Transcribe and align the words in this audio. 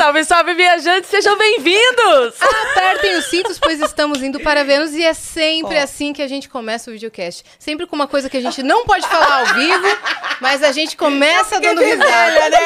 Salve, 0.00 0.24
salve, 0.24 0.54
viajantes, 0.54 1.10
sejam 1.10 1.36
bem-vindos! 1.36 2.34
Apertem 2.72 3.18
os 3.18 3.26
cintos, 3.26 3.58
pois 3.58 3.78
estamos 3.82 4.22
indo 4.22 4.40
para 4.40 4.64
Vênus 4.64 4.92
e 4.92 5.04
é 5.04 5.12
sempre 5.12 5.76
assim 5.76 6.14
que 6.14 6.22
a 6.22 6.26
gente 6.26 6.48
começa 6.48 6.88
o 6.88 6.94
videocast. 6.94 7.44
Sempre 7.58 7.86
com 7.86 7.96
uma 7.96 8.08
coisa 8.08 8.30
que 8.30 8.36
a 8.38 8.40
gente 8.40 8.62
não 8.62 8.86
pode 8.86 9.06
falar 9.06 9.40
ao 9.40 9.54
vivo, 9.56 9.98
mas 10.40 10.62
a 10.62 10.72
gente 10.72 10.96
começa 10.96 11.60
dando 11.60 11.82
risada. 11.82 12.48
né? 12.48 12.58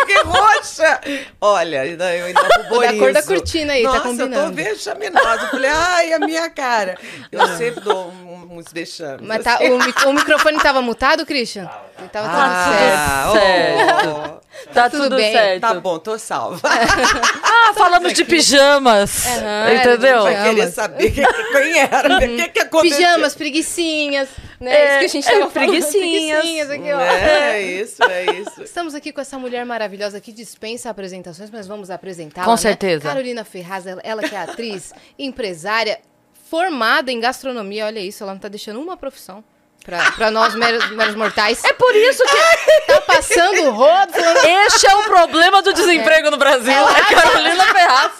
Fiquei 0.00 0.18
roxa. 0.22 1.00
Olha, 1.40 1.80
ainda- 1.80 2.14
eu 2.14 2.26
ainda 2.26 2.40
ruborizo. 2.42 2.92
Da 2.92 2.98
cor 2.98 3.12
da 3.14 3.22
cortina 3.22 3.72
aí, 3.72 3.82
tá 3.84 3.88
Nossa, 3.88 4.00
combinando. 4.02 4.34
eu 4.36 4.44
tô 4.44 4.52
vexaminosa. 4.52 5.42
Eu 5.44 5.48
falei, 5.48 5.70
ai, 5.70 6.12
a 6.12 6.18
minha 6.18 6.50
cara. 6.50 6.98
Eu 7.30 7.46
sempre 7.56 7.80
dou 7.80 8.08
um- 8.08 8.31
uns 8.50 8.72
vexames. 8.72 9.20
Mas 9.26 9.42
tá, 9.44 9.58
o, 9.60 9.78
mi- 9.78 9.94
o 10.06 10.12
microfone 10.12 10.58
tava 10.60 10.80
mutado, 10.82 11.24
Christian? 11.26 11.68
Ele 11.98 12.08
tava 12.08 12.28
tudo 12.28 12.78
certo. 12.78 12.96
Ah, 12.96 13.32
certo. 13.32 14.08
oh, 14.38 14.42
Tá 14.74 14.90
tudo 14.90 15.02
tudo, 15.04 15.16
bem. 15.16 15.32
certo. 15.32 15.60
tá 15.60 15.74
bom, 15.74 15.98
tô 15.98 16.18
salva. 16.18 16.60
Ah, 17.64 17.74
falamos 17.74 18.12
de 18.12 18.24
pijamas. 18.24 19.24
Aham, 19.26 19.74
entendeu? 19.74 20.22
Vai 20.24 20.32
Pijamas. 20.34 20.54
querer 20.54 20.70
saber 20.72 21.10
quem, 21.12 21.24
quem 21.52 21.78
era, 21.78 22.16
o 22.16 22.18
que, 22.18 22.48
que 22.48 22.58
aconteceu. 22.60 22.96
Pijamas, 22.98 23.34
preguiçinhas, 23.34 24.28
né? 24.60 24.74
É, 24.74 24.84
isso 24.86 24.98
que 24.98 25.04
a 25.04 25.08
gente 25.08 25.28
é, 25.28 25.38
tava 25.38 25.50
falando. 25.50 25.68
preguicinhas. 25.70 26.38
Preguicinhas 26.40 26.70
aqui, 26.70 26.92
ó. 26.92 27.00
É 27.00 27.62
isso, 27.62 28.02
é 28.04 28.24
isso. 28.40 28.62
Estamos 28.62 28.94
aqui 28.94 29.12
com 29.12 29.20
essa 29.20 29.38
mulher 29.38 29.64
maravilhosa 29.64 30.20
que 30.20 30.32
dispensa 30.32 30.90
apresentações, 30.90 31.50
mas 31.50 31.66
vamos 31.68 31.88
apresentá-la. 31.90 32.44
Com 32.46 32.50
né? 32.52 32.56
certeza. 32.56 33.02
Carolina 33.04 33.44
Ferraz, 33.44 33.86
ela, 33.86 34.00
ela 34.04 34.22
que 34.22 34.34
é 34.34 34.38
atriz, 34.38 34.92
empresária, 35.18 35.98
formada 36.52 37.10
em 37.10 37.18
gastronomia. 37.18 37.86
Olha 37.86 37.98
isso, 38.00 38.22
ela 38.22 38.32
não 38.34 38.38
tá 38.38 38.46
deixando 38.48 38.78
uma 38.78 38.94
profissão 38.94 39.42
pra, 39.82 40.12
pra 40.12 40.30
nós 40.30 40.54
meros, 40.54 40.86
meros 40.92 41.14
mortais. 41.14 41.64
É 41.64 41.72
por 41.72 41.96
isso 41.96 42.22
que 42.22 42.82
Tá 42.92 43.00
passando 43.00 43.62
o 43.62 43.70
rodo, 43.70 44.12
este 44.68 44.86
é 44.86 44.94
o 44.96 45.04
problema 45.04 45.62
do 45.62 45.72
desemprego 45.72 46.30
no 46.30 46.36
Brasil. 46.36 46.70
Ela- 46.70 46.98
É 46.98 47.02
Carolina 47.14 47.64
Ferraz. 47.64 48.12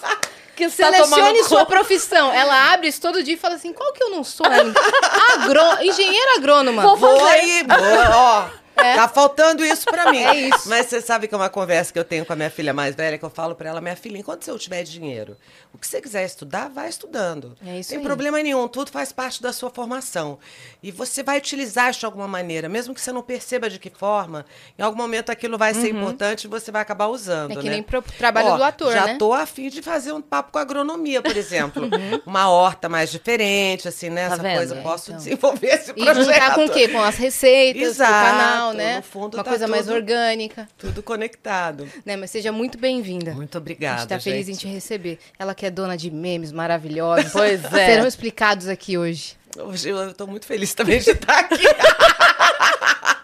Que 0.56 0.64
está 0.64 0.90
selecione 0.90 1.44
sua 1.44 1.66
profissão. 1.66 2.32
Ela 2.32 2.72
abre 2.72 2.88
isso 2.88 3.00
todo 3.02 3.22
dia 3.22 3.34
e 3.34 3.36
fala 3.38 3.54
assim, 3.56 3.72
qual 3.72 3.92
que 3.92 4.02
eu 4.02 4.10
não 4.10 4.24
sou? 4.24 4.46
Agro... 4.46 5.60
Engenheira 5.82 6.36
agrônoma. 6.36 6.82
Vou 6.82 6.96
fazer. 6.96 7.30
aí, 7.34 7.62
boa, 7.64 8.16
ó. 8.16 8.61
É. 8.82 8.96
Tá 8.96 9.08
faltando 9.08 9.64
isso 9.64 9.84
pra 9.86 10.10
mim. 10.10 10.22
É 10.22 10.34
isso. 10.34 10.68
Mas 10.68 10.86
você 10.86 11.00
sabe 11.00 11.28
que 11.28 11.34
é 11.34 11.36
uma 11.36 11.48
conversa 11.48 11.92
que 11.92 11.98
eu 11.98 12.04
tenho 12.04 12.24
com 12.26 12.32
a 12.32 12.36
minha 12.36 12.50
filha 12.50 12.72
mais 12.72 12.94
velha, 12.94 13.16
que 13.18 13.24
eu 13.24 13.30
falo 13.30 13.54
pra 13.54 13.68
ela, 13.68 13.80
minha 13.80 13.96
filha, 13.96 14.18
enquanto 14.18 14.46
eu 14.48 14.58
tiver 14.58 14.82
dinheiro, 14.82 15.36
o 15.72 15.78
que 15.78 15.86
você 15.86 16.00
quiser 16.00 16.24
estudar, 16.24 16.68
vai 16.68 16.88
estudando. 16.88 17.56
É 17.64 17.78
isso 17.78 17.90
Tem 17.90 17.98
aí. 17.98 18.04
problema 18.04 18.42
nenhum, 18.42 18.66
tudo 18.68 18.90
faz 18.90 19.12
parte 19.12 19.40
da 19.42 19.52
sua 19.52 19.70
formação. 19.70 20.38
E 20.82 20.90
você 20.90 21.22
vai 21.22 21.38
utilizar 21.38 21.90
isso 21.90 22.00
de 22.00 22.06
alguma 22.06 22.28
maneira, 22.28 22.68
mesmo 22.68 22.94
que 22.94 23.00
você 23.00 23.12
não 23.12 23.22
perceba 23.22 23.68
de 23.70 23.78
que 23.78 23.90
forma, 23.90 24.44
em 24.78 24.82
algum 24.82 24.96
momento 24.96 25.30
aquilo 25.30 25.56
vai 25.56 25.72
ser 25.74 25.88
importante 25.90 26.44
e 26.44 26.48
você 26.48 26.70
vai 26.70 26.82
acabar 26.82 27.06
usando. 27.06 27.52
É 27.52 27.56
que 27.56 27.64
né? 27.64 27.70
nem 27.72 27.82
pro 27.82 28.02
trabalho 28.02 28.48
Ó, 28.48 28.56
do 28.56 28.64
ator, 28.64 28.92
já 28.92 29.06
né? 29.06 29.16
tô 29.18 29.32
a 29.32 29.46
fim 29.46 29.68
de 29.68 29.82
fazer 29.82 30.12
um 30.12 30.20
papo 30.20 30.52
com 30.52 30.58
agronomia, 30.58 31.22
por 31.22 31.36
exemplo. 31.36 31.88
Uma 32.26 32.48
horta 32.50 32.88
mais 32.88 33.10
diferente, 33.10 33.88
assim, 33.88 34.10
né? 34.10 34.28
Tá 34.28 34.34
Essa 34.34 34.42
vendo? 34.42 34.56
coisa, 34.56 34.74
É, 34.76 34.80
posso 34.82 35.10
então. 35.10 35.16
desenvolver 35.18 35.66
esse 35.68 35.90
E 35.90 36.04
projeto. 36.04 36.24
juntar 36.24 36.54
com 36.54 36.64
o 36.66 36.70
quê? 36.70 36.88
Com 36.88 37.02
as 37.02 37.16
receitas 37.16 37.82
Exato, 37.82 38.71
do 38.71 38.71
canal, 38.72 38.86
né? 38.86 38.96
no 38.96 39.02
fundo 39.02 39.36
Uma 39.36 39.44
tá 39.44 39.50
coisa 39.50 39.68
mais 39.68 39.86
tudo- 39.86 39.94
orgânica. 39.96 40.68
Tudo 40.78 41.02
conectado. 41.02 41.88
Né? 42.04 42.16
Mas 42.16 42.30
seja 42.30 42.50
muito 42.52 42.78
bem-vinda. 42.78 43.32
Muito 43.32 43.56
A 43.56 43.60
obrigada, 43.60 44.00
gente 44.00 44.08
tá 44.08 44.20
feliz 44.20 44.48
em 44.48 44.52
gente. 44.52 44.60
te 44.60 44.66
receber. 44.68 45.18
Ela 45.38 45.54
que 45.54 45.64
é 45.66 45.70
dona 45.70 45.96
de 45.96 46.10
memes 46.10 46.52
maravilhosos. 46.52 47.32
Pois 47.32 47.64
é. 47.64 47.86
Serão 47.86 48.06
explicados 48.06 48.68
aqui 48.68 48.96
hoje. 48.98 49.36
Hoje 49.58 49.88
eu 49.90 50.14
tô 50.14 50.26
muito 50.26 50.46
feliz 50.46 50.72
também 50.74 50.98
de 51.00 51.10
estar 51.10 51.38
aqui. 51.40 51.62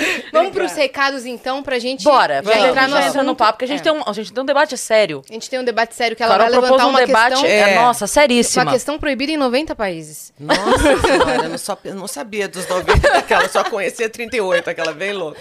Vamos 0.32 0.52
pros 0.52 0.72
recados, 0.72 1.26
então, 1.26 1.62
pra 1.62 1.78
gente 1.78 2.04
Bora, 2.04 2.36
já 2.36 2.42
vamos, 2.42 2.64
entrar 2.68 2.88
no 2.88 2.96
já 2.96 3.06
entra 3.08 3.22
no 3.22 3.34
papo, 3.36 3.52
porque 3.54 3.64
a 3.64 3.68
gente, 3.68 3.80
É. 3.80 3.82
tem 3.82 3.92
um, 3.92 4.02
a 4.06 4.12
gente 4.12 4.32
tem 4.32 4.42
um 4.42 4.46
debate 4.46 4.76
sério. 4.76 5.22
A 5.28 5.32
gente 5.32 5.50
tem 5.50 5.58
um 5.58 5.64
debate 5.64 5.94
sério 5.94 6.16
que 6.16 6.22
ela 6.22 6.32
Carol 6.36 6.44
vai 6.50 6.52
propôs 6.52 6.70
levantar 6.70 6.86
um 6.86 6.90
uma 6.90 7.06
debate, 7.06 7.30
questão... 7.40 7.46
é, 7.50 7.74
nossa, 7.74 8.04
Uma 8.04 8.08
seríssima. 8.08 8.70
questão 8.70 8.98
proibida 8.98 9.32
em 9.32 9.36
90 9.36 9.74
países. 9.74 10.32
Nossa 10.38 10.78
senhora, 11.00 11.44
eu 11.44 11.48
não, 11.48 11.58
só, 11.58 11.78
eu 11.84 11.94
não 11.94 12.06
sabia 12.06 12.48
dos 12.48 12.66
90 12.68 13.00
daquela, 13.10 13.48
só 13.48 13.64
conhecia 13.64 14.08
38, 14.08 14.68
aquela 14.70 14.92
bem 14.92 15.12
louca. 15.12 15.38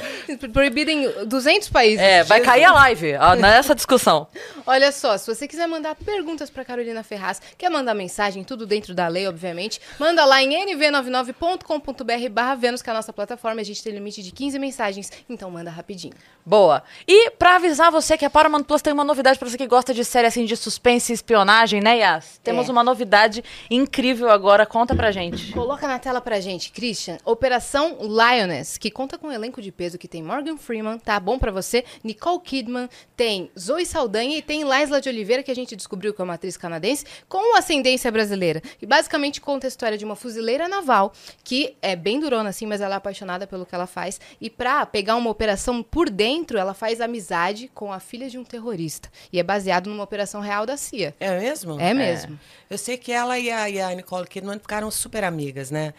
Proibida 0.52 0.92
em 0.92 1.26
200 1.26 1.70
países. 1.70 2.00
É, 2.00 2.24
vai 2.24 2.40
Jesus. 2.40 2.54
cair 2.54 2.64
a 2.66 2.72
live 2.74 3.16
ó, 3.20 3.36
nessa 3.36 3.76
discussão. 3.76 4.28
Olha 4.66 4.92
só, 4.92 5.18
se 5.18 5.28
você 5.34 5.48
quiser 5.48 5.68
mandar 5.68 5.96
perguntas 5.96 6.50
pra 6.50 6.64
Carolina 6.66 7.04
Ferraz, 7.04 7.42
quer 7.58 7.70
mandar 7.70 7.94
mensagem, 7.94 8.44
tudo 8.44 8.66
dentro 8.66 8.94
da 8.94 9.08
lei, 9.08 9.28
obviamente, 9.28 9.80
manda 10.00 10.24
lá 10.26 10.42
em 10.42 10.50
nv99.com.br 10.66 12.30
barra 12.32 12.56
Vênus, 12.56 12.82
que 12.82 12.90
é 12.90 12.94
a 12.94 12.96
nossa 12.96 13.14
plataforma. 13.14 13.62
A 13.62 13.64
gente 13.64 13.84
tem 13.84 13.94
limite 13.94 14.22
de 14.24 14.32
15 14.32 14.49
mensagens, 14.58 15.12
então 15.30 15.52
manda 15.52 15.70
rapidinho. 15.70 16.14
Boa. 16.46 16.82
E 17.08 17.30
pra 17.32 17.58
avisar 17.58 17.92
você 17.92 18.18
que 18.18 18.26
a 18.26 18.30
Paramount 18.30 18.64
Plus 18.64 18.82
tem 18.82 18.92
uma 18.92 19.04
novidade 19.04 19.38
pra 19.38 19.48
você 19.48 19.58
que 19.58 19.68
gosta 19.68 19.94
de 19.94 20.04
série 20.04 20.26
assim 20.26 20.46
de 20.46 20.58
suspense 20.58 21.12
e 21.12 21.16
espionagem, 21.16 21.80
né, 21.82 21.98
Yas? 22.00 22.40
Temos 22.44 22.68
É. 22.68 22.72
uma 22.72 22.84
novidade 22.84 23.44
incrível 23.70 24.30
agora, 24.32 24.66
conta 24.66 24.96
pra 24.96 25.12
gente. 25.12 25.52
Coloca 25.54 25.88
na 25.88 26.00
tela 26.00 26.20
pra 26.22 26.40
gente, 26.40 26.72
Christian, 26.72 27.18
Operação 27.24 27.98
Lioness, 28.02 28.78
que 28.80 28.90
conta 28.90 29.18
com 29.18 29.28
um 29.28 29.32
elenco 29.32 29.62
de 29.62 29.72
peso 29.72 29.98
que 29.98 30.08
tem 30.08 30.24
Morgan 30.24 30.58
Freeman, 30.58 30.98
tá 30.98 31.20
bom 31.20 31.38
pra 31.38 31.52
você? 31.52 31.84
Nicole 32.04 32.40
Kidman, 32.42 32.90
tem 33.16 33.52
Zoe 33.60 33.86
Saldanha 33.86 34.38
e 34.38 34.42
tem 34.42 34.64
Laisla 34.64 35.00
de 35.02 35.10
Oliveira, 35.10 35.44
que 35.44 35.52
a 35.52 35.56
gente 35.56 35.76
descobriu 35.76 36.14
que 36.14 36.22
é 36.22 36.24
uma 36.24 36.34
atriz 36.36 36.58
canadense, 36.58 37.06
com 37.28 37.56
ascendência 37.58 38.12
brasileira. 38.12 38.62
E 38.82 38.86
basicamente 38.88 39.40
conta 39.40 39.68
a 39.68 39.70
história 39.70 39.98
de 39.98 40.06
uma 40.06 40.16
fuzileira 40.16 40.68
naval, 40.68 41.14
que 41.44 41.76
é 41.82 41.96
bem 41.96 42.20
durona 42.20 42.50
assim, 42.50 42.66
mas 42.66 42.82
ela 42.82 42.96
é 42.96 42.98
apaixonada 42.98 43.46
pelo 43.46 43.66
que 43.66 43.76
ela 43.76 43.86
faz. 43.86 44.20
E 44.40 44.50
pra 44.50 44.86
pegar 44.86 45.16
uma 45.16 45.30
operação 45.30 45.82
por 45.84 46.10
dentro, 46.10 46.58
ela 46.58 46.74
faz 46.74 47.02
amizade 47.02 47.70
com 47.74 47.92
a 47.92 48.00
filha 48.00 48.30
de 48.30 48.38
um 48.38 48.44
terrorista. 48.44 49.10
E 49.32 49.40
é 49.40 49.44
baseado 49.44 49.90
numa 49.90 50.04
operação 50.04 50.42
real 50.42 50.66
da 50.66 50.78
CIA. 50.78 51.16
É 51.20 51.40
mesmo? 51.40 51.80
É 51.80 51.94
mesmo. 51.94 52.40
Eu 52.70 52.78
sei 52.78 52.98
que 52.98 53.12
ela 53.12 53.38
e 53.40 53.50
a, 53.52 53.70
e 53.70 53.80
a 53.80 53.94
Nicole 53.94 54.28
Kidman 54.28 54.60
ficaram 54.60 54.90
super 54.92 55.24
amigas, 55.24 55.72
né? 55.72 55.94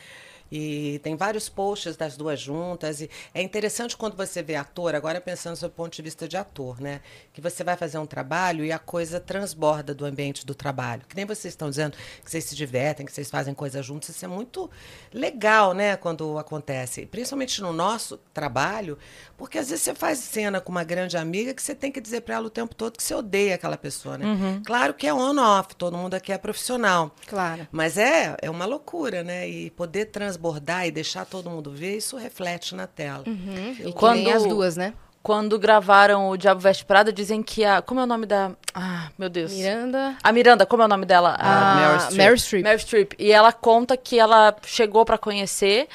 E 0.51 0.99
tem 1.03 1.15
vários 1.15 1.49
posts 1.49 1.97
das 1.97 2.17
duas 2.17 2.41
juntas. 2.41 3.01
E 3.01 3.11
é 3.33 3.41
interessante 3.41 3.97
quando 3.97 4.17
você 4.17 4.43
vê 4.43 4.57
ator, 4.57 4.95
agora 4.95 5.21
pensando 5.21 5.59
do 5.61 5.71
ponto 5.71 5.95
de 5.95 6.03
vista 6.03 6.27
de 6.27 6.37
ator, 6.37 6.81
né? 6.81 7.01
Que 7.33 7.41
você 7.41 7.63
vai 7.63 7.77
fazer 7.77 7.99
um 7.99 8.07
trabalho 8.07 8.65
e 8.65 8.73
a 8.73 8.79
coisa 8.79 9.21
transborda 9.21 9.95
do 9.95 10.05
ambiente 10.05 10.45
do 10.45 10.55
trabalho. 10.55 11.03
Que 11.09 11.15
nem 11.15 11.25
vocês 11.25 11.53
estão 11.53 11.71
dizendo 11.71 11.97
que 12.25 12.31
vocês 12.31 12.45
se 12.45 12.57
divertem, 12.57 13.07
que 13.07 13.13
vocês 13.13 13.31
fazem 13.31 13.55
coisas 13.55 13.85
juntos. 13.87 14.09
Isso 14.09 14.25
é 14.25 14.29
muito 14.29 14.69
legal, 15.13 15.73
né? 15.73 15.97
Quando 15.97 16.39
acontece. 16.39 17.07
Principalmente 17.07 17.63
no 17.63 17.73
nosso 17.73 18.19
trabalho, 18.35 18.99
porque 19.37 19.59
às 19.59 19.71
vezes 19.71 19.85
você 19.85 19.95
faz 19.95 20.19
cena 20.19 20.61
com 20.61 20.73
uma 20.73 20.85
grande 20.85 21.17
amiga 21.17 21.55
que 21.55 21.63
você 21.63 21.75
tem 21.75 21.93
que 21.93 22.01
dizer 22.01 22.23
para 22.23 22.37
ela 22.37 22.47
o 22.47 22.51
tempo 22.51 22.75
todo 22.75 22.97
que 22.97 23.03
você 23.03 23.15
odeia 23.15 23.55
aquela 23.55 23.77
pessoa, 23.77 24.19
né? 24.19 24.61
Claro 24.65 24.95
que 24.95 25.07
é 25.07 25.15
on-off, 25.15 25.77
todo 25.77 25.97
mundo 25.97 26.15
aqui 26.15 26.33
é 26.33 26.39
profissional. 26.39 27.15
Claro. 27.27 27.69
Mas 27.71 27.97
é, 27.97 28.37
é 28.43 28.51
uma 28.51 28.65
loucura, 28.65 29.23
né? 29.23 29.49
E 29.49 29.71
poder 29.71 30.07
transbordar 30.07 30.40
e 30.87 30.91
deixar 30.91 31.25
todo 31.27 31.51
mundo 31.51 31.71
ver, 31.71 31.97
isso 31.97 32.17
reflete 32.17 32.75
na 32.75 32.87
tela. 32.87 33.25
Uhum. 33.27 33.77
E 33.87 33.93
Quando- 33.93 34.29
as 34.31 34.45
duas, 34.45 34.77
né? 34.77 34.95
Quando 35.23 35.59
gravaram 35.59 36.31
o 36.31 36.37
Diabo 36.39 36.61
Veste 36.63 36.83
Prada, 36.83 37.13
dizem 37.13 37.43
que 37.43 37.63
a. 37.63 37.83
Como 37.83 38.01
é 38.01 38.05
o 38.05 38.07
nome 38.07 38.25
da. 38.25 38.53
Ah, 38.75 39.11
meu 39.19 39.29
Deus. 39.29 39.53
Miranda. 39.53 40.17
A 40.23 40.33
Miranda, 40.33 40.65
como 40.65 40.83
é 40.83 40.87
o 40.87 40.89
nome 40.89 41.05
dela? 41.05 41.37
Ah, 41.39 41.73
A 41.73 41.75
Meryl 41.77 41.99
Streep. 42.01 42.17
Meryl 42.17 42.39
Streep. 42.39 42.63
Meryl 42.65 42.79
Streep. 42.79 43.13
E 43.19 43.31
ela 43.31 43.53
conta 43.53 43.99
que 43.99 44.19
ela 44.19 44.57
chegou 44.65 45.05
pra 45.05 45.19
conhecer. 45.19 45.89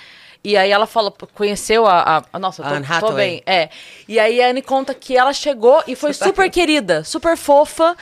E 0.43 0.55
aí 0.55 0.69
ela 0.69 0.85
falou, 0.85 1.11
conheceu 1.33 1.87
a. 1.87 2.17
a- 2.19 2.23
a- 2.33 2.37
nossa, 2.37 2.61
eu 2.61 2.67
tô, 2.67 2.75
Anne 2.75 2.85
tô 2.85 2.93
Hathaway. 2.93 3.15
bem. 3.15 3.43
É. 3.47 3.69
E 4.07 4.19
aí 4.19 4.39
a 4.43 4.49
Anne 4.51 4.61
conta 4.61 4.93
que 4.93 5.17
ela 5.17 5.33
chegou 5.33 5.83
e 5.87 5.95
foi 5.95 6.13
super 6.13 6.47
querida, 6.51 7.03
super 7.03 7.35
fofa. 7.35 7.97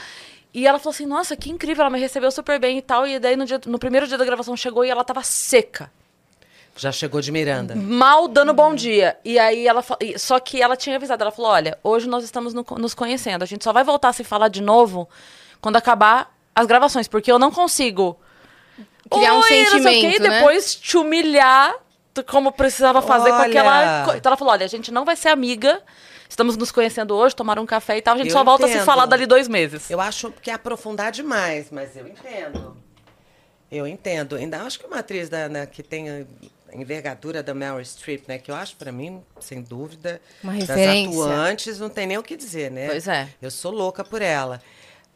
E 0.52 0.66
ela 0.66 0.78
falou 0.78 0.92
assim: 0.92 1.06
nossa, 1.06 1.34
que 1.34 1.50
incrível, 1.50 1.84
ela 1.86 1.90
me 1.90 1.98
recebeu 1.98 2.30
super 2.30 2.60
bem 2.60 2.76
e 2.76 2.82
tal. 2.82 3.06
E 3.06 3.18
daí 3.18 3.34
no, 3.34 3.46
dia- 3.46 3.62
no 3.64 3.78
primeiro 3.78 4.06
dia 4.06 4.18
da 4.18 4.26
gravação 4.26 4.54
chegou 4.58 4.84
e 4.84 4.90
ela 4.90 5.02
tava 5.02 5.22
seca. 5.22 5.90
Já 6.76 6.90
chegou 6.90 7.20
de 7.20 7.30
Miranda. 7.30 7.74
Mal 7.76 8.26
dando 8.26 8.52
bom 8.52 8.74
dia. 8.74 9.16
E 9.24 9.38
aí 9.38 9.66
ela 9.66 9.84
Só 10.16 10.40
que 10.40 10.60
ela 10.60 10.76
tinha 10.76 10.96
avisado, 10.96 11.22
ela 11.22 11.30
falou: 11.30 11.50
olha, 11.52 11.78
hoje 11.84 12.08
nós 12.08 12.24
estamos 12.24 12.52
no- 12.52 12.66
nos 12.78 12.94
conhecendo. 12.94 13.42
A 13.42 13.46
gente 13.46 13.62
só 13.62 13.72
vai 13.72 13.84
voltar 13.84 14.08
a 14.08 14.12
se 14.12 14.24
falar 14.24 14.48
de 14.48 14.60
novo 14.60 15.08
quando 15.60 15.76
acabar 15.76 16.34
as 16.54 16.66
gravações, 16.66 17.06
porque 17.08 17.30
eu 17.30 17.38
não 17.38 17.50
consigo 17.50 18.18
Criar 19.10 19.34
um 19.34 19.42
quê, 19.42 19.66
sentimento, 19.66 20.16
e 20.16 20.18
né? 20.28 20.38
depois 20.40 20.74
te 20.74 20.96
humilhar 20.96 21.74
como 22.28 22.50
precisava 22.52 23.00
fazer 23.02 23.30
com 23.30 23.36
Olha. 23.36 23.46
aquela. 23.46 24.04
co- 24.06 24.14
Então 24.16 24.30
ela 24.30 24.36
falou: 24.36 24.52
olha, 24.52 24.64
a 24.64 24.68
gente 24.68 24.90
não 24.90 25.04
vai 25.04 25.14
ser 25.16 25.28
amiga. 25.28 25.80
Estamos 26.28 26.56
nos 26.56 26.72
conhecendo 26.72 27.14
hoje, 27.14 27.36
tomaram 27.36 27.62
um 27.62 27.66
café 27.66 27.98
e 27.98 28.02
tal. 28.02 28.14
A 28.14 28.18
gente 28.18 28.28
Eu 28.28 28.32
só 28.32 28.42
volta 28.42 28.64
a 28.64 28.68
se 28.68 28.74
entendo. 28.74 28.86
falar 28.86 29.06
dali 29.06 29.26
dois 29.26 29.46
meses. 29.46 29.88
Eu 29.90 30.00
acho 30.00 30.32
que 30.42 30.50
é 30.50 30.54
aprofundar 30.54 31.12
demais, 31.12 31.68
mas 31.70 31.96
eu 31.96 32.08
entendo. 32.08 32.76
Eu 33.70 33.86
entendo. 33.86 34.34
Ainda 34.36 34.62
acho 34.62 34.80
que 34.80 34.86
uma 34.86 34.98
atriz 34.98 35.28
da, 35.28 35.48
né, 35.48 35.66
que 35.66 35.82
tem 35.82 36.26
envergadura 36.74 37.42
da 37.42 37.54
Meryl 37.54 37.80
Streep, 37.84 38.24
né? 38.28 38.38
Que 38.38 38.50
eu 38.50 38.54
acho, 38.54 38.76
pra 38.76 38.90
mim, 38.92 39.22
sem 39.40 39.62
dúvida, 39.62 40.20
Uma 40.42 40.52
das 40.54 40.68
referência. 40.68 41.22
atuantes, 41.24 41.78
não 41.78 41.88
tem 41.88 42.06
nem 42.06 42.18
o 42.18 42.22
que 42.22 42.36
dizer, 42.36 42.70
né? 42.70 42.88
Pois 42.88 43.06
é. 43.08 43.28
Eu 43.40 43.50
sou 43.50 43.70
louca 43.72 44.02
por 44.04 44.20
ela. 44.22 44.60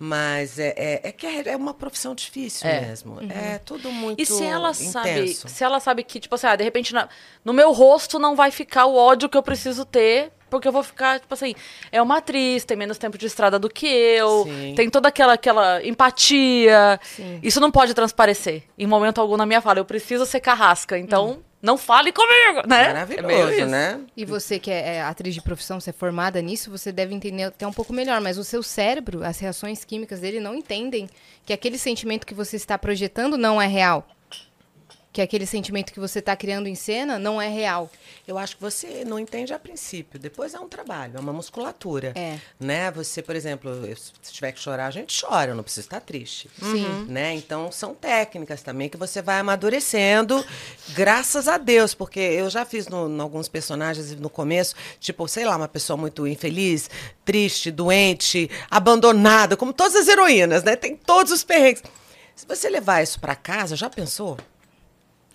Mas 0.00 0.60
é, 0.60 0.74
é, 0.76 1.00
é 1.08 1.12
que 1.12 1.26
é, 1.26 1.48
é 1.48 1.56
uma 1.56 1.74
profissão 1.74 2.14
difícil 2.14 2.68
É. 2.68 2.82
mesmo. 2.82 3.18
É 3.32 3.58
tudo 3.58 3.90
muito 3.90 4.22
E 4.22 4.26
se 4.26 4.44
ela 4.44 4.72
sabe, 4.72 5.10
intenso. 5.10 5.48
se 5.48 5.64
ela 5.64 5.80
sabe 5.80 6.04
que, 6.04 6.20
tipo 6.20 6.34
assim, 6.36 6.46
ah, 6.46 6.54
de 6.54 6.62
repente 6.62 6.94
na- 6.94 7.08
no 7.44 7.52
meu 7.52 7.72
rosto 7.72 8.16
não 8.16 8.36
vai 8.36 8.52
ficar 8.52 8.84
o 8.86 8.94
ódio 8.94 9.28
que 9.28 9.36
eu 9.36 9.42
preciso 9.42 9.84
ter, 9.84 10.30
porque 10.48 10.68
eu 10.68 10.72
vou 10.72 10.84
ficar, 10.84 11.18
tipo 11.18 11.34
assim, 11.34 11.52
é 11.90 12.00
uma 12.00 12.18
atriz, 12.18 12.64
tem 12.64 12.76
menos 12.76 12.96
tempo 12.96 13.18
de 13.18 13.26
estrada 13.26 13.58
do 13.58 13.68
que 13.68 13.88
eu, 13.88 14.44
Sim. 14.44 14.74
tem 14.76 14.88
toda 14.88 15.08
aquela, 15.08 15.32
aquela 15.32 15.84
empatia. 15.84 17.00
Sim. 17.02 17.40
Isso 17.42 17.60
não 17.60 17.70
pode 17.72 17.92
transparecer 17.92 18.62
em 18.78 18.86
momento 18.86 19.20
algum 19.20 19.36
na 19.36 19.44
minha 19.46 19.60
fala. 19.60 19.80
Eu 19.80 19.84
preciso 19.84 20.24
ser 20.24 20.38
carrasca, 20.38 20.96
então 20.96 21.42
não 21.60 21.76
fale 21.76 22.12
comigo, 22.12 22.66
né? 22.68 22.82
É 22.82 23.04
meio 23.04 23.22
Maravilhoso, 23.22 23.52
isso. 23.52 23.66
né? 23.66 24.00
E 24.16 24.24
você 24.24 24.58
que 24.58 24.70
é, 24.70 24.96
é 24.96 25.02
atriz 25.02 25.34
de 25.34 25.42
profissão, 25.42 25.80
você 25.80 25.90
é 25.90 25.92
formada 25.92 26.40
nisso, 26.40 26.70
você 26.70 26.92
deve 26.92 27.14
entender 27.14 27.44
até 27.44 27.66
um 27.66 27.72
pouco 27.72 27.92
melhor. 27.92 28.20
Mas 28.20 28.38
o 28.38 28.44
seu 28.44 28.62
cérebro, 28.62 29.24
as 29.24 29.38
reações 29.38 29.84
químicas 29.84 30.20
dele 30.20 30.38
não 30.38 30.54
entendem 30.54 31.08
que 31.44 31.52
aquele 31.52 31.76
sentimento 31.76 32.26
que 32.26 32.34
você 32.34 32.56
está 32.56 32.78
projetando 32.78 33.36
não 33.36 33.60
é 33.60 33.66
real. 33.66 34.06
Que 35.12 35.22
aquele 35.22 35.46
sentimento 35.46 35.92
que 35.92 35.98
você 35.98 36.18
está 36.18 36.36
criando 36.36 36.68
em 36.68 36.74
cena 36.74 37.18
não 37.18 37.40
é 37.40 37.48
real. 37.48 37.90
Eu 38.26 38.36
acho 38.36 38.56
que 38.56 38.62
você 38.62 39.04
não 39.04 39.18
entende 39.18 39.52
a 39.54 39.58
princípio. 39.58 40.18
Depois 40.18 40.54
é 40.54 40.60
um 40.60 40.68
trabalho, 40.68 41.16
é 41.16 41.20
uma 41.20 41.32
musculatura. 41.32 42.12
É. 42.14 42.38
Né? 42.60 42.90
Você, 42.90 43.22
por 43.22 43.34
exemplo, 43.34 43.70
se 43.96 44.32
tiver 44.32 44.52
que 44.52 44.60
chorar, 44.60 44.86
a 44.86 44.90
gente 44.90 45.18
chora, 45.18 45.52
eu 45.52 45.54
não 45.54 45.62
preciso 45.62 45.86
estar 45.86 46.00
triste. 46.00 46.50
Sim. 46.60 47.06
Né? 47.08 47.34
Então, 47.34 47.72
são 47.72 47.94
técnicas 47.94 48.62
também 48.62 48.88
que 48.88 48.96
você 48.96 49.22
vai 49.22 49.38
amadurecendo, 49.38 50.44
graças 50.90 51.48
a 51.48 51.56
Deus, 51.56 51.94
porque 51.94 52.20
eu 52.20 52.50
já 52.50 52.64
fiz 52.64 52.86
no, 52.86 53.08
em 53.08 53.20
alguns 53.20 53.48
personagens 53.48 54.14
no 54.14 54.28
começo, 54.28 54.74
tipo, 55.00 55.26
sei 55.26 55.44
lá, 55.44 55.56
uma 55.56 55.68
pessoa 55.68 55.96
muito 55.96 56.26
infeliz, 56.26 56.90
triste, 57.24 57.70
doente, 57.70 58.50
abandonada, 58.70 59.56
como 59.56 59.72
todas 59.72 59.96
as 59.96 60.08
heroínas, 60.08 60.62
né? 60.62 60.76
Tem 60.76 60.96
todos 60.96 61.32
os 61.32 61.42
perrengues. 61.42 61.82
Se 62.36 62.46
você 62.46 62.68
levar 62.68 63.02
isso 63.02 63.18
para 63.18 63.34
casa, 63.34 63.74
já 63.74 63.90
pensou? 63.90 64.36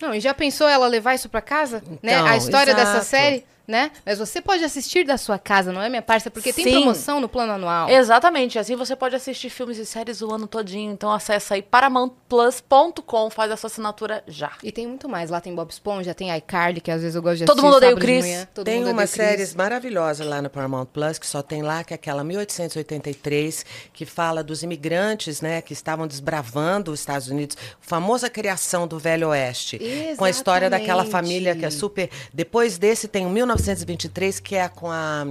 Não, 0.06 0.14
e 0.14 0.20
já 0.20 0.34
pensou 0.34 0.68
ela 0.68 0.86
levar 0.86 1.14
isso 1.14 1.28
pra 1.28 1.40
casa? 1.40 1.82
né? 2.02 2.12
Então, 2.14 2.26
A 2.26 2.36
história 2.36 2.74
dessa 2.74 2.90
exato. 2.92 3.04
série, 3.06 3.44
né? 3.66 3.90
Mas 4.04 4.18
você 4.18 4.40
pode 4.40 4.62
assistir 4.64 5.04
da 5.04 5.16
sua 5.16 5.38
casa, 5.38 5.72
não 5.72 5.80
é, 5.82 5.88
minha 5.88 6.02
parça? 6.02 6.30
Porque 6.30 6.52
tem 6.52 6.64
Sim. 6.64 6.72
promoção 6.72 7.20
no 7.20 7.28
plano 7.28 7.52
anual. 7.52 7.88
Exatamente, 7.88 8.58
assim 8.58 8.76
você 8.76 8.94
pode 8.94 9.14
assistir 9.16 9.50
filmes 9.50 9.78
e 9.78 9.86
séries 9.86 10.20
o 10.22 10.32
ano 10.32 10.46
todinho. 10.46 10.92
Então 10.92 11.10
acessa 11.10 11.54
aí 11.54 11.62
paramountplus.com, 11.62 13.30
faz 13.30 13.50
a 13.50 13.56
sua 13.56 13.68
assinatura 13.68 14.22
já. 14.26 14.52
E 14.62 14.70
tem 14.70 14.86
muito 14.86 15.08
mais. 15.08 15.30
Lá 15.30 15.40
tem 15.40 15.54
Bob 15.54 15.70
Esponja, 15.70 16.14
tem 16.14 16.34
iCarly, 16.36 16.80
que 16.80 16.90
às 16.90 17.00
vezes 17.00 17.14
eu 17.14 17.22
gosto 17.22 17.38
de 17.38 17.44
Todo 17.44 17.58
assistir 17.58 17.66
mundo 17.66 17.76
odeia 17.76 17.94
o 17.94 17.98
Chris. 17.98 18.24
manhã. 18.24 18.48
Todo 18.52 18.64
tem 18.64 18.80
mundo 18.80 18.90
umas 18.90 19.12
odeia 19.12 19.26
o 19.26 19.28
Chris. 19.28 19.38
séries 19.38 19.54
maravilhosas 19.54 20.26
lá 20.26 20.42
no 20.42 20.50
Paramount 20.50 20.86
Plus, 20.86 21.18
que 21.18 21.26
só 21.26 21.42
tem 21.42 21.62
lá, 21.62 21.82
que 21.82 21.94
é 21.94 21.96
aquela 21.96 22.22
1883, 22.24 23.64
que 23.92 24.04
fala 24.04 24.42
dos 24.42 24.62
imigrantes, 24.62 25.40
né, 25.40 25.60
que 25.62 25.72
estavam 25.72 26.06
desbravando 26.06 26.92
os 26.92 27.00
Estados 27.00 27.28
Unidos, 27.28 27.56
a 27.60 27.86
famosa 27.86 28.28
criação 28.28 28.86
do 28.86 28.98
Velho 28.98 29.28
Oeste, 29.28 29.80
com 30.16 30.24
a 30.24 30.30
história 30.30 30.68
daquela 30.68 31.02
Exatamente. 31.02 31.10
família 31.28 31.56
que 31.56 31.64
é 31.64 31.70
super... 31.70 32.10
Depois 32.32 32.78
desse 32.78 33.08
tem 33.08 33.26
o 33.26 33.30
1923, 33.54 34.40
que 34.40 34.56
é 34.56 34.68
com 34.68 34.90
a... 34.90 35.24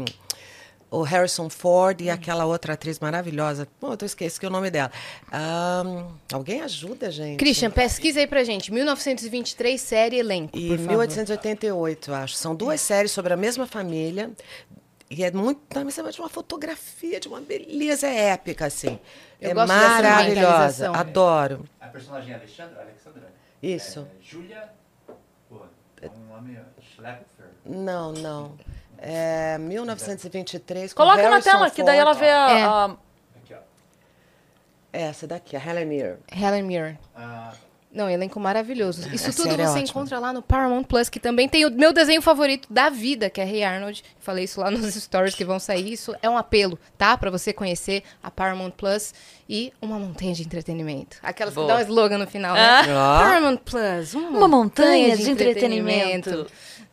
O 0.90 1.02
Harrison 1.02 1.50
Ford 1.50 2.00
e 2.02 2.10
aquela 2.12 2.46
outra 2.46 2.74
atriz 2.74 3.00
maravilhosa. 3.00 3.68
Pô, 3.80 3.98
eu 4.00 4.06
esqueci 4.06 4.40
que 4.40 4.46
é 4.46 4.50
o 4.50 4.52
nome 4.52 4.70
dela. 4.70 4.92
Ahn, 5.32 6.06
alguém 6.32 6.62
ajuda, 6.62 7.10
gente? 7.10 7.40
Christian, 7.40 7.72
pesquisa 7.72 8.20
aí 8.20 8.28
pra 8.28 8.44
gente. 8.44 8.72
1923, 8.72 9.82
série 9.82 10.20
elenco, 10.20 10.56
E 10.56 10.68
por 10.68 10.78
favor. 10.78 10.90
1888, 10.90 12.12
eu 12.12 12.16
acho. 12.16 12.36
São 12.36 12.54
duas 12.54 12.80
séries 12.80 13.10
sobre 13.10 13.34
a 13.34 13.36
mesma 13.36 13.66
família. 13.66 14.30
E 15.10 15.24
é 15.24 15.32
muito. 15.32 15.62
Também 15.68 15.90
você 15.90 16.04
vai 16.04 16.12
de 16.12 16.20
uma 16.20 16.30
fotografia, 16.30 17.20
de 17.20 17.28
uma 17.28 17.42
beleza 17.42 18.08
épica, 18.08 18.68
assim. 18.68 19.00
Eu 19.42 19.50
é 19.50 19.54
maravilhosa. 19.66 20.92
Adoro. 20.92 21.66
A 21.82 21.88
personagem 21.88 22.36
Alexandra, 22.36 22.82
Alexandra. 22.82 23.34
Isso. 23.64 24.08
É, 26.02 26.06
é 26.06 26.10
um 26.10 26.28
nome 26.36 26.60
Schlepfer. 26.96 27.33
Não, 27.66 28.12
não. 28.12 28.54
É 28.98 29.58
1923. 29.58 30.94
com 30.94 31.04
Coloca 31.04 31.22
na 31.24 31.30
Harrison 31.30 31.52
tela, 31.52 31.70
que 31.70 31.84
daí 31.84 31.98
ela 31.98 32.14
Ford. 32.14 32.20
vê 32.26 32.32
a. 32.32 32.50
É. 32.52 32.64
a- 32.64 32.96
Aqui, 33.44 33.54
ó. 33.54 33.58
Essa 34.92 35.28
daqui, 35.28 35.56
a 35.56 35.60
Helen 35.66 35.86
Mirren. 35.86 36.18
Helen 36.32 36.64
Mirren. 36.64 36.98
Ah, 37.16 37.54
Não, 37.92 38.10
elenco 38.10 38.40
maravilhoso. 38.40 39.08
Isso 39.14 39.30
A 39.30 39.34
tudo 39.34 39.50
é 39.54 39.58
você 39.58 39.64
ótima. 39.80 39.80
encontra 39.82 40.18
lá 40.20 40.34
no 40.34 40.42
Paramount 40.42 40.84
Plus, 40.86 41.10
que 41.10 41.20
também 41.20 41.48
tem 41.48 41.64
o 41.66 41.70
meu 41.70 41.94
desenho 41.94 42.24
favorito 42.24 42.68
da 42.72 42.90
vida, 42.90 43.30
que 43.30 43.40
é 43.40 43.48
Hey 43.48 43.64
Arnold. 43.64 44.04
Falei 44.20 44.46
isso 44.46 44.60
lá 44.62 44.72
nos 44.72 44.94
stories 44.96 45.36
que 45.36 45.46
vão 45.46 45.60
sair. 45.60 45.94
Isso 45.94 46.16
é 46.22 46.28
um 46.30 46.36
apelo, 46.38 46.80
tá? 46.98 47.16
Pra 47.18 47.30
você 47.30 47.54
conhecer 47.54 48.04
a 48.24 48.32
Paramount 48.32 48.72
Plus 48.72 49.14
e 49.48 49.72
uma 49.82 50.00
montanha 50.00 50.34
de 50.34 50.42
entretenimento. 50.44 51.18
Aquelas 51.22 51.54
Boa. 51.54 51.68
que 51.68 51.74
dá 51.74 51.80
um 51.80 51.82
slogan 51.84 52.18
no 52.18 52.26
final, 52.28 52.56
né? 52.56 52.62
Ah. 52.90 53.20
Paramount 53.22 53.58
Plus, 53.58 54.14
uma, 54.16 54.38
Uma 54.40 54.48
montanha 54.48 55.16
de 55.16 55.30
entretenimento. 55.30 56.48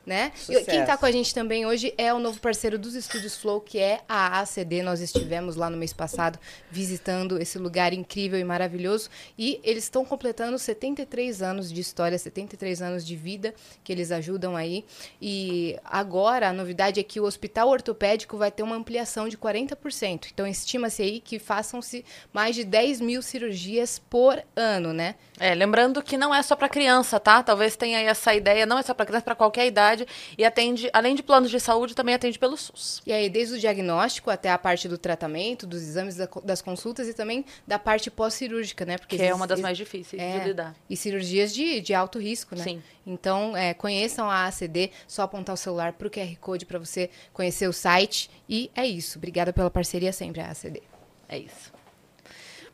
Né? 0.06 0.32
E 0.35 0.41
Sucesso. 0.41 0.64
quem 0.64 0.85
tá 0.85 0.97
com 0.97 1.05
a 1.05 1.12
gente 1.12 1.32
também 1.35 1.67
hoje 1.67 1.93
é 1.97 2.12
o 2.12 2.19
novo 2.19 2.41
parceiro 2.41 2.79
dos 2.79 2.94
Estúdios 2.94 3.37
Flow, 3.37 3.61
que 3.61 3.79
é 3.79 4.00
a 4.08 4.41
ACD. 4.41 4.82
Nós 4.82 5.00
estivemos 5.00 5.56
lá 5.56 5.69
no 5.69 5.76
mês 5.76 5.93
passado 5.93 6.38
visitando 6.70 7.38
esse 7.38 7.58
lugar 7.58 7.93
incrível 7.93 8.38
e 8.38 8.43
maravilhoso. 8.43 9.11
E 9.38 9.61
eles 9.62 9.85
estão 9.85 10.05
completando 10.05 10.58
73 10.58 11.43
anos 11.43 11.70
de 11.70 11.81
história, 11.81 12.19
73 12.19 12.81
anos 12.81 13.06
de 13.06 13.14
vida 13.14 13.55
que 13.85 13.93
eles 13.93 14.11
ajudam 14.11 14.56
aí. 14.56 14.87
E 15.20 15.79
agora 15.85 16.49
a 16.49 16.53
novidade 16.53 16.99
é 16.99 17.03
que 17.03 17.20
o 17.20 17.25
hospital 17.25 17.69
ortopédico 17.69 18.38
vai 18.38 18.50
ter 18.50 18.62
uma 18.62 18.76
ampliação 18.76 19.29
de 19.29 19.37
40%. 19.37 20.29
Então 20.32 20.46
estima-se 20.46 21.03
aí 21.03 21.20
que 21.20 21.38
façam-se 21.38 22.05
mais 22.32 22.56
de 22.56 22.64
10 22.64 23.00
mil 23.03 23.20
cirurgias 23.20 23.99
por 23.99 24.43
ano, 24.56 24.93
né? 24.94 25.14
É, 25.41 25.55
lembrando 25.55 26.03
que 26.03 26.19
não 26.19 26.35
é 26.35 26.43
só 26.43 26.55
pra 26.55 26.69
criança, 26.69 27.19
tá? 27.19 27.43
Talvez 27.43 27.75
tenha 27.75 27.99
aí 27.99 28.05
essa 28.05 28.35
ideia, 28.35 28.67
não 28.67 28.79
é 28.79 28.83
só 28.83 28.93
pra 28.93 29.07
criança, 29.07 29.25
pra 29.25 29.35
qualquer 29.35 29.67
idade. 29.67 30.07
E 30.37 30.45
atende, 30.45 30.91
além 30.93 31.15
de 31.15 31.23
planos 31.23 31.51
de 31.51 31.59
saúde, 31.59 31.95
também 31.95 32.15
atende 32.15 32.39
pelo 32.39 32.59
SUS. 32.59 33.01
E 33.07 33.13
aí, 33.13 33.31
desde 33.31 33.55
o 33.55 33.59
diagnóstico 33.59 34.31
até 34.31 34.51
a 34.51 34.59
parte 34.59 34.87
do 34.87 34.99
tratamento, 34.99 35.67
dos 35.67 35.81
exames 35.81 36.17
da- 36.17 36.29
das 36.45 36.61
consultas 36.61 37.09
e 37.09 37.15
também 37.15 37.45
da 37.67 37.79
parte 37.79 38.11
pós-cirúrgica, 38.11 38.85
né? 38.85 38.99
Porque 38.99 39.17
Que 39.17 39.23
é 39.25 39.35
uma 39.35 39.47
das 39.47 39.61
mais 39.61 39.79
difíceis 39.79 40.21
é, 40.21 40.39
de 40.41 40.45
lidar. 40.49 40.75
E 40.91 40.95
cirurgias 40.97 41.55
de, 41.55 41.81
de 41.81 41.94
alto 41.94 42.19
risco, 42.19 42.55
né? 42.55 42.63
Sim. 42.63 42.82
Então, 43.06 43.56
é, 43.56 43.73
conheçam 43.73 44.31
a 44.31 44.44
ACD, 44.47 44.91
só 45.09 45.23
apontar 45.23 45.55
o 45.55 45.56
celular 45.56 45.94
pro 45.94 46.11
QR 46.11 46.37
Code 46.39 46.67
para 46.67 46.79
você 46.79 47.09
conhecer 47.32 47.67
o 47.67 47.73
site. 47.73 48.31
E 48.47 48.70
é 48.77 48.87
isso. 48.87 49.17
Obrigada 49.17 49.55
pela 49.55 49.70
parceria 49.70 50.13
sempre, 50.13 50.43
a 50.43 50.51
ACD. 50.51 50.82
É 51.27 51.39
isso. 51.39 51.73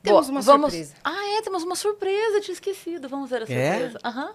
Temos 0.06 0.26
Boa, 0.26 0.30
uma 0.38 0.40
vamos... 0.40 0.72
surpresa. 0.72 0.94
Ah, 1.04 1.36
é, 1.38 1.42
temos 1.42 1.62
uma 1.64 1.74
surpresa, 1.76 2.40
tinha 2.40 2.52
esquecido. 2.54 3.08
Vamos 3.08 3.28
ver 3.28 3.42
a 3.42 3.52
É? 3.52 3.72
surpresa. 3.72 3.98
Aham. 4.04 4.32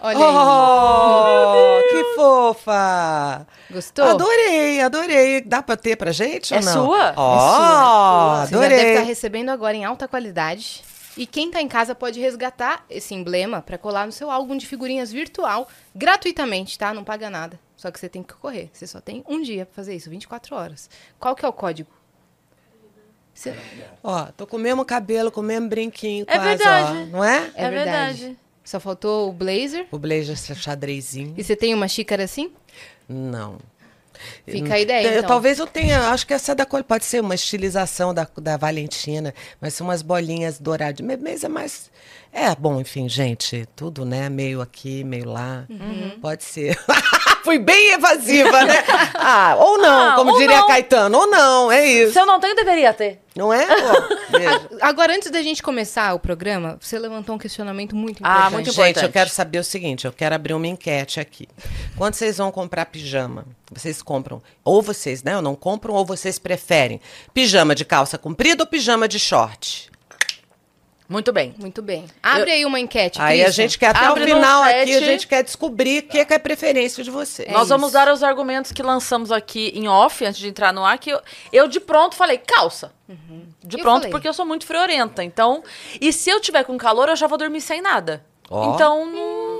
Olha 0.00 0.18
aí. 0.18 0.24
Oh, 0.26 1.82
que 1.90 2.14
fofa! 2.16 3.46
Gostou? 3.70 4.04
Adorei, 4.04 4.80
adorei. 4.80 5.40
Dá 5.40 5.62
pra 5.62 5.76
ter 5.76 5.96
pra 5.96 6.12
gente 6.12 6.52
É 6.52 6.58
ou 6.58 6.62
não? 6.64 6.72
sua? 6.72 7.14
Ó, 7.16 7.34
É 8.42 8.46
sua. 8.46 8.46
Você 8.46 8.54
já 8.54 8.60
deve 8.60 8.74
adorei. 8.74 8.92
estar 8.94 9.06
recebendo 9.06 9.48
agora 9.50 9.76
em 9.76 9.84
alta 9.84 10.06
qualidade. 10.08 10.82
E 11.16 11.26
quem 11.26 11.48
tá 11.48 11.60
em 11.62 11.68
casa 11.68 11.94
pode 11.94 12.18
resgatar 12.20 12.84
esse 12.90 13.14
emblema 13.14 13.62
para 13.62 13.78
colar 13.78 14.04
no 14.04 14.10
seu 14.12 14.28
álbum 14.32 14.56
de 14.56 14.66
figurinhas 14.66 15.12
virtual 15.12 15.68
gratuitamente, 15.94 16.76
tá? 16.76 16.92
Não 16.92 17.04
paga 17.04 17.30
nada. 17.30 17.58
Só 17.76 17.88
que 17.90 18.00
você 18.00 18.08
tem 18.08 18.22
que 18.22 18.34
correr. 18.34 18.68
Você 18.72 18.86
só 18.86 19.00
tem 19.00 19.22
um 19.28 19.40
dia 19.40 19.64
para 19.64 19.74
fazer 19.76 19.94
isso, 19.94 20.10
24 20.10 20.56
horas. 20.56 20.90
Qual 21.20 21.36
que 21.36 21.44
é 21.44 21.48
o 21.48 21.52
código? 21.52 21.88
Você- 23.34 23.54
Ó, 24.02 24.26
tô 24.36 24.46
com 24.46 24.56
o 24.56 24.60
mesmo 24.60 24.84
cabelo, 24.84 25.30
com 25.30 25.40
o 25.40 25.44
mesmo 25.44 25.68
brinquinho 25.68 26.24
É 26.28 26.34
quase, 26.36 26.48
verdade. 26.48 26.98
ó. 26.98 27.06
Não 27.16 27.24
é? 27.24 27.50
É, 27.54 27.64
É 27.64 27.70
verdade. 27.70 28.18
verdade. 28.20 28.36
Só 28.64 28.80
faltou 28.80 29.28
o 29.28 29.32
blazer. 29.32 29.86
O 29.90 29.98
blazer 29.98 30.36
xadrezinho. 30.36 31.34
E 31.36 31.44
você 31.44 31.54
tem 31.54 31.74
uma 31.74 31.86
xícara 31.88 32.24
assim? 32.24 32.50
Não. 33.08 33.58
Fica 34.46 34.74
a 34.74 34.80
ideia, 34.80 35.06
Eu- 35.08 35.12
então. 35.18 35.28
Talvez 35.28 35.58
eu 35.58 35.66
tenha, 35.66 36.08
acho 36.10 36.26
que 36.26 36.32
essa 36.32 36.52
é 36.52 36.54
da 36.54 36.64
cor 36.64 36.82
pode 36.84 37.04
ser 37.04 37.20
uma 37.20 37.34
estilização 37.34 38.14
da, 38.14 38.26
da 38.40 38.56
Valentina, 38.56 39.34
mas 39.60 39.74
são 39.74 39.86
umas 39.88 40.00
bolinhas 40.00 40.58
douradas. 40.58 41.04
Mas 41.20 41.44
é 41.44 41.48
mais. 41.48 41.90
É, 42.36 42.52
bom, 42.56 42.80
enfim, 42.80 43.08
gente, 43.08 43.64
tudo, 43.76 44.04
né? 44.04 44.28
Meio 44.28 44.60
aqui, 44.60 45.04
meio 45.04 45.30
lá. 45.30 45.64
Uhum. 45.70 46.18
Pode 46.20 46.42
ser. 46.42 46.76
Fui 47.44 47.58
bem 47.60 47.92
evasiva, 47.92 48.64
né? 48.64 48.82
Ah, 49.26 49.54
ou 49.58 49.78
não, 49.78 50.10
Ah, 50.10 50.14
como 50.16 50.32
ou 50.32 50.38
diria 50.38 50.58
não. 50.58 50.66
Caetano, 50.66 51.16
ou 51.18 51.26
não, 51.28 51.70
é 51.72 51.86
isso. 51.86 52.12
Se 52.12 52.18
eu 52.20 52.26
não 52.26 52.40
tenho, 52.40 52.54
deveria 52.56 52.92
ter. 52.92 53.20
Não 53.36 53.52
é? 53.52 53.64
Pô. 53.66 54.76
Agora, 54.82 55.14
antes 55.14 55.30
da 55.30 55.42
gente 55.42 55.62
começar 55.62 56.12
o 56.14 56.18
programa, 56.18 56.76
você 56.80 56.98
levantou 56.98 57.34
um 57.36 57.38
questionamento 57.38 57.94
muito 57.94 58.20
Ah, 58.24 58.28
importante. 58.30 58.52
muito 58.52 58.66
Gente, 58.72 58.78
eu 58.80 58.86
importante. 58.90 59.12
quero 59.12 59.30
saber 59.30 59.58
o 59.60 59.64
seguinte, 59.64 60.04
eu 60.04 60.12
quero 60.12 60.34
abrir 60.34 60.54
uma 60.54 60.66
enquete 60.66 61.20
aqui. 61.20 61.48
Quando 61.96 62.14
vocês 62.14 62.36
vão 62.38 62.50
comprar 62.50 62.86
pijama, 62.86 63.46
vocês 63.72 64.02
compram, 64.02 64.42
ou 64.64 64.82
vocês, 64.82 65.22
né, 65.22 65.36
ou 65.36 65.42
não 65.42 65.54
compram, 65.54 65.94
ou 65.94 66.04
vocês 66.04 66.38
preferem 66.38 67.00
pijama 67.32 67.74
de 67.74 67.84
calça 67.84 68.18
comprida 68.18 68.64
ou 68.64 68.66
pijama 68.66 69.06
de 69.08 69.18
short? 69.18 69.90
Muito 71.08 71.32
bem. 71.32 71.54
Muito 71.58 71.82
bem. 71.82 72.06
Abre 72.22 72.50
aí 72.50 72.64
uma 72.64 72.80
enquete, 72.80 73.20
Aí 73.20 73.40
a 73.42 73.44
Christian. 73.44 73.62
gente 73.64 73.78
quer, 73.78 73.88
até 73.94 74.08
o 74.08 74.12
Abre 74.12 74.24
no 74.26 74.34
final 74.36 74.62
aqui, 74.62 74.94
a 74.94 75.00
gente 75.00 75.26
quer 75.28 75.42
descobrir 75.44 75.98
o 76.04 76.08
que 76.08 76.18
é, 76.18 76.24
que 76.24 76.32
é 76.32 76.38
preferência 76.38 77.04
de 77.04 77.10
vocês. 77.10 77.50
Nós 77.52 77.68
vamos 77.68 77.92
dar 77.92 78.08
os 78.10 78.22
argumentos 78.22 78.72
que 78.72 78.82
lançamos 78.82 79.30
aqui 79.30 79.70
em 79.74 79.86
off, 79.86 80.24
antes 80.24 80.38
de 80.40 80.48
entrar 80.48 80.72
no 80.72 80.82
ar, 80.84 80.96
que 80.98 81.10
eu, 81.10 81.20
eu 81.52 81.68
de 81.68 81.78
pronto 81.78 82.14
falei, 82.16 82.38
calça. 82.38 82.90
De 83.62 83.76
Eu 83.76 83.82
pronto, 83.82 83.96
falei. 83.98 84.10
porque 84.10 84.26
eu 84.26 84.32
sou 84.32 84.46
muito 84.46 84.66
friorenta. 84.66 85.22
Então, 85.22 85.62
e 86.00 86.10
se 86.12 86.30
eu 86.30 86.40
tiver 86.40 86.64
com 86.64 86.76
calor, 86.78 87.08
eu 87.10 87.16
já 87.16 87.26
vou 87.26 87.36
dormir 87.36 87.60
sem 87.60 87.82
nada. 87.82 88.24
Ó. 88.50 88.74
Então, 88.74 89.04
não... 89.04 89.58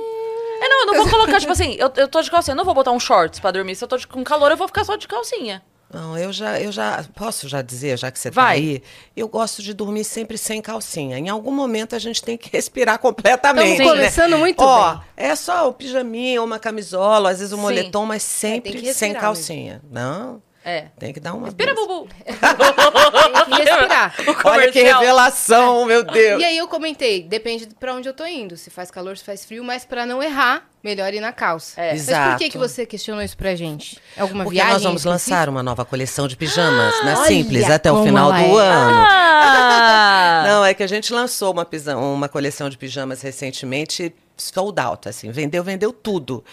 É, 0.63 0.69
não, 0.69 0.81
eu 0.81 0.87
não 0.87 0.95
vou 0.95 1.09
colocar, 1.11 1.39
tipo 1.41 1.53
assim, 1.53 1.75
eu, 1.79 1.93
eu 1.97 2.09
tô 2.09 2.23
de 2.23 2.31
calcinha, 2.31 2.53
eu 2.53 2.57
não 2.57 2.65
vou 2.65 2.73
botar 2.75 2.91
um 2.93 2.99
shorts 3.01 3.39
pra 3.39 3.51
dormir. 3.51 3.75
Se 3.77 3.85
eu 3.85 3.89
tô 3.89 3.99
de- 3.99 4.07
com 4.07 4.25
calor, 4.25 4.51
eu 4.51 4.57
vou 4.57 4.67
ficar 4.67 4.83
só 4.85 4.97
de 4.97 5.07
calcinha. 5.07 5.63
Não, 5.93 6.19
eu 6.19 6.33
já, 6.33 6.61
eu 6.61 6.73
já 6.73 7.05
posso 7.15 7.49
já 7.49 7.63
dizer, 7.63 7.97
já 7.99 8.11
que 8.11 8.19
você 8.19 8.31
Vai. 8.31 8.45
tá 8.45 8.51
aí, 8.61 8.83
eu 9.17 9.29
gosto 9.29 9.63
de 9.63 9.73
dormir 9.73 10.03
sempre 10.05 10.37
sem 10.37 10.61
calcinha. 10.61 11.19
Em 11.19 11.29
algum 11.29 11.53
momento 11.53 11.95
a 11.95 11.99
gente 12.01 12.21
tem 12.23 12.37
que 12.37 12.51
respirar 12.55 12.99
completamente. 12.99 13.73
Estamos 13.73 13.93
começando 13.93 14.31
né? 14.33 14.37
muito 14.39 14.61
Ó, 14.61 14.95
bem. 14.95 15.03
é 15.17 15.37
só 15.37 15.69
o 15.69 15.73
pijaminha, 15.73 16.43
uma 16.43 16.59
camisola, 16.59 17.31
às 17.31 17.39
vezes 17.39 17.53
um 17.53 17.57
Sim. 17.57 17.63
moletom, 17.63 18.07
mas 18.07 18.25
É, 18.25 18.27
sempre 18.27 18.73
respirar 18.73 18.95
sem 18.95 19.15
calcinha. 19.15 19.83
Não, 19.91 20.43
É. 20.65 20.87
tem 20.99 21.13
que 21.13 21.21
dar 21.21 21.35
uma. 21.35 21.47
Respira. 21.47 21.75
Bubu. 21.75 22.09
Tem 22.25 22.35
que 22.35 23.63
respirar. 23.63 24.15
Olha 24.45 24.73
que 24.73 24.83
revelação, 24.83 25.85
meu 25.85 26.03
Deus. 26.03 26.41
E 26.41 26.45
aí 26.45 26.57
eu 26.57 26.67
comentei, 26.67 27.23
depende 27.23 27.69
pra 27.79 27.95
onde 27.95 28.09
eu 28.09 28.15
tô 28.15 28.25
indo. 28.25 28.57
Se 28.57 28.71
faz 28.71 28.91
calor, 28.91 29.17
se 29.17 29.25
faz 29.25 29.45
frio, 29.45 29.63
mas 29.63 29.85
pra 29.85 30.07
não 30.07 30.23
errar, 30.23 30.67
melhor 30.83 31.13
ir 31.13 31.21
na 31.21 31.33
calça. 31.33 31.81
É. 31.81 31.93
Mas 31.93 32.01
por 32.03 32.07
que, 32.07 32.13
Exato. 32.13 32.51
que 32.51 32.59
você 32.59 32.87
questionou 32.87 33.23
isso 33.23 33.37
pra 33.37 33.55
gente? 33.55 33.99
Alguma 34.17 34.45
Porque 34.45 34.57
viagem? 34.57 34.73
nós 34.73 34.83
vamos 34.83 35.05
lançar 35.05 35.49
uma 35.49 35.63
nova 35.63 35.85
coleção 35.85 36.27
de 36.27 36.37
pijamas 36.37 36.95
na 37.05 37.19
olha 37.19 37.27
Simples 37.27 37.69
até 37.69 37.93
o 37.93 38.03
final 38.03 38.33
do 38.33 38.61
é. 38.61 38.69
ano. 38.69 39.05
Ah! 39.07 40.45
Não, 40.47 40.65
é 40.65 40.73
que 40.75 40.83
a 40.83 40.87
gente 40.87 41.13
lançou 41.13 41.53
uma, 41.53 41.67
uma 41.97 42.29
coleção 42.29 42.71
de 42.71 42.79
pijamas 42.79 43.21
recentemente, 43.23 44.15
sold 44.37 44.81
out, 44.81 45.09
assim, 45.09 45.31
vendeu, 45.31 45.63
vendeu 45.63 45.93
tudo. 45.93 46.45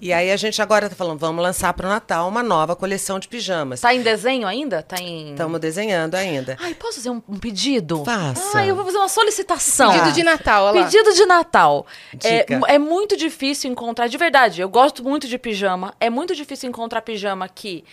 E 0.00 0.12
aí 0.12 0.30
a 0.30 0.36
gente 0.36 0.60
agora 0.62 0.88
tá 0.88 0.96
falando, 0.96 1.18
vamos 1.18 1.42
lançar 1.42 1.72
para 1.74 1.86
o 1.86 1.90
Natal 1.90 2.28
uma 2.28 2.42
nova 2.42 2.74
coleção 2.74 3.18
de 3.18 3.28
pijamas. 3.28 3.80
Tá 3.80 3.94
em 3.94 4.00
desenho 4.02 4.46
ainda? 4.46 4.82
Tá 4.82 4.96
em... 5.00 5.30
Estamos 5.32 5.60
desenhando 5.60 6.14
ainda. 6.14 6.56
Ai, 6.60 6.74
posso 6.74 6.94
fazer 6.96 7.10
um, 7.10 7.22
um 7.28 7.38
pedido? 7.38 8.04
Faça. 8.04 8.58
Ai, 8.58 8.70
eu 8.70 8.74
vou 8.76 8.84
fazer 8.84 8.98
uma 8.98 9.08
solicitação. 9.08 9.92
Pedido 9.92 10.12
de 10.12 10.22
Natal, 10.22 10.64
olha 10.66 10.80
lá. 10.80 10.86
Pedido 10.86 11.12
de 11.12 11.26
Natal. 11.26 11.86
É, 12.24 12.38
Dica. 12.40 12.60
é 12.68 12.78
muito 12.78 13.16
difícil 13.16 13.70
encontrar, 13.70 14.06
de 14.08 14.16
verdade, 14.16 14.60
eu 14.60 14.68
gosto 14.68 15.04
muito 15.04 15.28
de 15.28 15.36
pijama. 15.38 15.94
É 16.00 16.08
muito 16.08 16.34
difícil 16.34 16.68
encontrar 16.68 17.02
pijama 17.02 17.48
que 17.48 17.84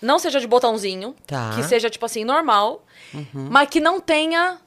não 0.00 0.18
seja 0.18 0.40
de 0.40 0.46
botãozinho, 0.46 1.14
Tá. 1.26 1.52
que 1.54 1.62
seja, 1.62 1.90
tipo 1.90 2.04
assim, 2.06 2.24
normal, 2.24 2.82
mas 3.32 3.68
que 3.68 3.80
não 3.80 4.00
tenha 4.00 4.58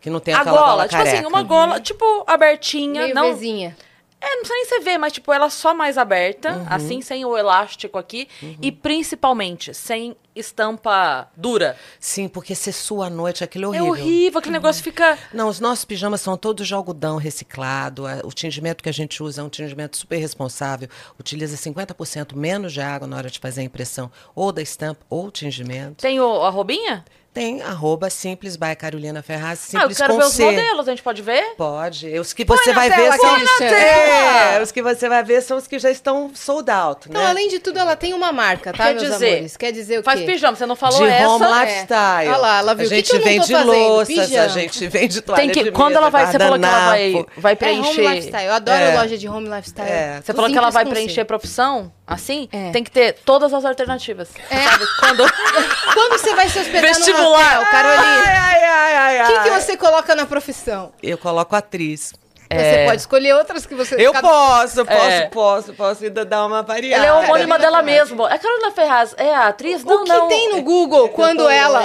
Que 0.00 0.08
não 0.10 0.20
tem 0.20 0.32
a 0.34 0.40
aquela 0.40 0.56
gola. 0.58 0.70
gola 0.72 0.82
tipo 0.88 0.96
careca. 0.98 1.16
assim, 1.18 1.26
uma 1.26 1.42
gola, 1.42 1.80
tipo, 1.80 2.24
abertinha. 2.26 3.02
Meio 3.02 3.14
não, 3.14 3.34
Vzinha. 3.34 3.76
é, 4.20 4.26
não 4.36 4.42
precisa 4.42 4.54
nem 4.54 4.64
você 4.66 4.80
ver, 4.80 4.98
mas 4.98 5.12
tipo, 5.12 5.32
ela 5.32 5.50
só 5.50 5.74
mais 5.74 5.98
aberta, 5.98 6.52
Uhum. 6.52 6.66
assim, 6.70 7.00
sem 7.00 7.24
o 7.24 7.36
elástico 7.36 7.98
aqui. 7.98 8.28
E 8.62 8.70
principalmente, 8.70 9.74
sem 9.74 10.16
estampa 10.34 11.28
dura. 11.36 11.76
Sim, 11.98 12.28
porque 12.28 12.54
você 12.54 12.70
sua 12.72 13.06
à 13.06 13.10
noite, 13.10 13.42
aquilo 13.44 13.74
é 13.74 13.78
É 13.78 13.82
horrível. 13.82 14.04
horrível, 14.04 14.38
aquele 14.38 14.52
negócio 14.52 14.82
fica. 14.82 15.18
Não, 15.32 15.48
os 15.48 15.60
nossos 15.60 15.84
pijamas 15.84 16.20
são 16.20 16.36
todos 16.36 16.66
de 16.66 16.74
algodão 16.74 17.16
reciclado. 17.16 18.04
O 18.24 18.32
tingimento 18.32 18.82
que 18.82 18.88
a 18.88 18.92
gente 18.92 19.22
usa 19.22 19.40
é 19.40 19.44
um 19.44 19.48
tingimento 19.48 19.96
super 19.96 20.16
responsável. 20.18 20.88
Utiliza 21.18 21.56
50% 21.56 22.34
menos 22.36 22.72
de 22.72 22.80
água 22.80 23.06
na 23.08 23.16
hora 23.16 23.30
de 23.30 23.38
fazer 23.38 23.60
a 23.62 23.64
impressão 23.64 24.10
ou 24.34 24.52
da 24.52 24.62
estampa 24.62 25.04
ou 25.10 25.30
tingimento. 25.30 26.02
Tem 26.02 26.20
o, 26.20 26.42
a 26.42 26.50
robinha? 26.50 27.04
Tem 27.38 27.62
arroba 27.62 28.10
simples 28.10 28.56
by 28.56 28.74
Carolina 28.76 29.22
Ferraz, 29.22 29.60
ah, 29.72 29.76
eu 29.76 29.80
simples 29.80 29.96
quero 29.98 30.12
com 30.14 30.18
ver 30.18 30.26
os 30.26 30.32
C. 30.32 30.44
modelos, 30.44 30.88
a 30.88 30.90
gente 30.90 31.02
pode 31.04 31.22
ver? 31.22 31.54
Pode. 31.56 32.18
Os 32.18 32.32
que 32.32 32.44
você 32.44 32.70
na 32.70 32.74
vai 32.74 32.90
tela, 32.90 33.10
ver 33.12 33.18
são. 33.20 33.64
É, 33.64 34.60
os 34.62 34.72
que 34.72 34.82
você 34.82 35.08
vai 35.08 35.22
ver 35.22 35.40
são 35.42 35.56
os 35.56 35.66
que 35.68 35.78
já 35.78 35.88
estão 35.90 36.32
sold 36.34 36.68
out, 36.70 37.08
Então, 37.08 37.22
né? 37.22 37.28
além 37.28 37.48
de 37.48 37.60
tudo, 37.60 37.78
ela 37.78 37.94
tem 37.94 38.12
uma 38.12 38.32
marca, 38.32 38.72
tá, 38.72 38.86
Quer 38.86 38.94
meus 38.96 39.08
dizer, 39.12 39.28
amores? 39.34 39.56
Quer 39.56 39.72
dizer 39.72 40.00
o 40.00 40.02
Faz 40.02 40.18
quê? 40.20 40.26
pijama, 40.26 40.56
você 40.56 40.66
não 40.66 40.74
falou 40.74 40.98
de 40.98 41.06
essa. 41.06 41.28
home 41.28 41.44
é. 41.44 41.60
lifestyle. 41.60 42.28
Olha 42.28 42.36
lá, 42.38 42.58
ela 42.58 42.74
viu. 42.74 42.84
A 42.84 42.86
O 42.86 42.90
que 42.90 42.96
gente 42.96 43.10
que 43.10 43.18
tô 43.18 43.24
vende 43.24 43.54
louças, 43.54 44.18
a 44.18 44.22
Pijama. 44.24 44.48
gente 44.48 44.86
vende 44.88 45.20
toalha 45.20 45.40
Tem 45.42 45.50
que, 45.50 45.62
de 45.64 45.70
quando 45.70 45.88
mesa, 45.90 45.98
ela 46.00 46.10
vai, 46.10 46.26
você 46.26 46.38
falou 46.38 46.58
que 46.58 46.64
ela 46.64 46.86
vai, 46.86 47.26
vai 47.36 47.52
É 47.52 47.56
preencher. 47.56 48.00
home 48.00 48.14
lifestyle. 48.16 48.46
Eu 48.46 48.52
adoro 48.52 48.78
É. 48.82 48.96
loja 49.00 49.16
de 49.16 49.28
home 49.28 49.48
lifestyle. 49.48 49.88
É. 49.88 50.20
Você 50.24 50.32
falou 50.34 50.50
que 50.50 50.58
ela 50.58 50.70
vai 50.70 50.84
Simples 50.84 51.04
preencher 51.04 51.24
profissão, 51.24 51.92
assim? 52.08 52.48
É. 52.52 52.70
Tem 52.70 52.82
que 52.82 52.90
ter 52.90 53.12
todas 53.24 53.52
as 53.52 53.64
alternativas. 53.64 54.28
É. 54.50 54.62
Sabe? 54.64 54.84
Quando... 55.00 55.24
Quando 55.94 56.18
você 56.18 56.34
vai 56.34 56.48
se 56.48 56.58
hospedar 56.58 56.94
Vestibular. 56.94 57.22
no 57.56 57.60
hotel, 57.60 57.70
Carolina, 57.70 58.02
Ai, 58.26 58.64
ai, 58.64 58.94
ai, 58.96 59.18
ai, 59.20 59.22
o 59.22 59.36
que, 59.36 59.42
que 59.44 59.50
você 59.60 59.76
coloca 59.76 60.14
na 60.14 60.26
profissão? 60.26 60.92
Eu 61.02 61.18
coloco 61.18 61.54
atriz. 61.54 62.12
Você 62.50 62.84
pode 62.86 63.00
escolher 63.02 63.34
outras 63.34 63.66
que 63.66 63.74
você... 63.74 63.94
Eu 63.98 64.10
cada- 64.10 64.26
posso, 64.26 64.84
posso, 64.86 65.00
É. 65.00 65.26
posso, 65.28 65.72
posso 65.74 66.04
ainda 66.04 66.24
dar 66.24 66.46
uma 66.46 66.62
variada. 66.62 67.04
Ela 67.04 67.06
é 67.06 67.12
homônima 67.12 67.58
Carolina 67.58 67.58
dela 67.58 67.84
Ferraz. 67.84 68.10
mesma. 68.10 68.28
A 68.28 68.38
Carolina 68.38 68.70
Ferraz 68.70 69.14
é 69.18 69.34
a 69.34 69.48
atriz? 69.48 69.84
Não, 69.84 69.96
o 70.00 70.04
que 70.04 70.08
não. 70.08 70.28
tem 70.28 70.52
no 70.52 70.62
Google 70.62 71.10
quando 71.10 71.46
ela... 71.46 71.82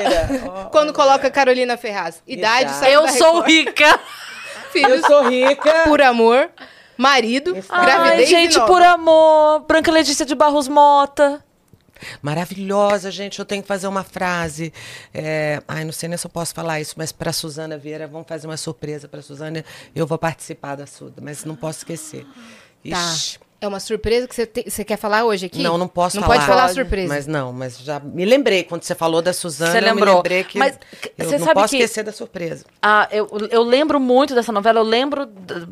quando 0.71 0.93
coloca 0.93 1.29
Carolina 1.29 1.75
Ferraz? 1.75 2.23
Idade, 2.25 2.71
Idade. 2.71 2.91
Eu 2.93 3.09
sou 3.09 3.41
rica. 3.41 3.99
filhos, 4.71 5.01
Eu 5.01 5.05
sou 5.05 5.27
rica. 5.27 5.69
por 5.83 6.01
amor, 6.01 6.49
marido, 6.97 7.55
Ai, 7.69 7.85
gravidez 7.85 8.29
gente, 8.29 8.55
e 8.55 8.57
nova. 8.57 8.71
por 8.71 8.81
amor. 8.81 9.59
Branca 9.67 9.91
Letícia 9.91 10.25
de 10.25 10.35
Barros 10.35 10.67
Mota. 10.67 11.43
Maravilhosa, 12.21 13.09
gente. 13.11 13.39
Eu 13.39 13.45
tenho 13.45 13.61
que 13.61 13.67
fazer 13.67 13.87
uma 13.87 14.03
frase. 14.03 14.73
É, 15.13 15.61
Ai, 15.67 15.85
não 15.85 15.91
sei 15.93 16.09
nem 16.09 16.17
se 16.17 16.25
eu 16.25 16.29
posso 16.29 16.53
falar 16.53 16.81
isso, 16.81 16.95
mas 16.97 17.11
para 17.11 17.31
Suzana 17.31 17.77
Vieira, 17.77 18.07
vamos 18.07 18.27
fazer 18.27 18.47
uma 18.47 18.57
surpresa 18.57 19.07
para 19.07 19.21
Suzana. 19.21 19.63
Eu 19.95 20.05
vou 20.05 20.17
participar 20.17 20.75
da 20.75 20.85
Suda, 20.85 21.21
mas 21.21 21.45
não 21.45 21.55
posso 21.55 21.79
esquecer. 21.79 22.25
Tá. 22.89 23.15
É 23.63 23.67
uma 23.67 23.79
surpresa 23.79 24.27
que 24.27 24.35
você, 24.35 24.45
te- 24.45 24.69
você 24.69 24.83
quer 24.83 24.97
falar 24.97 25.23
hoje 25.23 25.45
aqui? 25.45 25.63
Não, 25.63 25.77
não 25.77 25.87
posso 25.87 26.17
não 26.17 26.23
falar. 26.23 26.35
pode 26.35 26.45
falar 26.47 26.61
Pode, 26.63 26.73
surpresa. 26.73 27.07
Mas 27.07 27.25
não, 27.27 27.53
mas 27.53 27.79
já 27.79 27.97
me 27.97 28.25
lembrei. 28.25 28.65
Quando 28.65 28.83
você 28.83 28.93
falou 28.93 29.21
da 29.21 29.31
Suzana, 29.31 29.71
Você 29.71 29.77
eu 29.77 29.81
me 29.83 29.89
lembrou. 29.91 30.15
lembrei 30.17 30.43
que 30.43 30.59
Mas, 30.59 30.77
eu 31.17 31.25
você 31.29 31.37
não 31.37 31.45
sabe 31.45 31.53
posso 31.61 31.69
que- 31.69 31.77
esquecer 31.77 32.03
da 32.03 32.11
surpresa. 32.11 32.65
Ah, 32.81 33.07
eu, 33.09 33.25
eu 33.49 33.63
lembro 33.63 34.01
muito 34.01 34.35
dessa 34.35 34.51
novela, 34.51 34.79
eu 34.79 34.83
lembro 34.83 35.25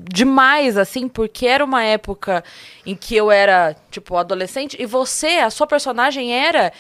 demais, 0.10 0.78
assim, 0.78 1.10
porque 1.10 1.46
era 1.46 1.66
uma 1.66 1.84
época 1.84 2.44
em 2.86 2.96
que 2.96 3.14
eu 3.14 3.30
era, 3.30 3.76
tipo, 3.90 4.16
adolescente, 4.16 4.78
e 4.80 4.86
você, 4.86 5.40
a 5.40 5.50
sua 5.50 5.68
personagem 5.68 6.34
era 6.34 6.72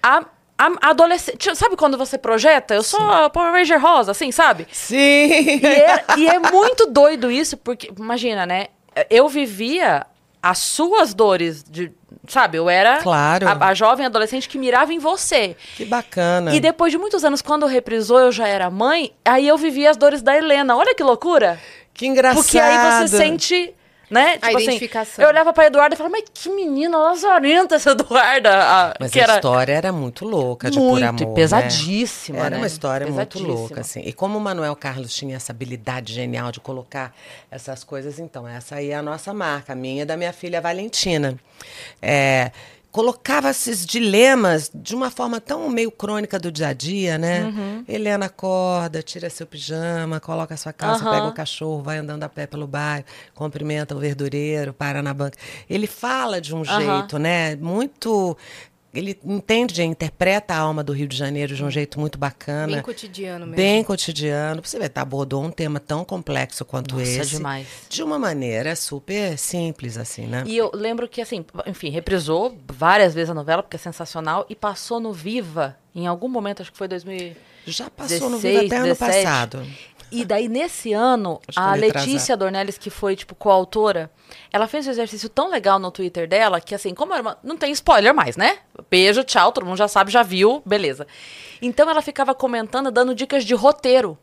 a, 0.00 0.24
a 0.56 0.90
adolescente. 0.90 1.56
Sabe 1.56 1.76
quando 1.76 1.98
você 1.98 2.16
projeta? 2.16 2.72
Eu 2.72 2.84
sou 2.84 3.00
a 3.00 3.28
Power 3.28 3.50
Ranger 3.52 3.82
Rosa, 3.82 4.12
assim, 4.12 4.30
sabe? 4.30 4.68
Sim! 4.70 4.96
E 4.96 5.66
é, 5.66 6.04
e 6.18 6.28
é 6.28 6.38
muito 6.38 6.86
doido 6.86 7.32
isso, 7.32 7.56
porque, 7.56 7.90
imagina, 7.98 8.46
né? 8.46 8.68
Eu 9.10 9.28
vivia 9.28 10.06
as 10.42 10.58
suas 10.58 11.14
dores 11.14 11.62
de. 11.62 11.92
Sabe, 12.28 12.56
eu 12.58 12.68
era 12.68 12.98
Claro. 12.98 13.48
a, 13.48 13.66
a 13.68 13.74
jovem 13.74 14.06
adolescente 14.06 14.48
que 14.48 14.58
mirava 14.58 14.92
em 14.92 14.98
você. 14.98 15.56
Que 15.76 15.84
bacana. 15.84 16.54
E 16.54 16.60
depois 16.60 16.92
de 16.92 16.98
muitos 16.98 17.24
anos, 17.24 17.40
quando 17.42 17.66
reprisou, 17.66 18.18
eu 18.18 18.30
já 18.32 18.46
era 18.46 18.70
mãe, 18.70 19.12
aí 19.24 19.48
eu 19.48 19.56
vivia 19.56 19.90
as 19.90 19.96
dores 19.96 20.22
da 20.22 20.36
Helena. 20.36 20.76
Olha 20.76 20.94
que 20.94 21.02
loucura! 21.02 21.58
Que 21.94 22.06
engraçado. 22.06 22.42
Porque 22.42 22.58
aí 22.58 23.06
você 23.08 23.16
sente, 23.16 23.74
né? 24.12 24.34
Tipo 24.34 24.46
assim, 24.46 24.62
identificação. 24.64 25.24
eu 25.24 25.28
olhava 25.28 25.52
pra 25.52 25.66
Eduarda 25.66 25.94
e 25.94 25.98
falava, 25.98 26.16
mas 26.18 26.24
que 26.32 26.48
menina 26.50 26.96
lazarenta 26.98 27.74
essa 27.76 27.90
Eduarda. 27.92 28.50
a- 28.62 28.94
Mas 29.00 29.10
que 29.10 29.18
a 29.18 29.22
era 29.24 29.34
história 29.36 29.72
era 29.72 29.90
muito 29.92 30.24
louca 30.24 30.70
de 30.70 30.78
muito 30.78 30.92
por 30.94 31.00
e 31.00 31.04
amor. 31.04 31.20
né? 31.28 31.34
pesadíssima, 31.34 32.38
Era 32.38 32.50
né? 32.50 32.56
uma 32.58 32.66
história 32.66 33.06
muito 33.06 33.38
louca, 33.42 33.80
assim. 33.80 34.00
E 34.04 34.12
como 34.12 34.38
o 34.38 34.40
Manuel 34.40 34.76
Carlos 34.76 35.14
tinha 35.14 35.36
essa 35.36 35.52
habilidade 35.52 36.12
genial 36.12 36.52
de 36.52 36.60
colocar 36.60 37.14
essas 37.50 37.82
coisas, 37.84 38.18
então, 38.18 38.46
essa 38.46 38.76
aí 38.76 38.90
é 38.90 38.94
a 38.94 39.02
nossa 39.02 39.32
marca, 39.32 39.72
a 39.72 39.76
minha 39.76 40.02
e 40.02 40.04
da 40.06 40.16
minha 40.16 40.32
filha 40.32 40.60
Valentina. 40.60 41.38
É, 42.00 42.50
colocava 42.92 43.48
esses 43.48 43.86
dilemas 43.86 44.70
de 44.72 44.94
uma 44.94 45.10
forma 45.10 45.40
tão 45.40 45.68
meio 45.70 45.90
crônica 45.90 46.38
do 46.38 46.52
dia 46.52 46.68
a 46.68 46.72
dia, 46.74 47.16
né? 47.16 47.46
Uhum. 47.46 47.84
Helena 47.88 48.26
acorda, 48.26 49.02
tira 49.02 49.30
seu 49.30 49.46
pijama, 49.46 50.20
coloca 50.20 50.54
sua 50.58 50.74
calça, 50.74 51.02
Aham. 51.02 51.10
pega 51.10 51.26
o 51.28 51.32
cachorro, 51.32 51.82
vai 51.82 51.96
andando 51.96 52.22
a 52.22 52.28
pé 52.28 52.46
pelo 52.46 52.66
bairro, 52.66 53.06
cumprimenta 53.34 53.96
o 53.96 53.98
verdureiro, 53.98 54.74
para 54.74 55.02
na 55.02 55.14
banca. 55.14 55.38
Ele 55.68 55.86
fala 55.86 56.38
de 56.38 56.54
um 56.54 56.62
Aham. 56.62 56.80
jeito, 56.80 57.18
né? 57.18 57.56
Muito. 57.56 58.36
Ele 58.94 59.18
entende, 59.24 59.82
interpreta 59.82 60.54
a 60.54 60.58
alma 60.58 60.84
do 60.84 60.92
Rio 60.92 61.08
de 61.08 61.16
Janeiro 61.16 61.54
de 61.54 61.64
um 61.64 61.70
jeito 61.70 61.98
muito 61.98 62.18
bacana. 62.18 62.74
Bem 62.74 62.82
cotidiano 62.82 63.46
mesmo. 63.46 63.56
Bem 63.56 63.82
cotidiano. 63.82 64.62
Você 64.62 64.78
vê, 64.78 64.88
tá, 64.88 65.00
abordou 65.00 65.42
um 65.42 65.50
tema 65.50 65.80
tão 65.80 66.04
complexo 66.04 66.62
quanto 66.64 66.96
Nossa, 66.96 67.10
esse. 67.10 67.30
demais. 67.36 67.66
De 67.88 68.02
uma 68.02 68.18
maneira 68.18 68.76
super 68.76 69.38
simples, 69.38 69.96
assim, 69.96 70.26
né? 70.26 70.44
E 70.46 70.56
eu 70.56 70.70
lembro 70.74 71.08
que, 71.08 71.22
assim, 71.22 71.44
enfim, 71.66 71.88
reprisou 71.88 72.58
várias 72.70 73.14
vezes 73.14 73.30
a 73.30 73.34
novela, 73.34 73.62
porque 73.62 73.76
é 73.76 73.78
sensacional, 73.78 74.44
e 74.50 74.54
passou 74.54 75.00
no 75.00 75.12
Viva, 75.12 75.76
em 75.94 76.06
algum 76.06 76.28
momento, 76.28 76.60
acho 76.60 76.70
que 76.70 76.76
foi 76.76 76.88
2000. 76.88 77.34
Já 77.64 77.88
passou 77.88 78.28
no 78.28 78.38
16, 78.38 78.42
vídeo 78.42 78.66
até 78.66 78.76
ano 78.76 78.86
17. 78.88 79.24
passado. 79.24 79.66
E 80.12 80.24
daí, 80.24 80.48
nesse 80.48 80.92
ano, 80.92 81.40
a. 81.56 81.74
Letícia 81.74 82.36
Dornelles, 82.36 82.76
que 82.76 82.90
foi, 82.90 83.16
tipo, 83.16 83.34
coautora, 83.34 84.10
ela 84.52 84.68
fez 84.68 84.86
um 84.86 84.90
exercício 84.90 85.28
tão 85.28 85.50
legal 85.50 85.78
no 85.78 85.90
Twitter 85.90 86.28
dela, 86.28 86.60
que 86.60 86.74
assim, 86.74 86.94
como 86.94 87.12
era 87.14 87.22
uma... 87.22 87.38
não 87.42 87.56
tem 87.56 87.72
spoiler 87.72 88.14
mais, 88.14 88.36
né? 88.36 88.58
Beijo, 88.90 89.24
tchau, 89.24 89.50
todo 89.52 89.64
mundo 89.64 89.78
já 89.78 89.88
sabe, 89.88 90.10
já 90.10 90.22
viu, 90.22 90.62
beleza. 90.66 91.06
Então 91.60 91.88
ela 91.88 92.02
ficava 92.02 92.34
comentando, 92.34 92.90
dando 92.90 93.14
dicas 93.14 93.44
de 93.44 93.54
roteiro. 93.54 94.18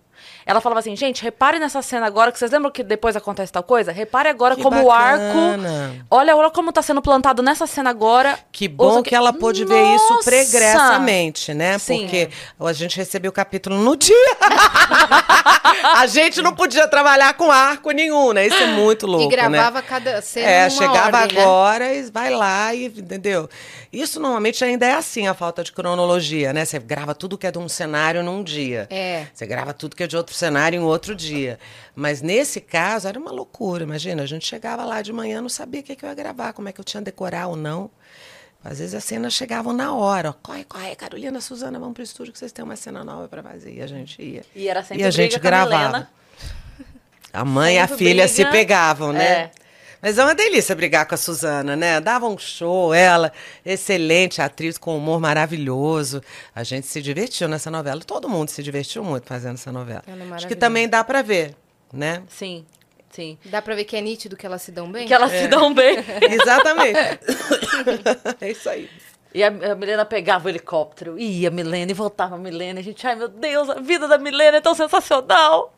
Ela 0.50 0.60
falava 0.60 0.79
assim, 0.79 0.96
gente, 0.96 1.22
repare 1.22 1.60
nessa 1.60 1.79
cena 1.84 2.08
agora, 2.08 2.32
que 2.32 2.39
vocês 2.39 2.50
lembram 2.50 2.72
que 2.72 2.82
depois 2.82 3.15
acontece 3.15 3.51
tal 3.53 3.62
coisa? 3.62 3.91
Repare 3.91 4.29
agora 4.29 4.56
Que 4.56 4.63
como 4.63 4.82
o 4.82 4.91
arco. 4.91 5.24
bacana. 5.24 6.03
Olha, 6.10 6.36
olha 6.36 6.50
como 6.50 6.72
tá 6.74 6.82
sendo 6.82 7.03
plantado 7.03 7.44
nessa 7.44 7.68
cena 7.68 7.91
agora. 7.91 8.36
Que 8.51 8.68
bom 8.68 8.86
Ouça 8.86 9.03
que 9.03 9.13
ela 9.13 9.32
pôde 9.32 9.63
ver 9.63 9.79
isso 9.94 10.10
Nossa! 10.12 10.24
pregressamente, 10.27 11.53
né? 11.53 11.77
Sim. 11.77 12.00
Porque 12.00 12.29
a 12.60 12.74
gente 12.74 12.98
recebeu 12.98 13.29
o 13.29 13.32
capítulo 13.32 13.77
no 13.77 13.96
dia. 13.96 14.15
a 15.96 16.08
gente 16.08 16.41
não 16.41 16.56
podia 16.56 16.88
trabalhar 16.88 17.34
com 17.36 17.51
arco 17.51 17.91
nenhum, 17.91 18.34
né? 18.34 18.48
Isso 18.48 18.58
é 18.58 18.68
muito 18.68 19.06
louco, 19.06 19.25
e 19.25 19.27
né? 19.27 19.32
gravava 19.50 19.84
cada 19.84 20.20
cena 20.20 20.48
É, 20.50 20.60
numa 20.62 20.70
chegava 20.72 21.18
ordem, 21.20 21.38
né? 21.38 21.44
agora 21.44 21.94
e 21.94 22.01
vai 22.10 22.29
lá 22.32 22.74
e 22.74 22.86
entendeu? 22.86 23.48
Isso 23.94 24.20
normalmente 24.20 24.63
ainda 24.63 24.86
é 24.86 24.94
assim 24.94 25.27
a 25.27 25.34
falta 25.34 25.63
de 25.63 25.72
cronologia, 25.72 26.53
né? 26.53 26.65
Você 26.65 26.79
grava 26.79 27.13
tudo 27.13 27.38
que 27.38 27.46
é 27.48 27.51
de 27.51 27.60
um 27.60 27.70
cenário 27.70 28.24
num 28.24 28.44
dia. 28.44 28.88
É. 28.89 29.25
Você 29.34 29.46
grava 29.46 29.74
tudo 29.74 29.96
que 29.96 30.03
é 30.03 30.08
de 30.08 30.18
outro 30.18 30.38
cenário 30.39 30.79
em 30.79 30.84
outro 30.84 31.15
dia. 31.15 31.60
Mas 31.96 32.22
nesse 32.22 32.62
caso 32.62 33.08
era 33.08 33.19
uma 33.19 33.31
loucura, 33.31 33.84
imagina, 33.84 34.24
a 34.24 34.25
gente 34.25 34.46
chegava 34.48 34.84
lá 34.86 35.01
de 35.01 35.12
manhã, 35.12 35.41
não 35.41 35.50
sabia 35.50 35.81
o 35.81 35.84
que, 35.84 35.96
que 35.96 36.05
eu 36.05 36.10
ia 36.10 36.15
gravar, 36.15 36.53
como 36.53 36.69
é 36.69 36.72
que 36.72 36.79
eu 36.79 36.86
tinha 36.86 37.01
decorar 37.01 37.48
ou 37.48 37.55
não. 37.55 37.91
Às 38.63 38.79
vezes 38.79 38.93
as 38.93 39.03
cenas 39.03 39.34
chegavam 39.34 39.72
na 39.72 39.93
hora, 39.93 40.31
ó, 40.31 40.34
corre, 40.34 40.65
corre, 40.65 40.96
Carolina, 40.96 41.39
Suzana, 41.39 41.79
vamos 41.79 41.93
pro 41.93 42.03
estúdio 42.03 42.34
que 42.34 42.39
vocês 42.39 42.51
têm 42.51 42.63
uma 42.63 42.75
cena 42.75 43.03
nova 43.03 43.27
para 43.27 43.41
fazer. 43.41 43.74
E 43.74 43.81
a 43.81 43.88
gente 43.88 44.22
ia. 44.22 44.43
E 44.53 44.67
era 44.67 44.84
sempre 44.84 45.03
E 45.03 45.05
a 45.05 45.12
gente 45.12 45.39
gravava. 45.39 46.10
A 47.31 47.46
mãe 47.46 47.75
e 47.75 47.79
a 47.79 47.88
filha 47.88 48.24
briga. 48.24 48.27
se 48.27 48.46
pegavam, 48.46 49.13
né? 49.13 49.25
É. 49.25 49.51
Mas 50.01 50.18
é 50.18 50.24
uma 50.24 50.34
delícia 50.34 50.75
brigar 50.75 51.06
com 51.06 51.15
a 51.15 51.18
Suzana, 51.18 51.75
né? 51.75 52.00
Dava 52.00 52.27
um 52.27 52.38
show, 52.38 52.94
ela, 52.94 53.32
excelente 53.65 54.41
atriz 54.41 54.77
com 54.77 54.98
humor 54.98 55.20
maravilhoso. 55.20 56.22
A 56.56 56.63
gente 56.63 56.88
se 56.88 57.01
divertiu 57.01 57.48
nessa 57.48 57.70
novela. 57.70 58.00
Todo 58.01 58.29
mundo 58.29 58.50
se 58.50 58.63
divertiu 58.63 59.03
muito 59.03 59.27
fazendo 59.27 59.56
essa 59.56 59.72
novela. 59.72 60.03
Ela 60.08 60.24
é 60.24 60.34
Acho 60.34 60.48
que 60.48 60.56
também 60.56 60.88
dá 60.88 61.03
pra 61.03 61.22
ver, 61.22 61.53
né? 61.91 62.24
Sim, 62.29 62.65
sim. 63.12 63.38
Dá 63.46 63.62
pra 63.62 63.75
ver 63.75 63.84
que 63.84 63.98
é 63.98 64.01
nítido 64.01 64.38
que 64.38 64.46
elas 64.46 64.62
se 64.62 64.72
dão 64.72 64.89
bem? 64.89 65.06
Que 65.06 65.13
elas 65.13 65.32
se 65.32 65.48
dão 65.48 65.74
bem. 65.74 65.98
Exatamente. 66.32 67.20
é 68.39 68.51
isso 68.51 68.70
aí. 68.70 68.89
E 69.34 69.44
a, 69.44 69.48
a 69.48 69.75
Milena 69.75 70.06
pegava 70.06 70.48
o 70.48 70.50
helicóptero, 70.50 71.20
ia 71.20 71.50
a 71.50 71.51
Milena 71.51 71.91
e 71.91 71.94
voltava 71.94 72.36
a 72.36 72.38
Milena. 72.38 72.79
A 72.79 72.84
gente, 72.84 73.06
ai 73.06 73.15
meu 73.15 73.27
Deus, 73.27 73.70
a 73.70 73.75
vida 73.75 74.08
da 74.08 74.18
Milena 74.18 74.58
é 74.58 74.62
tão 74.62 74.74
sensacional. 74.74 75.74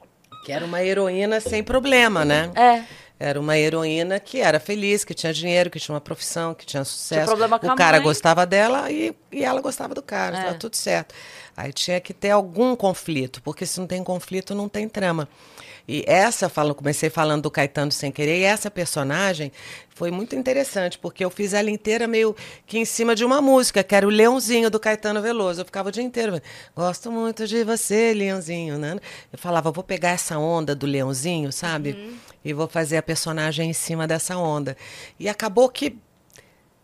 Que 0.45 0.51
era 0.51 0.63
uma 0.65 0.81
heroína 0.83 1.39
sem 1.39 1.63
problema, 1.63 2.23
né? 2.23 2.51
É. 2.55 2.83
Era 3.23 3.39
uma 3.39 3.55
heroína 3.55 4.19
que 4.19 4.39
era 4.41 4.59
feliz, 4.59 5.05
que 5.05 5.13
tinha 5.13 5.31
dinheiro, 5.31 5.69
que 5.69 5.79
tinha 5.79 5.93
uma 5.93 6.01
profissão, 6.01 6.55
que 6.55 6.65
tinha 6.65 6.83
sucesso. 6.83 7.27
problema 7.27 7.59
com 7.59 7.67
o 7.67 7.75
cara 7.75 7.97
mãe. 7.97 8.03
gostava 8.03 8.47
dela 8.47 8.89
e, 8.91 9.15
e 9.31 9.43
ela 9.43 9.61
gostava 9.61 9.93
do 9.93 10.01
cara, 10.01 10.37
É. 10.39 10.53
tudo 10.53 10.75
certo. 10.75 11.13
Aí 11.55 11.71
tinha 11.71 12.01
que 12.01 12.15
ter 12.15 12.31
algum 12.31 12.75
conflito, 12.75 13.39
porque 13.43 13.63
se 13.63 13.79
não 13.79 13.85
tem 13.85 14.03
conflito, 14.03 14.55
não 14.55 14.67
tem 14.67 14.89
trama. 14.89 15.29
E 15.87 16.03
essa, 16.07 16.49
falo, 16.49 16.73
comecei 16.73 17.09
falando 17.11 17.43
do 17.43 17.51
Caetano 17.51 17.91
sem 17.91 18.11
querer, 18.11 18.39
e 18.39 18.43
essa 18.43 18.71
personagem 18.71 19.51
foi 19.89 20.09
muito 20.09 20.35
interessante, 20.35 20.97
porque 20.97 21.23
eu 21.23 21.29
fiz 21.29 21.53
ela 21.53 21.69
inteira 21.69 22.07
meio 22.07 22.35
que 22.65 22.79
em 22.79 22.85
cima 22.85 23.13
de 23.15 23.23
uma 23.25 23.39
música, 23.41 23.83
que 23.83 23.93
era 23.93 24.07
o 24.07 24.09
Leãozinho 24.09 24.69
do 24.71 24.79
Caetano 24.79 25.21
Veloso. 25.21 25.61
Eu 25.61 25.65
ficava 25.65 25.89
o 25.89 25.91
dia 25.91 26.03
inteiro, 26.03 26.41
gosto 26.75 27.11
muito 27.11 27.45
de 27.45 27.63
você, 27.63 28.13
Leãozinho, 28.13 28.77
né? 28.79 28.95
Eu 29.31 29.37
falava, 29.37 29.69
vou 29.71 29.83
pegar 29.83 30.09
essa 30.09 30.39
onda 30.39 30.73
do 30.73 30.87
Leãozinho, 30.87 31.51
sabe? 31.51 32.15
E 32.43 32.53
vou 32.53 32.67
fazer 32.67 32.97
a 32.97 33.03
personagem 33.03 33.69
em 33.69 33.73
cima 33.73 34.07
dessa 34.07 34.37
onda. 34.37 34.75
E 35.19 35.29
acabou 35.29 35.69
que 35.69 35.97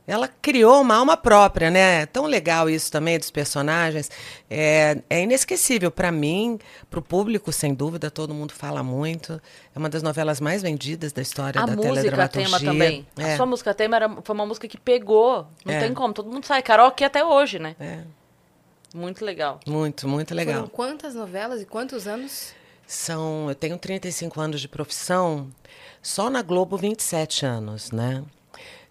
ela 0.06 0.30
criou 0.42 0.80
uma 0.82 0.96
alma 0.96 1.18
própria, 1.18 1.70
né? 1.70 2.04
É 2.04 2.06
tão 2.06 2.28
legal 2.28 2.70
isso 2.70 2.90
também 2.90 3.18
dos 3.20 3.30
personagens. 3.30 4.10
É, 4.50 5.02
é 5.10 5.22
inesquecível 5.24 5.92
para 5.92 6.14
mim, 6.14 6.58
para 6.90 7.00
o 7.00 7.02
público, 7.02 7.52
sem 7.52 7.74
dúvida, 7.74 8.10
todo 8.10 8.34
mundo 8.34 8.54
fala 8.54 8.82
muito. 8.82 9.42
É 9.76 9.78
uma 9.80 9.90
das 9.90 10.02
novelas 10.02 10.40
mais 10.40 10.62
vendidas 10.62 11.12
da 11.12 11.22
história 11.22 11.60
A 11.62 11.66
da 11.66 11.76
música 11.76 11.94
teledramaturgia. 11.96 12.58
tema 12.58 12.72
também. 12.72 13.06
É, 13.18 13.34
A 13.34 13.38
sua 13.38 13.46
música 13.46 13.74
tema 13.74 13.98
era, 13.98 14.10
foi 14.24 14.34
uma 14.34 14.46
música 14.46 14.66
que 14.66 14.78
pegou. 14.78 15.46
Não 15.66 15.74
É. 15.74 15.80
tem 15.82 15.94
como. 15.94 16.14
Todo 16.14 16.32
mundo 16.32 16.46
sabe. 16.46 16.62
Karaokê 16.62 17.04
até 17.04 17.26
hoje, 17.26 17.60
né? 17.60 17.76
é, 17.78 18.04
Muito 18.96 19.26
legal. 19.26 19.60
muito, 19.68 20.08
muito 20.08 20.34
legal. 20.34 20.56
Foram 20.56 20.70
quantas 20.70 21.16
novelas 21.16 21.62
e 21.62 21.66
quantos 21.66 22.08
anos? 22.08 22.54
São, 22.88 23.50
eu 23.50 23.56
tenho 23.56 23.78
35 23.78 24.40
anos 24.40 24.62
de 24.62 24.68
profissão, 24.68 25.50
só 26.02 26.30
na 26.30 26.42
Globo 26.42 26.78
27 26.78 27.46
anos, 27.46 27.92
né? 27.92 28.24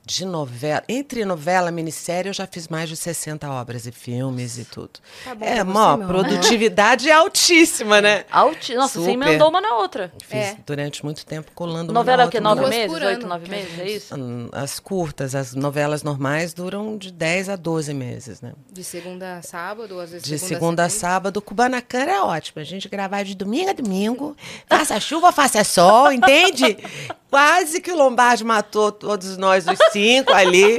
De 0.06 0.24
novela, 0.24 0.84
entre 0.88 1.24
novela 1.24 1.68
e 1.68 1.72
minissérie 1.72 2.30
eu 2.30 2.32
já 2.32 2.46
fiz 2.46 2.68
mais 2.68 2.88
de 2.88 2.96
60 2.96 3.50
obras 3.50 3.88
e 3.88 3.90
filmes 3.90 4.56
e 4.56 4.64
tudo. 4.64 5.00
Tá 5.24 5.34
bom 5.34 5.44
é, 5.44 5.56
você, 5.56 5.64
mó, 5.64 5.96
produtividade 5.96 7.10
é 7.10 7.12
altíssima, 7.12 8.00
né? 8.00 8.24
Alti... 8.30 8.72
Nossa, 8.76 9.00
você 9.00 9.10
Super. 9.10 9.26
emendou 9.26 9.48
uma 9.48 9.60
na 9.60 9.74
outra. 9.74 10.12
Fiz 10.22 10.38
É. 10.38 10.56
durante 10.64 11.04
muito 11.04 11.26
tempo 11.26 11.50
colando 11.56 11.90
uma 11.90 11.98
Novela 11.98 12.18
na 12.18 12.22
é 12.22 12.26
o 12.26 12.30
quê? 12.30 12.38
Nove 12.38 12.68
meses? 12.68 12.86
por 12.86 13.02
Oito, 13.02 13.18
ano. 13.18 13.28
nove 13.28 13.50
meses? 13.50 13.78
É 13.80 13.90
isso? 13.90 14.14
Hum, 14.16 14.48
As 14.52 14.78
curtas, 14.78 15.34
as 15.34 15.54
novelas 15.54 16.04
normais 16.04 16.54
duram 16.54 16.96
de 16.96 17.10
10 17.10 17.48
a 17.48 17.56
12 17.56 17.92
meses, 17.92 18.40
né? 18.40 18.52
De 18.70 18.84
segunda 18.84 19.38
a 19.38 19.42
sábado, 19.42 19.98
às 19.98 20.12
vezes 20.12 20.24
De 20.24 20.38
segunda, 20.38 20.54
segunda 20.54 20.84
a 20.84 20.88
sábado, 20.88 21.42
Kubanacan 21.42 22.04
é 22.04 22.22
ótimo. 22.22 22.60
A 22.60 22.64
gente 22.64 22.88
gravar 22.88 23.24
de 23.24 23.34
domingo 23.34 23.70
a 23.70 23.72
domingo, 23.72 24.36
faça 24.68 25.00
chuva, 25.00 25.32
faça 25.32 25.64
sol, 25.64 26.12
entende? 26.12 26.76
Quase 27.28 27.80
que 27.80 27.90
o 27.90 27.96
Lombardi 27.96 28.44
matou 28.44 28.92
todos 28.92 29.36
nós, 29.36 29.66
os 29.66 29.78
cinco 29.92 30.32
ali. 30.32 30.78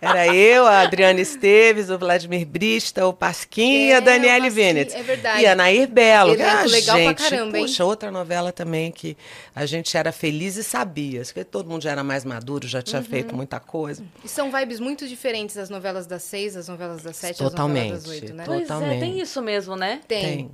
Era 0.00 0.34
eu, 0.34 0.66
a 0.66 0.80
Adriana 0.80 1.20
Esteves, 1.20 1.90
o 1.90 1.98
Vladimir 1.98 2.46
Brista, 2.46 3.06
o 3.06 3.12
Pasquim 3.12 3.88
e 3.88 3.90
É, 3.90 3.96
a 3.96 4.00
Daniele 4.00 4.48
Venet. 4.50 4.94
é 4.96 5.02
verdade. 5.02 5.42
E 5.42 5.46
a 5.46 5.54
Nair 5.54 5.86
Belo. 5.88 6.32
Elenco 6.32 6.50
Ah, 6.50 6.62
legal 6.64 6.96
pra 6.96 7.04
gente, 7.08 7.18
caramba, 7.18 7.58
hein? 7.58 7.64
Puxa, 7.66 7.84
outra 7.84 8.10
novela 8.10 8.50
também 8.52 8.90
que 8.90 9.16
a 9.54 9.66
gente 9.66 9.94
era 9.96 10.10
feliz 10.12 10.56
e 10.56 10.64
sabia. 10.64 11.22
Porque 11.22 11.44
todo 11.44 11.68
mundo 11.68 11.82
já 11.82 11.90
era 11.92 12.02
mais 12.02 12.24
maduro, 12.24 12.66
já 12.66 12.78
Uhum. 12.78 12.84
tinha 12.84 13.02
feito 13.02 13.36
muita 13.36 13.60
coisa. 13.60 14.02
E 14.24 14.28
são 14.28 14.50
vibes 14.50 14.80
muito 14.80 15.06
diferentes 15.06 15.56
as 15.58 15.68
novelas 15.68 16.06
das 16.06 16.22
seis, 16.22 16.56
as 16.56 16.68
novelas 16.68 17.02
das 17.02 17.16
sete, 17.16 17.32
as 17.44 17.50
Totalmente. 17.50 17.82
novelas 17.90 18.02
das 18.04 18.12
oito, 18.12 18.34
né? 18.34 18.44
Pois 18.46 18.60
é, 18.62 18.62
Totalmente. 18.64 19.00
tem 19.00 19.20
isso 19.20 19.42
mesmo, 19.42 19.76
né? 19.76 20.00
Tem. 20.08 20.50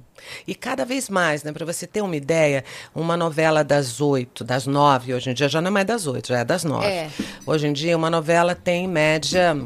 E 0.48 0.55
cada 0.55 0.85
vez 0.85 1.09
mais, 1.09 1.44
né? 1.44 1.53
Para 1.53 1.64
você 1.64 1.87
ter 1.87 2.03
uma 2.03 2.16
ideia, 2.16 2.64
uma 2.92 3.16
novela 3.16 3.62
das 3.62 4.01
oito, 4.01 4.42
das 4.42 4.66
nove, 4.66 5.14
hoje 5.14 5.31
em 5.31 5.35
dia 5.38 5.48
já 5.48 5.61
não 5.61 5.68
é 5.68 5.70
mais 5.70 5.87
das 5.87 6.07
oito, 6.07 6.29
já 6.29 6.40
é 6.40 6.44
das 6.44 6.64
nove. 6.64 6.87
É. 6.87 7.09
Hoje 7.46 7.66
em 7.66 7.72
dia, 7.72 7.96
uma 7.96 8.11
novela 8.11 8.55
tem 8.55 8.85
em 8.85 8.88
média. 8.88 9.57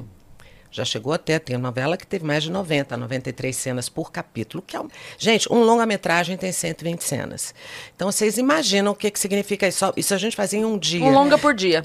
Já 0.70 0.86
chegou 0.86 1.12
até, 1.12 1.38
tem 1.38 1.58
novela 1.58 1.98
que 1.98 2.06
teve 2.06 2.24
mais 2.24 2.42
de 2.42 2.50
90, 2.50 2.96
93 2.96 3.54
cenas 3.54 3.88
por 3.90 4.10
capítulo. 4.10 4.62
Que 4.66 4.74
é 4.74 4.80
um... 4.80 4.88
Gente, 5.18 5.52
um 5.52 5.62
longa-metragem 5.64 6.36
tem 6.38 6.50
120 6.50 7.02
cenas. 7.04 7.54
Então, 7.94 8.10
vocês 8.10 8.38
imaginam 8.38 8.92
o 8.92 8.94
que, 8.94 9.10
que 9.10 9.20
significa 9.20 9.68
isso? 9.68 9.92
Isso 9.96 10.14
a 10.14 10.18
gente 10.18 10.34
fazia 10.34 10.58
em 10.60 10.64
um 10.64 10.78
dia. 10.78 11.04
Um 11.04 11.12
longa 11.12 11.36
por 11.36 11.52
dia. 11.52 11.82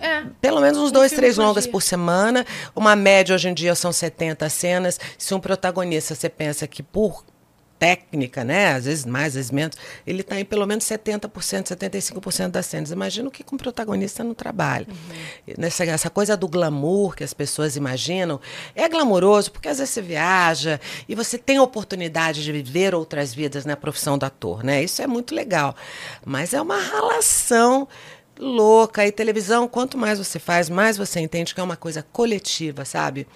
É. 0.00 0.24
Pelo 0.40 0.60
menos 0.62 0.78
uns 0.78 0.88
Um 0.88 0.92
dois, 0.92 1.12
três 1.12 1.36
por 1.36 1.42
longas 1.42 1.64
dia. 1.64 1.72
por 1.72 1.82
semana. 1.82 2.46
Uma 2.74 2.96
média 2.96 3.34
hoje 3.34 3.50
em 3.50 3.54
dia 3.54 3.74
são 3.74 3.92
70 3.92 4.48
cenas. 4.48 4.98
Se 5.18 5.34
um 5.34 5.38
protagonista, 5.40 6.14
você 6.14 6.30
pensa 6.30 6.66
que 6.66 6.82
por 6.82 7.22
técnica, 7.82 8.44
né? 8.44 8.74
Às 8.74 8.84
vezes 8.84 9.04
mais, 9.04 9.28
às 9.28 9.34
vezes 9.34 9.50
menos, 9.50 9.76
ele 10.06 10.20
está 10.20 10.38
em 10.38 10.44
pelo 10.44 10.64
menos 10.64 10.84
70%, 10.84 11.74
75% 11.74 12.48
das 12.48 12.66
cenas. 12.66 12.92
Imagina 12.92 13.28
o 13.28 13.30
que 13.30 13.44
um 13.52 13.56
protagonista 13.56 14.22
não 14.22 14.34
trabalha. 14.34 14.86
Uhum. 14.88 15.54
Nessa, 15.58 15.84
essa 15.84 16.08
coisa 16.08 16.36
do 16.36 16.46
glamour 16.46 17.16
que 17.16 17.24
as 17.24 17.34
pessoas 17.34 17.74
imaginam, 17.74 18.40
é 18.76 18.88
glamouroso 18.88 19.50
porque 19.50 19.66
às 19.66 19.78
vezes 19.78 19.92
você 19.92 20.00
viaja 20.00 20.80
e 21.08 21.16
você 21.16 21.36
tem 21.36 21.56
a 21.56 21.62
oportunidade 21.64 22.44
de 22.44 22.52
viver 22.52 22.94
outras 22.94 23.34
vidas 23.34 23.64
na 23.64 23.76
profissão 23.76 24.16
do 24.16 24.24
ator, 24.24 24.62
né? 24.62 24.80
Isso 24.84 25.02
é 25.02 25.08
muito 25.08 25.34
legal. 25.34 25.74
Mas 26.24 26.54
é 26.54 26.62
uma 26.62 26.80
relação 26.80 27.88
louca. 28.42 29.06
E 29.06 29.12
televisão, 29.12 29.68
quanto 29.68 29.96
mais 29.96 30.18
você 30.18 30.38
faz, 30.38 30.68
mais 30.68 30.96
você 30.96 31.20
entende 31.20 31.54
que 31.54 31.60
é 31.60 31.62
uma 31.62 31.76
coisa 31.76 32.04
coletiva, 32.12 32.84
sabe? 32.84 33.26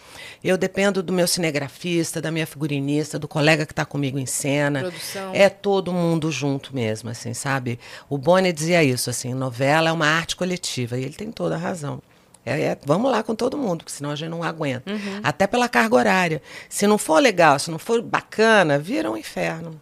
Eu 0.43 0.59
dependo 0.59 1.03
do 1.03 1.13
meu 1.13 1.27
cinegrafista, 1.27 2.21
da 2.21 2.31
minha 2.31 2.47
figurinista, 2.47 3.19
do 3.19 3.29
colega 3.29 3.65
que 3.65 3.73
está 3.73 3.85
comigo 3.85 4.19
em 4.19 4.27
cena. 4.27 4.81
Produção. 4.81 5.31
É 5.33 5.49
todo 5.49 5.93
mundo 5.93 6.31
junto 6.31 6.75
mesmo, 6.75 7.09
assim, 7.09 7.33
sabe? 7.33 7.79
O 8.09 8.19
Boni 8.19 8.53
dizia 8.53 8.83
isso, 8.83 9.09
assim, 9.09 9.33
novela 9.33 9.91
é 9.91 9.93
uma 9.93 10.07
arte 10.07 10.37
coletiva, 10.37 10.99
e 10.99 11.05
ele 11.05 11.15
tem 11.15 11.31
toda 11.31 11.55
a 11.55 11.59
razão. 11.59 12.03
É, 12.45 12.61
é, 12.61 12.79
vamos 12.85 13.11
lá 13.11 13.25
com 13.25 13.35
todo 13.35 13.59
mundo, 13.59 13.79
porque 13.79 13.93
senão 13.93 14.11
a 14.11 14.15
gente 14.15 14.29
não 14.29 14.43
aguenta. 14.45 14.89
Até 15.23 15.49
pela 15.49 15.69
carga 15.69 15.97
horária. 15.97 16.43
Se 16.69 16.87
não 16.87 16.97
for 16.97 17.21
legal, 17.21 17.59
se 17.59 17.73
não 17.73 17.79
for 17.79 18.01
bacana, 18.01 18.79
vira 18.79 19.11
um 19.11 19.17
inferno. 19.17 19.81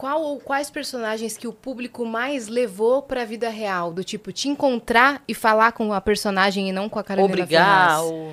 Qual 0.00 0.22
ou 0.22 0.40
quais 0.40 0.70
personagens 0.70 1.36
que 1.36 1.46
o 1.46 1.52
público 1.52 2.06
mais 2.06 2.48
levou 2.48 3.02
pra 3.02 3.22
vida 3.22 3.50
real? 3.50 3.92
Do 3.92 4.02
tipo, 4.02 4.32
te 4.32 4.48
encontrar 4.48 5.22
e 5.28 5.34
falar 5.34 5.72
com 5.72 5.92
a 5.92 6.00
personagem 6.00 6.70
e 6.70 6.72
não 6.72 6.88
com 6.88 6.98
a 6.98 7.04
Carolina 7.04 7.34
Obrigar. 7.34 7.98
Ferraz? 7.98 8.00
Ou... 8.04 8.32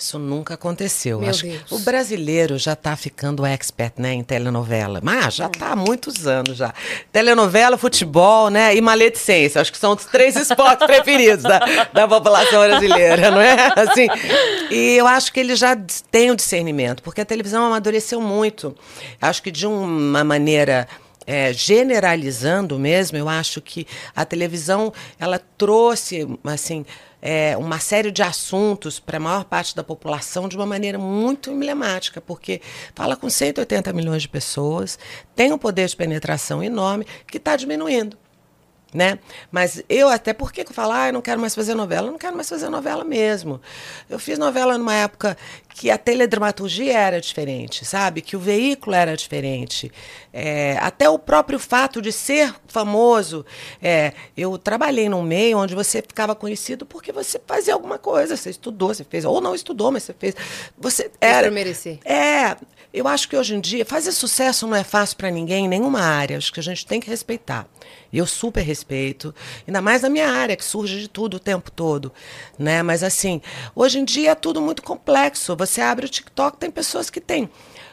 Isso 0.00 0.18
nunca 0.18 0.54
aconteceu. 0.54 1.20
Meu 1.20 1.28
Acho 1.28 1.46
Deus. 1.46 1.70
o 1.70 1.78
brasileiro 1.80 2.56
já 2.56 2.72
está 2.72 2.96
ficando 2.96 3.44
expert, 3.44 3.92
né, 3.98 4.14
em 4.14 4.22
telenovela. 4.22 4.98
Mas 5.02 5.34
já 5.34 5.46
está 5.46 5.72
há 5.72 5.76
muitos 5.76 6.26
anos 6.26 6.56
já. 6.56 6.72
Telenovela, 7.12 7.76
futebol, 7.76 8.48
né, 8.48 8.74
e 8.74 8.80
maledicência. 8.80 9.60
Acho 9.60 9.70
que 9.70 9.76
são 9.76 9.92
os 9.92 10.06
três 10.06 10.36
esportes 10.40 10.86
preferidos 10.86 11.42
da, 11.42 11.58
da 11.92 12.08
população 12.08 12.66
brasileira, 12.66 13.30
não 13.30 13.42
é? 13.42 13.72
Assim, 13.76 14.06
e 14.70 14.96
eu 14.96 15.06
acho 15.06 15.30
que 15.30 15.40
ele 15.40 15.54
já 15.54 15.76
tem 16.10 16.30
o 16.30 16.36
discernimento, 16.36 17.02
porque 17.02 17.20
a 17.20 17.26
televisão 17.26 17.66
amadureceu 17.66 18.22
muito. 18.22 18.74
Acho 19.20 19.42
que 19.42 19.50
de 19.50 19.66
uma 19.66 20.24
maneira 20.24 20.88
é, 21.26 21.52
generalizando 21.52 22.78
mesmo, 22.78 23.18
eu 23.18 23.28
acho 23.28 23.60
que 23.60 23.86
a 24.16 24.24
televisão 24.24 24.92
ela 25.18 25.38
trouxe 25.58 26.26
assim 26.42 26.84
é, 27.22 27.56
uma 27.56 27.78
série 27.78 28.10
de 28.10 28.22
assuntos 28.22 28.98
para 28.98 29.16
a 29.16 29.20
maior 29.20 29.44
parte 29.44 29.74
da 29.74 29.84
população 29.84 30.48
de 30.48 30.56
uma 30.56 30.66
maneira 30.66 30.98
muito 30.98 31.50
emblemática, 31.50 32.20
porque 32.20 32.60
fala 32.94 33.16
com 33.16 33.28
180 33.28 33.92
milhões 33.92 34.22
de 34.22 34.28
pessoas, 34.28 34.98
tem 35.34 35.52
um 35.52 35.58
poder 35.58 35.88
de 35.88 35.96
penetração 35.96 36.62
enorme 36.62 37.06
que 37.26 37.36
está 37.36 37.56
diminuindo 37.56 38.16
né? 38.92 39.18
Mas 39.50 39.82
eu 39.88 40.08
até 40.08 40.32
por 40.32 40.52
que 40.52 40.62
eu 40.62 40.74
falo, 40.74 40.92
ah, 40.92 41.08
eu 41.08 41.12
não 41.12 41.22
quero 41.22 41.40
mais 41.40 41.54
fazer 41.54 41.74
novela, 41.74 42.08
eu 42.08 42.12
não 42.12 42.18
quero 42.18 42.34
mais 42.34 42.48
fazer 42.48 42.68
novela 42.68 43.04
mesmo. 43.04 43.60
Eu 44.08 44.18
fiz 44.18 44.38
novela 44.38 44.76
numa 44.76 44.94
época 44.94 45.36
que 45.74 45.90
a 45.90 45.96
teledramaturgia 45.96 46.98
era 46.98 47.20
diferente, 47.20 47.84
sabe? 47.84 48.20
Que 48.20 48.36
o 48.36 48.40
veículo 48.40 48.94
era 48.94 49.16
diferente. 49.16 49.90
É, 50.32 50.76
até 50.80 51.08
o 51.08 51.18
próprio 51.18 51.58
fato 51.58 52.02
de 52.02 52.12
ser 52.12 52.54
famoso. 52.66 53.46
É, 53.80 54.12
eu 54.36 54.58
trabalhei 54.58 55.08
num 55.08 55.22
meio 55.22 55.58
onde 55.58 55.74
você 55.74 56.02
ficava 56.02 56.34
conhecido 56.34 56.84
porque 56.84 57.12
você 57.12 57.40
fazia 57.46 57.74
alguma 57.74 57.98
coisa, 57.98 58.36
você 58.36 58.50
estudou, 58.50 58.92
você 58.92 59.04
fez, 59.04 59.24
ou 59.24 59.40
não 59.40 59.54
estudou, 59.54 59.90
mas 59.90 60.02
você 60.02 60.12
fez. 60.12 60.34
Você 60.76 61.10
era. 61.20 61.42
Pra 61.42 61.50
merecer. 61.50 61.98
É, 62.04 62.56
eu 62.92 63.06
acho 63.06 63.28
que 63.28 63.36
hoje 63.36 63.54
em 63.54 63.60
dia 63.60 63.84
fazer 63.84 64.12
sucesso 64.12 64.66
não 64.66 64.74
é 64.74 64.82
fácil 64.82 65.16
para 65.16 65.30
ninguém 65.30 65.66
em 65.66 65.68
nenhuma 65.68 66.00
área. 66.00 66.36
Acho 66.36 66.52
que 66.52 66.60
a 66.60 66.62
gente 66.62 66.84
tem 66.84 67.00
que 67.00 67.08
respeitar. 67.08 67.66
E 68.12 68.18
eu 68.18 68.26
super 68.26 68.62
respeito, 68.62 69.32
ainda 69.66 69.80
mais 69.80 70.02
na 70.02 70.08
minha 70.08 70.28
área, 70.28 70.56
que 70.56 70.64
surge 70.64 71.00
de 71.00 71.08
tudo 71.08 71.36
o 71.36 71.40
tempo 71.40 71.70
todo. 71.70 72.12
Né? 72.58 72.82
Mas 72.82 73.04
assim, 73.04 73.40
hoje 73.74 74.00
em 74.00 74.04
dia 74.04 74.32
é 74.32 74.34
tudo 74.34 74.60
muito 74.60 74.82
complexo. 74.82 75.54
Você 75.56 75.80
abre 75.80 76.06
o 76.06 76.08
TikTok, 76.08 76.58
tem 76.58 76.70
pessoas 76.70 77.08
que 77.08 77.20
têm 77.20 77.48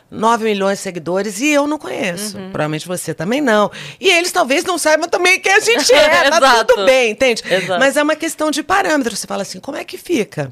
9 0.10 0.46
milhões 0.46 0.80
de 0.80 0.84
seguidores 0.84 1.40
e 1.42 1.50
eu 1.50 1.68
não 1.68 1.78
conheço. 1.78 2.38
Uhum. 2.38 2.50
Provavelmente 2.50 2.88
você 2.88 3.14
também 3.14 3.42
não. 3.42 3.70
E 4.00 4.10
eles 4.10 4.32
talvez 4.32 4.64
não 4.64 4.78
saibam 4.78 5.08
também 5.08 5.40
quem 5.40 5.54
a 5.54 5.60
gente 5.60 5.94
é. 5.94 6.30
tá 6.30 6.64
tudo 6.64 6.86
bem, 6.86 7.12
entende? 7.12 7.44
Exato. 7.48 7.80
Mas 7.80 7.98
é 7.98 8.02
uma 8.04 8.16
questão 8.16 8.50
de 8.50 8.64
parâmetro. 8.64 9.16
Você 9.16 9.28
fala 9.28 9.44
assim, 9.44 9.60
como 9.60 9.78
é 9.78 9.84
que 9.84 9.98
fica? 9.98 10.52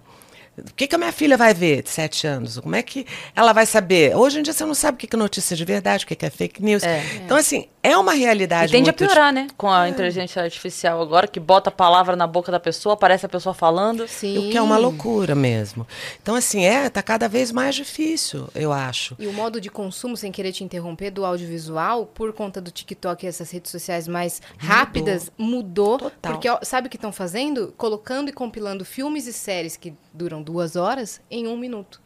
O 0.57 0.73
que, 0.73 0.87
que 0.87 0.95
a 0.95 0.97
minha 0.97 1.11
filha 1.11 1.35
vai 1.35 1.53
ver 1.53 1.83
de 1.83 1.89
sete 1.89 2.25
anos? 2.25 2.59
Como 2.59 2.75
é 2.75 2.81
que 2.81 3.05
ela 3.35 3.51
vai 3.51 3.65
saber? 3.65 4.15
Hoje 4.15 4.39
em 4.39 4.43
dia 4.43 4.53
você 4.53 4.65
não 4.65 4.73
sabe 4.73 4.95
o 4.95 4.97
que 4.97 5.07
que 5.07 5.15
é 5.15 5.19
notícia 5.19 5.55
de 5.55 5.65
verdade, 5.65 6.05
o 6.05 6.07
que 6.07 6.15
que 6.15 6.25
é 6.25 6.29
fake 6.29 6.63
news. 6.63 6.83
É. 6.83 7.03
Então, 7.23 7.35
assim, 7.35 7.67
é 7.91 7.97
uma 7.97 8.13
realidade 8.13 8.71
E 8.71 8.77
tende 8.77 8.89
a 8.89 8.93
muito 8.93 9.05
piorar, 9.05 9.31
né? 9.31 9.47
Com 9.57 9.69
a 9.69 9.87
inteligência 9.87 10.41
artificial 10.41 11.01
agora, 11.01 11.27
que 11.27 11.39
bota 11.39 11.69
a 11.69 11.71
palavra 11.71 12.15
na 12.15 12.25
boca 12.25 12.51
da 12.51 12.59
pessoa, 12.59 12.93
aparece 12.93 13.25
a 13.25 13.29
pessoa 13.29 13.53
falando. 13.53 14.07
Sim. 14.07 14.37
O 14.37 14.51
que 14.51 14.57
é 14.57 14.61
uma 14.61 14.77
loucura 14.77 15.35
mesmo. 15.35 15.87
Então, 16.21 16.35
assim, 16.35 16.65
é, 16.65 16.89
tá 16.89 17.01
cada 17.01 17.27
vez 17.27 17.51
mais 17.51 17.75
difícil, 17.75 18.49
eu 18.55 18.71
acho. 18.71 19.15
E 19.19 19.27
o 19.27 19.33
modo 19.33 19.61
de 19.61 19.69
consumo, 19.69 20.17
sem 20.17 20.31
querer 20.31 20.51
te 20.51 20.63
interromper, 20.63 21.11
do 21.11 21.25
audiovisual, 21.25 22.05
por 22.05 22.33
conta 22.33 22.59
do 22.59 22.71
TikTok 22.71 23.25
e 23.25 23.29
essas 23.29 23.51
redes 23.51 23.71
sociais 23.71 24.07
mais 24.07 24.41
rápidas, 24.57 25.31
mudou. 25.37 25.99
Total. 25.99 26.31
Porque 26.31 26.49
ó, 26.49 26.59
sabe 26.63 26.87
o 26.87 26.89
que 26.89 26.97
estão 26.97 27.11
fazendo? 27.11 27.73
Colocando 27.77 28.29
e 28.29 28.33
compilando 28.33 28.83
filmes 28.83 29.27
e 29.27 29.33
séries 29.33 29.77
que 29.77 29.93
duram 30.13 30.41
duas 30.41 30.75
horas 30.75 31.21
em 31.29 31.47
um 31.47 31.57
minuto. 31.57 32.01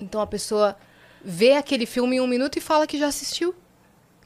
Então 0.00 0.20
a 0.20 0.26
pessoa 0.26 0.76
vê 1.24 1.54
aquele 1.54 1.86
filme 1.86 2.16
em 2.16 2.20
um 2.20 2.26
minuto 2.26 2.56
e 2.56 2.60
fala 2.60 2.86
que 2.86 2.98
já 2.98 3.06
assistiu. 3.06 3.54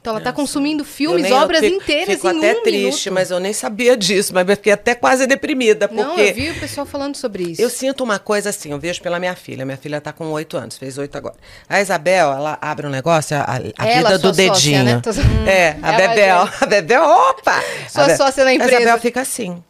Então 0.03 0.11
ela 0.11 0.19
está 0.19 0.33
consumindo 0.33 0.83
filmes, 0.83 1.31
obras 1.31 1.61
fico- 1.61 1.75
inteiras 1.77 2.15
Fico 2.15 2.27
em 2.27 2.37
até 2.39 2.59
um 2.59 2.61
triste, 2.63 3.05
minuto. 3.09 3.13
mas 3.13 3.31
eu 3.31 3.39
nem 3.39 3.53
sabia 3.53 3.95
disso, 3.95 4.33
mas 4.33 4.45
eu 4.49 4.55
fiquei 4.57 4.73
até 4.73 4.93
quase 4.93 5.25
deprimida, 5.25 5.87
porque... 5.87 6.03
Não, 6.03 6.19
eu 6.19 6.33
vi 6.33 6.49
o 6.49 6.59
pessoal 6.59 6.85
falando 6.85 7.15
sobre 7.15 7.43
isso. 7.43 7.61
Eu 7.61 7.69
sinto 7.69 8.03
uma 8.03 8.19
coisa 8.19 8.49
assim, 8.49 8.71
eu 8.71 8.79
vejo 8.79 9.01
pela 9.01 9.17
minha 9.17 9.33
filha. 9.33 9.63
Minha 9.65 9.77
filha 9.77 9.99
está 9.99 10.11
com 10.11 10.29
oito 10.33 10.57
anos, 10.57 10.77
fez 10.77 10.97
oito 10.97 11.17
agora. 11.17 11.35
A 11.69 11.79
Isabel, 11.79 12.33
ela 12.33 12.57
abre 12.61 12.85
um 12.85 12.89
negócio, 12.89 13.37
a, 13.37 13.45
a 13.77 13.87
Ela, 13.87 14.09
vida 14.09 14.19
do 14.19 14.27
sócia, 14.35 14.51
dedinho. 14.51 14.83
né? 14.83 15.01
Tô- 15.01 15.11
É, 15.49 15.77
a 15.81 15.93
Bebel. 15.93 16.45
vai 16.47 16.53
A 16.59 16.65
Bebel, 16.65 17.03
opa! 17.05 17.63
Sua 17.89 18.03
A 18.03 18.07
Be- 18.07 18.17
sócia 18.17 18.43
na 18.43 18.49
A 18.49 18.53
empresa. 18.55 18.75
Isabel 18.81 18.99
fica 18.99 19.21
assim. 19.21 19.63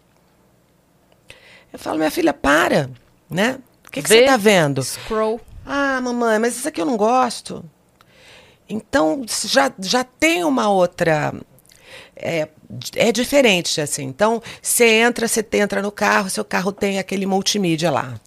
Eu 1.72 1.78
falo, 1.78 2.00
minha 2.00 2.10
filha, 2.10 2.34
para, 2.34 2.89
né? 3.30 3.60
O 3.88 3.91
que, 3.91 4.02
que 4.02 4.10
você 4.10 4.22
está 4.22 4.36
vendo? 4.36 4.82
Scroll. 4.82 5.39
Ah, 5.63 6.02
mamãe, 6.02 6.39
mas 6.39 6.58
isso 6.58 6.67
aqui 6.67 6.82
eu 6.82 6.86
não 6.88 6.98
gosto. 6.98 7.63
Então, 8.67 9.23
já, 9.28 9.71
já 9.80 10.04
tem 10.04 10.43
uma 10.43 10.69
outra. 10.69 11.34
É, 12.15 12.47
é 12.95 13.12
diferente, 13.12 13.82
assim. 13.82 14.04
Então, 14.04 14.41
você 14.62 14.86
entra, 14.86 15.28
você 15.28 15.45
entra 15.54 15.82
no 15.82 15.91
carro, 15.91 16.30
seu 16.30 16.45
carro 16.45 16.71
tem 16.71 16.99
aquele 16.99 17.26
multimídia 17.26 17.91
lá. 17.91 18.19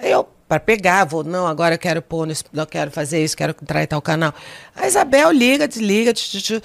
Eu, 0.00 0.28
para 0.46 0.60
pegar, 0.60 1.04
vou, 1.04 1.24
não, 1.24 1.46
agora 1.46 1.74
eu 1.74 1.78
quero 1.78 2.00
pôr, 2.00 2.26
nesse, 2.26 2.44
eu 2.52 2.66
quero 2.66 2.90
fazer 2.90 3.22
isso, 3.22 3.36
quero 3.36 3.54
entrar 3.60 3.82
em 3.82 3.86
tal 3.86 4.00
canal. 4.00 4.32
A 4.74 4.86
Isabel 4.86 5.30
liga, 5.30 5.68
desliga, 5.68 6.12
tch, 6.12 6.30
tch, 6.30 6.42
tch. 6.42 6.62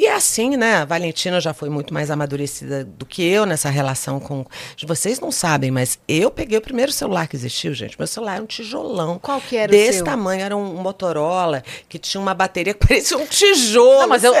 E 0.00 0.06
é 0.06 0.14
assim, 0.14 0.56
né? 0.56 0.76
A 0.76 0.84
Valentina 0.86 1.42
já 1.42 1.52
foi 1.52 1.68
muito 1.68 1.92
mais 1.92 2.10
amadurecida 2.10 2.84
do 2.84 3.04
que 3.04 3.22
eu 3.22 3.44
nessa 3.44 3.68
relação 3.68 4.18
com. 4.18 4.46
Vocês 4.86 5.20
não 5.20 5.30
sabem, 5.30 5.70
mas 5.70 5.98
eu 6.08 6.30
peguei 6.30 6.56
o 6.56 6.60
primeiro 6.62 6.90
celular 6.90 7.28
que 7.28 7.36
existiu, 7.36 7.74
gente. 7.74 7.98
Meu 7.98 8.06
celular 8.06 8.36
era 8.36 8.42
um 8.42 8.46
tijolão. 8.46 9.18
Qual 9.18 9.38
que 9.42 9.58
era 9.58 9.70
o 9.70 9.74
Desse 9.76 9.98
seu? 9.98 10.06
tamanho, 10.06 10.40
era 10.42 10.56
um 10.56 10.64
Motorola, 10.76 11.62
que 11.86 11.98
tinha 11.98 12.18
uma 12.18 12.32
bateria 12.32 12.72
que 12.72 12.80
parecia 12.88 13.18
um 13.18 13.26
tijolo. 13.26 14.00
Não, 14.00 14.08
mas 14.08 14.24
eu- 14.24 14.32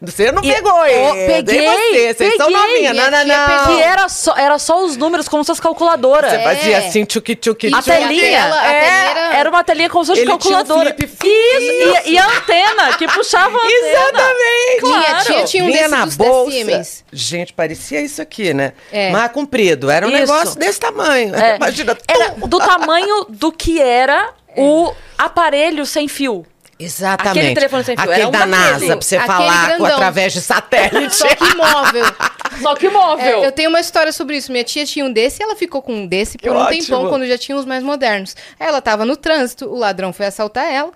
Você, 0.00 0.32
não 0.32 0.42
E- 0.42 0.50
pegou 0.50 0.72
Ó, 0.72 0.86
ele. 0.86 1.26
peguei, 1.26 1.66
Você, 1.66 2.14
vocês 2.14 2.36
são 2.36 2.46
peguei. 2.50 2.62
novinhas. 2.88 2.96
Não, 2.96 3.10
não, 3.10 3.24
não. 3.26 3.66
Que 3.76 3.82
era 3.82 4.08
só, 4.08 4.34
era 4.34 4.58
só 4.58 4.82
os 4.82 4.96
números, 4.96 5.28
como 5.28 5.44
se 5.44 5.48
fosse 5.48 5.60
calculadora. 5.60 6.30
Você 6.30 6.36
É. 6.36 6.42
fazia 6.42 6.78
assim, 6.78 7.04
tchuki, 7.04 7.36
tchuki, 7.36 7.66
A 7.66 7.70
tchuki. 7.72 7.82
tinha 7.84 7.98
telinha, 8.08 8.44
a 8.54 8.72
é, 8.72 8.86
era- 9.10 9.36
era... 9.36 9.50
uma 9.50 9.62
telinha 9.62 9.90
como 9.90 10.06
se 10.06 10.12
fosse 10.12 10.22
Ele 10.22 10.38
tinha 10.38 10.58
um 10.62 10.64
flip, 10.64 11.04
Isso, 11.04 12.06
E, 12.08 12.12
e 12.12 12.18
a 12.18 12.26
antena, 12.26 12.96
que 12.96 13.06
puxava 13.08 13.58
a 13.58 13.60
antena. 13.60 13.88
Exatamente. 13.92 15.01
Minha 15.10 15.24
tia 15.24 15.44
tinha 15.44 15.64
um 15.64 15.66
Vinha 15.66 15.78
desse 15.78 15.90
na 15.90 16.04
dos 16.04 16.16
da 16.16 16.24
bolsa. 16.24 16.50
Siemens. 16.52 17.04
Gente, 17.12 17.52
parecia 17.52 18.00
isso 18.00 18.20
aqui, 18.22 18.52
né? 18.54 18.72
É. 18.92 19.10
Mas 19.10 19.30
comprido. 19.32 19.90
Era 19.90 20.06
um 20.06 20.10
Isso. 20.10 20.18
negócio 20.20 20.58
desse 20.58 20.80
tamanho. 20.80 21.34
É, 21.34 21.56
Imagina. 21.62 21.96
Era 22.08 22.30
tum. 22.30 22.48
do 22.48 22.58
tamanho 22.58 23.26
do 23.28 23.50
que 23.52 23.80
era 23.80 24.30
o 24.56 24.92
aparelho 25.18 25.84
sem 25.86 26.08
fio. 26.08 26.44
Exatamente. 26.78 27.38
Aquele 27.38 27.54
telefone 27.54 27.84
sem 27.84 27.96
fio, 27.96 28.02
Aquele 28.10 28.20
era 28.22 28.28
um 28.28 28.32
da 28.32 28.38
daquele. 28.40 28.56
NASA, 28.56 28.86
pra 28.86 28.96
você 28.96 29.16
Aquele 29.16 29.32
falar 29.32 29.66
grandão. 29.68 29.86
através 29.86 30.32
de 30.32 30.40
satélite. 30.40 31.14
Só 31.14 31.28
que 31.28 31.54
móvel. 31.54 32.04
Só 32.60 32.74
que 32.74 32.88
móvel. 32.90 33.42
É, 33.42 33.46
eu 33.46 33.52
tenho 33.52 33.68
uma 33.70 33.80
história 33.80 34.12
sobre 34.12 34.36
isso. 34.36 34.50
Minha 34.50 34.64
tia 34.64 34.84
tinha 34.84 35.04
um 35.04 35.12
desse 35.12 35.40
e 35.40 35.44
ela 35.44 35.54
ficou 35.54 35.80
com 35.80 35.92
um 35.94 36.06
desse 36.06 36.36
por 36.36 36.42
Que 36.44 36.50
um 36.50 36.56
ótimo. 36.56 36.82
tempão, 36.82 37.08
quando 37.08 37.24
já 37.26 37.38
tinha 37.38 37.56
os 37.56 37.64
mais 37.64 37.82
modernos. 37.84 38.34
Aí 38.58 38.66
ela 38.66 38.80
tava 38.80 39.04
no 39.04 39.16
trânsito, 39.16 39.66
o 39.66 39.76
ladrão 39.78 40.12
foi 40.12 40.26
assaltar 40.26 40.64
ela, 40.72 40.90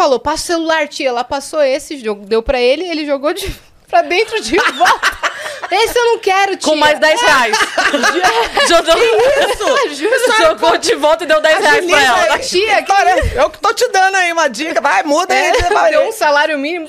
falou, 0.00 0.18
passa 0.18 0.42
o 0.44 0.46
celular, 0.46 0.88
tia. 0.88 1.08
Ela 1.10 1.22
passou 1.24 1.62
esse, 1.62 2.02
deu 2.26 2.42
pra 2.42 2.58
ele, 2.58 2.84
ele 2.88 3.04
jogou 3.04 3.34
de, 3.34 3.54
pra 3.86 4.00
dentro 4.00 4.40
de 4.40 4.56
volta. 4.56 5.18
esse 5.70 5.98
eu 5.98 6.04
não 6.06 6.18
quero, 6.18 6.56
tia. 6.56 6.70
Com 6.70 6.76
mais 6.76 6.98
10 6.98 7.20
reais. 7.20 7.56
Jogou, 8.66 8.94
Jogou 10.40 10.76
de 10.78 10.94
volta 10.94 11.24
e 11.24 11.26
deu 11.26 11.40
10 11.40 11.58
reais 11.58 11.86
pra 11.86 12.02
ela. 12.02 12.34
aí. 12.34 12.40
Tia, 12.40 12.82
que- 12.82 12.92
eu 13.36 13.50
que 13.50 13.58
tô 13.58 13.74
te 13.74 13.86
dando 13.88 14.14
aí 14.14 14.32
uma 14.32 14.48
dica. 14.48 14.80
Vai, 14.80 15.02
muda 15.02 15.34
aí. 15.34 15.52
você 15.54 15.68
vai 15.74 15.90
Deu 15.90 16.08
um 16.08 16.12
salário 16.12 16.58
mínimo. 16.58 16.88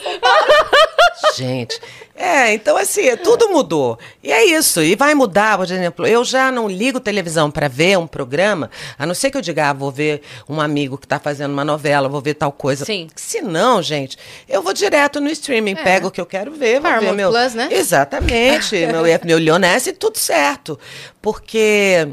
Gente, 1.35 1.79
é, 2.21 2.53
então 2.53 2.77
assim, 2.77 3.15
tudo 3.17 3.49
mudou. 3.49 3.97
E 4.23 4.31
é 4.31 4.45
isso, 4.45 4.81
e 4.83 4.95
vai 4.95 5.15
mudar, 5.15 5.57
por 5.57 5.63
exemplo, 5.63 6.05
eu 6.05 6.23
já 6.23 6.51
não 6.51 6.67
ligo 6.67 6.99
televisão 6.99 7.49
para 7.49 7.67
ver 7.67 7.97
um 7.97 8.05
programa, 8.05 8.69
a 8.97 9.07
não 9.07 9.15
ser 9.15 9.31
que 9.31 9.37
eu 9.37 9.41
diga, 9.41 9.69
ah, 9.69 9.73
vou 9.73 9.89
ver 9.89 10.21
um 10.47 10.61
amigo 10.61 10.99
que 10.99 11.07
tá 11.07 11.19
fazendo 11.19 11.51
uma 11.51 11.65
novela, 11.65 12.07
vou 12.07 12.21
ver 12.21 12.35
tal 12.35 12.51
coisa. 12.51 12.85
Sim. 12.85 13.07
Se 13.15 13.41
não, 13.41 13.81
gente, 13.81 14.19
eu 14.47 14.61
vou 14.61 14.71
direto 14.71 15.19
no 15.19 15.31
streaming, 15.31 15.75
pego 15.75 16.09
o 16.09 16.11
que 16.11 16.21
eu 16.21 16.25
quero 16.27 16.51
ver, 16.51 16.79
vou 16.79 16.83
ver 16.83 16.99
Paramount 16.99 17.15
meu... 17.15 17.31
Plus, 17.31 17.55
né? 17.55 17.69
Exatamente, 17.71 18.75
meu, 18.85 19.01
meu 19.25 19.37
Leonesse 19.39 19.89
e 19.89 19.93
tudo 19.93 20.17
certo. 20.17 20.79
Porque... 21.19 22.07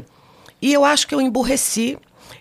E 0.59 0.73
eu 0.73 0.83
acho 0.83 1.07
que 1.07 1.13
eu 1.13 1.21
emburreci, 1.21 1.97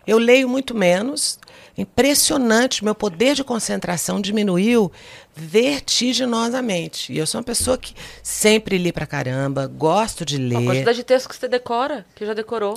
eu 0.07 0.17
leio 0.17 0.49
muito 0.49 0.75
menos, 0.75 1.39
impressionante, 1.77 2.83
meu 2.83 2.95
poder 2.95 3.35
de 3.35 3.45
concentração 3.45 4.21
diminuiu 4.21 4.91
vertiginosamente. 5.39 7.13
E 7.13 7.19
eu 7.19 7.27
sou 7.27 7.39
uma 7.39 7.45
pessoa 7.45 7.79
que 7.79 7.95
sempre 8.23 8.79
li 8.79 8.93
pra 8.93 9.07
caramba, 9.07 9.67
gosto 9.67 10.25
de 10.25 10.37
A 10.37 10.39
ler. 10.59 10.65
quantidade 10.65 10.99
de 10.99 11.05
texto 11.05 11.29
que 11.29 11.37
você 11.37 11.49
decora, 11.49 12.05
que 12.15 12.25
já 12.27 12.35
decorou. 12.35 12.77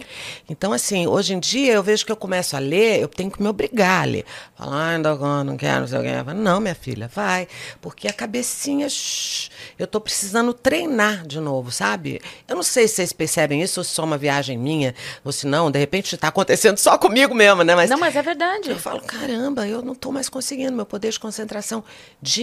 Então, 0.49 0.71
assim, 0.73 1.07
hoje 1.07 1.33
em 1.33 1.39
dia 1.39 1.73
eu 1.73 1.83
vejo 1.83 2.05
que 2.05 2.11
eu 2.11 2.15
começo 2.15 2.55
a 2.55 2.59
ler, 2.59 2.99
eu 3.01 3.07
tenho 3.07 3.31
que 3.31 3.41
me 3.41 3.47
obrigar 3.47 4.03
a 4.03 4.05
ler. 4.05 4.25
Falar, 4.55 4.95
ah, 4.95 5.43
não 5.43 5.57
quero, 5.57 5.81
não 5.81 5.87
sei 5.87 5.99
o 5.99 6.01
que. 6.03 6.23
Falo, 6.23 6.37
Não, 6.39 6.59
minha 6.59 6.75
filha, 6.75 7.09
vai. 7.13 7.47
Porque 7.81 8.07
a 8.07 8.13
cabecinha, 8.13 8.87
shh, 8.89 9.49
eu 9.77 9.87
tô 9.87 9.99
precisando 9.99 10.53
treinar 10.53 11.25
de 11.25 11.39
novo, 11.39 11.71
sabe? 11.71 12.21
Eu 12.47 12.55
não 12.55 12.63
sei 12.63 12.87
se 12.87 12.95
vocês 12.95 13.13
percebem 13.13 13.61
isso, 13.61 13.79
ou 13.79 13.83
se 13.83 13.91
só 13.91 14.03
uma 14.03 14.17
viagem 14.17 14.57
minha, 14.57 14.93
ou 15.23 15.31
se 15.31 15.47
não, 15.47 15.69
de 15.71 15.79
repente 15.79 16.15
tá 16.17 16.27
acontecendo 16.27 16.77
só 16.77 16.97
comigo 16.97 17.33
mesmo, 17.33 17.63
né? 17.63 17.75
Mas 17.75 17.89
Não, 17.89 17.97
mas 17.99 18.15
é 18.15 18.21
verdade. 18.21 18.69
eu 18.69 18.77
falo, 18.79 19.01
caramba, 19.01 19.67
eu 19.67 19.81
não 19.81 19.95
tô 19.95 20.11
mais 20.11 20.29
conseguindo, 20.29 20.71
meu 20.73 20.85
poder 20.85 21.11
de 21.11 21.19
concentração 21.19 21.83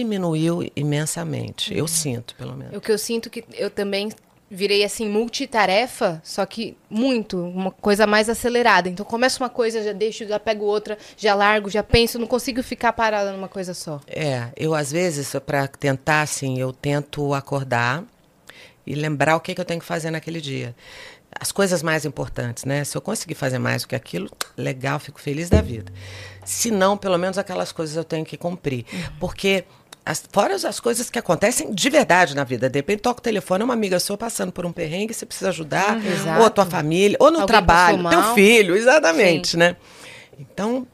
diminuiu 0.09 0.69
imensamente. 0.75 1.75
Eu 1.75 1.87
sinto, 1.87 2.33
pelo 2.35 2.55
menos. 2.55 2.75
O 2.75 2.81
que 2.81 2.91
eu 2.91 2.97
sinto 2.97 3.29
que 3.29 3.45
eu 3.53 3.69
também 3.69 4.09
virei 4.51 4.83
assim 4.83 5.07
multitarefa, 5.07 6.19
só 6.23 6.43
que 6.43 6.75
muito, 6.89 7.37
uma 7.37 7.69
coisa 7.69 8.07
mais 8.07 8.27
acelerada. 8.27 8.89
Então 8.89 9.05
começa 9.05 9.41
uma 9.41 9.49
coisa, 9.49 9.83
já 9.83 9.93
deixo, 9.93 10.27
já 10.27 10.39
pego 10.39 10.65
outra, 10.65 10.97
já 11.15 11.35
largo, 11.35 11.69
já 11.69 11.83
penso, 11.83 12.17
não 12.17 12.25
consigo 12.25 12.63
ficar 12.63 12.91
parada 12.93 13.31
numa 13.31 13.47
coisa 13.47 13.75
só. 13.75 14.01
É, 14.07 14.49
eu 14.57 14.73
às 14.73 14.91
vezes, 14.91 15.35
para 15.45 15.67
tentar, 15.67 16.23
assim, 16.23 16.59
eu 16.59 16.73
tento 16.73 17.35
acordar 17.35 18.03
e 18.87 18.95
lembrar 18.95 19.35
o 19.35 19.39
que, 19.39 19.53
que 19.53 19.61
eu 19.61 19.65
tenho 19.65 19.79
que 19.79 19.85
fazer 19.85 20.09
naquele 20.09 20.41
dia. 20.41 20.75
As 21.39 21.51
coisas 21.51 21.83
mais 21.83 22.05
importantes, 22.05 22.65
né? 22.65 22.83
Se 22.83 22.97
eu 22.97 23.01
conseguir 23.01 23.35
fazer 23.35 23.59
mais 23.59 23.83
do 23.83 23.89
que 23.89 23.95
aquilo, 23.95 24.31
legal, 24.57 24.97
fico 24.97 25.21
feliz 25.21 25.47
da 25.47 25.61
vida. 25.61 25.93
Se 26.43 26.71
não, 26.71 26.97
pelo 26.97 27.19
menos 27.19 27.37
aquelas 27.37 27.71
coisas 27.71 27.95
eu 27.95 28.03
tenho 28.03 28.25
que 28.25 28.35
cumprir. 28.35 28.83
Porque 29.19 29.63
as, 30.05 30.23
fora 30.31 30.55
as 30.55 30.79
coisas 30.79 31.09
que 31.09 31.19
acontecem 31.19 31.71
de 31.73 31.89
verdade 31.89 32.35
na 32.35 32.43
vida. 32.43 32.69
De 32.69 32.79
repente 32.79 33.01
toca 33.01 33.19
o 33.19 33.23
telefone, 33.23 33.61
é 33.61 33.65
uma 33.65 33.73
amiga 33.73 33.99
sua 33.99 34.17
passando 34.17 34.51
por 34.51 34.65
um 34.65 34.71
perrengue, 34.71 35.13
você 35.13 35.25
precisa 35.25 35.49
ajudar, 35.49 35.95
Uhum. 35.97 36.39
ou 36.39 36.45
a 36.45 36.49
tua 36.49 36.65
família, 36.65 37.17
ou 37.19 37.29
no 37.29 37.41
Alguém 37.41 37.47
trabalho, 37.47 38.09
teu 38.09 38.33
filho, 38.33 38.75
exatamente, 38.75 39.55
né? 39.57 39.75
Então, 40.39 40.87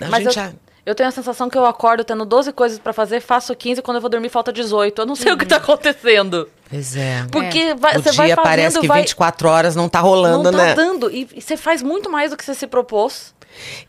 a 0.00 0.06
Mas 0.08 0.24
gente 0.24 0.26
eu, 0.26 0.32
já- 0.32 0.52
eu 0.84 0.94
tenho 0.94 1.08
a 1.08 1.12
sensação 1.12 1.48
que 1.50 1.58
eu 1.58 1.66
acordo 1.66 2.04
tendo 2.04 2.24
12 2.24 2.52
coisas 2.52 2.78
pra 2.78 2.92
fazer, 2.92 3.20
faço 3.20 3.54
15 3.56 3.82
quando 3.82 3.96
eu 3.96 4.00
vou 4.00 4.10
dormir 4.10 4.28
falta 4.28 4.52
18. 4.52 5.02
Eu 5.02 5.06
não 5.06 5.16
sei 5.16 5.32
o 5.32 5.36
que 5.38 5.46
tá 5.46 5.56
acontecendo. 5.56 6.48
Pois 6.68 6.96
é. 6.96 7.24
Porque 7.30 7.74
vai- 7.74 7.96
o 7.96 8.02
você 8.02 8.12
vai 8.12 8.26
dia 8.26 8.36
fazendo, 8.36 8.50
parece 8.50 8.80
que 8.80 8.86
vai... 8.86 9.00
24 9.02 9.48
horas 9.48 9.74
não 9.74 9.88
tá 9.88 10.00
rolando, 10.00 10.50
não 10.50 10.58
tá 10.58 10.64
né? 10.66 10.74
dando. 10.74 11.10
E, 11.10 11.28
e 11.34 11.40
você 11.40 11.56
faz 11.56 11.82
muito 11.82 12.10
mais 12.10 12.30
do 12.30 12.36
que 12.36 12.44
você 12.44 12.54
se 12.54 12.66
propôs. 12.66 13.34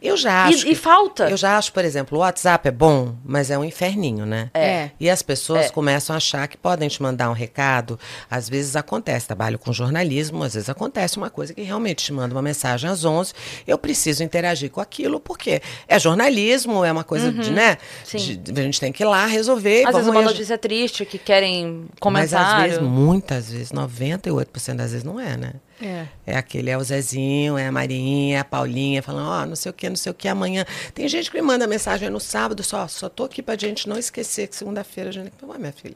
Eu 0.02 0.16
já 0.18 0.50
E- 0.50 0.54
acho. 0.54 0.68
e 0.68 0.76
falta. 0.76 1.30
Eu 1.30 1.38
já 1.38 1.58
acho, 1.58 1.72
por 1.74 1.84
exemplo, 1.86 2.18
o 2.18 2.22
WhatsApp 2.22 2.68
é 2.68 2.72
bom, 2.72 3.16
mas 3.24 3.50
é 3.52 3.58
um 3.58 3.64
inferninho, 3.64 4.26
né? 4.26 4.50
É. 4.54 4.92
E 5.00 5.10
as 5.10 5.22
pessoas 5.22 5.68
É. 5.68 5.70
começam 5.70 6.14
a 6.14 6.18
achar 6.18 6.48
que 6.48 6.58
podem 6.58 6.88
te 6.90 7.02
mandar 7.02 7.30
um 7.30 7.34
recado. 7.34 8.00
Às 8.30 8.48
vezes 8.50 8.76
acontece, 8.76 9.28
trabalho 9.28 9.58
com 9.60 9.72
jornalismo, 9.74 10.44
às 10.44 10.54
vezes 10.54 10.70
acontece 10.70 11.18
uma 11.18 11.30
coisa 11.30 11.54
que 11.54 11.62
realmente 11.62 12.06
te 12.06 12.14
manda 12.14 12.34
uma 12.36 12.42
mensagem 12.42 12.90
às 12.90 13.04
11. 13.06 13.34
Eu 13.66 13.78
preciso 13.78 14.24
interagir 14.24 14.70
com 14.70 14.82
aquilo, 14.82 15.20
porque 15.20 15.62
é 15.88 16.00
jornalismo, 16.00 16.84
é 16.86 16.92
uma 16.92 17.04
coisa 17.04 17.32
de, 17.32 17.52
né? 17.52 17.72
Uhum. 17.72 17.78
Sim. 18.20 18.42
de- 18.42 18.60
a 18.60 18.64
gente 18.64 18.80
tem 18.80 18.92
que 18.92 19.04
ir 19.04 19.06
lá 19.06 19.26
resolver. 19.26 19.86
Às 19.88 19.94
vezes 19.96 20.10
uma 20.10 20.22
notícia 20.22 20.58
triste 20.58 21.06
que 21.06 21.18
querem 21.18 21.86
Mas 22.12 22.34
às 22.34 22.62
vezes, 22.64 22.80
muitas 22.80 23.52
vezes, 23.52 23.72
98% 23.72 24.78
das 24.78 24.92
vezes 24.92 25.04
não 25.04 25.20
é, 25.20 25.36
né? 25.38 25.54
É. 25.82 26.08
É 26.26 26.38
aquele, 26.38 26.70
é 26.70 26.78
o 26.78 26.84
Zezinho, 26.84 27.58
é 27.58 27.68
a 27.68 27.72
Marinha, 27.72 28.38
é 28.38 28.40
a 28.40 28.46
Paulinha, 28.46 29.02
falando, 29.02 29.30
ó, 29.30 29.46
não 29.46 29.56
sei 29.56 29.70
o 29.70 29.74
que, 29.74 29.88
não 29.90 29.96
sei 29.96 30.12
o 30.12 30.16
que, 30.16 30.28
amanhã. 30.28 30.66
Tem 30.94 31.08
gente 31.08 31.30
que 31.30 31.38
me 31.38 31.44
manda 31.46 31.68
mensagem 31.68 32.10
no 32.10 32.20
sábado, 32.20 32.64
só, 32.64 32.88
só 32.88 33.08
tô 33.10 33.26
aqui 33.26 33.42
pra 33.42 33.56
gente 33.56 33.88
não 33.88 33.98
esquecer 33.98 34.48
que 34.48 34.56
segunda-feira 34.56 35.10
a 35.10 35.14
gente. 35.14 35.32
Ué, 35.44 35.58
minha 35.58 35.72
filha. 35.72 35.96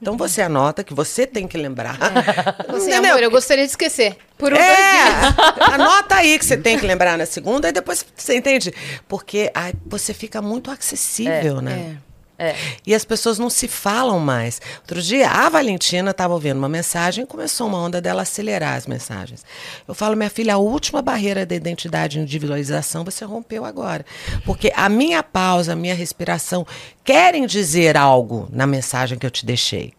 Então 0.00 0.16
você 0.16 0.42
anota 0.42 0.84
que 0.84 0.92
você 0.92 1.26
tem 1.26 1.48
que 1.48 1.56
lembrar. 1.56 1.96
Assim, 2.68 2.90
Entendeu? 2.90 3.12
amor, 3.12 3.22
eu 3.22 3.30
gostaria 3.30 3.64
de 3.64 3.70
esquecer. 3.70 4.18
Por 4.36 4.52
um 4.52 4.56
dois 4.56 4.68
dias. 4.68 5.58
É, 5.58 5.64
anota 5.72 6.16
aí 6.16 6.38
que 6.38 6.44
você 6.44 6.56
tem 6.56 6.78
que 6.78 6.86
lembrar 6.86 7.16
na 7.16 7.24
segunda 7.24 7.68
e 7.68 7.72
depois 7.72 8.04
você 8.14 8.36
entende. 8.36 8.74
Porque 9.08 9.50
aí 9.54 9.72
você 9.86 10.12
fica 10.12 10.42
muito 10.42 10.70
acessível, 10.70 11.62
né? 11.62 11.96
É. 12.10 12.13
É. 12.38 12.54
E 12.84 12.94
as 12.94 13.04
pessoas 13.04 13.38
não 13.38 13.48
se 13.48 13.68
falam 13.68 14.18
mais. 14.18 14.60
Outro 14.80 15.00
dia, 15.00 15.30
a 15.30 15.48
Valentina 15.48 16.10
estava 16.10 16.34
ouvindo 16.34 16.58
uma 16.58 16.68
mensagem 16.68 17.24
e 17.24 17.26
começou 17.26 17.68
uma 17.68 17.78
onda 17.78 18.00
dela 18.00 18.22
acelerar 18.22 18.74
as 18.74 18.86
mensagens. 18.86 19.44
Eu 19.86 19.94
falo, 19.94 20.16
minha 20.16 20.30
filha, 20.30 20.54
a 20.54 20.58
última 20.58 21.00
barreira 21.00 21.46
da 21.46 21.54
identidade 21.54 22.18
e 22.18 22.22
individualização 22.22 23.04
você 23.04 23.24
rompeu 23.24 23.64
agora. 23.64 24.04
Porque 24.44 24.72
a 24.74 24.88
minha 24.88 25.22
pausa, 25.22 25.74
a 25.74 25.76
minha 25.76 25.94
respiração 25.94 26.66
querem 27.04 27.46
dizer 27.46 27.96
algo 27.96 28.48
na 28.50 28.66
mensagem 28.66 29.16
que 29.16 29.26
eu 29.26 29.30
te 29.30 29.46
deixei. 29.46 29.92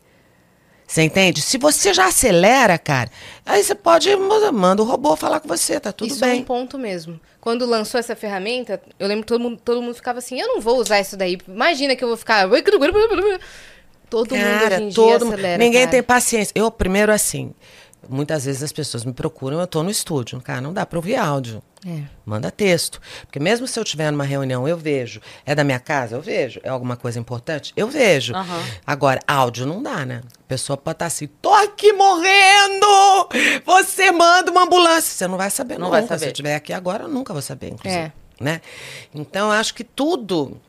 Você 0.88 1.02
entende? 1.02 1.42
Se 1.42 1.58
você 1.58 1.94
já 1.94 2.06
acelera, 2.08 2.78
cara, 2.78 3.10
aí 3.46 3.64
você 3.64 3.74
pode 3.74 4.16
manda 4.54 4.84
o 4.84 4.86
robô 4.86 5.16
falar 5.16 5.40
com 5.40 5.48
você, 5.48 5.80
tá 5.80 5.92
tudo 5.92 6.12
isso 6.12 6.24
é 6.24 6.30
bem. 6.30 6.42
um 6.42 6.44
ponto 6.44 6.78
mesmo. 6.78 7.20
Quando 7.46 7.64
lançou 7.64 8.00
essa 8.00 8.16
ferramenta, 8.16 8.82
eu 9.00 9.08
lembro 9.08 9.22
que 9.24 9.28
todo 9.28 9.40
mundo, 9.40 9.62
todo 9.64 9.80
mundo 9.80 9.94
ficava 9.94 10.18
assim, 10.18 10.40
eu 10.42 10.48
não 10.48 10.60
vou 10.60 10.80
usar 10.80 11.00
isso 11.00 11.16
daí. 11.16 11.38
Imagina 11.48 11.96
que 11.96 12.04
eu 12.04 12.08
vou 12.08 12.18
ficar... 12.18 12.50
Todo 14.10 14.36
mundo 14.36 14.46
hoje 14.46 14.82
em 14.82 14.88
dia 14.90 14.96
todo 14.96 15.26
mundo- 15.26 15.34
acelera, 15.34 15.58
Ninguém 15.60 15.82
cara. 15.82 15.92
tem 15.92 16.02
paciência. 16.02 16.52
Eu, 16.56 16.72
primeiro, 16.72 17.12
assim, 17.12 17.54
muitas 18.10 18.46
vezes 18.46 18.64
as 18.64 18.72
pessoas 18.72 19.04
me 19.06 19.14
procuram, 19.14 19.60
eu 19.60 19.68
tô 19.68 19.82
no 19.84 19.90
estúdio. 19.90 20.40
Cara, 20.42 20.62
não 20.62 20.74
dá 20.74 20.86
para 20.86 20.98
ouvir 20.98 21.16
áudio. 21.16 21.62
É. 21.86 22.02
Manda 22.26 22.50
texto. 22.50 23.00
Porque 23.22 23.40
mesmo 23.40 23.68
se 23.68 23.78
eu 23.80 23.84
estiver 23.84 24.10
numa 24.12 24.24
reunião, 24.24 24.68
eu 24.68 24.76
vejo. 24.78 25.22
É 25.46 25.54
da 25.54 25.64
minha 25.64 25.80
casa? 25.80 26.16
Eu 26.16 26.22
vejo. 26.22 26.60
É 26.64 26.70
alguma 26.70 26.96
coisa 26.98 27.20
importante? 27.20 27.72
Eu 27.76 27.88
vejo. 27.88 28.34
Aham. 28.36 28.64
Agora, 28.86 29.20
áudio 29.28 29.66
não 29.68 29.84
dá, 29.84 30.06
né? 30.06 30.22
A 30.40 30.44
pessoa 30.48 30.76
pode 30.78 30.96
estar 30.96 31.06
assim, 31.06 31.28
tô 31.28 31.54
aqui 31.54 31.94
morrendo! 31.94 33.30
Você 33.66 34.12
manda 34.12 34.50
uma 34.52 34.64
ambulância. 34.64 35.12
Você 35.16 35.28
não 35.28 35.38
vai 35.38 35.50
saber 35.50 35.76
Não 35.78 35.88
nunca. 35.88 36.00
vai 36.00 36.08
saber. 36.08 36.20
Se 36.20 36.26
eu 36.26 36.32
estiver 36.32 36.56
aqui 36.56 36.74
agora, 36.74 37.04
eu 37.04 37.10
nunca 37.10 37.34
vou 37.34 37.42
saber, 37.42 37.74
inclusive. 37.74 38.02
É. 38.04 38.12
Né? 38.40 38.62
Então, 39.14 39.48
eu 39.48 39.54
acho 39.54 39.74
que 39.74 39.84
tudo 39.84 40.60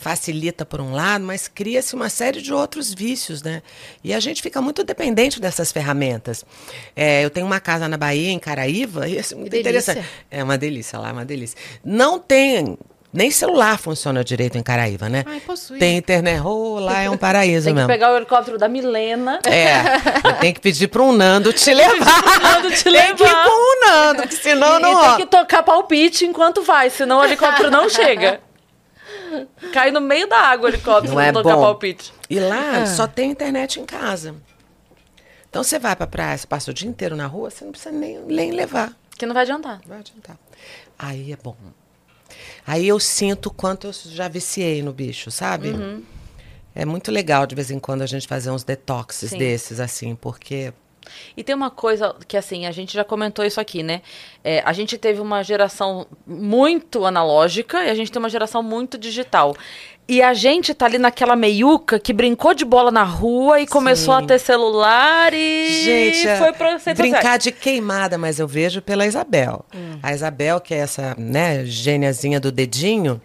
facilita 0.00 0.64
por 0.64 0.80
um 0.80 0.92
lado, 0.92 1.22
mas 1.24 1.46
cria-se 1.46 1.94
uma 1.94 2.08
série 2.08 2.40
de 2.40 2.52
outros 2.54 2.92
vícios, 2.94 3.42
né? 3.42 3.62
E 4.02 4.14
a 4.14 4.18
gente 4.18 4.40
fica 4.40 4.60
muito 4.62 4.82
dependente 4.82 5.38
dessas 5.38 5.70
ferramentas. 5.70 6.42
É, 6.96 7.22
eu 7.22 7.28
tenho 7.28 7.44
uma 7.46 7.60
casa 7.60 7.86
na 7.86 7.98
Bahia, 7.98 8.30
em 8.30 8.38
Caraíva, 8.38 9.06
e 9.06 9.18
é 9.18 9.22
muito 9.36 9.50
delícia. 9.50 9.60
interessante. 9.92 10.06
É 10.30 10.42
uma 10.42 10.56
delícia 10.56 10.98
lá, 10.98 11.10
é 11.10 11.12
uma 11.12 11.24
delícia. 11.24 11.58
Não 11.84 12.18
tem. 12.18 12.78
Nem 13.12 13.28
celular 13.28 13.76
funciona 13.76 14.22
direito 14.22 14.56
em 14.56 14.62
Caraíva, 14.62 15.08
né? 15.08 15.24
Ai, 15.26 15.40
posso 15.40 15.74
ir. 15.74 15.80
Tem 15.80 15.96
internet. 15.98 16.40
Oh, 16.46 16.78
lá 16.78 17.02
é 17.02 17.10
um 17.10 17.16
paraíso 17.16 17.64
Tem 17.66 17.74
que 17.74 17.80
mesmo. 17.80 17.88
pegar 17.88 18.12
o 18.12 18.16
helicóptero 18.16 18.56
da 18.56 18.68
Milena. 18.68 19.40
É, 19.44 20.32
tem 20.40 20.54
que 20.54 20.60
pedir 20.60 20.86
para 20.86 21.02
um 21.02 21.10
Nando 21.12 21.52
te 21.52 21.74
levar. 21.74 22.22
Nando 22.40 22.70
te 22.70 22.84
Tem 22.84 22.92
que 23.16 23.22
ir 23.22 23.26
levar. 23.26 23.44
com 23.44 23.50
o 23.50 23.86
Nando, 23.90 24.22
porque 24.22 24.36
senão 24.36 24.78
e 24.78 24.82
não. 24.82 25.02
e 25.02 25.08
tem 25.08 25.16
que 25.26 25.26
tocar 25.26 25.62
palpite 25.64 26.24
enquanto 26.24 26.62
vai, 26.62 26.88
senão 26.88 27.18
o 27.18 27.24
helicóptero 27.24 27.68
não 27.68 27.88
chega. 27.90 28.40
Cai 29.72 29.90
no 29.90 30.00
meio 30.00 30.28
da 30.28 30.36
água 30.38 30.66
o 30.66 30.68
helicóptero 30.72 31.14
Não 31.14 31.20
é 31.20 31.32
tocar 31.32 31.54
bom. 31.56 31.62
palpite. 31.62 32.12
E 32.28 32.38
lá 32.40 32.82
Ah. 32.82 32.86
só 32.86 33.06
tem 33.06 33.30
internet 33.30 33.80
em 33.80 33.84
casa. 33.84 34.34
Então 35.48 35.62
você 35.64 35.78
vai 35.78 35.96
pra 35.96 36.06
praia, 36.06 36.38
você 36.38 36.46
passa 36.46 36.70
o 36.70 36.74
dia 36.74 36.88
inteiro 36.88 37.16
na 37.16 37.26
rua, 37.26 37.50
você 37.50 37.64
não 37.64 37.72
precisa 37.72 37.90
nem, 37.92 38.18
nem 38.20 38.52
levar. 38.52 38.92
Que 39.18 39.26
não 39.26 39.34
vai 39.34 39.42
adiantar. 39.42 39.80
Não 39.82 39.88
vai 39.88 39.98
adiantar. 39.98 40.38
Aí 40.98 41.32
é 41.32 41.36
bom. 41.36 41.56
Aí 42.66 42.86
eu 42.86 43.00
sinto 43.00 43.46
o 43.46 43.50
quanto 43.50 43.88
eu 43.88 43.92
já 43.92 44.28
viciei 44.28 44.82
no 44.82 44.92
bicho, 44.92 45.30
sabe? 45.30 45.70
Uhum. 45.70 46.02
É 46.74 46.84
muito 46.84 47.10
legal 47.10 47.46
de 47.46 47.54
vez 47.56 47.70
em 47.70 47.80
quando 47.80 48.02
a 48.02 48.06
gente 48.06 48.28
fazer 48.28 48.50
uns 48.50 48.62
detoxes 48.62 49.30
Sim. 49.30 49.38
desses, 49.38 49.80
assim, 49.80 50.14
porque. 50.14 50.72
E 51.36 51.42
tem 51.42 51.54
uma 51.54 51.70
coisa 51.70 52.14
que, 52.28 52.36
assim, 52.36 52.66
a 52.66 52.72
gente 52.72 52.94
já 52.94 53.04
comentou 53.04 53.44
isso 53.44 53.60
aqui, 53.60 53.82
né? 53.82 54.02
É, 54.44 54.62
a 54.64 54.72
gente 54.72 54.98
teve 54.98 55.20
uma 55.20 55.42
geração 55.42 56.06
muito 56.26 57.04
analógica 57.04 57.84
e 57.84 57.90
a 57.90 57.94
gente 57.94 58.10
tem 58.12 58.20
uma 58.20 58.28
geração 58.28 58.62
muito 58.62 58.98
digital. 58.98 59.56
E 60.10 60.20
a 60.22 60.34
gente 60.34 60.74
tá 60.74 60.86
ali 60.86 60.98
naquela 60.98 61.36
meiuca 61.36 62.00
que 62.00 62.12
brincou 62.12 62.52
de 62.52 62.64
bola 62.64 62.90
na 62.90 63.04
rua 63.04 63.60
e 63.60 63.66
começou 63.66 64.16
Sim. 64.18 64.24
a 64.24 64.26
ter 64.26 64.40
celular 64.40 65.32
e 65.32 65.84
Gente, 65.84 66.26
é 66.26 66.36
foi 66.36 66.52
pra 66.52 66.70
redes 66.72 66.94
brincar 66.96 67.38
de 67.38 67.52
queimada, 67.52 68.18
mas 68.18 68.40
eu 68.40 68.48
vejo 68.48 68.82
pela 68.82 69.06
Isabel. 69.06 69.64
A 70.02 70.12
Isabel, 70.12 70.60
que 70.60 70.74
é 70.74 70.78
essa, 70.78 71.14
né, 71.16 71.64
gêniazinha 71.64 72.40
do 72.40 72.50
dedinho, 72.50 73.20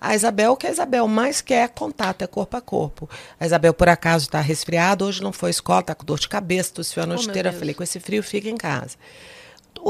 a 0.00 0.14
Isabel, 0.14 0.56
que 0.56 0.66
a 0.66 0.70
Isabel 0.70 1.06
mais 1.06 1.40
quer 1.40 1.64
é 1.64 1.68
contato, 1.68 2.22
é 2.22 2.26
corpo 2.26 2.56
a 2.56 2.60
corpo. 2.60 3.08
A 3.38 3.44
Isabel, 3.44 3.74
por 3.74 3.88
acaso, 3.88 4.24
está 4.26 4.40
resfriada, 4.40 5.04
hoje 5.04 5.22
não 5.22 5.32
foi 5.32 5.50
escola, 5.50 5.80
está 5.80 5.94
com 5.94 6.04
dor 6.04 6.18
de 6.18 6.28
cabeça, 6.28 6.72
tossiu 6.72 7.02
a 7.02 7.06
noite 7.06 7.26
Oh, 7.26 7.30
inteira. 7.30 7.52
Falei, 7.52 7.74
com 7.74 7.82
esse 7.82 8.00
frio, 8.00 8.22
fica 8.22 8.48
em 8.48 8.56
casa. 8.56 8.96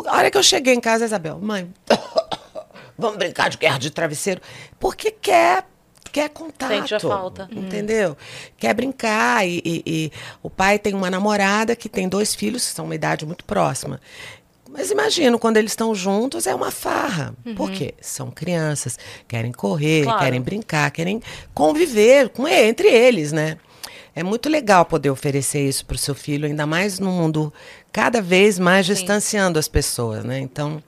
A 0.07 0.17
hora 0.17 0.31
que 0.31 0.37
eu 0.39 0.43
cheguei 0.43 0.75
em 0.75 0.81
casa, 0.81 1.05
a 1.05 1.07
Isabel, 1.07 1.39
mãe, 1.41 1.73
vamos 2.99 3.19
brincar 3.19 3.49
de 3.51 3.57
guerra 3.57 3.79
de 3.79 3.91
travesseiro. 3.91 4.41
Porque 4.79 5.11
quer, 5.11 5.65
quer 6.13 6.29
contato. 6.31 6.71
Sente 6.71 6.95
a 6.95 7.01
falta. 7.01 7.49
Entendeu? 7.51 8.17
Quer 8.57 8.75
brincar. 8.75 9.47
E, 9.47 9.61
e- 9.65 9.83
e 9.87 10.13
o 10.43 10.51
pai 10.51 10.79
tem 10.79 10.95
uma 10.95 11.11
namorada 11.11 11.75
que 11.77 11.89
tem 11.89 12.09
dois 12.09 12.35
filhos, 12.35 12.67
que 12.69 12.73
são 12.75 12.85
uma 12.85 12.95
idade 12.95 13.25
muito 13.27 13.45
próxima. 13.45 14.01
Mas 14.73 14.91
imagino, 14.91 15.39
quando 15.39 15.57
eles 15.57 15.73
estão 15.73 15.95
juntos, 15.95 16.47
é 16.47 16.55
uma 16.55 16.71
farra. 16.71 17.35
Por 17.57 17.71
quê? 17.71 17.95
São 18.01 18.31
crianças, 18.31 18.99
querem 19.27 19.51
correr, 19.53 20.05
Claro. 20.05 20.21
querem 20.21 20.41
brincar, 20.41 20.91
querem 20.91 21.21
conviver 21.53 22.29
com 22.29 22.47
entre 22.47 22.89
eles, 22.89 23.33
né? 23.33 23.59
É 24.15 24.23
muito 24.23 24.49
legal 24.49 24.85
poder 24.85 25.11
oferecer 25.11 25.67
isso 25.69 25.85
para 25.87 25.95
o 25.95 25.99
seu 25.99 26.15
filho, 26.15 26.47
ainda 26.47 26.67
mais 26.67 26.99
num 26.99 27.13
mundo 27.13 27.53
cada 27.93 28.21
vez 28.21 28.59
mais 28.59 28.87
distanciando 28.87 29.59
as 29.59 29.69
pessoas, 29.69 30.25
né? 30.25 30.39
Então, 30.39 30.83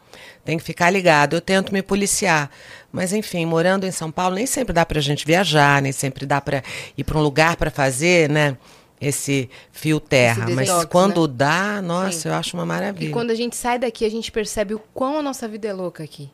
tem 0.44 0.58
que 0.58 0.64
ficar 0.64 0.90
ligado. 0.90 1.34
Eu 1.36 1.40
tento 1.40 1.72
me 1.72 1.82
policiar. 1.82 2.50
Mas, 2.90 3.12
enfim, 3.12 3.46
morando 3.46 3.86
em 3.86 3.92
São 3.92 4.10
Paulo, 4.10 4.34
nem 4.34 4.46
sempre 4.46 4.72
dá 4.72 4.84
para 4.84 4.98
a 4.98 5.02
gente 5.02 5.24
viajar, 5.24 5.80
nem 5.80 5.92
sempre 5.92 6.26
dá 6.26 6.40
para 6.40 6.62
ir 6.96 7.04
para 7.04 7.16
um 7.16 7.22
lugar 7.22 7.56
para 7.56 7.70
fazer, 7.70 8.28
né? 8.28 8.56
Esse 9.02 9.50
fio 9.72 9.98
terra. 9.98 10.44
Esse 10.44 10.54
Mas 10.54 10.84
quando 10.84 11.26
dá, 11.26 11.82
nossa, 11.82 12.20
Sim. 12.20 12.28
eu 12.28 12.34
acho 12.34 12.56
uma 12.56 12.64
maravilha. 12.64 13.08
E 13.08 13.12
quando 13.12 13.32
a 13.32 13.34
gente 13.34 13.56
sai 13.56 13.78
daqui, 13.78 14.04
a 14.04 14.10
gente 14.10 14.30
percebe 14.30 14.74
o 14.74 14.78
quão 14.94 15.18
a 15.18 15.22
nossa 15.22 15.48
vida 15.48 15.66
é 15.66 15.72
louca 15.72 16.04
aqui. 16.04 16.30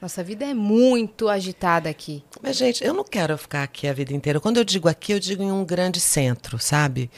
Nossa 0.00 0.22
vida 0.22 0.44
é 0.44 0.54
muito 0.54 1.28
agitada 1.28 1.88
aqui. 1.88 2.22
Mas, 2.42 2.56
gente, 2.56 2.84
eu 2.84 2.92
não 2.92 3.04
quero 3.04 3.36
ficar 3.36 3.62
aqui 3.62 3.86
a 3.86 3.92
vida 3.92 4.14
inteira. 4.14 4.40
Quando 4.40 4.58
eu 4.58 4.64
digo 4.64 4.88
aqui, 4.88 5.12
eu 5.12 5.20
digo 5.20 5.42
em 5.42 5.50
um 5.50 5.64
grande 5.64 6.00
centro, 6.00 6.58
sabe? 6.58 7.10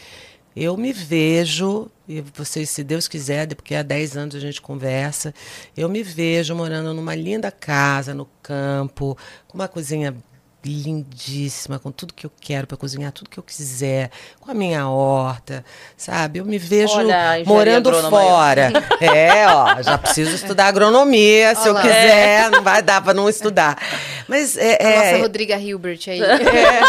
Eu 0.54 0.76
me 0.76 0.92
vejo, 0.92 1.88
e 2.06 2.20
vocês, 2.20 2.70
se 2.70 2.84
Deus 2.84 3.08
quiser, 3.08 3.52
porque 3.54 3.74
há 3.74 3.82
10 3.82 4.16
anos 4.16 4.34
a 4.34 4.40
gente 4.40 4.60
conversa, 4.60 5.32
eu 5.76 5.88
me 5.88 6.02
vejo 6.02 6.54
morando 6.54 6.92
numa 6.92 7.14
linda 7.14 7.50
casa 7.50 8.12
no 8.12 8.28
campo, 8.42 9.16
com 9.48 9.58
uma 9.58 9.68
cozinha 9.68 10.14
lindíssima, 10.70 11.78
com 11.78 11.90
tudo 11.90 12.14
que 12.14 12.26
eu 12.26 12.32
quero 12.40 12.66
para 12.66 12.76
cozinhar, 12.76 13.10
tudo 13.12 13.28
que 13.28 13.38
eu 13.38 13.42
quiser, 13.42 14.10
com 14.40 14.50
a 14.50 14.54
minha 14.54 14.88
horta, 14.88 15.64
sabe? 15.96 16.38
Eu 16.38 16.44
me 16.44 16.58
vejo 16.58 16.94
Olha 16.94 17.42
morando 17.44 17.92
fora. 18.08 18.72
É, 19.00 19.46
ó, 19.48 19.82
já 19.82 19.98
preciso 19.98 20.34
estudar 20.34 20.66
agronomia, 20.66 21.54
se 21.54 21.66
eu 21.68 21.72
Olá. 21.72 21.82
quiser, 21.82 22.50
não 22.50 22.62
vai 22.62 22.82
dar 22.82 23.02
para 23.02 23.12
não 23.12 23.28
estudar. 23.28 23.76
Mas 24.28 24.56
é, 24.56 24.78
é, 24.80 25.12
nossa 25.12 25.22
Rodriga 25.22 25.56
Hilbert 25.56 26.00
aí. 26.08 26.22
é, 26.22 26.80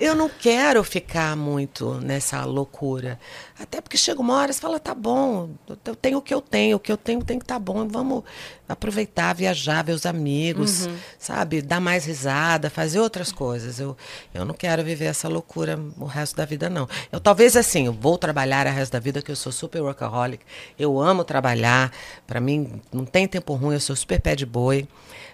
eu 0.00 0.14
não 0.14 0.28
quero 0.28 0.82
ficar 0.84 1.36
muito 1.36 1.94
nessa 2.00 2.44
loucura. 2.44 3.18
Até 3.58 3.80
porque 3.80 3.96
chega 3.96 4.20
uma 4.20 4.34
hora 4.34 4.50
e 4.50 4.54
fala, 4.54 4.80
tá 4.80 4.94
bom, 4.94 5.50
eu 5.84 5.94
tenho 5.94 6.18
o 6.18 6.22
que 6.22 6.34
eu 6.34 6.40
tenho, 6.40 6.76
o 6.76 6.80
que 6.80 6.90
eu 6.90 6.96
tenho 6.96 7.22
tem 7.22 7.38
que 7.38 7.44
estar 7.44 7.58
bom, 7.58 7.86
vamos 7.86 8.24
aproveitar, 8.68 9.34
viajar, 9.34 9.84
ver 9.84 9.92
os 9.92 10.06
amigos, 10.06 10.88
sabe? 11.18 11.62
Dar 11.62 11.80
mais 11.80 12.04
risada, 12.04 12.70
fazer 12.70 12.98
outras 12.98 13.30
coisas. 13.30 13.78
Eu, 13.78 13.96
eu 14.34 14.44
não 14.44 14.54
quero 14.54 14.82
viver 14.82 15.04
essa 15.04 15.28
loucura 15.28 15.78
o 15.98 16.06
resto 16.06 16.36
da 16.36 16.44
vida, 16.44 16.68
não. 16.68 16.88
Eu 17.12 17.20
talvez 17.20 17.56
assim, 17.56 17.86
eu 17.86 17.92
vou 17.92 18.18
trabalhar 18.18 18.66
o 18.66 18.70
resto 18.70 18.92
da 18.92 18.98
vida, 18.98 19.22
que 19.22 19.30
eu 19.30 19.36
sou 19.36 19.52
super 19.52 19.82
workaholic, 19.82 20.44
eu 20.78 20.98
amo 21.00 21.22
trabalhar, 21.22 21.92
para 22.26 22.40
mim 22.40 22.80
não 22.92 23.04
tem 23.04 23.28
tempo 23.28 23.54
ruim, 23.54 23.74
eu 23.74 23.80
sou 23.80 23.94
super 23.94 24.20
pé 24.20 24.34
de 24.34 24.46
boi, 24.46 24.88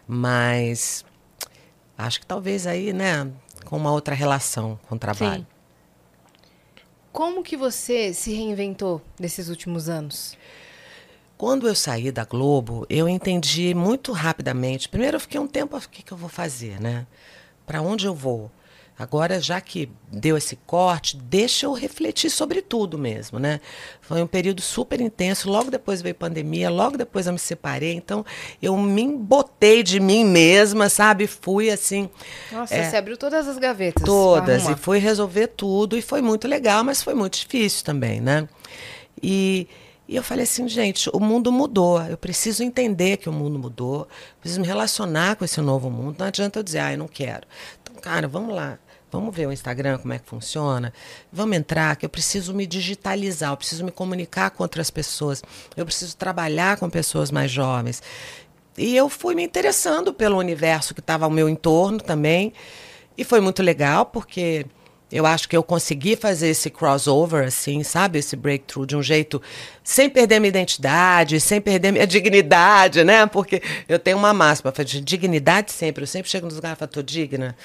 mas 0.06 1.04
acho 1.98 2.20
que 2.20 2.26
talvez 2.26 2.66
aí, 2.66 2.92
né, 2.92 3.30
com 3.64 3.76
uma 3.76 3.92
outra 3.92 4.14
relação 4.14 4.78
com 4.88 4.94
o 4.94 4.98
trabalho. 4.98 5.40
Sim. 5.40 5.46
Como 7.12 7.42
que 7.42 7.56
você 7.56 8.14
se 8.14 8.32
reinventou 8.32 9.02
nesses 9.18 9.48
últimos 9.48 9.88
anos? 9.88 10.38
Quando 11.36 11.68
eu 11.68 11.74
saí 11.74 12.10
da 12.10 12.24
Globo, 12.24 12.86
eu 12.88 13.08
entendi 13.08 13.74
muito 13.74 14.12
rapidamente. 14.12 14.88
Primeiro, 14.88 15.16
eu 15.16 15.20
fiquei 15.20 15.40
um 15.40 15.46
tempo, 15.46 15.76
o 15.76 15.88
que, 15.88 16.02
que 16.02 16.12
eu 16.12 16.16
vou 16.16 16.28
fazer, 16.28 16.80
né? 16.80 17.06
Para 17.66 17.82
onde 17.82 18.06
eu 18.06 18.14
vou? 18.14 18.50
Agora, 18.98 19.40
já 19.40 19.60
que 19.60 19.88
deu 20.10 20.36
esse 20.36 20.56
corte, 20.56 21.16
deixa 21.16 21.66
eu 21.66 21.72
refletir 21.72 22.30
sobre 22.30 22.60
tudo 22.60 22.98
mesmo, 22.98 23.38
né? 23.38 23.60
Foi 24.00 24.20
um 24.20 24.26
período 24.26 24.60
super 24.60 25.00
intenso. 25.00 25.48
Logo 25.48 25.70
depois 25.70 26.02
veio 26.02 26.16
pandemia, 26.16 26.68
logo 26.68 26.96
depois 26.96 27.28
eu 27.28 27.32
me 27.32 27.38
separei. 27.38 27.92
Então, 27.92 28.26
eu 28.60 28.76
me 28.76 29.02
embotei 29.02 29.84
de 29.84 30.00
mim 30.00 30.24
mesma, 30.24 30.88
sabe? 30.88 31.28
Fui 31.28 31.70
assim. 31.70 32.10
Nossa, 32.50 32.74
É. 32.74 32.90
você 32.90 32.96
abriu 32.96 33.16
todas 33.16 33.46
as 33.46 33.56
gavetas. 33.56 34.02
Todas. 34.02 34.68
E 34.68 34.74
fui 34.74 34.98
resolver 34.98 35.46
tudo. 35.46 35.96
E 35.96 36.02
foi 36.02 36.20
muito 36.20 36.48
legal, 36.48 36.82
mas 36.82 37.00
foi 37.00 37.14
muito 37.14 37.38
difícil 37.38 37.84
também, 37.84 38.20
né? 38.20 38.48
E, 39.22 39.68
e 40.08 40.16
eu 40.16 40.24
falei 40.24 40.42
assim, 40.42 40.68
gente, 40.68 41.08
o 41.12 41.20
mundo 41.20 41.52
mudou. 41.52 42.02
Eu 42.02 42.16
preciso 42.18 42.64
entender 42.64 43.18
que 43.18 43.28
o 43.28 43.32
mundo 43.32 43.60
mudou. 43.60 44.08
Preciso 44.40 44.60
me 44.60 44.66
relacionar 44.66 45.36
com 45.36 45.44
esse 45.44 45.60
novo 45.60 45.88
mundo. 45.88 46.16
Não 46.18 46.26
adianta 46.26 46.58
eu 46.58 46.64
dizer, 46.64 46.80
ah, 46.80 46.92
eu 46.92 46.98
não 46.98 47.06
quero. 47.06 47.46
Então, 47.80 47.94
cara, 48.02 48.26
vamos 48.26 48.52
lá. 48.52 48.76
Vamos 49.10 49.34
ver 49.34 49.46
o 49.46 49.52
Instagram, 49.52 49.98
como 49.98 50.12
é 50.12 50.18
que 50.18 50.28
funciona. 50.28 50.92
Vamos 51.32 51.56
entrar, 51.56 51.96
que 51.96 52.04
eu 52.04 52.10
preciso 52.10 52.54
me 52.54 52.66
digitalizar, 52.66 53.52
eu 53.52 53.56
preciso 53.56 53.84
me 53.84 53.90
comunicar 53.90 54.50
com 54.50 54.62
outras 54.62 54.90
pessoas, 54.90 55.42
eu 55.76 55.84
preciso 55.84 56.16
trabalhar 56.16 56.76
com 56.76 56.90
pessoas 56.90 57.30
mais 57.30 57.50
jovens. 57.50 58.02
E 58.76 58.96
eu 58.96 59.08
fui 59.08 59.34
me 59.34 59.42
interessando 59.42 60.12
pelo 60.12 60.38
universo 60.38 60.94
que 60.94 61.00
estava 61.00 61.24
ao 61.24 61.30
meu 61.30 61.48
entorno 61.48 61.98
também. 61.98 62.52
E 63.16 63.24
foi 63.24 63.40
muito 63.40 63.62
legal, 63.62 64.06
porque 64.06 64.64
eu 65.10 65.24
acho 65.24 65.48
que 65.48 65.56
eu 65.56 65.62
consegui 65.62 66.16
fazer 66.16 66.48
esse 66.48 66.68
crossover, 66.68 67.46
assim, 67.46 67.82
sabe? 67.82 68.18
Esse 68.18 68.36
breakthrough 68.36 68.84
de 68.86 68.94
um 68.96 69.02
jeito 69.02 69.40
sem 69.82 70.10
perder 70.10 70.38
minha 70.38 70.50
identidade, 70.50 71.40
sem 71.40 71.60
perder 71.60 71.92
minha 71.92 72.06
dignidade, 72.08 73.02
né? 73.04 73.24
Porque 73.26 73.62
eu 73.88 73.98
tenho 73.98 74.18
uma 74.18 74.34
máxima, 74.34 74.70
de 74.84 75.00
dignidade 75.00 75.72
sempre. 75.72 76.02
Eu 76.02 76.06
sempre 76.06 76.30
chego 76.30 76.44
nos 76.46 76.56
lugares 76.56 76.76
e 76.76 76.78
falo, 76.80 76.90
tô 76.90 77.02
digna. 77.02 77.56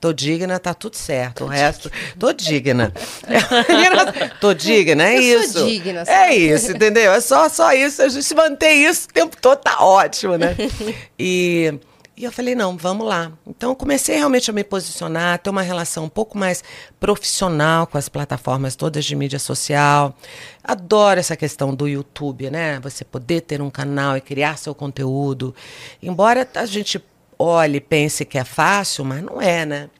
Tô 0.00 0.12
digna, 0.12 0.58
tá 0.60 0.72
tudo 0.72 0.96
certo. 0.96 1.44
O 1.44 1.46
resto, 1.48 1.90
tô 2.18 2.32
digna. 2.32 2.92
tô 4.40 4.54
digna, 4.54 5.04
é 5.08 5.16
Eu 5.20 5.42
sou 5.42 5.66
isso. 5.66 5.66
digna, 5.66 6.00
É 6.02 6.04
sabe? 6.04 6.34
isso, 6.36 6.70
entendeu? 6.72 7.12
É 7.12 7.20
só, 7.20 7.48
só 7.48 7.72
isso. 7.72 8.02
A 8.02 8.08
gente 8.08 8.34
mantém 8.34 8.84
isso 8.86 9.08
o 9.08 9.12
tempo 9.12 9.36
todo, 9.40 9.58
tá 9.58 9.84
ótimo, 9.84 10.36
né? 10.38 10.56
E, 11.18 11.74
e 12.16 12.22
eu 12.22 12.30
falei, 12.30 12.54
não, 12.54 12.76
vamos 12.76 13.06
lá. 13.06 13.32
Então 13.44 13.70
eu 13.70 13.76
comecei 13.76 14.16
realmente 14.16 14.48
a 14.48 14.52
me 14.52 14.62
posicionar, 14.62 15.38
ter 15.38 15.50
uma 15.50 15.62
relação 15.62 16.04
um 16.04 16.08
pouco 16.08 16.38
mais 16.38 16.62
profissional 17.00 17.88
com 17.88 17.98
as 17.98 18.08
plataformas 18.08 18.76
todas 18.76 19.04
de 19.04 19.16
mídia 19.16 19.40
social. 19.40 20.16
Adoro 20.62 21.18
essa 21.18 21.36
questão 21.36 21.74
do 21.74 21.88
YouTube, 21.88 22.50
né? 22.50 22.78
Você 22.80 23.04
poder 23.04 23.40
ter 23.40 23.60
um 23.60 23.68
canal 23.68 24.16
e 24.16 24.20
criar 24.20 24.56
seu 24.58 24.74
conteúdo. 24.74 25.52
Embora 26.00 26.48
a 26.54 26.66
gente 26.66 27.02
olhe 27.36 27.80
pense 27.80 28.24
que 28.24 28.38
é 28.38 28.44
fácil, 28.44 29.04
mas 29.04 29.20
não 29.20 29.42
é, 29.42 29.66
né? 29.66 29.90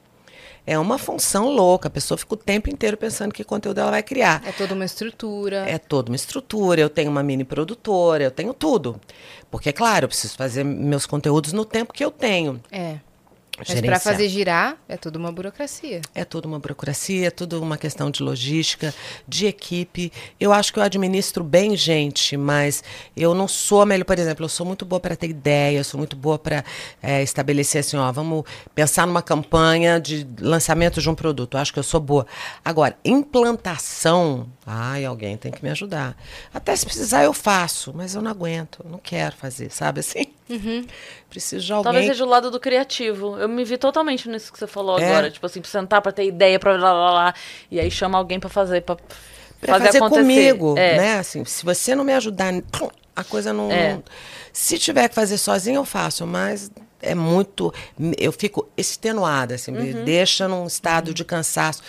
É 0.67 0.77
uma 0.79 0.97
função 0.97 1.49
louca. 1.49 1.87
A 1.87 1.91
pessoa 1.91 2.17
fica 2.17 2.33
o 2.33 2.37
tempo 2.37 2.69
inteiro 2.69 2.97
pensando 2.97 3.33
que 3.33 3.43
conteúdo 3.43 3.79
ela 3.79 3.91
vai 3.91 4.01
criar. 4.01 4.41
É 4.45 4.51
toda 4.51 4.73
uma 4.73 4.85
estrutura. 4.85 5.57
É 5.69 5.77
toda 5.77 6.09
uma 6.09 6.15
estrutura, 6.15 6.81
eu 6.81 6.89
tenho 6.89 7.11
uma 7.11 7.21
mini 7.21 7.43
produtora, 7.43 8.23
eu 8.23 8.31
tenho 8.31 8.53
tudo. 8.53 8.99
Porque, 9.51 9.71
claro, 9.71 10.05
eu 10.05 10.09
preciso 10.09 10.35
fazer 10.35 10.63
meus 10.63 11.05
conteúdos 11.05 11.53
no 11.53 11.63
tempo 11.63 11.93
que 11.93 12.03
eu 12.03 12.11
tenho. 12.11 12.61
É. 12.71 12.97
Mas 13.57 13.79
para 13.79 13.99
fazer 13.99 14.27
girar, 14.27 14.77
é 14.87 14.97
toda 14.97 15.17
uma 15.17 15.31
burocracia. 15.31 16.01
É 16.13 16.25
tudo 16.25 16.45
uma 16.45 16.59
burocracia, 16.59 17.27
é 17.27 17.31
tudo 17.31 17.61
uma 17.61 17.77
questão 17.77 18.11
de 18.11 18.21
logística, 18.21 18.93
de 19.25 19.45
equipe. 19.45 20.11
Eu 20.37 20.51
acho 20.51 20.73
que 20.73 20.79
eu 20.79 20.83
administro 20.83 21.43
bem 21.43 21.77
gente, 21.77 22.35
mas 22.35 22.83
eu 23.15 23.33
não 23.33 23.47
sou 23.47 23.81
a 23.81 23.85
melhor. 23.85 24.03
Por 24.03 24.19
exemplo, 24.19 24.43
eu 24.43 24.49
sou 24.49 24.65
muito 24.65 24.85
boa 24.85 24.99
para 24.99 25.15
ter 25.15 25.29
ideia, 25.29 25.77
eu 25.77 25.83
sou 25.83 25.97
muito 25.97 26.17
boa 26.17 26.37
para 26.37 26.65
estabelecer 27.23 27.79
assim, 27.79 27.95
ó, 27.95 28.11
vamos 28.11 28.43
pensar 28.73 29.07
numa 29.07 29.21
campanha 29.21 29.99
de 29.99 30.27
lançamento 30.41 30.99
de 31.01 31.09
um 31.09 31.15
produto. 31.15 31.55
Eu 31.55 31.61
acho 31.61 31.71
que 31.71 31.79
eu 31.79 31.83
sou 31.83 32.01
boa. 32.01 32.27
Agora, 32.63 32.97
implantação, 33.05 34.49
ai, 34.65 35.05
alguém 35.05 35.37
tem 35.37 35.51
que 35.51 35.63
me 35.63 35.69
ajudar. 35.69 36.17
Até 36.53 36.75
se 36.75 36.85
precisar 36.85 37.23
eu 37.23 37.31
faço, 37.31 37.93
mas 37.95 38.15
eu 38.15 38.21
não 38.21 38.31
aguento, 38.31 38.81
eu 38.83 38.91
não 38.91 38.99
quero 38.99 39.35
fazer, 39.35 39.71
sabe 39.71 40.01
assim? 40.01 40.25
Preciso 41.29 41.65
de 41.65 41.73
alguém. 41.73 41.83
Talvez 41.91 42.05
seja 42.05 42.23
o 42.23 42.29
lado 42.29 42.51
do 42.51 42.59
criativo. 42.59 43.35
Eu 43.37 43.44
me 43.47 43.63
vi 43.63 43.77
totalmente 43.77 44.27
nisso 44.29 44.51
que 44.51 44.59
você 44.59 44.67
falou 44.67 44.99
É. 44.99 45.05
agora. 45.09 45.31
Tipo 45.31 45.45
assim, 45.45 45.61
pra 45.61 45.69
sentar, 45.69 46.01
pra 46.01 46.11
ter 46.11 46.25
ideia, 46.25 46.59
pra 46.59 46.75
lá, 46.77 46.93
lá, 46.93 47.11
lá. 47.11 47.33
E 47.71 47.79
aí 47.79 47.89
chama 47.91 48.17
alguém 48.17 48.39
pra 48.39 48.49
fazer, 48.49 48.81
pra, 48.81 48.95
Pra 48.95 49.73
fazer, 49.73 49.85
fazer, 49.87 49.97
acontecer. 49.99 50.21
comigo, 50.21 50.75
É. 50.77 50.97
né? 50.97 51.19
Assim, 51.19 51.43
se 51.45 51.63
você 51.65 51.95
não 51.95 52.03
me 52.03 52.13
ajudar, 52.13 52.53
a 53.15 53.23
coisa 53.23 53.51
não, 53.53 53.71
É. 53.71 53.93
não- 53.93 54.03
Se 54.53 54.77
tiver 54.77 55.09
que 55.09 55.15
fazer 55.15 55.37
sozinho, 55.37 55.77
eu 55.79 55.85
faço, 55.85 56.25
mas 56.25 56.71
é 57.01 57.13
muito. 57.13 57.73
Eu 58.17 58.31
fico 58.31 58.69
extenuada, 58.77 59.55
assim, 59.55 59.71
me 59.71 59.93
Uhum. 59.93 60.03
deixa 60.05 60.47
num 60.47 60.65
estado 60.65 61.13
de 61.13 61.25
cansaço. 61.25 61.83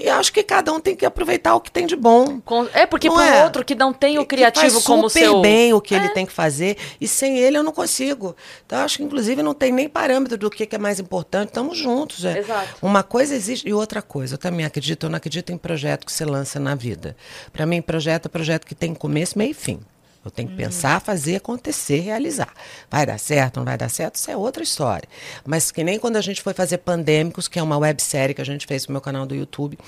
E 0.00 0.08
acho 0.08 0.32
que 0.32 0.42
cada 0.42 0.72
um 0.72 0.80
tem 0.80 0.96
que 0.96 1.04
aproveitar 1.04 1.54
o 1.54 1.60
que 1.60 1.70
tem 1.70 1.86
de 1.86 1.94
bom. 1.94 2.40
É, 2.72 2.86
porque 2.86 3.10
pro 3.10 3.20
é? 3.20 3.44
outro 3.44 3.62
que 3.62 3.74
não 3.74 3.92
tem 3.92 4.18
o 4.18 4.24
criativo 4.24 4.70
faz 4.72 4.84
como 4.84 5.06
o 5.06 5.10
super 5.10 5.24
seu. 5.24 5.40
bem 5.42 5.74
o 5.74 5.80
que 5.80 5.94
É. 5.94 5.98
ele 5.98 6.08
tem 6.08 6.24
que 6.24 6.32
fazer 6.32 6.78
e 6.98 7.06
sem 7.06 7.38
ele 7.38 7.58
eu 7.58 7.62
não 7.62 7.70
consigo. 7.70 8.34
Então 8.64 8.78
eu 8.78 8.84
acho 8.86 8.96
que 8.96 9.02
inclusive 9.02 9.42
não 9.42 9.52
tem 9.52 9.70
nem 9.70 9.90
parâmetro 9.90 10.38
do 10.38 10.48
que, 10.50 10.64
que 10.64 10.74
é 10.74 10.78
mais 10.78 10.98
importante. 10.98 11.48
Estamos 11.48 11.76
juntos. 11.76 12.24
É. 12.24 12.38
Exato. 12.38 12.76
Uma 12.80 13.02
coisa 13.02 13.34
existe 13.34 13.68
e 13.68 13.74
outra 13.74 14.00
coisa. 14.00 14.34
Eu 14.34 14.38
também 14.38 14.64
acredito. 14.64 15.04
Eu 15.04 15.10
não 15.10 15.18
acredito 15.18 15.52
em 15.52 15.58
projeto 15.58 16.06
que 16.06 16.12
você 16.12 16.24
lança 16.24 16.58
na 16.58 16.74
vida. 16.74 17.14
Para 17.52 17.66
mim 17.66 17.82
projeto 17.82 18.24
é 18.26 18.28
projeto 18.30 18.66
que 18.66 18.74
tem 18.74 18.94
começo, 18.94 19.36
meio 19.36 19.50
e 19.50 19.54
fim. 19.54 19.80
Eu 20.22 20.30
tenho 20.30 20.48
que 20.48 20.56
pensar, 20.56 21.00
fazer 21.00 21.36
acontecer, 21.36 22.00
realizar. 22.00 22.52
Vai 22.90 23.06
dar 23.06 23.18
certo, 23.18 23.56
não 23.56 23.64
vai 23.64 23.78
dar 23.78 23.88
certo, 23.88 24.16
isso 24.16 24.30
é 24.30 24.36
outra 24.36 24.62
história. 24.62 25.08
Mas 25.46 25.70
que 25.70 25.82
nem 25.82 25.98
quando 25.98 26.16
a 26.16 26.20
gente 26.20 26.42
foi 26.42 26.52
fazer 26.52 26.78
Pandêmicos, 26.78 27.48
que 27.48 27.58
é 27.58 27.62
uma 27.62 27.78
websérie 27.78 28.34
que 28.34 28.42
a 28.42 28.44
gente 28.44 28.66
fez 28.66 28.86
no 28.86 28.92
meu 28.92 29.00
canal 29.00 29.24
do 29.24 29.34
YouTube, 29.34 29.78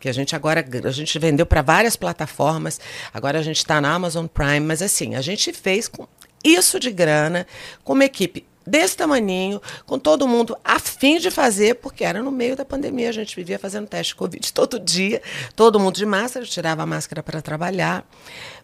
que 0.00 0.08
a 0.08 0.12
gente 0.12 0.34
agora 0.34 0.64
a 0.84 0.90
gente 0.90 1.18
vendeu 1.18 1.46
para 1.46 1.62
várias 1.62 1.94
plataformas, 1.94 2.80
agora 3.14 3.38
a 3.38 3.42
gente 3.42 3.58
está 3.58 3.80
na 3.80 3.94
Amazon 3.94 4.26
Prime, 4.26 4.60
mas 4.60 4.82
assim, 4.82 5.14
a 5.14 5.20
gente 5.20 5.52
fez 5.52 5.86
com 5.86 6.08
isso 6.42 6.80
de 6.80 6.90
grana, 6.90 7.46
com 7.84 7.92
uma 7.92 8.04
equipe 8.04 8.44
desse 8.66 8.96
tamaninho, 8.96 9.60
com 9.84 9.98
todo 9.98 10.26
mundo 10.26 10.56
a 10.64 10.78
fim 10.78 11.18
de 11.18 11.30
fazer, 11.30 11.76
porque 11.76 12.04
era 12.04 12.22
no 12.22 12.32
meio 12.32 12.56
da 12.56 12.64
pandemia, 12.64 13.08
a 13.08 13.12
gente 13.12 13.36
vivia 13.36 13.58
fazendo 13.58 13.86
teste 13.86 14.12
de 14.12 14.16
Covid 14.16 14.52
todo 14.52 14.80
dia, 14.80 15.22
todo 15.54 15.78
mundo 15.78 15.96
de 15.96 16.06
máscara, 16.06 16.44
eu 16.44 16.48
tirava 16.48 16.82
a 16.82 16.86
máscara 16.86 17.22
para 17.22 17.40
trabalhar. 17.40 18.04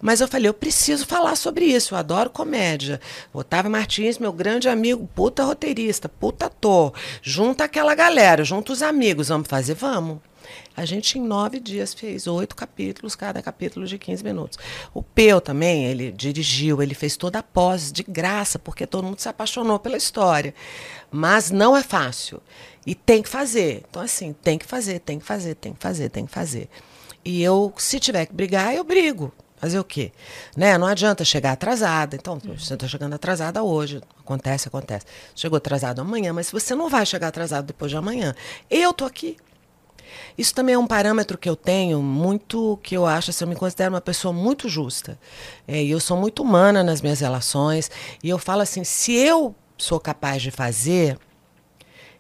Mas 0.00 0.20
eu 0.20 0.26
falei, 0.26 0.48
eu 0.48 0.54
preciso 0.54 1.06
falar 1.06 1.36
sobre 1.36 1.66
isso, 1.66 1.94
eu 1.94 1.98
adoro 1.98 2.28
comédia. 2.28 3.00
Otávio 3.32 3.70
Martins, 3.70 4.18
meu 4.18 4.32
grande 4.32 4.68
amigo, 4.68 5.08
puta 5.14 5.44
roteirista, 5.44 6.08
puta 6.08 6.46
ator, 6.46 6.92
junta 7.22 7.64
aquela 7.64 7.94
galera, 7.94 8.44
junta 8.44 8.72
os 8.72 8.82
amigos, 8.82 9.28
vamos 9.28 9.46
fazer? 9.46 9.74
Vamos. 9.74 10.18
A 10.76 10.84
gente, 10.84 11.18
em 11.18 11.22
nove 11.22 11.60
dias, 11.60 11.92
fez 11.92 12.26
oito 12.26 12.56
capítulos, 12.56 13.14
cada 13.14 13.42
capítulo 13.42 13.86
de 13.86 13.98
15 13.98 14.24
minutos. 14.24 14.58
O 14.94 15.02
Peu 15.02 15.40
também, 15.40 15.84
ele 15.84 16.10
dirigiu, 16.10 16.82
ele 16.82 16.94
fez 16.94 17.16
toda 17.16 17.38
a 17.38 17.42
pós 17.42 17.92
de 17.92 18.02
graça, 18.02 18.58
porque 18.58 18.86
todo 18.86 19.04
mundo 19.04 19.20
se 19.20 19.28
apaixonou 19.28 19.78
pela 19.78 19.96
história. 19.96 20.54
Mas 21.10 21.50
não 21.50 21.76
é 21.76 21.82
fácil. 21.82 22.40
E 22.86 22.94
tem 22.94 23.22
que 23.22 23.28
fazer. 23.28 23.84
Então, 23.88 24.02
assim, 24.02 24.32
tem 24.32 24.58
que 24.58 24.66
fazer, 24.66 24.98
tem 25.00 25.18
que 25.18 25.24
fazer, 25.24 25.54
tem 25.54 25.72
que 25.72 25.82
fazer, 25.82 26.08
tem 26.08 26.26
que 26.26 26.32
fazer. 26.32 26.68
E 27.24 27.42
eu, 27.42 27.72
se 27.76 28.00
tiver 28.00 28.26
que 28.26 28.32
brigar, 28.32 28.74
eu 28.74 28.82
brigo. 28.82 29.32
Fazer 29.62 29.78
o 29.78 29.84
quê? 29.84 30.10
Né? 30.56 30.76
Não 30.76 30.88
adianta 30.88 31.24
chegar 31.24 31.52
atrasada. 31.52 32.16
Então, 32.16 32.36
você 32.36 32.74
está 32.74 32.88
chegando 32.88 33.14
atrasada 33.14 33.62
hoje. 33.62 34.00
Acontece, 34.18 34.66
acontece. 34.66 35.06
Chegou 35.36 35.56
atrasado 35.56 36.00
amanhã, 36.00 36.32
mas 36.32 36.50
você 36.50 36.74
não 36.74 36.88
vai 36.88 37.06
chegar 37.06 37.28
atrasado 37.28 37.66
depois 37.66 37.88
de 37.88 37.96
amanhã. 37.96 38.34
Eu 38.68 38.92
tô 38.92 39.04
aqui. 39.04 39.36
Isso 40.36 40.54
também 40.54 40.74
é 40.74 40.78
um 40.78 40.86
parâmetro 40.86 41.38
que 41.38 41.48
eu 41.48 41.56
tenho 41.56 42.02
muito, 42.02 42.78
que 42.82 42.96
eu 42.96 43.06
acho, 43.06 43.30
assim, 43.30 43.44
eu 43.44 43.48
me 43.48 43.56
considero 43.56 43.94
uma 43.94 44.00
pessoa 44.00 44.32
muito 44.32 44.68
justa. 44.68 45.18
É, 45.66 45.82
e 45.82 45.90
eu 45.90 46.00
sou 46.00 46.16
muito 46.16 46.42
humana 46.42 46.82
nas 46.82 47.00
minhas 47.00 47.20
relações. 47.20 47.90
E 48.22 48.28
eu 48.28 48.38
falo 48.38 48.62
assim, 48.62 48.84
se 48.84 49.12
eu 49.12 49.54
sou 49.76 49.98
capaz 49.98 50.42
de 50.42 50.50
fazer, 50.50 51.18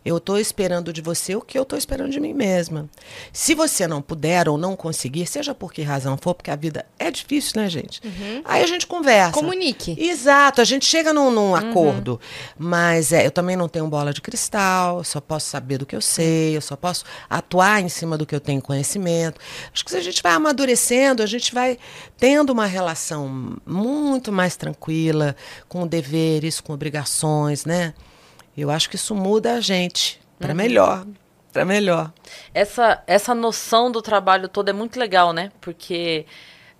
eu 0.04 0.16
estou 0.16 0.38
esperando 0.38 0.92
de 0.92 1.00
você 1.00 1.36
o 1.36 1.40
que 1.40 1.58
eu 1.58 1.62
estou 1.62 1.78
esperando 1.78 2.10
de 2.10 2.20
mim 2.20 2.32
mesma. 2.32 2.88
Se 3.32 3.54
você 3.54 3.86
não 3.86 4.02
puder 4.02 4.48
ou 4.48 4.58
não 4.58 4.74
conseguir, 4.74 5.26
seja 5.26 5.54
por 5.54 5.72
que 5.72 5.82
razão 5.82 6.16
for, 6.16 6.34
porque 6.34 6.50
a 6.50 6.56
vida 6.56 6.84
é 6.98 7.10
difícil, 7.10 7.60
né, 7.60 7.68
gente? 7.68 8.00
Aí 8.44 8.62
a 8.62 8.66
gente 8.66 8.86
conversa. 8.86 9.32
Comunique. 9.32 9.96
Exato, 9.98 10.60
a 10.60 10.64
gente 10.64 10.84
chega 10.84 11.12
num, 11.12 11.30
num 11.30 11.54
acordo. 11.54 12.20
Mas 12.58 13.12
é, 13.12 13.26
eu 13.26 13.30
também 13.30 13.56
não 13.56 13.68
tenho 13.68 13.86
bola 13.86 14.12
de 14.12 14.20
cristal, 14.20 14.98
eu 14.98 15.04
só 15.04 15.20
posso 15.20 15.48
saber 15.48 15.78
do 15.78 15.86
que 15.86 15.94
eu 15.94 16.00
sei, 16.00 16.56
eu 16.56 16.60
só 16.60 16.76
posso 16.76 17.04
atuar 17.28 17.80
em 17.80 17.88
cima 17.88 18.18
do 18.18 18.26
que 18.26 18.34
eu 18.34 18.40
tenho 18.40 18.60
conhecimento. 18.60 19.40
Acho 19.72 19.84
que 19.84 19.90
se 19.90 19.96
a 19.96 20.02
gente 20.02 20.22
vai 20.22 20.32
amadurecendo, 20.32 21.22
a 21.22 21.26
gente 21.26 21.54
vai 21.54 21.78
tendo 22.18 22.50
uma 22.50 22.66
relação 22.66 23.56
muito 23.66 24.32
mais 24.32 24.56
tranquila, 24.56 25.36
com 25.68 25.86
deveres, 25.86 26.60
com 26.60 26.72
obrigações, 26.72 27.64
né? 27.64 27.94
Eu 28.56 28.70
acho 28.70 28.88
que 28.90 28.96
isso 28.96 29.14
muda 29.14 29.54
a 29.54 29.60
gente 29.60 30.20
para 30.38 30.54
melhor, 30.54 31.06
para 31.52 31.64
melhor. 31.64 32.12
Essa, 32.52 33.02
essa 33.06 33.34
noção 33.34 33.90
do 33.90 34.02
trabalho 34.02 34.48
todo 34.48 34.68
é 34.68 34.72
muito 34.72 34.98
legal, 34.98 35.32
né? 35.32 35.50
Porque 35.60 36.26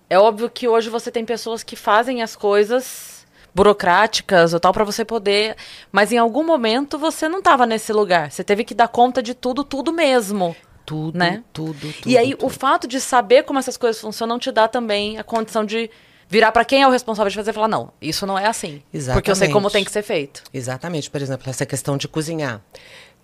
é 0.09 0.19
óbvio 0.19 0.49
que 0.49 0.67
hoje 0.67 0.89
você 0.89 1.09
tem 1.11 1.25
pessoas 1.25 1.63
que 1.63 1.75
fazem 1.75 2.21
as 2.21 2.35
coisas 2.35 3.25
burocráticas 3.55 4.53
ou 4.53 4.59
tal 4.59 4.73
para 4.73 4.83
você 4.83 5.05
poder, 5.05 5.55
mas 5.91 6.11
em 6.11 6.17
algum 6.17 6.43
momento 6.43 6.97
você 6.97 7.29
não 7.29 7.39
estava 7.39 7.65
nesse 7.65 7.93
lugar. 7.93 8.31
Você 8.31 8.43
teve 8.43 8.63
que 8.63 8.73
dar 8.73 8.87
conta 8.87 9.21
de 9.21 9.33
tudo, 9.33 9.63
tudo 9.63 9.91
mesmo. 9.93 10.55
Tudo, 10.85 11.17
Né? 11.17 11.43
tudo, 11.53 11.93
tudo. 11.93 12.09
e 12.09 12.17
aí 12.17 12.33
o 12.33 12.37
tudo. 12.37 12.49
fato 12.49 12.87
de 12.87 12.99
saber 12.99 13.43
como 13.43 13.57
essas 13.57 13.77
coisas 13.77 14.01
funcionam 14.01 14.37
te 14.37 14.51
dá 14.51 14.67
também 14.67 15.17
a 15.17 15.23
condição 15.23 15.63
de 15.63 15.89
virar 16.33 16.51
para 16.51 16.65
quem 16.65 16.81
é 16.81 16.87
o 16.87 16.89
responsável 16.89 17.29
de 17.29 17.35
fazer 17.35 17.51
e 17.51 17.53
falar 17.53 17.67
não, 17.67 17.93
isso 18.01 18.25
não 18.25 18.39
é 18.39 18.47
assim. 18.47 18.81
Porque 19.13 19.29
eu 19.29 19.35
sei 19.35 19.49
como 19.49 19.67
Exatamente. 19.67 19.73
tem 19.73 19.83
que 19.83 19.91
ser 19.91 20.01
feito. 20.01 20.43
Exatamente, 20.51 21.07
por 21.11 21.21
exemplo, 21.21 21.47
essa 21.47 21.63
questão 21.63 21.95
de 21.95 22.07
cozinhar. 22.07 22.59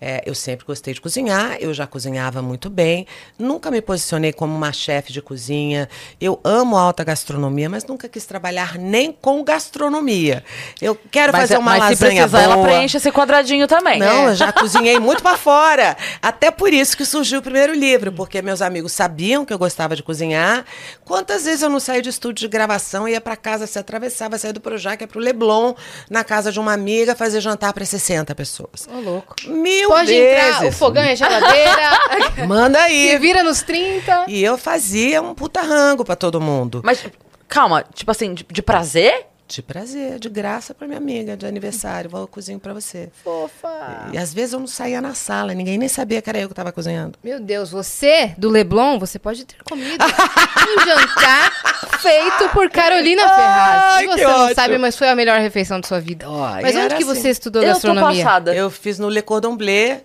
É, 0.00 0.22
eu 0.24 0.34
sempre 0.34 0.64
gostei 0.64 0.94
de 0.94 1.00
cozinhar, 1.00 1.56
eu 1.60 1.74
já 1.74 1.86
cozinhava 1.86 2.40
muito 2.40 2.70
bem, 2.70 3.06
nunca 3.38 3.70
me 3.70 3.82
posicionei 3.82 4.32
como 4.32 4.54
uma 4.56 4.72
chefe 4.72 5.12
de 5.12 5.20
cozinha. 5.20 5.88
Eu 6.20 6.40
amo 6.42 6.76
alta 6.76 7.04
gastronomia, 7.04 7.68
mas 7.68 7.84
nunca 7.84 8.08
quis 8.08 8.24
trabalhar 8.24 8.78
nem 8.78 9.12
com 9.12 9.44
gastronomia. 9.44 10.42
Eu 10.80 10.98
quero 11.10 11.32
Mas, 11.32 11.42
fazer 11.42 11.58
uma 11.58 11.76
mas 11.76 11.98
se 11.98 12.04
lasanha 12.04 12.22
precisar, 12.28 12.46
boa. 12.48 12.54
ela 12.54 12.62
preenche 12.64 12.96
esse 12.96 13.10
quadradinho 13.12 13.66
também. 13.66 13.98
Não, 13.98 14.28
É. 14.28 14.30
eu 14.30 14.34
já 14.36 14.52
cozinhei 14.52 14.98
muito 15.00 15.22
para 15.22 15.36
fora. 15.36 15.96
Até 16.22 16.50
por 16.50 16.72
isso 16.72 16.96
que 16.96 17.04
surgiu 17.04 17.40
o 17.40 17.42
primeiro 17.42 17.74
livro, 17.74 18.12
porque 18.12 18.40
meus 18.42 18.62
amigos 18.62 18.92
sabiam 18.92 19.44
que 19.44 19.52
eu 19.52 19.58
gostava 19.58 19.94
de 19.96 20.02
cozinhar. 20.02 20.64
Quantas 21.04 21.44
vezes 21.44 21.62
eu 21.62 21.68
não 21.68 21.80
saí 21.80 22.00
de 22.02 22.08
estúdio 22.08 22.40
de 22.40 22.48
gravação, 22.48 23.06
ia 23.08 23.20
para 23.20 23.36
casa, 23.36 23.66
se 23.66 23.78
atravessava, 23.78 24.38
saía 24.38 24.52
do 24.52 24.60
Projac, 24.60 25.02
ia 25.02 25.08
pro 25.08 25.20
Leblon, 25.20 25.74
na 26.08 26.24
casa 26.24 26.50
de 26.52 26.58
uma 26.58 26.72
amiga, 26.72 27.14
fazer 27.14 27.40
jantar 27.40 27.72
para 27.72 27.84
60 27.84 28.34
pessoas. 28.34 28.88
Ô, 28.90 29.00
louco. 29.00 29.34
Mil 29.46 29.89
Pode 29.90 30.06
vezes. 30.12 30.46
entrar, 30.54 30.66
o 30.68 30.72
fogão 30.72 31.02
é 31.02 31.16
geladeira. 31.16 31.90
Manda 32.46 32.78
Se 32.80 32.84
aí. 32.84 33.18
vira 33.18 33.42
nos 33.42 33.62
30. 33.62 34.26
E 34.28 34.42
eu 34.42 34.56
fazia 34.56 35.20
um 35.20 35.34
puta 35.34 35.60
rango 35.60 36.04
para 36.04 36.16
todo 36.16 36.40
mundo. 36.40 36.80
Mas, 36.84 37.04
calma, 37.48 37.84
tipo 37.94 38.10
assim, 38.10 38.34
de, 38.34 38.44
de 38.48 38.62
prazer? 38.62 39.26
De 39.52 39.62
prazer, 39.62 40.20
de 40.20 40.28
graça 40.28 40.72
para 40.72 40.86
minha 40.86 40.96
amiga, 40.98 41.36
de 41.36 41.44
aniversário. 41.44 42.08
Vou 42.08 42.20
eu 42.20 42.28
cozinho 42.28 42.60
para 42.60 42.72
você. 42.72 43.08
Fofa. 43.24 44.08
E 44.12 44.16
às 44.16 44.32
vezes 44.32 44.52
eu 44.52 44.60
não 44.60 44.66
saía 44.68 45.00
na 45.00 45.12
sala, 45.12 45.52
ninguém 45.54 45.76
nem 45.76 45.88
sabia 45.88 46.22
que 46.22 46.30
era 46.30 46.38
eu 46.38 46.46
que 46.46 46.52
estava 46.52 46.70
cozinhando. 46.70 47.18
Meu 47.20 47.40
Deus, 47.40 47.68
você, 47.68 48.32
do 48.38 48.48
Leblon, 48.48 48.96
você 49.00 49.18
pode 49.18 49.44
ter 49.44 49.56
comido 49.64 50.04
um 50.04 50.78
jantar 50.86 51.50
feito 51.98 52.48
por 52.52 52.70
Carolina 52.70 53.22
Ferraz. 53.22 53.82
Ai, 53.82 54.04
E 54.04 54.06
você 54.06 54.24
não 54.24 54.40
ótimo. 54.42 54.54
sabe, 54.54 54.78
mas 54.78 54.96
foi 54.96 55.08
a 55.08 55.16
melhor 55.16 55.40
refeição 55.40 55.80
da 55.80 55.88
sua 55.88 55.98
vida. 56.00 56.30
Ó, 56.30 56.48
mas 56.62 56.72
e 56.72 56.78
onde 56.78 56.94
que 56.94 57.02
assim. 57.02 57.04
você 57.04 57.30
estudou 57.30 57.60
Eu 57.60 57.68
tô 57.70 57.72
gastronomia? 57.74 58.24
passada. 58.24 58.54
Eu 58.54 58.70
fiz 58.70 59.00
no 59.00 59.08
Le 59.08 59.20
Cordon 59.20 59.56
Bleu. 59.56 60.00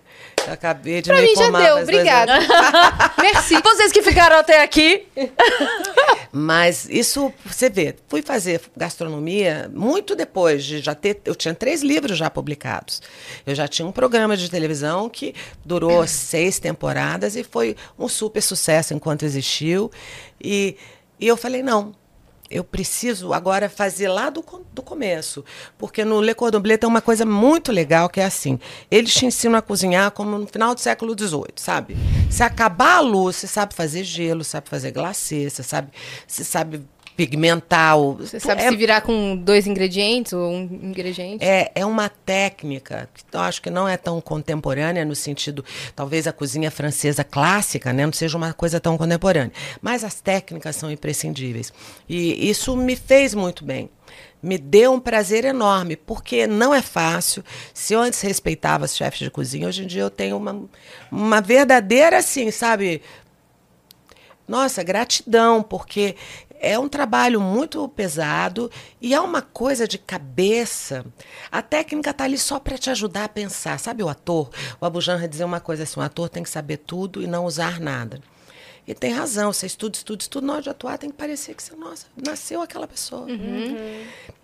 Acabei 0.51 1.01
de 1.01 1.09
Pra 1.09 1.21
me 1.21 1.27
mim 1.27 1.35
já 1.35 1.49
deu, 1.49 1.77
obrigada. 1.77 2.33
Merci. 3.21 3.55
Vocês 3.61 3.91
que 3.91 4.01
ficaram 4.01 4.37
até 4.37 4.61
aqui. 4.63 5.07
Mas 6.31 6.87
isso, 6.89 7.33
você 7.45 7.69
vê, 7.69 7.95
fui 8.07 8.21
fazer 8.21 8.61
gastronomia 8.75 9.71
muito 9.73 10.15
depois 10.15 10.65
de 10.65 10.79
já 10.79 10.93
ter. 10.93 11.21
Eu 11.25 11.33
tinha 11.33 11.53
três 11.53 11.81
livros 11.81 12.17
já 12.17 12.29
publicados. 12.29 13.01
Eu 13.45 13.55
já 13.55 13.67
tinha 13.67 13.87
um 13.87 13.91
programa 13.91 14.35
de 14.35 14.49
televisão 14.49 15.09
que 15.09 15.33
durou 15.63 16.05
seis 16.07 16.59
temporadas 16.59 17.35
e 17.35 17.43
foi 17.43 17.75
um 17.97 18.07
super 18.07 18.41
sucesso 18.41 18.93
enquanto 18.93 19.23
existiu. 19.23 19.91
E, 20.41 20.75
e 21.19 21.27
eu 21.27 21.37
falei, 21.37 21.63
não. 21.63 21.93
Eu 22.49 22.63
preciso 22.63 23.33
agora 23.33 23.67
fazer 23.67 24.07
lá 24.07 24.29
do, 24.29 24.43
do 24.71 24.81
começo. 24.81 25.43
Porque 25.77 26.05
no 26.05 26.21
Le 26.21 26.35
Cordon 26.35 26.59
Bleu 26.59 26.77
tem 26.77 26.87
uma 26.87 27.01
coisa 27.01 27.25
muito 27.25 27.71
legal 27.71 28.07
que 28.07 28.19
é 28.19 28.25
assim: 28.25 28.59
eles 28.89 29.13
te 29.13 29.25
ensinam 29.25 29.57
a 29.57 29.61
cozinhar 29.61 30.11
como 30.11 30.37
no 30.37 30.47
final 30.47 30.75
do 30.75 30.81
século 30.81 31.15
XVIII, 31.17 31.53
sabe? 31.55 31.97
Se 32.29 32.43
acabar 32.43 32.97
a 32.97 33.01
luz, 33.01 33.37
você 33.37 33.47
sabe 33.47 33.73
fazer 33.73 34.03
gelo, 34.03 34.43
sabe 34.43 34.69
fazer 34.69 34.91
glacê, 34.91 35.49
você 35.49 35.63
sabe, 35.63 35.89
você 36.27 36.43
sabe 36.43 36.85
pigmentar. 37.15 37.97
O, 37.97 38.15
Você 38.15 38.39
sabe 38.39 38.61
é, 38.61 38.69
se 38.69 38.75
virar 38.75 39.01
com 39.01 39.35
dois 39.35 39.67
ingredientes 39.67 40.33
ou 40.33 40.51
um 40.51 40.63
ingrediente? 40.83 41.43
é, 41.43 41.71
é 41.73 41.85
uma 41.85 42.09
técnica 42.09 43.09
que 43.13 43.23
eu 43.35 43.39
acho 43.39 43.61
que 43.61 43.69
não 43.69 43.87
é 43.87 43.97
tão 43.97 44.19
contemporânea 44.19 45.05
no 45.05 45.15
sentido, 45.15 45.63
talvez 45.95 46.27
a 46.27 46.33
cozinha 46.33 46.69
francesa 46.69 47.23
clássica, 47.23 47.93
né, 47.93 48.05
não 48.05 48.13
seja 48.13 48.37
uma 48.37 48.53
coisa 48.53 48.79
tão 48.79 48.97
contemporânea, 48.97 49.51
mas 49.81 50.03
as 50.03 50.19
técnicas 50.19 50.75
são 50.75 50.91
imprescindíveis. 50.91 51.73
E 52.07 52.49
isso 52.49 52.75
me 52.75 52.95
fez 52.95 53.33
muito 53.33 53.63
bem. 53.63 53.89
Me 54.41 54.57
deu 54.57 54.93
um 54.93 54.99
prazer 54.99 55.43
enorme, 55.43 55.95
porque 55.95 56.45
não 56.45 56.73
é 56.73 56.81
fácil. 56.81 57.43
Se 57.73 57.93
eu 57.93 57.99
antes 57.99 58.21
respeitava 58.21 58.85
os 58.85 58.95
chefes 58.95 59.19
de 59.19 59.31
cozinha, 59.31 59.67
hoje 59.67 59.83
em 59.83 59.87
dia 59.87 60.03
eu 60.03 60.09
tenho 60.09 60.37
uma, 60.37 60.63
uma 61.11 61.41
verdadeira, 61.41 62.19
assim, 62.19 62.51
sabe, 62.51 63.01
nossa, 64.47 64.83
gratidão, 64.83 65.63
porque 65.63 66.15
é 66.59 66.77
um 66.79 66.87
trabalho 66.87 67.39
muito 67.39 67.87
pesado 67.89 68.71
e 69.01 69.13
é 69.13 69.19
uma 69.19 69.41
coisa 69.41 69.87
de 69.87 69.97
cabeça. 69.97 71.05
A 71.51 71.61
técnica 71.61 72.11
está 72.11 72.23
ali 72.23 72.37
só 72.37 72.59
para 72.59 72.77
te 72.77 72.89
ajudar 72.89 73.25
a 73.25 73.29
pensar. 73.29 73.79
Sabe 73.79 74.03
o 74.03 74.09
ator? 74.09 74.49
O 74.79 74.85
Abu 74.85 75.01
Janra 75.01 75.27
dizia 75.27 75.45
uma 75.45 75.59
coisa 75.59 75.83
assim: 75.83 75.99
o 75.99 76.03
ator 76.03 76.29
tem 76.29 76.43
que 76.43 76.49
saber 76.49 76.77
tudo 76.77 77.21
e 77.21 77.27
não 77.27 77.45
usar 77.45 77.79
nada. 77.79 78.19
E 78.87 78.93
tem 78.93 79.11
razão, 79.11 79.51
você 79.51 79.65
estuda, 79.65 79.97
estuda, 79.97 80.21
estuda, 80.21 80.45
na 80.45 80.53
hora 80.53 80.61
de 80.61 80.69
atuar 80.69 80.97
tem 80.99 81.09
que 81.09 81.17
parecer 81.17 81.55
que 81.55 81.63
você, 81.63 81.75
nossa, 81.75 82.05
nasceu 82.15 82.61
aquela 82.61 82.87
pessoa. 82.87 83.25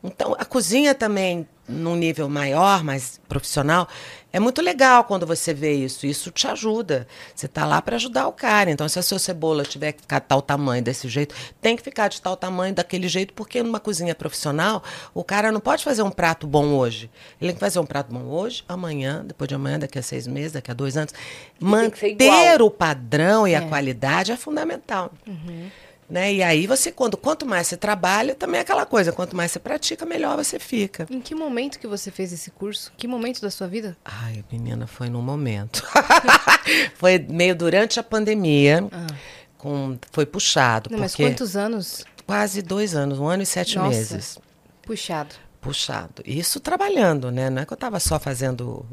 Então, 0.04 0.36
a 0.38 0.44
cozinha 0.44 0.96
também, 0.96 1.48
num 1.68 1.96
nível 1.96 2.28
maior, 2.28 2.84
mais 2.84 3.22
profissional, 3.30 3.88
é 4.34 4.40
muito 4.40 4.62
legal 4.62 5.04
quando 5.04 5.26
você 5.26 5.54
vê 5.54 5.74
isso. 5.74 6.06
Isso 6.06 6.32
te 6.32 6.48
ajuda. 6.48 7.08
Você 7.36 7.46
está 7.46 7.66
lá 7.66 7.82
para 7.82 7.98
ajudar 7.98 8.28
o 8.28 8.32
cara. 8.32 8.72
Então, 8.72 8.88
se 8.88 8.98
a 8.98 9.02
sua 9.02 9.20
cebola 9.20 9.64
tiver 9.64 9.92
que 9.92 10.02
ficar 10.02 10.20
de 10.20 10.28
tal 10.28 10.42
tamanho, 10.42 10.84
desse 10.84 11.10
jeito, 11.10 11.36
tem 11.60 11.76
que 11.76 11.84
ficar 11.84 12.08
de 12.08 12.22
tal 12.22 12.38
tamanho, 12.38 12.74
daquele 12.74 13.08
jeito, 13.08 13.34
porque 13.34 13.62
numa 13.62 13.80
cozinha 13.80 14.16
profissional, 14.16 14.84
o 15.14 15.24
cara 15.24 15.52
não 15.52 15.60
pode 15.60 15.84
fazer 15.84 16.02
um 16.02 16.12
prato 16.12 16.48
bom 16.48 16.68
hoje. 16.74 17.10
Ele 17.42 17.52
tem 17.52 17.56
que 17.56 17.60
fazer 17.60 17.80
um 17.80 17.86
prato 17.86 18.14
bom 18.14 18.24
hoje, 18.26 18.64
amanhã, 18.68 19.24
depois 19.26 19.48
de 19.48 19.56
amanhã, 19.56 19.80
daqui 19.80 20.00
a 20.00 20.02
seis 20.02 20.26
meses, 20.28 20.54
daqui 20.54 20.72
a 20.72 20.74
dois 20.74 20.96
anos. 20.96 21.14
Manter 21.60 22.62
o 22.62 22.72
padrão 22.72 23.48
e 23.48 23.54
a 23.56 23.62
qualidade 23.68 24.32
é 24.32 24.38
fundamental. 24.38 25.12
Né? 26.12 26.34
E 26.34 26.44
aí 26.44 26.68
você, 26.68 26.92
quando, 26.92 27.16
quanto 27.16 27.46
mais 27.46 27.68
você 27.68 27.78
trabalha, 27.78 28.36
também 28.36 28.58
é 28.58 28.62
aquela 28.64 28.86
coisa, 28.86 29.14
quanto 29.14 29.34
mais 29.34 29.50
você 29.50 29.60
pratica, 29.60 30.06
melhor 30.06 30.36
você 30.36 30.60
fica. 30.60 31.08
Em 31.10 31.22
que 31.22 31.34
momento 31.34 31.80
que 31.80 31.88
você 31.88 32.12
fez 32.12 32.34
esse 32.34 32.52
curso? 32.52 32.92
Que 32.98 33.08
momento 33.08 33.40
da 33.40 33.50
sua 33.50 33.66
vida? 33.66 33.96
Ai, 34.04 34.44
menina, 34.52 34.86
foi 34.86 35.10
num 35.10 35.22
momento. 35.22 35.88
foi 36.96 37.18
meio 37.18 37.56
durante 37.56 37.98
a 37.98 38.04
pandemia. 38.04 38.84
Com, 39.58 39.98
foi 40.12 40.26
puxado. 40.26 40.90
Ah. 40.90 40.92
Não, 40.92 41.00
mas 41.00 41.14
porque 41.14 41.24
quantos 41.24 41.56
anos? 41.56 42.04
Quase 42.28 42.62
dois 42.62 42.94
anos, 42.94 43.18
um 43.18 43.28
ano 43.28 43.44
e 43.44 43.46
sete 43.46 43.78
Nossa. 43.78 43.90
meses. 43.90 44.38
Puxado. 44.82 45.34
Puxado. 45.62 46.24
Isso 46.26 46.60
trabalhando, 46.60 47.30
né? 47.30 47.48
Não 47.48 47.62
é 47.62 47.66
que 47.66 47.72
eu 47.72 47.76
estava 47.76 48.00
só 48.00 48.20
fazendo 48.20 48.84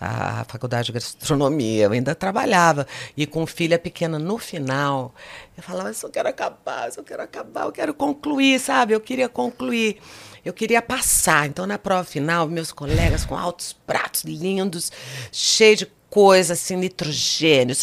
a 0.00 0.44
faculdade 0.48 0.86
de 0.86 0.92
gastronomia, 0.92 1.84
eu 1.84 1.92
ainda 1.92 2.12
trabalhava. 2.12 2.88
E 3.16 3.24
com 3.24 3.46
filha 3.46 3.78
pequena 3.78 4.18
no 4.18 4.36
final, 4.36 5.14
eu 5.56 5.62
falava, 5.62 5.90
eu 5.90 5.94
só 5.94 6.08
quero 6.08 6.28
acabar, 6.28 6.88
eu 6.88 6.92
só 6.92 7.02
quero 7.04 7.22
acabar, 7.22 7.66
eu 7.66 7.72
quero 7.72 7.94
concluir, 7.94 8.58
sabe? 8.58 8.94
Eu 8.94 9.00
queria 9.00 9.28
concluir. 9.28 10.00
Eu 10.44 10.52
queria 10.52 10.82
passar. 10.82 11.46
Então, 11.46 11.66
na 11.66 11.78
prova 11.78 12.02
final, 12.02 12.48
meus 12.48 12.72
colegas 12.72 13.24
com 13.24 13.36
altos 13.36 13.72
pratos 13.72 14.24
lindos, 14.24 14.90
cheios 15.30 15.78
de 15.78 15.97
coisa 16.10 16.54
assim, 16.54 16.76
nitrogênio, 16.76 17.76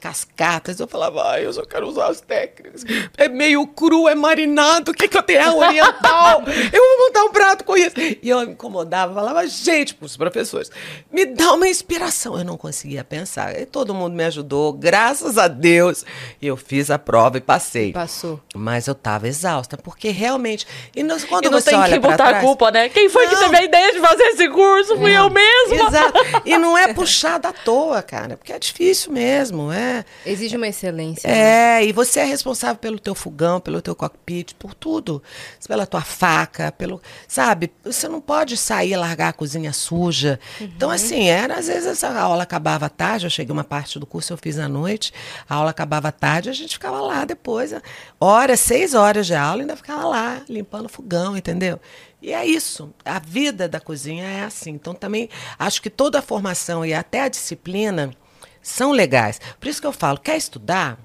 cascatas. 0.00 0.80
Eu 0.80 0.86
falava, 0.86 1.30
ai, 1.30 1.46
eu 1.46 1.52
só 1.52 1.64
quero 1.64 1.88
usar 1.88 2.08
as 2.08 2.20
técnicas. 2.20 2.84
É 3.16 3.28
meio 3.28 3.66
cru, 3.66 4.08
é 4.08 4.14
marinado, 4.14 4.92
o 4.92 4.94
que, 4.94 5.08
que 5.08 5.16
eu 5.16 5.22
tenho? 5.22 5.40
É 5.40 5.50
oriental. 5.50 6.42
eu 6.46 6.96
vou 6.98 7.06
montar 7.06 7.24
um 7.24 7.30
prato 7.30 7.64
com 7.64 7.76
isso. 7.76 7.94
E 7.98 8.28
eu 8.28 8.40
me 8.40 8.52
incomodava, 8.52 9.14
falava, 9.14 9.46
gente, 9.46 9.94
para 9.94 10.06
os 10.06 10.16
professores, 10.16 10.70
me 11.10 11.26
dá 11.26 11.52
uma 11.52 11.68
inspiração. 11.68 12.38
Eu 12.38 12.44
não 12.44 12.56
conseguia 12.56 13.04
pensar. 13.04 13.58
E 13.58 13.66
todo 13.66 13.94
mundo 13.94 14.14
me 14.14 14.24
ajudou, 14.24 14.72
graças 14.72 15.38
a 15.38 15.48
Deus. 15.48 16.04
E 16.40 16.46
eu 16.46 16.56
fiz 16.56 16.90
a 16.90 16.98
prova 16.98 17.38
e 17.38 17.40
passei. 17.40 17.92
Passou. 17.92 18.40
Mas 18.54 18.86
eu 18.86 18.92
estava 18.92 19.28
exausta, 19.28 19.76
porque 19.76 20.10
realmente. 20.10 20.66
E 20.94 21.02
nós, 21.02 21.24
quando 21.24 21.44
E 21.44 21.50
não 21.50 21.60
você 21.60 21.70
tem 21.70 21.78
olha 21.78 21.92
que 21.94 21.98
botar 21.98 22.16
trás, 22.16 22.36
a 22.36 22.40
culpa, 22.40 22.70
né? 22.70 22.88
Quem 22.88 23.08
foi 23.08 23.26
que 23.26 23.34
Não. 23.34 23.42
teve 23.44 23.56
a 23.56 23.64
ideia 23.64 23.92
de 23.92 24.00
fazer 24.00 24.22
esse 24.24 24.48
curso? 24.48 24.96
Fui 24.96 25.16
eu 25.16 25.30
mesma. 25.30 25.88
Exato. 25.88 26.18
E 26.44 26.56
não 26.58 26.76
é 26.76 26.92
puxado 26.94 27.48
à 27.48 27.52
toa, 27.64 28.02
cara, 28.02 28.36
porque 28.36 28.52
é 28.52 28.58
difícil 28.58 29.12
mesmo, 29.12 29.70
é. 29.72 30.04
Exige 30.24 30.56
uma 30.56 30.68
excelência. 30.68 31.28
né? 31.28 31.80
É, 31.80 31.84
e 31.84 31.92
você 31.92 32.20
é 32.20 32.24
responsável 32.24 32.76
pelo 32.76 32.98
teu 32.98 33.14
fogão, 33.14 33.60
pelo 33.60 33.80
teu 33.82 33.94
cockpit, 33.94 34.54
por 34.54 34.74
tudo. 34.74 35.22
Pela 35.66 35.86
tua 35.86 36.00
faca, 36.00 36.72
pelo. 36.72 37.00
Sabe? 37.26 37.70
Você 37.84 38.08
não 38.08 38.20
pode 38.20 38.56
sair 38.56 38.92
e 38.92 38.96
largar 38.96 39.28
a 39.28 39.32
cozinha 39.32 39.72
suja. 39.72 40.40
Então, 40.60 40.90
assim, 40.90 41.28
era, 41.28 41.56
às 41.58 41.66
vezes 41.66 41.86
essa 41.86 42.08
aula 42.18 42.42
acabava 42.42 42.88
tarde, 42.88 43.26
eu 43.26 43.30
cheguei 43.30 43.52
uma 43.52 43.64
parte 43.64 43.98
do 43.98 44.06
curso, 44.06 44.32
eu 44.32 44.38
fiz 44.38 44.58
à 44.58 44.68
noite, 44.68 45.12
a 45.48 45.54
aula 45.56 45.70
acabava 45.70 46.10
tarde, 46.10 46.48
a 46.48 46.52
gente 46.54 46.72
ficava 46.74 47.00
lá 47.00 47.24
depois. 47.24 47.72
né? 47.72 47.82
Horas, 48.18 48.60
seis 48.60 48.94
horas 48.94 49.26
de 49.26 49.34
aula, 49.34 49.60
ainda 49.62 49.76
ficava 49.76 50.06
lá, 50.06 50.42
limpando 50.48 50.86
o 50.86 50.88
fogão, 50.88 51.36
entendeu? 51.36 51.78
E 52.20 52.32
é 52.32 52.44
isso. 52.44 52.92
A 53.04 53.18
vida 53.18 53.68
da 53.68 53.80
cozinha 53.80 54.24
é 54.24 54.44
assim. 54.44 54.70
Então, 54.70 54.94
também 54.94 55.28
acho 55.58 55.80
que 55.80 55.90
toda 55.90 56.18
a 56.18 56.22
formação 56.22 56.84
e 56.84 56.92
até 56.92 57.22
a 57.22 57.28
disciplina 57.28 58.12
são 58.60 58.90
legais. 58.92 59.40
Por 59.58 59.68
isso 59.68 59.80
que 59.80 59.86
eu 59.86 59.92
falo, 59.92 60.18
quer 60.18 60.36
estudar? 60.36 60.98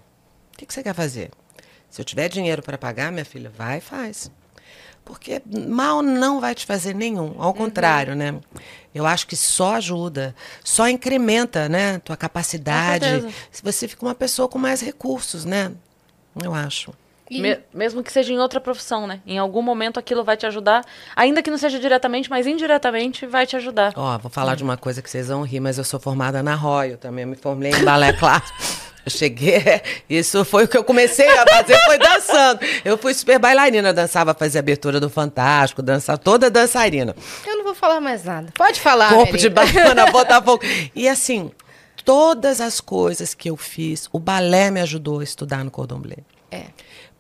O 0.54 0.58
que, 0.58 0.66
que 0.66 0.74
você 0.74 0.84
quer 0.84 0.94
fazer? 0.94 1.32
Se 1.90 2.02
eu 2.02 2.06
tiver 2.06 2.28
dinheiro 2.30 2.62
para 2.64 2.78
pagar, 2.78 3.12
minha 3.12 3.26
filha, 3.26 3.52
vai 3.56 3.78
e 3.78 3.82
faz. 3.82 4.32
Porque 5.06 5.42
mal 5.46 6.02
não 6.02 6.40
vai 6.40 6.56
te 6.56 6.66
fazer 6.66 6.96
nenhum. 6.96 7.36
Ao 7.38 7.54
contrário, 7.54 8.16
né? 8.16 8.40
Eu 8.96 9.06
acho 9.06 9.28
que 9.28 9.36
só 9.36 9.76
ajuda, 9.76 10.34
só 10.64 10.88
incrementa, 10.88 11.68
né? 11.68 12.00
Tua 12.00 12.16
capacidade. 12.16 13.06
certeza. 13.06 13.34
Você 13.62 13.88
fica 13.88 14.06
uma 14.06 14.16
pessoa 14.16 14.48
com 14.48 14.58
mais 14.58 14.82
recursos, 14.82 15.46
né? 15.46 15.72
Eu 16.42 16.54
acho. 16.54 16.94
E- 17.30 17.42
Me- 17.42 17.60
mesmo 17.74 18.04
que 18.04 18.12
seja 18.12 18.34
em 18.34 18.40
outra 18.40 18.60
profissão, 18.60 19.08
né? 19.08 19.22
Em 19.26 19.38
algum 19.38 19.62
momento 19.62 20.00
aquilo 20.00 20.24
vai 20.24 20.36
te 20.38 20.46
ajudar, 20.46 20.84
ainda 21.16 21.42
que 21.42 21.50
não 21.50 21.58
seja 21.58 21.80
diretamente, 21.80 22.30
mas 22.30 22.46
indiretamente 22.46 23.26
vai 23.26 23.46
te 23.48 23.56
ajudar. 23.56 23.94
Ó, 23.96 24.18
vou 24.18 24.30
falar 24.30 24.56
de 24.56 24.64
uma 24.64 24.78
coisa 24.78 25.02
que 25.02 25.10
vocês 25.10 25.28
vão 25.30 25.42
rir, 25.44 25.60
mas 25.60 25.78
eu 25.78 25.84
sou 25.84 26.00
formada 26.00 26.44
na 26.44 26.54
Roy, 26.56 26.92
eu 26.94 26.98
também 26.98 27.26
me 27.26 27.36
formei 27.36 27.72
em 27.72 27.84
balé 27.84 28.14
clássico. 28.18 28.58
Eu 29.06 29.12
cheguei, 29.12 29.62
isso 30.10 30.46
foi 30.46 30.64
o 30.64 30.68
que 30.68 30.78
eu 30.78 30.84
comecei 30.84 31.28
a 31.28 31.46
fazer, 31.46 31.78
foi 31.86 31.98
dançando. 31.98 32.60
Eu 32.86 32.98
fui 32.98 33.14
super 33.14 33.38
bailarina, 33.40 33.90
eu 33.90 33.94
dançava, 33.94 34.34
fazia 34.34 34.60
abertura 34.60 35.00
do 35.00 35.10
Fantástico, 35.10 35.82
dançava 35.82 36.18
toda 36.18 36.50
dançarina. 36.50 37.14
Eu 37.46 37.58
não 37.58 37.64
vou 37.66 37.76
falar 37.76 38.00
mais 38.00 38.24
nada. 38.24 38.54
Pode 38.56 38.80
falar, 38.80 39.10
Corpo 39.14 39.38
de 39.38 39.50
Mary. 39.50 39.74
banana, 39.74 40.06
Botafogo. 40.12 40.64
E 40.96 41.08
assim, 41.10 41.52
todas 42.06 42.62
as 42.62 42.80
coisas 42.80 43.34
que 43.34 43.50
eu 43.50 43.58
fiz, 43.58 44.08
o 44.12 44.20
balé 44.20 44.72
me 44.72 44.80
ajudou 44.82 45.20
a 45.20 45.24
estudar 45.24 45.64
no 45.64 45.72
Cordon 45.72 46.00
Bleu. 46.00 46.18
É. 46.52 46.66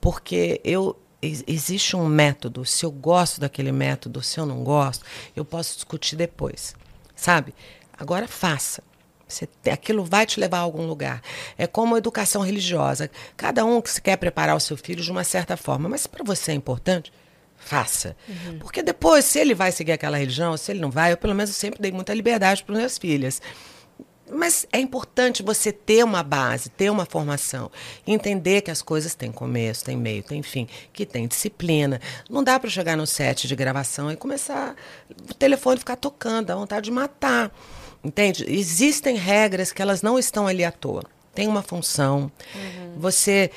Porque 0.03 0.59
eu 0.65 0.99
ex- 1.21 1.45
existe 1.47 1.95
um 1.95 2.05
método, 2.05 2.65
se 2.65 2.85
eu 2.85 2.91
gosto 2.91 3.39
daquele 3.39 3.71
método, 3.71 4.21
se 4.21 4.37
eu 4.37 4.45
não 4.45 4.65
gosto, 4.65 5.05
eu 5.33 5.45
posso 5.45 5.75
discutir 5.75 6.17
depois. 6.17 6.75
Sabe? 7.15 7.55
Agora 7.97 8.27
faça. 8.27 8.83
Você 9.25 9.47
aquilo 9.71 10.03
vai 10.03 10.25
te 10.25 10.41
levar 10.41 10.57
a 10.57 10.61
algum 10.61 10.85
lugar. 10.85 11.21
É 11.57 11.65
como 11.65 11.95
a 11.95 11.97
educação 11.97 12.41
religiosa. 12.41 13.09
Cada 13.37 13.63
um 13.63 13.81
que 13.81 13.89
se 13.89 14.01
quer 14.01 14.17
preparar 14.17 14.57
o 14.57 14.59
seu 14.59 14.75
filho 14.75 15.01
de 15.01 15.09
uma 15.09 15.23
certa 15.23 15.55
forma, 15.55 15.87
mas 15.87 16.01
se 16.01 16.09
para 16.09 16.21
você 16.25 16.51
é 16.51 16.55
importante, 16.55 17.11
faça. 17.57 18.13
Porque 18.59 18.83
depois, 18.83 19.23
se 19.23 19.39
ele 19.39 19.55
vai 19.55 19.71
seguir 19.71 19.93
aquela 19.93 20.17
religião, 20.17 20.57
se 20.57 20.69
ele 20.69 20.81
não 20.81 20.91
vai, 20.91 21.13
eu 21.13 21.17
pelo 21.17 21.33
menos 21.33 21.55
sempre 21.55 21.81
dei 21.81 21.93
muita 21.93 22.13
liberdade 22.13 22.61
para 22.61 22.75
minhas 22.75 22.97
filhas. 22.97 23.41
Mas 24.31 24.65
é 24.71 24.79
importante 24.79 25.43
você 25.43 25.71
ter 25.71 26.03
uma 26.03 26.23
base, 26.23 26.69
ter 26.69 26.89
uma 26.89 27.05
formação, 27.05 27.69
entender 28.07 28.61
que 28.61 28.71
as 28.71 28.81
coisas 28.81 29.13
têm 29.13 29.31
começo, 29.31 29.83
têm 29.83 29.97
meio, 29.97 30.23
têm 30.23 30.41
fim, 30.41 30.67
que 30.93 31.05
tem 31.05 31.27
disciplina. 31.27 31.99
Não 32.29 32.43
dá 32.43 32.59
para 32.59 32.69
chegar 32.69 32.95
no 32.95 33.05
set 33.05 33.47
de 33.47 33.55
gravação 33.55 34.11
e 34.11 34.15
começar 34.15 34.75
o 35.29 35.33
telefone 35.33 35.77
ficar 35.77 35.97
tocando, 35.97 36.47
dá 36.47 36.55
vontade 36.55 36.85
de 36.85 36.91
matar. 36.91 37.51
Entende? 38.03 38.45
Existem 38.47 39.15
regras 39.15 39.71
que 39.71 39.81
elas 39.81 40.01
não 40.01 40.17
estão 40.17 40.47
ali 40.47 40.63
à 40.63 40.71
toa. 40.71 41.03
Tem 41.33 41.47
uma 41.47 41.61
função. 41.61 42.31
Você 42.97 43.49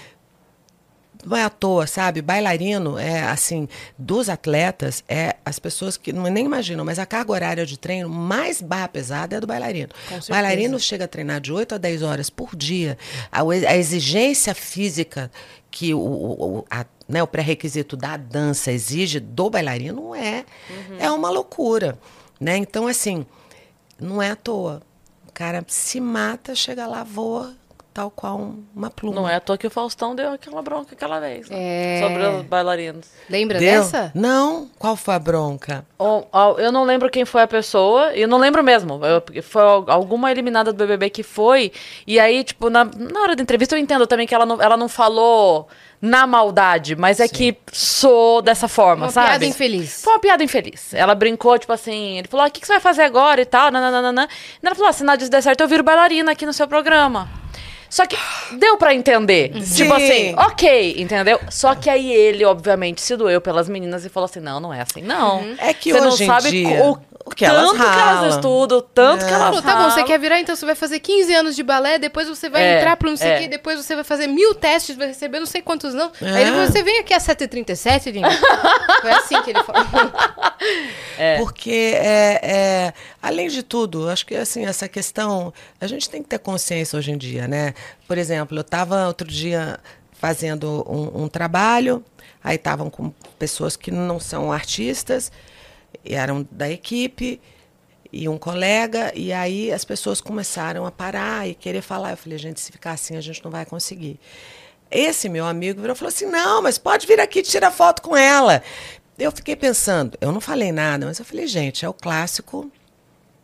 não 1.27 1.37
é 1.37 1.43
à 1.43 1.51
toa, 1.51 1.87
sabe? 1.87 2.23
Bailarino 2.23 2.97
é 2.99 3.25
assim, 3.25 3.69
dos 3.99 4.29
atletas, 4.29 5.03
é 5.09 5.35
as 5.45 5.59
pessoas 5.59 5.97
que 5.97 6.13
não 6.13 6.23
nem 6.25 6.45
imaginam, 6.47 6.85
mas 6.85 6.99
a 7.01 7.05
carga 7.05 7.33
horária 7.33 7.67
de 7.67 7.77
treino 7.79 8.09
mais 8.09 8.63
barra 8.63 8.87
pesada 8.89 9.37
é 9.37 9.41
do 9.41 9.47
bailarino. 9.47 9.89
Bailarino 10.31 10.79
chega 10.79 11.05
a 11.05 11.09
treinar 11.09 11.41
de 11.41 11.53
8 11.53 11.75
a 11.75 11.79
10 11.79 12.03
horas 12.03 12.31
por 12.31 12.55
dia. 12.55 12.97
A, 13.33 13.43
a 13.43 13.77
exigência 13.77 14.55
física 14.55 15.31
que 15.71 15.93
o, 15.93 15.99
o, 15.99 16.65
a- 16.71 16.87
né, 17.09 17.23
o 17.23 17.27
pré-requisito 17.27 17.97
da 17.97 18.17
dança 18.17 18.71
exige 18.73 19.21
do 19.21 19.51
bailarino 19.51 20.15
é, 20.15 20.45
é 20.99 21.11
uma 21.11 21.29
loucura. 21.31 21.99
Né? 22.41 22.57
Então, 22.57 22.87
assim, 22.87 23.27
não 24.01 24.23
é 24.23 24.31
à 24.31 24.37
toa. 24.37 24.81
O 25.29 25.33
cara 25.33 25.65
se 25.69 26.01
mata, 26.01 26.55
chega 26.55 26.87
lá, 26.87 27.03
voa, 27.05 27.55
tal 27.97 28.11
qual 28.11 28.37
um- 28.39 28.63
uma 28.77 28.91
pluma. 28.91 29.17
Não 29.23 29.27
é 29.27 29.37
à 29.37 29.41
toa 29.41 29.57
que 29.57 29.67
o 29.67 29.71
Faustão 29.71 30.15
deu 30.15 30.33
aquela 30.33 30.61
bronca 30.61 30.95
aquela 30.95 31.19
vez. 31.19 31.49
né? 31.49 31.57
É. 31.59 32.01
Sobre 32.03 32.27
os 32.27 32.43
bailarinos. 32.45 33.07
Lembra 33.31 33.59
Deu? 33.59 33.81
dessa? 33.83 34.13
Não? 34.15 34.69
Qual 34.79 34.95
foi 34.97 35.15
a 35.15 35.19
bronca? 35.19 35.87
Ó, 35.99 36.25
ó, 36.31 36.59
Eu 36.59 36.71
não 36.71 36.85
lembro 36.85 37.09
quem 37.09 37.25
foi 37.25 37.41
a 37.41 37.47
pessoa, 37.47 38.13
e 38.15 38.21
eu 38.21 38.29
não 38.29 38.37
lembro 38.37 38.63
mesmo. 38.63 39.01
Eu- 39.03 39.43
foi 39.43 39.63
al- 39.63 39.87
alguma 39.89 40.31
eliminada 40.31 40.75
do 40.75 40.77
BBB 40.77 41.09
que 41.09 41.23
foi, 41.23 41.73
e 42.07 42.21
aí, 42.21 42.45
tipo, 42.45 42.69
na, 42.69 42.85
na 42.85 43.21
hora 43.23 43.35
da 43.35 43.43
entrevista 43.43 43.75
eu 43.75 43.79
entendo 43.79 44.07
também 44.07 44.27
que 44.27 44.35
ela 44.35 44.45
não, 44.45 44.61
ela 44.61 44.77
não 44.77 44.91
falou 44.91 45.67
na 45.99 46.27
maldade, 46.27 46.95
mas 46.95 47.19
é 47.19 47.27
que 47.27 47.57
sou 47.73 48.43
dessa 48.43 48.69
forma, 48.69 49.07
Uma 49.07 49.11
sabe? 49.13 49.29
piada 49.29 49.47
infeliz. 49.47 50.03
Foi 50.05 50.13
uma 50.13 50.19
piada 50.21 50.45
infeliz. 50.45 50.93
Ela 50.93 51.15
brincou, 51.15 51.59
tipo 51.59 51.73
assim, 51.73 52.19
ele 52.19 52.29
falou, 52.29 52.45
ah, 52.45 52.49
o 52.49 52.53
que, 52.53 52.61
que 52.61 52.67
você 52.67 52.75
vai 52.75 52.81
fazer 52.81 53.03
agora 53.05 53.41
e 53.41 53.47
tal, 53.47 53.71
nananana. 53.71 54.29
E 54.63 54.67
ela 54.67 54.75
falou, 54.75 54.91
ah, 54.91 54.93
se 54.93 55.03
nada 55.03 55.17
disso 55.17 55.31
der 55.31 55.43
certo, 55.43 55.63
eu 55.63 55.69
viro 55.69 55.83
bailarina 55.83 56.33
aqui 56.33 56.45
no 56.45 56.53
seu 56.53 56.69
programa. 56.69 57.27
Só 57.97 58.05
que 58.05 58.15
deu 58.59 58.77
pra 58.77 58.95
entender. 58.95 59.53
Sim. 59.65 59.75
Tipo 59.75 59.95
assim, 59.95 60.35
ok, 60.37 60.97
entendeu? 60.99 61.41
Só 61.49 61.75
que 61.75 61.89
aí 61.89 62.13
ele, 62.13 62.45
obviamente, 62.45 63.01
se 63.01 63.17
doeu 63.17 63.41
pelas 63.41 63.71
meninas 63.71 64.05
e 64.05 64.11
falou 64.11 64.27
assim: 64.27 64.39
não, 64.39 64.61
não 64.61 64.75
é 64.75 64.83
assim, 64.83 65.01
não. 65.01 65.57
É 65.57 65.73
que 65.73 65.95
Você 65.95 66.01
não 66.03 66.11
sabe 66.11 66.51
dia, 66.51 66.85
o, 66.85 66.99
o 67.27 67.31
que 67.35 67.45
elas 67.45 67.63
tanto 67.63 67.75
que 67.77 67.83
elas 67.83 67.97
ralam. 67.99 68.29
estudam, 68.31 68.81
tanto 68.95 69.27
que 69.27 69.33
elas 69.33 69.45
Falou, 69.49 69.61
tá 69.63 69.73
bom, 69.77 69.83
você 69.85 69.91
ralam. 69.91 70.07
quer 70.07 70.19
virar, 70.21 70.41
então 70.41 70.55
você 70.55 70.65
vai 70.65 70.75
fazer 70.77 71.01
15 71.01 71.35
anos 71.35 71.57
de 71.57 71.63
balé, 71.65 71.99
depois 71.99 72.29
você 72.29 72.49
vai 72.49 72.63
É, 72.63 72.79
entrar 72.79 72.97
pro 72.97 73.11
não 73.11 73.17
sei 73.17 73.29
o 73.29 73.33
é. 73.33 73.39
quê, 73.41 73.49
depois 73.49 73.85
você 73.85 73.95
vai 73.97 74.05
fazer 74.05 74.29
mil 74.29 74.55
testes, 74.55 74.97
vai 74.97 75.09
receber 75.09 75.41
não 75.41 75.47
sei 75.47 75.61
quantos 75.61 75.93
não. 75.93 76.11
É. 76.23 76.31
Aí 76.31 76.45
depois 76.45 76.71
você 76.71 76.83
vem 76.85 77.01
aqui 77.01 77.13
às 77.13 77.27
7h37, 77.27 78.13
Lina. 78.13 78.31
Foi 79.03 79.11
assim 79.11 79.43
que 79.43 79.51
ele 79.51 79.63
falou. 79.65 79.85
Porque, 81.39 81.93
é, 81.97 82.41
é, 82.43 82.93
além 83.23 83.49
de 83.49 83.63
tudo, 83.63 84.09
acho 84.09 84.25
que 84.27 84.35
assim, 84.35 84.65
essa 84.65 84.89
questão, 84.89 85.53
a 85.81 85.87
gente 85.87 86.09
tem 86.09 86.23
que 86.23 86.29
ter 86.29 86.39
consciência 86.39 86.99
hoje 86.99 87.11
em 87.11 87.19
dia, 87.19 87.47
né? 87.49 87.75
Por 88.07 88.19
exemplo, 88.19 88.57
eu 88.57 88.61
estava 88.63 89.07
outro 89.07 89.27
dia 89.27 89.79
fazendo 90.13 90.85
um, 90.89 91.25
um 91.25 91.29
trabalho, 91.29 92.05
aí 92.43 92.57
estavam 92.57 92.89
com 92.91 93.13
pessoas 93.39 93.77
que 93.77 93.91
não 93.91 94.19
são 94.21 94.51
artistas, 94.53 95.31
eram 96.15 96.47
da 96.51 96.71
equipe, 96.71 97.41
e 98.13 98.29
um 98.29 98.39
colega, 98.39 99.13
e 99.15 99.33
aí 99.33 99.73
as 99.73 99.85
pessoas 99.85 100.21
começaram 100.21 100.87
a 100.87 100.91
parar 100.91 101.49
e 101.49 101.55
querer 101.55 101.83
falar. 101.83 102.13
Eu 102.13 102.17
falei, 102.17 102.39
gente, 102.39 102.61
se 102.61 102.73
ficar 102.73 102.93
assim, 102.93 103.17
a 103.17 103.21
gente 103.21 103.45
não 103.45 103.51
vai 103.51 103.67
conseguir. 103.67 104.19
Esse 104.91 105.29
meu 105.29 105.45
amigo 105.47 105.81
virou 105.81 105.95
e 105.95 105.99
falou 105.99 106.09
assim: 106.09 106.27
não, 106.27 106.63
mas 106.63 106.79
pode 106.79 107.07
vir 107.07 107.21
aqui 107.21 107.43
tirar 107.43 107.71
foto 107.71 108.03
com 108.03 108.17
ela. 108.17 108.63
Eu 109.19 109.33
fiquei 109.33 109.57
pensando, 109.57 110.17
eu 110.21 110.31
não 110.31 110.41
falei 110.41 110.73
nada, 110.73 111.07
mas 111.07 111.19
eu 111.19 111.25
falei, 111.25 111.47
gente, 111.47 111.85
é 111.85 111.89
o 111.89 111.95
clássico. 111.95 112.71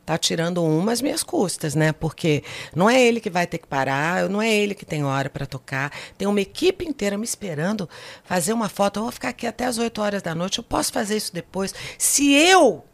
Tá 0.04 0.18
tirando 0.18 0.64
umas 0.64 1.00
minhas 1.00 1.22
custas, 1.22 1.74
né? 1.74 1.92
Porque 1.92 2.42
não 2.74 2.90
é 2.90 3.00
ele 3.00 3.20
que 3.20 3.30
vai 3.30 3.46
ter 3.46 3.58
que 3.58 3.66
parar, 3.66 4.28
não 4.28 4.42
é 4.42 4.52
ele 4.52 4.74
que 4.74 4.84
tem 4.84 5.04
hora 5.04 5.30
para 5.30 5.46
tocar. 5.46 5.92
Tem 6.18 6.26
uma 6.26 6.40
equipe 6.40 6.84
inteira 6.84 7.16
me 7.16 7.24
esperando 7.24 7.88
fazer 8.24 8.52
uma 8.52 8.68
foto. 8.68 8.98
Eu 8.98 9.04
vou 9.04 9.12
ficar 9.12 9.28
aqui 9.28 9.46
até 9.46 9.64
as 9.64 9.78
8 9.78 10.00
horas 10.00 10.22
da 10.22 10.34
noite, 10.34 10.58
eu 10.58 10.64
posso 10.64 10.92
fazer 10.92 11.16
isso 11.16 11.32
depois. 11.32 11.72
Se 11.96 12.32
eu 12.32 12.84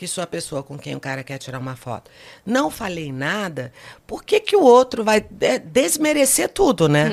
que 0.00 0.08
sou 0.08 0.24
a 0.24 0.26
pessoa 0.26 0.62
com 0.62 0.78
quem 0.78 0.96
o 0.96 1.00
cara 1.00 1.22
quer 1.22 1.36
tirar 1.36 1.58
uma 1.58 1.76
foto. 1.76 2.10
Não 2.46 2.70
falei 2.70 3.12
nada, 3.12 3.70
por 4.06 4.24
que, 4.24 4.40
que 4.40 4.56
o 4.56 4.62
outro 4.62 5.04
vai 5.04 5.22
é, 5.42 5.58
desmerecer 5.58 6.48
tudo, 6.48 6.88
né? 6.88 7.10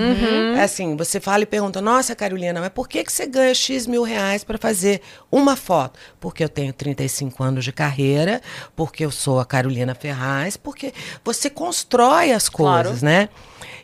É 0.55 0.61
assim, 0.63 0.95
você 0.95 1.19
fala 1.19 1.43
e 1.43 1.45
pergunta, 1.45 1.81
nossa, 1.81 2.15
Carolina, 2.15 2.61
mas 2.61 2.69
por 2.69 2.87
que, 2.87 3.03
que 3.03 3.11
você 3.11 3.25
ganha 3.25 3.53
X 3.53 3.85
mil 3.87 4.03
reais 4.03 4.45
para 4.45 4.57
fazer 4.57 5.01
uma 5.29 5.57
foto? 5.57 5.99
Porque 6.17 6.41
eu 6.41 6.47
tenho 6.47 6.71
35 6.71 7.43
anos 7.43 7.65
de 7.65 7.73
carreira, 7.73 8.41
porque 8.73 9.03
eu 9.03 9.11
sou 9.11 9.41
a 9.41 9.45
Carolina 9.45 9.93
Ferraz, 9.93 10.55
porque 10.55 10.93
você 11.25 11.49
constrói 11.49 12.31
as 12.31 12.47
Claro. 12.47 12.85
coisas, 12.85 13.03
né? 13.03 13.27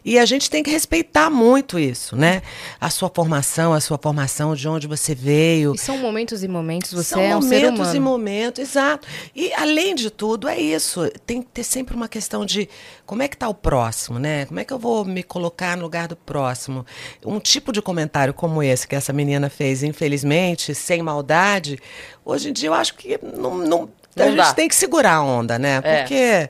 E 0.06 0.20
a 0.20 0.26
gente 0.26 0.49
tem 0.49 0.62
que 0.62 0.70
respeitar 0.70 1.30
muito 1.30 1.80
isso, 1.80 2.16
né? 2.16 2.41
A 2.80 2.89
sua 2.89 3.10
formação, 3.10 3.74
a 3.74 3.80
sua 3.80 3.97
formação, 3.97 4.54
de 4.54 4.68
onde 4.68 4.86
você 4.86 5.16
veio. 5.16 5.74
E 5.76 5.78
são 5.78 5.97
momentos 5.97 6.43
e 6.43 6.47
momentos, 6.47 6.91
você 6.91 7.10
São 7.16 7.22
é 7.22 7.36
um 7.38 7.41
ser 7.41 7.56
momentos 7.72 7.80
humano. 7.80 7.95
e 7.95 7.99
momentos, 7.99 8.60
exato. 8.70 9.08
E 9.34 9.54
além 9.54 9.95
de 9.95 10.10
tudo, 10.10 10.47
é 10.49 10.60
isso. 10.60 11.10
Tem 11.26 11.41
que 11.41 11.47
ter 11.49 11.64
sempre 11.64 11.95
uma 11.95 12.10
questão 12.10 12.45
de 12.45 12.68
como 13.06 13.22
é 13.24 13.28
que 13.30 13.36
está 13.36 13.47
o 13.47 13.54
próximo, 13.54 14.20
né? 14.20 14.45
Como 14.45 14.60
é 14.60 14.66
que 14.66 14.74
eu 14.74 14.80
vou 14.80 15.06
me 15.06 15.24
colocar 15.24 15.78
no 15.78 15.84
lugar 15.84 16.08
do 16.10 16.16
próximo? 16.18 16.86
Um 17.26 17.39
tipo 17.39 17.72
de 17.72 17.82
comentário 17.82 18.34
como 18.34 18.62
esse 18.62 18.86
que 18.88 18.95
essa 18.95 19.14
menina 19.14 19.49
fez, 19.49 19.84
infelizmente, 19.84 20.76
sem 20.76 21.01
maldade, 21.01 21.80
hoje 22.26 22.49
em 22.49 22.54
dia 22.54 22.70
eu 22.70 22.74
acho 22.74 22.93
que 22.95 23.18
não, 23.22 23.58
não- 23.58 23.89
a 24.16 24.20
Não 24.20 24.26
gente 24.28 24.36
dá. 24.38 24.54
tem 24.54 24.68
que 24.68 24.76
segurar 24.76 25.16
a 25.16 25.24
onda, 25.24 25.58
né? 25.58 25.82
É. 25.84 26.49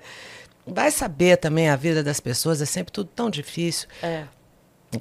Vai 0.66 0.92
saber 0.92 1.38
também 1.38 1.70
a 1.70 1.76
vida 1.76 2.04
das 2.04 2.20
pessoas, 2.20 2.62
é 2.62 2.66
sempre 2.66 2.92
tudo 2.92 3.10
tão 3.14 3.30
difícil. 3.30 3.88
É. 4.02 4.24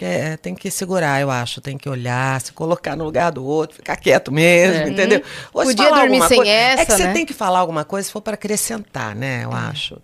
É, 0.00 0.36
tem 0.38 0.54
que 0.54 0.70
segurar, 0.70 1.20
eu 1.20 1.30
acho. 1.30 1.60
Tem 1.60 1.76
que 1.76 1.86
olhar, 1.88 2.40
se 2.40 2.52
colocar 2.52 2.96
no 2.96 3.04
lugar 3.04 3.30
do 3.30 3.44
outro, 3.44 3.76
ficar 3.76 3.96
quieto 3.96 4.32
mesmo, 4.32 4.88
entendeu? 4.88 5.22
Ou 5.52 5.62
se 5.66 5.74
Podia 5.76 5.90
dormir 5.92 6.22
sem 6.28 6.38
coisa- 6.38 6.50
É 6.50 6.54
essa, 6.72 6.86
que 6.86 6.92
você 6.92 7.04
né? 7.06 7.12
tem 7.12 7.26
que 7.26 7.34
falar 7.34 7.58
alguma 7.58 7.84
coisa 7.84 8.06
se 8.06 8.12
for 8.12 8.22
para 8.22 8.34
acrescentar, 8.34 9.14
né? 9.14 9.44
Eu 9.44 9.52
acho. 9.52 10.00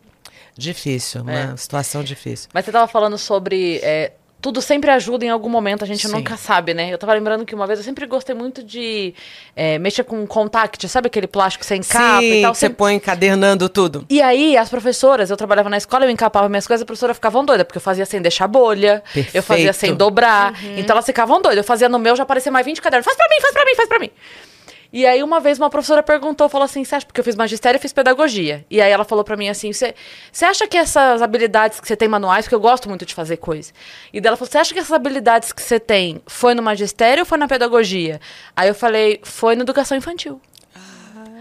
Difícil, 0.57 1.23
uma 1.23 1.57
situação 1.57 2.03
difícil. 2.03 2.49
Mas 2.53 2.65
você 2.65 2.73
tava 2.73 2.87
falando 2.89 3.17
sobre. 3.17 3.81
Tudo 4.41 4.63
sempre 4.63 4.91
ajuda 4.91 5.25
em 5.25 5.29
algum 5.31 5.49
momento, 5.49 5.83
a 5.83 5.87
gente 5.87 6.07
Sim. 6.07 6.13
nunca 6.15 6.37
sabe, 6.37 6.73
né? 6.73 6.93
Eu 6.93 6.99
tava 6.99 7.13
lembrando 7.13 7.45
que 7.45 7.55
uma 7.55 7.67
vez 7.67 7.79
eu 7.81 7.85
sempre 7.85 8.07
gostei 8.07 8.35
muito 8.35 8.63
de 8.63 9.13
é, 9.57 9.79
mexer 9.79 10.05
com 10.05 10.25
contact, 10.27 10.89
sabe 10.89 11.09
aquele 11.09 11.27
plástico 11.27 11.65
sem 11.65 11.83
capa 11.83 12.21
Sim, 12.21 12.39
e 12.39 12.43
tal? 12.43 12.55
você 12.55 12.61
Sempre- 12.61 12.77
põe 12.77 12.95
encadernando 12.95 13.69
tudo. 13.69 14.07
E 14.09 14.23
aí, 14.23 14.57
as 14.57 14.69
professoras, 14.69 15.29
eu 15.31 15.37
trabalhava 15.37 15.69
na 15.69 15.77
escola, 15.77 16.05
eu 16.05 16.11
encapava 16.11 16.49
minhas 16.49 16.67
coisas, 16.67 16.83
a 16.83 16.87
professora 16.87 17.15
ficavam 17.15 17.45
doida, 17.45 17.65
porque 17.65 17.79
eu 17.79 17.83
fazia 17.83 18.07
sem 18.07 18.23
deixar 18.23 18.47
bolha, 18.47 19.03
eu 19.35 19.43
fazia 19.43 19.65
Perfeito. 19.67 19.75
sem 19.75 19.95
dobrar. 19.95 20.53
Uhum. 20.63 20.79
Então 20.79 20.95
elas 20.95 21.05
ficavam 21.07 21.43
doidas. 21.43 21.59
Eu 21.59 21.65
fazia 21.65 21.89
no 21.89 21.99
meu, 21.99 22.15
já 22.15 22.23
aparecia 22.23 22.53
mais 22.53 22.65
20 22.65 22.81
cadernos. 22.81 23.05
Faz 23.05 23.17
pra 23.17 23.27
mim, 23.29 23.41
faz 23.41 23.53
pra 23.53 23.65
mim, 23.65 23.75
faz 23.75 23.89
pra 23.89 23.99
mim. 23.99 24.11
E 24.91 25.07
aí, 25.07 25.23
uma 25.23 25.39
vez, 25.39 25.59
uma 25.59 25.69
professora 25.69 26.03
perguntou, 26.03 26.49
falou 26.49 26.65
assim, 26.65 26.83
você 26.83 26.95
acha, 26.95 27.05
porque 27.05 27.21
eu 27.21 27.25
fiz 27.25 27.37
magistério 27.37 27.77
e 27.77 27.81
fiz 27.81 27.93
pedagogia. 27.93 28.65
E 28.71 28.81
aí 28.81 28.91
ela 28.91 29.05
falou 29.05 29.23
pra 29.23 29.37
mim 29.37 29.49
assim, 29.49 29.71
você 29.71 29.95
acha 30.45 30.67
que 30.67 30.79
essas 30.79 31.21
habilidades 31.21 31.79
que 31.79 31.87
você 31.87 31.95
tem 31.95 32.09
manuais, 32.09 32.47
porque 32.47 32.55
eu 32.55 32.61
gosto 32.61 32.89
muito 32.89 33.05
de 33.05 33.15
fazer 33.15 33.37
coisa. 33.37 33.71
E 34.13 34.21
dela 34.21 34.35
falou, 34.35 34.51
você 34.51 34.57
acha 34.57 34.73
que 34.73 34.81
essas 34.81 34.93
habilidades 34.93 35.53
que 35.53 35.61
você 35.61 35.79
tem 35.79 36.23
foi 36.27 36.55
no 36.55 36.63
magistério 36.63 37.23
ou 37.23 37.27
foi 37.27 37.37
na 37.37 37.47
pedagogia? 37.47 38.19
Aí 38.57 38.69
eu 38.69 38.75
falei, 38.75 39.21
foi 39.23 39.55
na 39.55 39.63
educação 39.63 39.97
infantil. 39.97 40.41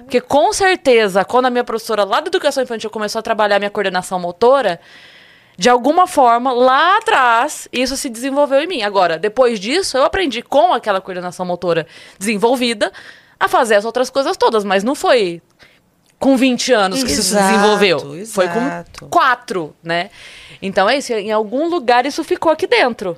Porque 0.04 0.20
com 0.20 0.52
certeza, 0.52 1.24
quando 1.24 1.46
a 1.46 1.50
minha 1.50 1.64
professora 1.64 2.04
lá 2.04 2.20
da 2.20 2.28
educação 2.28 2.64
infantil 2.64 2.90
começou 2.90 3.20
a 3.20 3.22
trabalhar 3.22 3.60
minha 3.60 3.72
coordenação 3.72 4.20
motora, 4.20 4.80
de 5.58 5.70
alguma 5.70 6.06
forma, 6.06 6.52
lá 6.52 6.98
atrás, 6.98 7.68
isso 7.72 7.98
se 7.98 8.10
desenvolveu 8.10 8.62
em 8.62 8.68
mim. 8.68 8.84
Agora, 8.84 9.18
depois 9.18 9.60
disso, 9.60 9.98
eu 9.98 10.04
aprendi 10.04 10.42
com 10.42 10.72
aquela 10.72 11.02
coordenação 11.02 11.46
motora 11.46 11.88
desenvolvida 12.20 12.92
a 13.40 13.48
fazer 13.48 13.76
as 13.76 13.86
outras 13.86 14.10
coisas 14.10 14.36
todas, 14.38 14.64
mas 14.64 14.84
não 14.84 14.96
foi 14.96 15.42
com 16.20 16.36
20 16.36 16.74
anos 16.74 17.04
que 17.04 17.12
isso 17.12 17.22
se 17.24 17.30
Exato, 17.36 17.48
desenvolveu. 17.54 18.00
Foi 18.26 18.46
exato. 18.46 19.02
com 19.02 19.10
4, 19.10 19.76
né? 19.84 20.10
Então 20.62 20.90
é 20.90 20.98
isso, 20.98 21.14
em 21.14 21.32
algum 21.32 21.68
lugar 21.70 22.06
isso 22.06 22.24
ficou 22.24 22.52
aqui 22.52 22.66
dentro. 22.66 23.18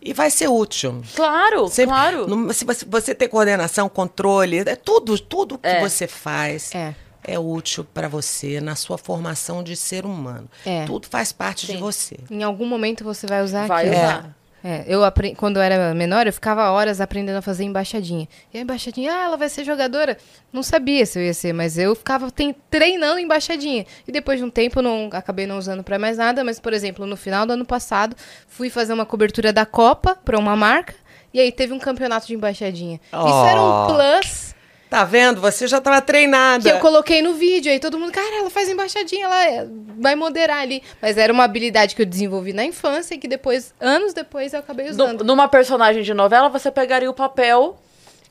E 0.00 0.12
vai 0.12 0.30
ser 0.30 0.48
útil. 0.48 1.02
Claro, 1.14 1.68
Sempre- 1.68 1.94
claro. 1.94 2.26
no- 2.26 2.52
se 2.52 2.64
você, 2.64 2.84
você 2.84 3.14
ter 3.14 3.28
coordenação, 3.28 3.88
controle, 3.88 4.58
é 4.58 4.76
tudo, 4.76 5.18
tudo 5.18 5.58
que 5.58 5.66
É. 5.68 5.80
você 5.80 6.06
faz 6.06 6.72
É. 6.74 6.94
é, 7.24 7.38
útil 7.38 7.84
para 7.84 8.08
você 8.08 8.60
na 8.60 8.74
sua 8.76 8.96
formação 8.98 9.62
de 9.62 9.76
ser 9.76 10.04
humano. 10.04 10.48
É. 10.64 10.84
Tudo 10.84 11.06
faz 11.08 11.30
parte 11.32 11.66
de 11.66 11.72
Sim. 11.72 11.78
você. 11.78 12.16
Em 12.30 12.42
algum 12.42 12.66
momento 12.66 13.02
você 13.04 13.26
vai 13.26 13.42
usar 13.42 13.66
Vai 13.66 13.86
aquilo. 13.88 14.02
usar. 14.04 14.36
É, 14.62 14.84
eu 14.88 15.04
apre... 15.04 15.34
quando 15.36 15.56
eu 15.58 15.62
era 15.62 15.94
menor, 15.94 16.26
eu 16.26 16.32
ficava 16.32 16.70
horas 16.70 17.00
aprendendo 17.00 17.36
a 17.36 17.42
fazer 17.42 17.62
embaixadinha. 17.64 18.26
E 18.52 18.58
a 18.58 18.60
embaixadinha, 18.60 19.12
ah, 19.12 19.24
ela 19.24 19.36
vai 19.36 19.48
ser 19.48 19.64
jogadora. 19.64 20.18
Não 20.52 20.62
sabia 20.64 21.06
se 21.06 21.18
eu 21.18 21.22
ia 21.22 21.32
ser, 21.32 21.52
mas 21.52 21.78
eu 21.78 21.94
ficava 21.94 22.30
tem- 22.30 22.54
treinando 22.68 23.20
embaixadinha. 23.20 23.86
E 24.06 24.10
depois 24.10 24.38
de 24.38 24.44
um 24.44 24.50
tempo, 24.50 24.82
não 24.82 25.08
acabei 25.12 25.46
não 25.46 25.58
usando 25.58 25.84
pra 25.84 25.98
mais 25.98 26.18
nada. 26.18 26.42
Mas, 26.42 26.58
por 26.58 26.72
exemplo, 26.72 27.06
no 27.06 27.16
final 27.16 27.46
do 27.46 27.52
ano 27.52 27.64
passado, 27.64 28.16
fui 28.48 28.68
fazer 28.68 28.92
uma 28.92 29.06
cobertura 29.06 29.52
da 29.52 29.64
Copa 29.64 30.16
pra 30.24 30.38
uma 30.38 30.56
marca. 30.56 30.94
E 31.32 31.38
aí 31.38 31.52
teve 31.52 31.72
um 31.72 31.78
campeonato 31.78 32.26
de 32.26 32.34
embaixadinha. 32.34 32.98
Isso 33.12 33.44
era 33.46 33.60
um 33.62 33.84
Oh. 33.84 33.86
plus 33.94 34.47
Tá 34.90 35.04
vendo? 35.04 35.40
Você 35.40 35.66
já 35.66 35.78
estava 35.78 36.00
treinada. 36.00 36.62
que 36.62 36.70
eu 36.74 36.80
coloquei 36.80 37.20
no 37.20 37.34
vídeo. 37.34 37.70
Aí 37.70 37.78
todo 37.78 37.98
mundo, 37.98 38.10
cara, 38.10 38.38
ela 38.40 38.48
faz 38.50 38.68
embaixadinha, 38.68 39.26
ela 39.26 39.44
é- 39.44 39.66
vai 39.98 40.14
moderar 40.14 40.60
ali. 40.60 40.82
Mas 41.02 41.18
era 41.18 41.30
uma 41.32 41.44
habilidade 41.44 41.94
que 41.94 42.00
eu 42.02 42.06
desenvolvi 42.06 42.52
na 42.54 42.64
infância 42.64 43.14
e 43.14 43.18
que 43.18 43.28
depois, 43.28 43.74
anos 43.80 44.14
depois, 44.14 44.54
eu 44.54 44.60
acabei 44.60 44.88
usando. 44.88 45.18
Nu- 45.20 45.24
Numa 45.24 45.46
personagem 45.48 46.02
de 46.02 46.14
novela, 46.14 46.48
você 46.48 46.70
pegaria 46.70 47.10
o 47.10 47.14
papel 47.14 47.78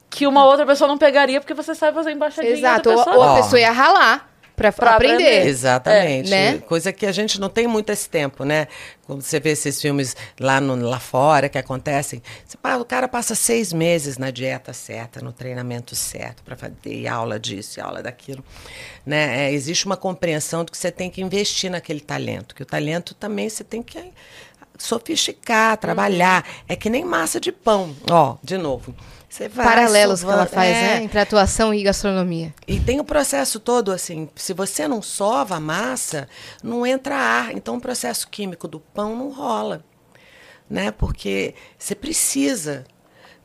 que 0.10 0.26
uma 0.26 0.46
outra 0.46 0.66
pessoa 0.66 0.88
não 0.88 0.98
pegaria 0.98 1.40
porque 1.40 1.54
você 1.54 1.76
sabe 1.76 1.94
fazer 1.94 2.12
embaixadinha. 2.12 2.54
e 2.56 2.58
Exato, 2.58 2.90
outra 2.90 3.12
ou, 3.14 3.18
ou 3.18 3.24
a 3.24 3.36
pessoa 3.36 3.60
ia 3.60 3.72
ralar 3.72 4.28
Pra 4.58 4.70
aprender. 4.70 5.14
aprender. 5.14 5.46
Exatamente. 5.46 6.34
É, 6.34 6.54
né? 6.54 6.58
Coisa 6.58 6.92
que 6.92 7.06
a 7.06 7.12
gente 7.12 7.40
não 7.40 7.48
tem 7.48 7.68
muito 7.68 7.92
esse 7.92 8.10
tempo, 8.10 8.44
né? 8.44 8.68
Quando 9.06 9.22
você 9.22 9.40
vê 9.40 9.52
esses 9.52 9.80
filmes 9.80 10.16
lá, 10.40 10.60
no, 10.60 10.76
lá 10.76 11.00
fora 11.00 11.48
que 11.48 11.60
acontecem, 11.60 12.24
você 12.44 12.58
o 12.76 12.84
cara 12.84 13.08
passa 13.08 13.36
seis 13.36 13.72
meses 13.72 14.18
na 14.18 14.32
dieta 14.32 14.74
certa, 14.74 15.22
no 15.22 15.32
treinamento 15.32 15.96
certo, 15.96 16.42
para 16.42 16.56
fazer 16.56 17.08
aula 17.08 17.40
disso 17.40 17.80
e 17.80 17.82
aula 17.82 18.02
daquilo. 18.02 18.44
Né? 19.06 19.46
É, 19.46 19.54
existe 19.54 19.86
uma 19.86 19.96
compreensão 19.96 20.66
de 20.66 20.72
que 20.72 20.78
você 20.78 20.92
tem 20.92 21.12
que 21.12 21.22
investir 21.22 21.70
naquele 21.70 22.02
talento, 22.02 22.56
que 22.56 22.64
o 22.64 22.66
talento 22.66 23.14
também 23.14 23.48
você 23.48 23.64
tem 23.64 23.84
que 23.84 24.12
sofisticar, 24.76 25.78
trabalhar. 25.78 26.44
É 26.68 26.76
que 26.76 26.90
nem 26.90 27.06
massa 27.06 27.40
de 27.40 27.52
pão. 27.52 27.96
Ó, 28.10 28.38
de 28.44 28.58
novo. 28.58 28.96
Vai 29.50 29.66
Paralelos 29.66 30.22
que 30.22 30.26
ela 30.26 30.36
sovando- 30.38 30.50
faz, 30.52 30.76
é, 30.76 30.82
né? 30.82 31.04
Entre 31.04 31.20
atuação 31.20 31.74
e 31.74 31.84
gastronomia. 31.84 32.54
e 32.68 32.80
tem 32.80 33.00
o 33.00 33.04
processo 33.04 33.60
todo 33.60 33.92
assim, 33.92 34.30
se 34.36 34.54
você 34.54 34.88
não 34.88 35.02
sova 35.02 35.56
a 35.56 35.60
massa, 35.60 36.28
não 36.64 36.86
entra 36.86 37.16
ar. 37.16 37.52
Então 37.54 37.76
o 37.78 37.82
processo 37.82 38.28
químico 38.30 38.68
do 38.68 38.80
pão 38.80 39.16
não 39.16 39.32
rola, 39.32 39.84
né? 40.70 40.92
Porque 40.92 41.54
você 41.78 41.94
precisa. 41.94 42.86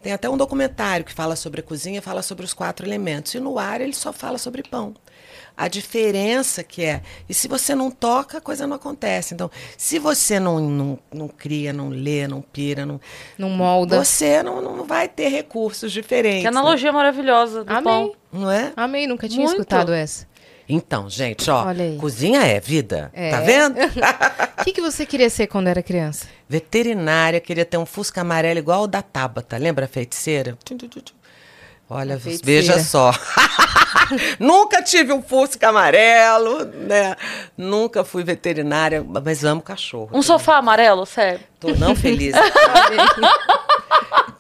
Tem 0.03 0.13
até 0.13 0.29
um 0.29 0.37
documentário 0.37 1.05
que 1.05 1.13
fala 1.13 1.37
sobre 1.37 1.61
a 1.61 1.63
cozinha, 1.63 2.03
fala 2.03 2.23
sobre 2.23 2.45
os 2.45 2.53
quatro 2.53 2.85
elementos. 2.87 3.35
E 3.35 3.41
no 3.41 3.59
ar 3.59 3.81
ele 3.81 3.93
só 3.95 4.13
fala 4.13 4.37
sobre 4.39 4.63
pão. 4.63 4.95
A 5.57 5.69
diferença 5.69 6.63
que 6.63 6.83
é. 6.85 7.03
E 7.29 7.35
se 7.35 7.47
você 7.49 7.75
não 7.75 7.91
toca, 7.91 8.39
a 8.39 8.41
coisa 8.41 8.67
não 8.67 8.77
acontece. 8.77 9.35
Então, 9.35 9.51
se 9.77 9.99
você 9.99 10.41
não, 10.41 10.59
não, 10.61 10.99
não 11.13 11.29
cria, 11.29 11.73
não 11.73 11.89
lê, 11.89 12.27
não 12.27 12.41
pira, 12.41 12.85
não, 12.87 13.01
Não 13.39 13.51
molda. 13.51 14.03
você 14.03 14.43
não, 14.43 14.61
não 14.61 14.85
vai 14.85 15.09
ter 15.09 15.29
recursos 15.29 15.93
diferentes. 15.93 16.43
Que 16.43 16.47
analogia 16.49 16.93
maravilhosa 16.93 17.65
do 17.65 17.71
Amei. 17.73 17.83
pão. 17.85 18.07
né? 18.07 18.13
Não 18.33 18.51
é? 18.51 18.73
Amei, 18.77 19.07
nunca 19.07 19.29
tinha 19.29 19.45
Muito. 19.45 19.59
escutado 19.61 19.93
essa. 19.93 20.27
Então, 20.69 21.11
gente, 21.11 21.51
ó, 21.51 21.67
cozinha 21.99 22.41
é 22.45 22.59
vida, 22.61 23.11
É. 23.13 23.31
tá 23.31 23.41
vendo? 23.41 23.77
O 24.63 24.65
que, 24.65 24.73
que 24.73 24.81
você 24.81 25.05
queria 25.05 25.29
ser 25.29 25.49
quando 25.49 25.67
era 25.67 25.83
criança? 25.83 26.25
Veterinária, 26.49 27.41
queria 27.41 27.65
ter 27.65 27.77
um 27.79 27.85
fusca 27.85 28.21
amarelo 28.21 28.61
igual 28.61 28.85
o 28.85 28.87
da 28.87 29.03
Tabata, 29.03 29.57
lembra 29.59 29.87
a 29.87 29.89
feiticeira? 29.89 30.57
Tum, 30.65 30.77
tum, 30.77 30.89
tum. 30.89 31.03
Olha, 31.93 32.17
veja 32.43 32.83
só. 32.83 33.13
Nunca 34.39 34.83
tive 34.83 35.13
um 35.13 35.23
fusca 35.23 35.69
amarelo, 35.69 36.65
né? 36.65 37.17
Nunca 37.57 38.05
fui 38.05 38.23
veterinária, 38.25 39.05
mas 39.25 39.45
amo 39.45 39.63
cachorro. 39.63 40.11
Um 40.13 40.23
sofá 40.23 40.57
amarelo, 40.57 41.07
sério. 41.07 41.41
Tô 41.61 41.69
não 41.75 41.95
feliz. 41.97 42.35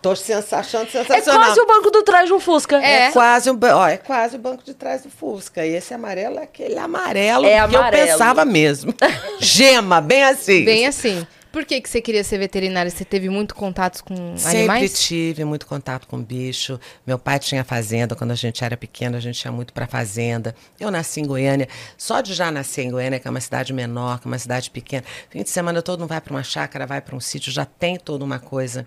Tô 0.03 0.16
sensa- 0.16 0.59
achando 0.59 0.88
É 0.88 0.90
sensacional. 0.90 1.44
quase 1.44 1.61
o 1.61 1.66
banco 1.66 1.90
do 1.90 2.03
trás 2.03 2.26
de 2.26 2.32
um 2.32 2.40
Fusca. 2.40 2.76
É, 2.82 3.07
É. 3.07 3.11
quase 3.12 3.48
um, 3.50 3.59
ó, 3.72 3.86
é 3.86 3.96
quase 3.96 4.34
o 4.34 4.38
banco 4.38 4.64
de 4.64 4.74
trás 4.74 5.03
do 5.05 5.11
Fusca. 5.11 5.64
E 5.64 5.74
esse 5.76 5.94
amarelo 5.94 6.40
é 6.40 6.42
aquele 6.42 6.76
amarelo 6.76 7.46
É 7.46 7.66
que 7.68 7.76
eu 7.76 7.84
pensava 7.88 8.44
mesmo. 8.44 8.92
Gema, 9.38 10.00
bem 10.00 10.24
assim. 10.24 10.64
Bem 10.64 10.86
assim. 10.88 11.24
Por 11.53 11.66
que, 11.66 11.80
que 11.82 11.88
você 11.88 12.00
queria 12.00 12.24
ser 12.24 12.38
veterinária? 12.38 12.90
Você 12.90 13.05
teve 13.05 13.28
muito 13.28 13.55
contato 13.55 14.03
com 14.03 14.36
Sempre 14.38 14.59
animais? 14.59 14.98
tive 14.98 15.44
muito 15.44 15.66
contato 15.66 16.09
com 16.09 16.22
bicho. 16.22 16.80
Meu 17.07 17.18
pai 17.18 17.38
tinha 17.38 17.62
fazenda 17.62 18.16
quando 18.16 18.30
a 18.30 18.34
gente 18.34 18.64
era 18.64 18.74
pequeno, 18.74 19.18
a 19.18 19.20
gente 19.20 19.42
ia 19.44 19.53
muito 19.53 19.72
para 19.74 19.86
fazenda. 19.86 20.55
Eu 20.80 20.90
nasci 20.90 21.20
em 21.20 21.26
Goiânia. 21.26 21.68
Só 21.98 22.22
de 22.22 22.32
já 22.32 22.50
nascer 22.50 22.84
em 22.84 22.90
Goiânia, 22.90 23.20
que 23.20 23.28
é 23.28 23.30
uma 23.30 23.40
cidade 23.40 23.70
menor, 23.72 24.18
que 24.18 24.26
é 24.26 24.30
uma 24.30 24.38
cidade 24.38 24.70
pequena. 24.70 25.05
Fim 25.28 25.42
de 25.42 25.50
semana 25.50 25.82
todo 25.82 26.00
mundo 26.00 26.09
vai 26.09 26.22
para 26.22 26.32
uma 26.32 26.42
chácara, 26.42 26.86
vai 26.86 27.03
para 27.03 27.14
um 27.14 27.20
sítio, 27.20 27.53
já 27.53 27.66
tem 27.66 27.98
toda 27.98 28.24
uma 28.24 28.38
coisa 28.38 28.86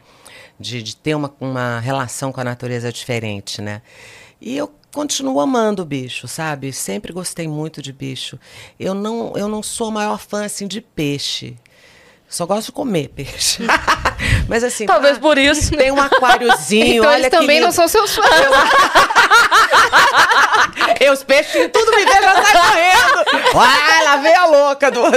de, 0.60 0.82
de 0.82 0.96
ter 0.96 1.14
uma, 1.14 1.32
uma 1.40 1.80
relação 1.80 2.32
com 2.32 2.42
a 2.42 2.44
natureza 2.44 2.92
diferente, 2.92 3.62
né? 3.62 3.84
E 4.42 4.58
eu 4.58 4.74
continuo 4.92 5.40
amando 5.40 5.84
o 5.84 5.86
bicho, 5.86 6.28
sabe? 6.28 6.74
Sempre 6.74 7.14
gostei 7.14 7.48
muito 7.48 7.82
de 7.82 7.94
bicho. 7.94 8.40
Eu 8.80 8.96
não, 8.96 9.34
eu 9.36 9.48
não 9.48 9.62
sou 9.62 9.90
a 9.90 9.92
maior 9.92 10.20
fã 10.20 10.46
assim 10.46 10.68
de 10.68 10.82
peixe. 10.82 11.56
Só 12.30 12.46
gosto 12.46 12.68
de 12.68 12.72
comer 12.72 13.10
peixe. 13.10 13.64
Mas 14.48 14.64
assim, 14.64 14.86
Talvez 14.86 15.18
ah, 15.18 15.20
por 15.20 15.38
isso. 15.38 15.72
tem 15.72 15.92
um 15.92 16.02
aquáriozinho, 16.02 16.98
Então 16.98 17.10
olha 17.10 17.20
eles 17.20 17.30
também 17.30 17.58
lindo. 17.58 17.66
não 17.66 17.72
são 17.72 17.88
seus 17.88 18.16
fãs. 18.16 18.26
Eu, 21.00 21.12
os 21.14 21.24
peixinhos 21.24 21.70
tudo 21.72 21.92
me 21.92 22.06
vê, 22.06 22.12
já 22.12 22.44
sai 22.44 22.54
correndo. 22.54 23.56
Uai, 23.56 24.04
lá 24.04 24.18
vem 24.18 24.36
a 24.36 24.46
louca 24.46 24.92
do... 24.92 25.02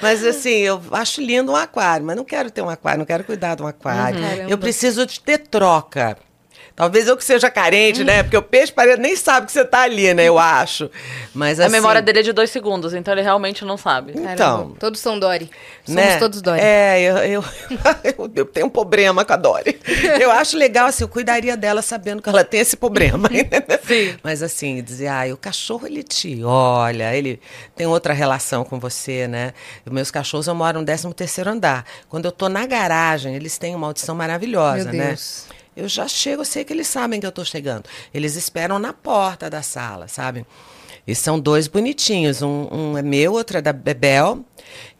Mas 0.00 0.24
assim, 0.24 0.50
eu 0.50 0.82
acho 0.92 1.20
lindo 1.20 1.52
um 1.52 1.56
aquário, 1.56 2.06
mas 2.06 2.16
não 2.16 2.24
quero 2.24 2.50
ter 2.50 2.62
um 2.62 2.70
aquário, 2.70 3.00
não 3.00 3.04
quero 3.04 3.22
cuidar 3.22 3.54
de 3.54 3.62
um 3.62 3.66
aquário. 3.66 4.18
Uhum. 4.18 4.48
Eu 4.48 4.56
preciso 4.56 5.04
de 5.04 5.20
ter 5.20 5.36
troca. 5.38 6.16
Talvez 6.74 7.06
eu 7.06 7.16
que 7.16 7.24
seja 7.24 7.50
carente, 7.50 8.02
né? 8.02 8.22
Porque 8.22 8.36
o 8.36 8.42
peixe 8.42 8.72
parece, 8.72 9.00
nem 9.00 9.14
sabe 9.14 9.46
que 9.46 9.52
você 9.52 9.64
tá 9.64 9.82
ali, 9.82 10.12
né? 10.14 10.24
Eu 10.24 10.38
acho. 10.38 10.90
Mas 11.34 11.60
A 11.60 11.64
assim, 11.64 11.72
memória 11.72 12.00
dele 12.00 12.20
é 12.20 12.22
de 12.22 12.32
dois 12.32 12.50
segundos, 12.50 12.94
então 12.94 13.12
ele 13.12 13.22
realmente 13.22 13.64
não 13.64 13.76
sabe. 13.76 14.12
Então, 14.12 14.36
Caramba, 14.36 14.76
todos 14.78 15.00
são 15.00 15.18
Dory. 15.18 15.50
Somos 15.84 16.02
né? 16.02 16.18
todos 16.18 16.40
Dory. 16.40 16.60
É, 16.60 17.00
eu, 17.00 17.16
eu, 17.18 17.44
eu, 18.04 18.30
eu 18.34 18.44
tenho 18.46 18.66
um 18.66 18.70
problema 18.70 19.24
com 19.24 19.32
a 19.32 19.36
Dory. 19.36 19.78
Eu 20.20 20.30
acho 20.30 20.56
legal, 20.56 20.86
assim, 20.86 21.04
eu 21.04 21.08
cuidaria 21.08 21.56
dela 21.56 21.82
sabendo 21.82 22.22
que 22.22 22.28
ela 22.28 22.44
tem 22.44 22.60
esse 22.60 22.76
problema. 22.76 23.28
Sim. 23.86 24.16
Mas 24.22 24.42
assim, 24.42 24.82
dizer, 24.82 25.08
ah, 25.08 25.24
o 25.32 25.36
cachorro 25.36 25.86
ele 25.86 26.02
te 26.02 26.42
olha, 26.44 27.14
ele 27.14 27.40
tem 27.76 27.86
outra 27.86 28.12
relação 28.12 28.64
com 28.64 28.78
você, 28.78 29.28
né? 29.28 29.52
Os 29.84 29.92
meus 29.92 30.10
cachorros 30.10 30.46
eu 30.46 30.54
moro 30.54 30.78
no 30.78 30.84
13 30.84 31.12
terceiro 31.14 31.50
andar. 31.50 31.84
Quando 32.08 32.26
eu 32.26 32.32
tô 32.32 32.48
na 32.48 32.66
garagem, 32.66 33.34
eles 33.34 33.58
têm 33.58 33.74
uma 33.74 33.86
audição 33.86 34.14
maravilhosa, 34.14 34.92
Meu 34.92 35.04
né? 35.04 35.16
Eu 35.76 35.88
já 35.88 36.06
chego, 36.06 36.42
eu 36.42 36.46
sei 36.46 36.64
que 36.64 36.72
eles 36.72 36.86
sabem 36.86 37.18
que 37.18 37.26
eu 37.26 37.32
tô 37.32 37.44
chegando. 37.44 37.84
Eles 38.12 38.36
esperam 38.36 38.78
na 38.78 38.92
porta 38.92 39.48
da 39.48 39.62
sala, 39.62 40.06
sabe? 40.06 40.44
E 41.06 41.14
são 41.14 41.38
dois 41.38 41.66
bonitinhos. 41.66 42.42
Um, 42.42 42.68
um 42.70 42.98
é 42.98 43.02
meu, 43.02 43.32
outro 43.32 43.58
é 43.58 43.62
da 43.62 43.72
Bebel. 43.72 44.44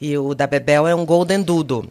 E 0.00 0.16
o 0.16 0.34
da 0.34 0.46
Bebel 0.46 0.86
é 0.86 0.94
um 0.94 1.04
Golden 1.04 1.42
Doodle. 1.42 1.86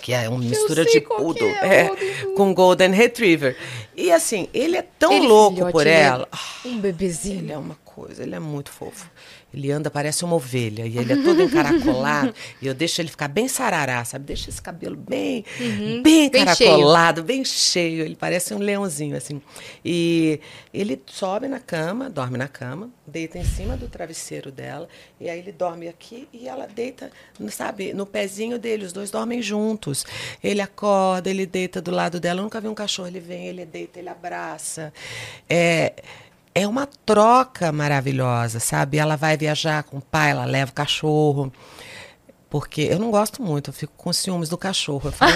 Que 0.00 0.14
é 0.14 0.28
uma 0.28 0.38
mistura 0.38 0.84
de 0.84 1.00
poodle 1.00 1.46
é, 1.46 1.80
é, 1.80 1.88
Golden 1.88 2.34
com 2.34 2.54
Golden 2.54 2.90
Retriever. 2.90 3.56
E 3.94 4.10
assim, 4.10 4.48
ele 4.54 4.76
é 4.76 4.82
tão 4.98 5.12
Ele, 5.12 5.26
louco 5.26 5.56
filhote, 5.56 5.72
por 5.72 5.86
é 5.86 6.00
ela. 6.00 6.28
Um 6.64 6.78
bebezinho. 6.78 7.40
Ele 7.40 7.52
é 7.52 7.58
uma 7.58 7.76
coisa, 7.84 8.22
ele 8.22 8.34
é 8.34 8.38
muito 8.38 8.70
fofo. 8.70 9.10
Ele 9.54 9.70
anda, 9.70 9.88
parece 9.88 10.24
uma 10.24 10.34
ovelha, 10.34 10.84
e 10.84 10.98
ele 10.98 11.12
é 11.12 11.16
todo 11.22 11.40
encaracolado. 11.40 12.34
e 12.60 12.66
eu 12.66 12.74
deixo 12.74 13.00
ele 13.00 13.08
ficar 13.08 13.28
bem 13.28 13.46
sarará, 13.46 14.04
sabe? 14.04 14.24
Deixa 14.24 14.50
esse 14.50 14.60
cabelo 14.60 14.96
bem, 14.96 15.44
bem 15.58 16.02
Bem 16.02 16.26
encaracolado, 16.26 17.22
bem 17.22 17.44
cheio. 17.44 18.04
Ele 18.04 18.16
parece 18.16 18.52
um 18.52 18.58
leãozinho, 18.58 19.16
assim. 19.16 19.40
E 19.84 20.40
ele 20.72 21.00
sobe 21.06 21.46
na 21.46 21.60
cama, 21.60 22.10
dorme 22.10 22.36
na 22.36 22.48
cama, 22.48 22.90
deita 23.06 23.38
em 23.38 23.44
cima 23.44 23.76
do 23.76 23.88
travesseiro 23.88 24.50
dela, 24.50 24.88
e 25.20 25.30
aí 25.30 25.38
ele 25.38 25.52
dorme 25.52 25.86
aqui 25.86 26.28
e 26.32 26.48
ela 26.48 26.66
deita, 26.66 27.12
sabe, 27.50 27.94
no 27.94 28.04
pezinho 28.04 28.58
dele. 28.58 28.84
Os 28.84 28.92
dois 28.92 29.10
dormem 29.10 29.40
juntos. 29.40 30.04
Ele 30.42 30.60
acorda, 30.60 31.30
ele 31.30 31.46
deita 31.46 31.80
do 31.80 31.92
lado 31.92 32.18
dela. 32.18 32.40
Eu 32.40 32.44
nunca 32.44 32.60
vi 32.60 32.66
um 32.66 32.74
cachorro, 32.74 33.06
ele 33.06 33.20
vem, 33.20 33.46
ele 33.46 33.64
deita, 33.64 34.00
ele 34.00 34.08
abraça. 34.08 34.92
É 35.48 35.92
é 36.54 36.66
uma 36.66 36.86
troca 36.86 37.72
maravilhosa, 37.72 38.60
sabe? 38.60 38.98
Ela 38.98 39.16
vai 39.16 39.36
viajar 39.36 39.82
com 39.82 39.98
o 39.98 40.02
pai, 40.02 40.30
ela 40.30 40.44
leva 40.44 40.70
o 40.70 40.74
cachorro. 40.74 41.52
Porque 42.48 42.82
eu 42.82 43.00
não 43.00 43.10
gosto 43.10 43.42
muito, 43.42 43.70
eu 43.70 43.74
fico 43.74 43.92
com 43.96 44.12
ciúmes 44.12 44.48
do 44.48 44.56
cachorro. 44.56 45.08
Eu 45.08 45.12
falo, 45.12 45.32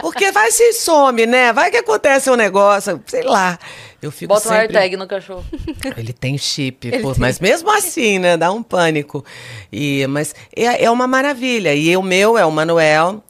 porque 0.00 0.32
vai 0.32 0.50
se 0.50 0.72
some, 0.72 1.26
né? 1.26 1.52
Vai 1.52 1.70
que 1.70 1.76
acontece 1.76 2.30
um 2.30 2.36
negócio, 2.36 2.98
sei 3.06 3.22
lá. 3.22 3.58
Eu 4.00 4.10
fico 4.10 4.32
Bota 4.32 4.48
um 4.48 4.52
sempre... 4.52 4.78
AirTag 4.78 4.96
no 4.96 5.06
cachorro. 5.06 5.44
Ele 5.94 6.14
tem 6.14 6.38
chip, 6.38 7.02
pô, 7.02 7.12
mas 7.18 7.38
mesmo 7.38 7.70
assim, 7.70 8.18
né? 8.18 8.38
Dá 8.38 8.50
um 8.50 8.62
pânico. 8.62 9.22
E, 9.70 10.06
mas 10.06 10.34
é, 10.56 10.84
é 10.84 10.90
uma 10.90 11.06
maravilha. 11.06 11.74
E 11.74 11.94
o 11.94 12.02
meu 12.02 12.38
é 12.38 12.46
o 12.46 12.50
Manuel, 12.50 13.22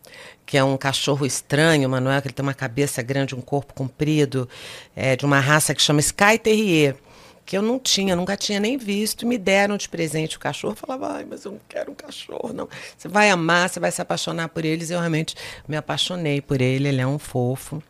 que 0.53 0.59
é 0.59 0.63
um 0.63 0.77
cachorro 0.77 1.25
estranho, 1.25 1.89
o 1.89 1.91
Manuel, 1.91 2.21
que 2.21 2.29
ele 2.29 2.35
tem 2.35 2.43
uma 2.43 2.53
cabeça 2.53 3.01
grande, 3.01 3.35
um 3.35 3.41
corpo 3.41 3.73
comprido, 3.73 4.47
é, 4.95 5.17
de 5.17 5.25
uma 5.25 5.41
raça 5.41 5.75
que 5.75 5.81
chama 5.81 6.01
Sky 6.01 6.37
Terrier. 6.39 6.95
Que 7.47 7.57
eu 7.57 7.63
não 7.63 7.79
tinha, 7.79 8.15
nunca 8.15 8.37
tinha 8.37 8.61
nem 8.61 8.77
visto, 8.77 9.27
me 9.27 9.39
deram 9.39 9.79
de 9.79 9.89
presente 9.89 10.37
o 10.37 10.39
cachorro. 10.39 10.75
Eu 10.75 10.77
falava, 10.77 11.17
ai, 11.17 11.27
mas 11.29 11.47
eu 11.47 11.53
não 11.53 11.61
quero 11.67 11.91
um 11.93 11.95
cachorro, 11.95 12.53
não. 12.53 12.69
Você 12.99 13.09
vai 13.09 13.31
amar, 13.31 13.71
você 13.71 13.81
vai 13.81 13.91
se 13.91 14.03
apaixonar 14.03 14.51
por 14.51 14.63
eles. 14.63 14.91
Eu 14.91 14.99
realmente 14.99 15.35
me 15.67 15.75
apaixonei 15.75 16.43
por 16.43 16.61
ele, 16.61 16.87
ele 16.89 17.01
é 17.01 17.07
um 17.07 17.19
fofo. 17.19 17.83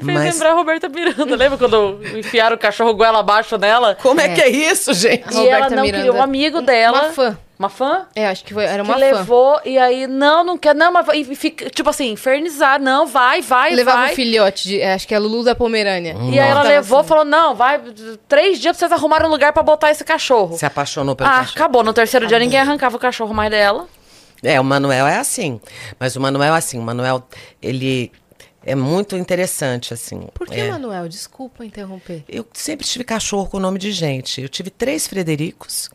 Me 0.00 0.14
fez 0.14 0.34
lembrar 0.34 0.52
a 0.52 0.54
Roberta 0.54 0.88
Miranda. 0.88 1.34
Lembra 1.34 1.58
quando 1.58 2.00
enfiaram 2.16 2.54
o 2.54 2.58
cachorro 2.58 2.94
goela 2.94 3.18
abaixo 3.18 3.58
nela? 3.58 3.96
Como 3.96 4.20
é, 4.20 4.26
É. 4.30 4.34
que 4.36 4.40
é 4.42 4.48
isso, 4.48 4.94
gente? 4.94 5.24
E 5.34 5.48
ela 5.48 5.64
Roberta 5.64 5.74
não 5.76 5.82
Miranda. 5.82 6.04
queria. 6.04 6.12
Um 6.20 6.22
amigo 6.22 6.62
dela. 6.62 7.02
Uma 7.02 7.12
fã. 7.12 7.38
Uma 7.58 7.70
fã? 7.70 8.06
É, 8.14 8.28
acho 8.28 8.44
que 8.44 8.52
foi, 8.52 8.64
era 8.64 8.82
que 8.82 8.88
uma 8.90 8.94
fã. 8.98 9.00
levou, 9.00 9.60
e 9.64 9.78
aí, 9.78 10.06
não, 10.06 10.44
não 10.44 10.58
quer, 10.58 10.74
não, 10.74 10.92
mas 10.92 11.06
e 11.14 11.24
fica, 11.34 11.70
tipo 11.70 11.88
assim, 11.88 12.10
infernizar, 12.12 12.78
não, 12.78 13.06
vai, 13.06 13.40
vai, 13.40 13.74
Levava 13.74 13.98
vai. 14.02 14.12
um 14.12 14.14
filhote, 14.14 14.68
de, 14.68 14.80
é, 14.80 14.92
acho 14.92 15.08
que 15.08 15.14
é 15.14 15.16
a 15.16 15.20
Lulu 15.20 15.42
da 15.42 15.54
Pomerânia. 15.54 16.14
E 16.30 16.38
aí 16.38 16.50
ela 16.50 16.62
levou, 16.62 16.98
assim. 16.98 17.08
falou, 17.08 17.24
não, 17.24 17.54
vai, 17.54 17.80
três 18.28 18.58
dias 18.60 18.76
pra 18.76 18.86
vocês 18.88 18.92
arrumarem 18.92 19.26
um 19.26 19.30
lugar 19.30 19.54
pra 19.54 19.62
botar 19.62 19.90
esse 19.90 20.04
cachorro. 20.04 20.58
Se 20.58 20.66
apaixonou 20.66 21.16
pelo 21.16 21.28
Ah, 21.30 21.38
cachorro. 21.38 21.52
acabou. 21.56 21.82
No 21.82 21.94
terceiro 21.94 22.26
dia 22.26 22.38
ninguém 22.38 22.60
arrancava 22.60 22.94
o 22.96 23.00
cachorro 23.00 23.32
mais 23.32 23.50
dela. 23.50 23.86
É, 24.42 24.60
o 24.60 24.64
Manuel 24.64 25.06
é 25.06 25.16
assim. 25.16 25.58
Mas 25.98 26.14
o 26.14 26.20
Manuel 26.20 26.54
é 26.54 26.58
assim. 26.58 26.78
O 26.78 26.82
Manuel, 26.82 27.26
ele 27.62 28.12
é 28.62 28.74
muito 28.74 29.16
interessante, 29.16 29.94
assim. 29.94 30.28
Por 30.34 30.46
que, 30.46 30.60
é. 30.60 30.70
Manuel? 30.70 31.08
Desculpa 31.08 31.64
interromper. 31.64 32.22
Eu 32.28 32.46
sempre 32.52 32.86
tive 32.86 33.02
cachorro 33.02 33.48
com 33.48 33.58
nome 33.58 33.78
de 33.78 33.90
gente. 33.92 34.42
Eu 34.42 34.48
tive 34.50 34.68
três 34.68 35.06
Fredericos. 35.06 35.88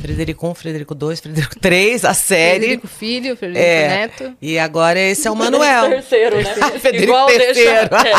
Frederico 0.00 0.48
1, 0.48 0.54
Frederico 0.54 0.94
2, 0.94 1.20
Frederico 1.20 1.56
3, 1.60 2.04
a 2.04 2.14
série. 2.14 2.58
Frederico 2.60 2.88
Filho, 2.88 3.36
Frederico 3.36 3.66
é. 3.66 3.88
Neto. 3.88 4.36
E 4.40 4.58
agora 4.58 4.98
esse 4.98 5.28
é 5.28 5.30
o 5.30 5.36
Manuel. 5.36 5.90
Terceiro, 5.90 6.36
né? 6.36 6.54
Frederico 6.80 7.02
Igual 7.04 7.26
deixa 7.26 7.44
terceiro. 7.44 7.94
é, 7.96 8.12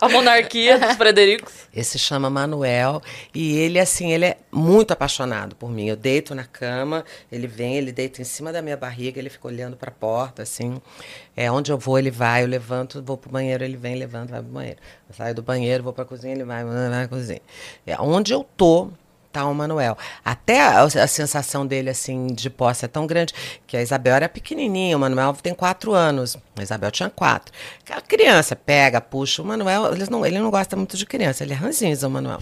a 0.00 0.08
monarquia 0.08 0.78
dos 0.78 0.96
Fredericos. 0.96 1.52
Esse 1.74 1.98
chama 1.98 2.30
Manuel 2.30 3.02
e 3.34 3.56
ele 3.58 3.78
assim, 3.78 4.12
ele 4.12 4.24
é 4.24 4.36
muito 4.50 4.92
apaixonado 4.92 5.54
por 5.56 5.70
mim. 5.70 5.88
Eu 5.88 5.96
deito 5.96 6.34
na 6.34 6.44
cama, 6.44 7.04
ele 7.30 7.46
vem, 7.46 7.76
ele 7.76 7.92
deita 7.92 8.22
em 8.22 8.24
cima 8.24 8.50
da 8.50 8.62
minha 8.62 8.76
barriga, 8.76 9.18
ele 9.18 9.28
fica 9.28 9.46
olhando 9.46 9.76
para 9.76 9.90
a 9.90 9.94
porta 9.94 10.42
assim. 10.42 10.80
É 11.36 11.50
onde 11.50 11.70
eu 11.70 11.76
vou, 11.76 11.98
ele 11.98 12.10
vai, 12.10 12.44
eu 12.44 12.46
levanto, 12.46 13.02
vou 13.02 13.18
pro 13.18 13.30
banheiro, 13.30 13.62
ele 13.62 13.76
vem, 13.76 13.94
levanta, 13.96 14.32
vai 14.32 14.42
pro 14.42 14.52
banheiro. 14.52 14.78
Eu 15.06 15.14
saio 15.14 15.34
do 15.34 15.42
banheiro, 15.42 15.84
vou 15.84 15.92
pra 15.92 16.04
cozinha, 16.06 16.32
ele 16.32 16.44
vai, 16.44 16.64
vai 16.64 16.88
pra 16.88 17.08
cozinha. 17.08 17.42
É 17.86 18.00
onde 18.00 18.32
eu 18.32 18.42
tô, 18.56 18.88
tá 19.36 19.46
o 19.46 19.54
Manuel. 19.54 19.98
Até 20.24 20.60
a, 20.60 20.82
a 20.82 21.06
sensação 21.06 21.66
dele, 21.66 21.90
assim, 21.90 22.28
de 22.28 22.48
posse 22.48 22.84
é 22.86 22.88
tão 22.88 23.06
grande 23.06 23.34
que 23.66 23.76
a 23.76 23.82
Isabel 23.82 24.14
era 24.14 24.28
pequenininha, 24.28 24.96
o 24.96 25.00
Manuel 25.00 25.34
tem 25.34 25.54
quatro 25.54 25.92
anos, 25.92 26.38
a 26.56 26.62
Isabel 26.62 26.90
tinha 26.90 27.10
quatro. 27.10 27.52
Aquela 27.84 28.00
criança 28.00 28.56
pega, 28.56 29.00
puxa, 29.00 29.42
o 29.42 29.44
Manuel, 29.44 29.92
eles 29.92 30.08
não, 30.08 30.24
ele 30.24 30.38
não 30.38 30.50
gosta 30.50 30.74
muito 30.74 30.96
de 30.96 31.04
criança, 31.04 31.44
ele 31.44 31.52
é 31.52 31.56
ranzinza, 31.56 32.08
o 32.08 32.10
Manuel. 32.10 32.38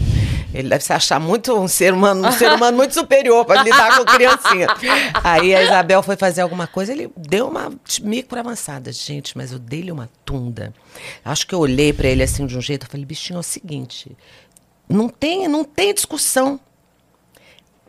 Ele 0.53 0.68
deve 0.68 0.84
se 0.84 0.92
achar 0.92 1.18
muito 1.18 1.53
um 1.59 1.66
ser 1.66 1.92
humano, 1.92 2.28
um 2.28 2.32
ser 2.32 2.53
humano 2.53 2.76
muito 2.76 2.95
superior 2.95 3.45
para 3.45 3.62
lidar 3.64 3.99
com 3.99 4.05
criancinha. 4.05 4.68
Aí 5.24 5.53
a 5.53 5.62
Isabel 5.64 6.01
foi 6.03 6.16
fazer 6.16 6.42
alguma 6.42 6.68
coisa, 6.68 6.92
ele 6.92 7.11
deu 7.16 7.49
uma 7.49 7.72
micro 8.03 8.38
avançada, 8.38 8.92
gente, 8.92 9.36
mas 9.36 9.51
eu 9.51 9.59
dei-lhe 9.59 9.90
uma 9.90 10.09
tunda. 10.24 10.72
Acho 11.24 11.45
que 11.45 11.55
eu 11.55 11.59
olhei 11.59 11.92
para 11.92 12.07
ele 12.07 12.22
assim 12.22 12.47
de 12.47 12.57
um 12.57 12.61
jeito, 12.61 12.86
eu 12.86 12.90
falei, 12.90 13.05
bichinho, 13.05 13.38
é 13.38 13.40
o 13.40 13.42
seguinte, 13.42 14.16
não 14.88 15.09
tem, 15.09 15.49
não 15.49 15.64
tem 15.64 15.92
discussão 15.92 16.61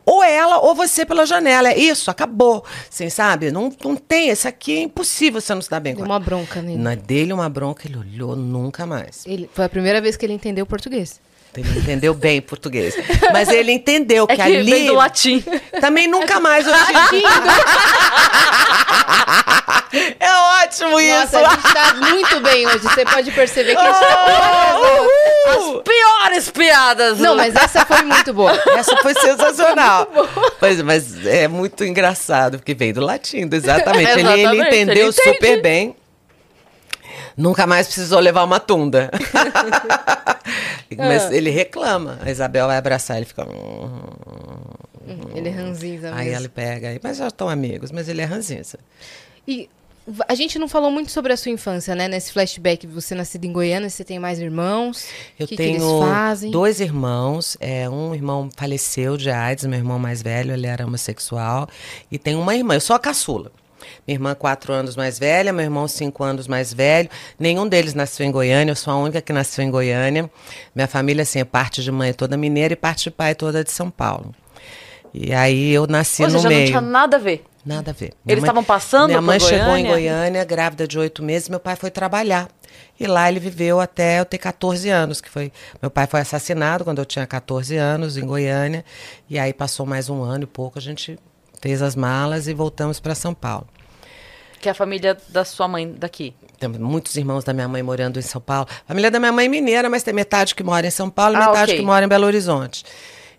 ou 0.05 0.23
ela 0.23 0.59
ou 0.59 0.75
você 0.75 1.05
pela 1.05 1.25
janela. 1.25 1.69
É 1.69 1.77
isso, 1.77 2.11
acabou. 2.11 2.63
Assim, 2.91 3.09
sabe? 3.09 3.51
Não, 3.51 3.71
não 3.83 3.95
tem. 3.95 4.29
Esse 4.29 4.47
aqui 4.47 4.77
é 4.77 4.81
impossível 4.81 5.41
você 5.41 5.53
não 5.53 5.61
se 5.61 5.69
dar 5.69 5.79
bem 5.79 5.93
Deu 5.93 6.05
com 6.05 6.11
uma 6.11 6.19
bronca 6.19 6.61
nele. 6.61 6.81
Na 6.81 6.95
dele, 6.95 7.33
uma 7.33 7.49
bronca, 7.49 7.87
ele 7.87 7.97
olhou 7.97 8.35
nunca 8.35 8.85
mais. 8.85 9.23
Ele, 9.25 9.49
foi 9.53 9.65
a 9.65 9.69
primeira 9.69 10.01
vez 10.01 10.15
que 10.15 10.25
ele 10.25 10.33
entendeu 10.33 10.65
português. 10.65 11.19
Ele 11.57 11.79
entendeu 11.79 12.13
bem 12.13 12.41
português. 12.41 12.93
Mas 13.31 13.47
ele 13.47 13.71
entendeu 13.71 14.25
É 14.29 14.35
que, 14.35 14.35
que 14.35 14.41
ali. 14.57 14.71
vem 14.71 14.87
do 14.87 14.95
latim. 14.95 15.41
Também 15.79 16.05
nunca 16.05 16.37
mais 16.39 16.67
eu 16.67 16.73
tive. 17.09 17.23
é 20.19 20.63
ótimo 20.63 20.99
isso! 20.99 21.33
Nossa, 21.33 21.39
a 21.39 21.49
gente 21.49 21.73
tá 21.73 21.93
muito 21.95 22.39
bem 22.41 22.67
hoje. 22.67 22.79
Você 22.79 23.05
pode 23.05 23.31
perceber 23.31 23.75
que 23.75 23.81
a 23.81 23.85
gente 23.85 23.99
tá 23.99 24.75
Oh, 24.77 25.59
uhul! 25.61 25.81
Piores 25.83 26.49
piadas! 26.49 27.19
Não, 27.19 27.35
mas 27.35 27.55
essa 27.55 27.85
foi 27.85 28.01
muito 28.03 28.33
boa. 28.33 28.51
Essa 28.77 28.97
foi 28.97 29.13
sensacional. 29.13 30.07
Pois, 30.59 30.81
mas 30.81 31.25
é 31.25 31.47
muito 31.47 31.83
engraçado, 31.85 32.57
porque 32.57 32.73
veio 32.73 32.93
do 32.93 33.01
latim, 33.01 33.47
exatamente. 33.51 34.09
Ele- 34.11 34.21
Ele, 34.21 34.29
Exatamente, 34.41 34.67
entendeu 34.67 35.03
ele 35.07 35.11
super 35.11 35.61
bem. 35.61 35.95
Nunca 37.37 37.67
mais 37.67 37.87
precisou 37.87 38.19
levar 38.19 38.43
uma 38.43 38.59
tunda. 38.59 39.09
mas 40.97 41.31
ele 41.31 41.49
reclama. 41.49 42.17
A 42.23 42.31
Isabel 42.31 42.67
vai 42.67 42.77
abraçar, 42.77 43.17
ele 43.17 43.25
fica. 43.25 43.43
"Hum". 43.47 45.19
Ele 45.35 45.49
é 45.49 45.51
ranzinza 45.51 46.13
Aí 46.15 46.25
mesmo. 46.29 46.41
ele 46.41 46.49
pega, 46.49 46.87
aí, 46.89 46.99
mas 47.03 47.17
já 47.17 47.27
estão 47.27 47.47
amigos, 47.49 47.91
mas 47.91 48.07
ele 48.09 48.21
é 48.21 48.25
ranzinza. 48.25 48.79
E 49.47 49.69
a 50.27 50.35
gente 50.35 50.59
não 50.59 50.67
falou 50.67 50.91
muito 50.91 51.11
sobre 51.11 51.33
a 51.33 51.37
sua 51.37 51.51
infância, 51.51 51.95
né? 51.95 52.07
Nesse 52.07 52.31
flashback, 52.31 52.85
você 52.85 53.15
nascido 53.15 53.45
em 53.45 53.51
Goiânia, 53.51 53.89
você 53.89 54.03
tem 54.03 54.19
mais 54.19 54.39
irmãos? 54.39 55.07
Eu 55.39 55.47
que, 55.47 55.55
tenho 55.55 55.79
que 55.79 55.83
eles 55.83 55.99
fazem? 56.09 56.51
dois 56.51 56.79
irmãos. 56.79 57.57
É, 57.59 57.89
um 57.89 58.13
irmão 58.13 58.49
faleceu 58.55 59.17
de 59.17 59.31
AIDS, 59.31 59.65
meu 59.65 59.79
irmão 59.79 59.97
mais 59.97 60.21
velho, 60.21 60.53
ele 60.53 60.67
era 60.67 60.85
homossexual. 60.85 61.67
E 62.11 62.19
tem 62.19 62.35
uma 62.35 62.55
irmã, 62.55 62.75
eu 62.75 62.81
sou 62.81 62.95
a 62.95 62.99
caçula. 62.99 63.51
Minha 64.07 64.15
irmã, 64.15 64.35
quatro 64.35 64.71
anos 64.73 64.95
mais 64.95 65.17
velha, 65.17 65.51
meu 65.51 65.63
irmão, 65.63 65.87
cinco 65.87 66.23
anos 66.23 66.47
mais 66.47 66.71
velho. 66.73 67.09
Nenhum 67.39 67.67
deles 67.67 67.93
nasceu 67.93 68.25
em 68.25 68.31
Goiânia, 68.31 68.71
eu 68.71 68.75
sou 68.75 68.93
a 68.93 68.97
única 68.97 69.21
que 69.21 69.33
nasceu 69.33 69.63
em 69.63 69.71
Goiânia. 69.71 70.29
Minha 70.75 70.87
família, 70.87 71.23
assim, 71.23 71.39
é 71.39 71.45
parte 71.45 71.83
de 71.83 71.91
mãe 71.91 72.13
toda 72.13 72.37
mineira 72.37 72.73
e 72.73 72.77
parte 72.77 73.05
de 73.05 73.11
pai 73.11 73.33
toda 73.33 73.63
de 73.63 73.71
São 73.71 73.89
Paulo. 73.89 74.33
E 75.13 75.33
aí 75.33 75.71
eu 75.71 75.87
nasci 75.87 76.23
Ou 76.23 76.29
no 76.29 76.33
seja, 76.39 76.49
não 76.49 76.55
meio. 76.55 76.67
tinha 76.67 76.81
nada 76.81 77.17
a 77.17 77.19
ver. 77.19 77.43
Nada 77.65 77.91
a 77.91 77.93
ver. 77.93 78.13
Eles 78.27 78.43
estavam 78.43 78.63
passando 78.63 79.07
Minha 79.07 79.21
mãe 79.21 79.39
chegou 79.39 79.75
em 79.75 79.85
Goiânia? 79.85 79.91
Goiânia, 80.13 80.43
grávida 80.43 80.87
de 80.87 80.99
oito 80.99 81.23
meses, 81.23 81.49
meu 81.49 81.59
pai 81.59 81.75
foi 81.75 81.89
trabalhar. 81.89 82.47
E 82.99 83.07
lá 83.07 83.27
ele 83.27 83.39
viveu 83.39 83.79
até 83.79 84.19
eu 84.19 84.25
ter 84.25 84.37
14 84.37 84.87
anos, 84.89 85.19
que 85.19 85.29
foi... 85.29 85.51
Meu 85.81 85.89
pai 85.89 86.05
foi 86.05 86.19
assassinado 86.19 86.83
quando 86.83 86.99
eu 86.99 87.05
tinha 87.05 87.25
14 87.25 87.75
anos, 87.75 88.17
em 88.17 88.25
Goiânia. 88.25 88.85
E 89.29 89.39
aí 89.39 89.51
passou 89.51 89.85
mais 89.85 90.09
um 90.09 90.21
ano 90.21 90.43
e 90.43 90.47
pouco, 90.47 90.77
a 90.77 90.81
gente 90.81 91.17
fez 91.59 91.81
as 91.81 91.95
malas 91.95 92.47
e 92.47 92.53
voltamos 92.53 92.99
para 92.99 93.15
São 93.15 93.33
Paulo. 93.33 93.67
Que 94.61 94.69
é 94.69 94.71
a 94.71 94.75
família 94.75 95.17
da 95.29 95.43
sua 95.43 95.67
mãe 95.67 95.91
daqui. 95.91 96.35
Tem 96.59 96.69
muitos 96.69 97.15
irmãos 97.17 97.43
da 97.43 97.51
minha 97.53 97.67
mãe 97.67 97.81
morando 97.81 98.19
em 98.19 98.21
São 98.21 98.39
Paulo. 98.41 98.67
A 98.85 98.87
família 98.89 99.09
da 99.09 99.19
minha 99.19 99.31
mãe 99.31 99.45
é 99.45 99.49
mineira, 99.49 99.89
mas 99.89 100.03
tem 100.03 100.13
metade 100.13 100.53
que 100.55 100.63
mora 100.63 100.85
em 100.85 100.91
São 100.91 101.09
Paulo 101.09 101.33
e 101.33 101.37
Ah, 101.37 101.47
metade 101.47 101.71
ok. 101.71 101.77
que 101.77 101.81
mora 101.85 102.05
em 102.05 102.07
Belo 102.07 102.25
Horizonte. 102.25 102.83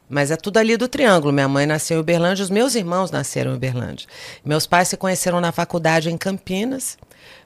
Mas 0.09 0.31
é 0.31 0.37
tudo 0.37 0.59
ali 0.59 0.77
do 0.77 0.87
Triângulo. 0.89 1.33
Minha 1.33 1.49
mãe 1.49 1.67
nasceu 1.67 1.97
em 1.97 2.01
Uberlândia, 2.01 2.43
os 2.45 2.51
meus 2.51 2.75
irmãos 2.75 3.11
nasceram 3.11 3.53
em 3.53 3.57
Uberlândia. 3.57 4.07
Meus 4.45 4.67
pais 4.67 4.89
se 4.89 4.97
conheceram 4.97 5.41
na 5.41 5.51
faculdade 5.53 6.11
em 6.11 6.17
Campinas. 6.17 6.97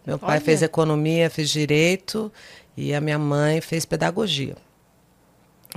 Meu 0.07 0.19
pai 0.19 0.37
Olha. 0.37 0.41
fez 0.41 0.63
economia, 0.63 1.31
fez 1.31 1.49
direito 1.49 2.31
e 2.77 2.93
a 2.95 3.01
minha 3.01 3.19
mãe 3.19 3.61
fez 3.61 3.85
pedagogia. 3.87 4.57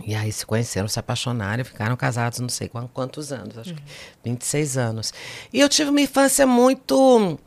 E 0.06 0.16
aí 0.16 0.32
se 0.32 0.46
conheceram, 0.46 0.88
se 0.88 1.00
apaixonaram 1.00 1.62
e 1.62 1.64
ficaram 1.64 1.96
casados 1.96 2.40
não 2.40 2.50
sei 2.50 2.68
quan- 2.68 2.88
quantos 2.92 3.32
anos, 3.32 3.58
acho 3.58 3.76
que 3.76 3.84
26 4.24 4.76
anos. 4.78 5.14
E 5.54 5.60
eu 5.62 5.70
tive 5.70 5.92
uma 5.92 6.02
infância 6.02 6.48
muito 6.48 7.38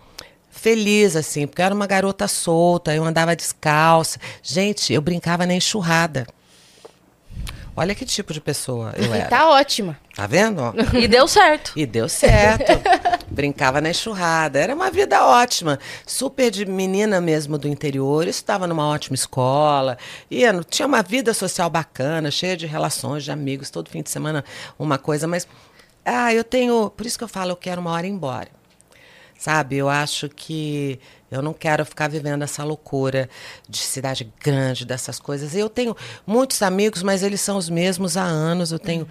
feliz, 0.49 1.17
assim, 1.17 1.47
porque 1.47 1.61
eu 1.61 1.67
era 1.67 1.75
uma 1.75 1.87
garota 1.89 2.29
solta, 2.29 2.95
eu 2.95 3.05
andava 3.05 3.35
descalça. 3.37 4.19
Gente, 4.43 4.93
eu 4.93 5.03
brincava 5.03 5.45
na 5.45 5.55
enxurrada. 5.55 6.27
Olha 7.77 7.95
que 7.95 8.07
tipo 8.07 8.33
de 8.33 8.41
pessoa 8.41 8.95
eu 8.97 9.05
E 9.15 9.19
era. 9.19 9.29
tá 9.29 9.51
ótima. 9.51 9.99
Tá 10.15 10.27
vendo? 10.27 10.61
ó? 10.63 10.73
E 10.97 11.07
deu 11.07 11.29
certo. 11.29 11.73
E 11.77 11.85
deu 11.85 12.09
certo. 12.09 12.73
Brincava 13.29 13.81
na 13.81 13.91
enxurrada. 13.91 14.59
Era 14.59 14.75
uma 14.75 14.91
vida 14.91 15.23
ótima. 15.25 15.79
Super 16.07 16.51
de 16.51 16.65
menina 16.65 17.21
mesmo 17.21 17.59
do 17.59 17.69
interior. 17.69 18.27
Estava 18.27 18.67
numa 18.67 18.89
ótima 18.89 19.15
escola. 19.15 19.99
Ia, 20.31 20.59
tinha 20.71 20.87
uma 20.87 21.03
vida 21.03 21.35
social 21.35 21.69
bacana, 21.69 22.31
cheia 22.31 22.57
de 22.57 22.67
relações, 22.67 23.25
de 23.25 23.31
amigos. 23.31 23.69
Todo 23.69 23.91
fim 23.91 24.03
de 24.03 24.09
semana 24.09 24.43
uma 24.79 24.97
coisa. 24.97 25.27
Mas, 25.27 25.47
ah, 26.05 26.33
eu 26.33 26.43
tenho... 26.43 26.89
Por 26.89 27.05
isso 27.05 27.19
que 27.19 27.25
eu 27.25 27.29
falo, 27.29 27.51
eu 27.51 27.57
quero 27.57 27.81
uma 27.81 27.91
hora 27.91 28.07
ir 28.07 28.11
embora. 28.11 28.56
Sabe, 29.39 29.77
eu 29.77 29.89
acho 29.89 30.29
que 30.29 30.99
eu 31.31 31.43
não 31.43 31.53
quero 31.53 31.85
ficar 31.85 32.09
vivendo 32.09 32.43
essa 32.43 32.65
loucura 32.65 33.29
de 33.69 33.79
cidade 33.79 34.33
grande, 34.43 34.87
dessas 34.87 35.19
coisas. 35.19 35.55
Eu 35.55 35.69
tenho 35.69 35.97
muitos 36.27 36.63
amigos, 36.63 37.03
mas 37.03 37.23
eles 37.23 37.41
são 37.41 37.57
os 37.57 37.69
mesmos 37.69 38.17
há 38.17 38.23
anos. 38.23 38.73
Eu 38.73 38.79
tenho, 38.79 39.07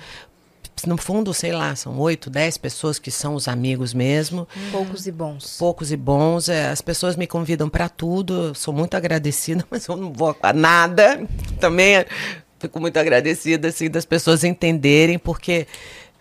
no 0.87 0.97
fundo, 0.97 1.33
sei 1.33 1.51
lá, 1.51 1.75
são 1.75 1.97
oito, 1.99 2.29
dez 2.29 2.57
pessoas 2.57 2.97
que 2.97 3.11
são 3.11 3.35
os 3.35 3.47
amigos 3.47 3.93
mesmo. 3.93 4.47
Poucos 4.71 5.05
e 5.05 5.11
bons. 5.11 5.57
Poucos 5.59 5.91
e 5.91 5.97
bons. 5.97 6.49
É, 6.49 6.69
as 6.69 6.81
pessoas 6.81 7.15
me 7.15 7.27
convidam 7.27 7.69
para 7.69 7.89
tudo. 7.89 8.55
Sou 8.55 8.73
muito 8.73 8.95
agradecida, 8.95 9.65
mas 9.69 9.85
eu 9.87 9.97
não 9.97 10.11
vou 10.11 10.35
a 10.41 10.53
nada. 10.53 11.21
Também 11.59 11.97
é, 11.97 12.05
fico 12.59 12.79
muito 12.79 12.97
agradecida 12.97 13.67
assim 13.67 13.89
das 13.89 14.05
pessoas 14.05 14.43
entenderem, 14.43 15.19
porque 15.19 15.67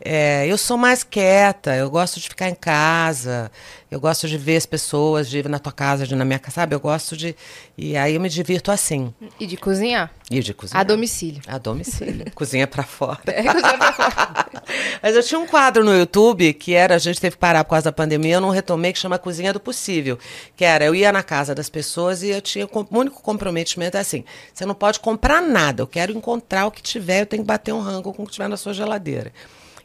é, 0.05 0.47
eu 0.47 0.59
sou 0.59 0.77
mais 0.77 1.03
quieta. 1.03 1.75
Eu 1.75 1.91
gosto 1.91 2.21
de 2.21 2.29
ficar 2.29 2.51
em 2.51 2.55
casa. 2.55 3.51
Eu 3.91 3.99
gosto 3.99 4.29
de 4.29 4.37
ver 4.37 4.57
as 4.57 4.67
pessoas, 4.67 5.31
de 5.31 5.39
ir 5.39 5.49
na 5.49 5.59
tua 5.59 5.73
casa, 5.73 6.07
de 6.07 6.15
ir 6.15 6.17
na 6.17 6.25
minha 6.25 6.39
casa, 6.39 6.57
sabe? 6.57 6.75
Eu 6.75 6.81
gosto 6.81 7.17
de 7.17 7.35
e 7.79 7.97
aí 7.97 8.15
eu 8.15 8.21
me 8.21 8.29
divirto 8.29 8.71
assim. 8.71 9.15
E 9.39 9.47
de 9.47 9.57
cozinhar. 9.57 10.13
E 10.31 10.41
de 10.41 10.53
cozinhar. 10.53 10.81
A 10.81 10.85
domicílio. 10.85 11.41
A 11.47 11.59
domicílio. 11.59 12.31
Cozinha 12.35 12.67
pra 12.67 12.83
fora. 12.83 13.21
Mas 15.03 15.15
eu 15.15 15.23
tinha 15.23 15.39
um 15.39 15.47
quadro 15.47 15.85
no 15.85 15.97
YouTube 15.97 16.53
que 16.55 16.75
era, 16.75 16.97
a 16.97 16.99
gente 16.99 17.21
teve 17.21 17.37
que 17.37 17.41
parar 17.41 17.65
por 17.65 17.71
causa 17.71 17.85
da 17.85 17.93
pandemia, 17.93 18.35
eu 18.35 18.41
não 18.41 18.51
retomei, 18.51 18.93
que 18.93 18.99
chama 18.99 19.19
Cozinha 19.19 19.53
do 19.53 19.61
Possível. 19.61 20.19
Que 20.57 20.65
era, 20.65 20.85
eu 20.85 20.95
ia 20.95 21.13
na 21.13 21.23
casa 21.23 21.55
das 21.55 21.71
pessoas 21.71 22.23
e 22.23 22.29
eu 22.29 22.43
tinha, 22.43 22.67
o 22.67 22.87
único 22.91 23.23
comprometimento 23.23 23.97
é 23.97 24.01
assim, 24.01 24.25
você 24.53 24.67
não 24.67 24.75
pode 24.75 25.01
comprar 25.01 25.41
nada, 25.41 25.83
eu 25.83 25.87
quero 25.87 26.13
encontrar 26.13 26.67
o 26.67 26.71
que 26.71 26.83
tiver, 26.83 27.23
eu 27.23 27.27
tenho 27.27 27.43
que 27.43 27.47
bater 27.47 27.73
um 27.73 27.81
rango 27.81 28.13
com 28.13 28.25
o 28.25 28.27
que 28.27 28.33
tiver 28.33 28.49
na 28.49 28.57
sua 28.57 28.75
geladeira. 28.75 29.33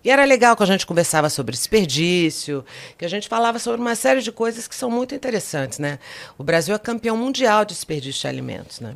E 0.04 0.10
era 0.10 0.24
legal 0.24 0.56
que 0.56 0.64
a 0.64 0.66
gente 0.66 0.86
conversava 0.86 1.30
sobre 1.30 1.52
desperdício, 1.56 2.64
que 2.98 3.04
a 3.04 3.10
gente 3.10 3.28
falava 3.28 3.60
sobre 3.60 3.82
uma 3.82 3.96
série 3.96 4.22
de 4.22 4.32
coisas 4.32 4.68
que 4.68 4.76
são 4.76 4.90
muito 4.90 5.14
interessantes, 5.14 5.80
né? 5.80 6.00
O 6.38 6.44
Brasil 6.44 6.74
é 6.74 6.80
campeão 6.80 7.18
mundial 7.18 7.66
de 7.66 7.74
desperdício 7.74 8.22
de 8.22 8.28
alimentos, 8.28 8.80
né? 8.80 8.96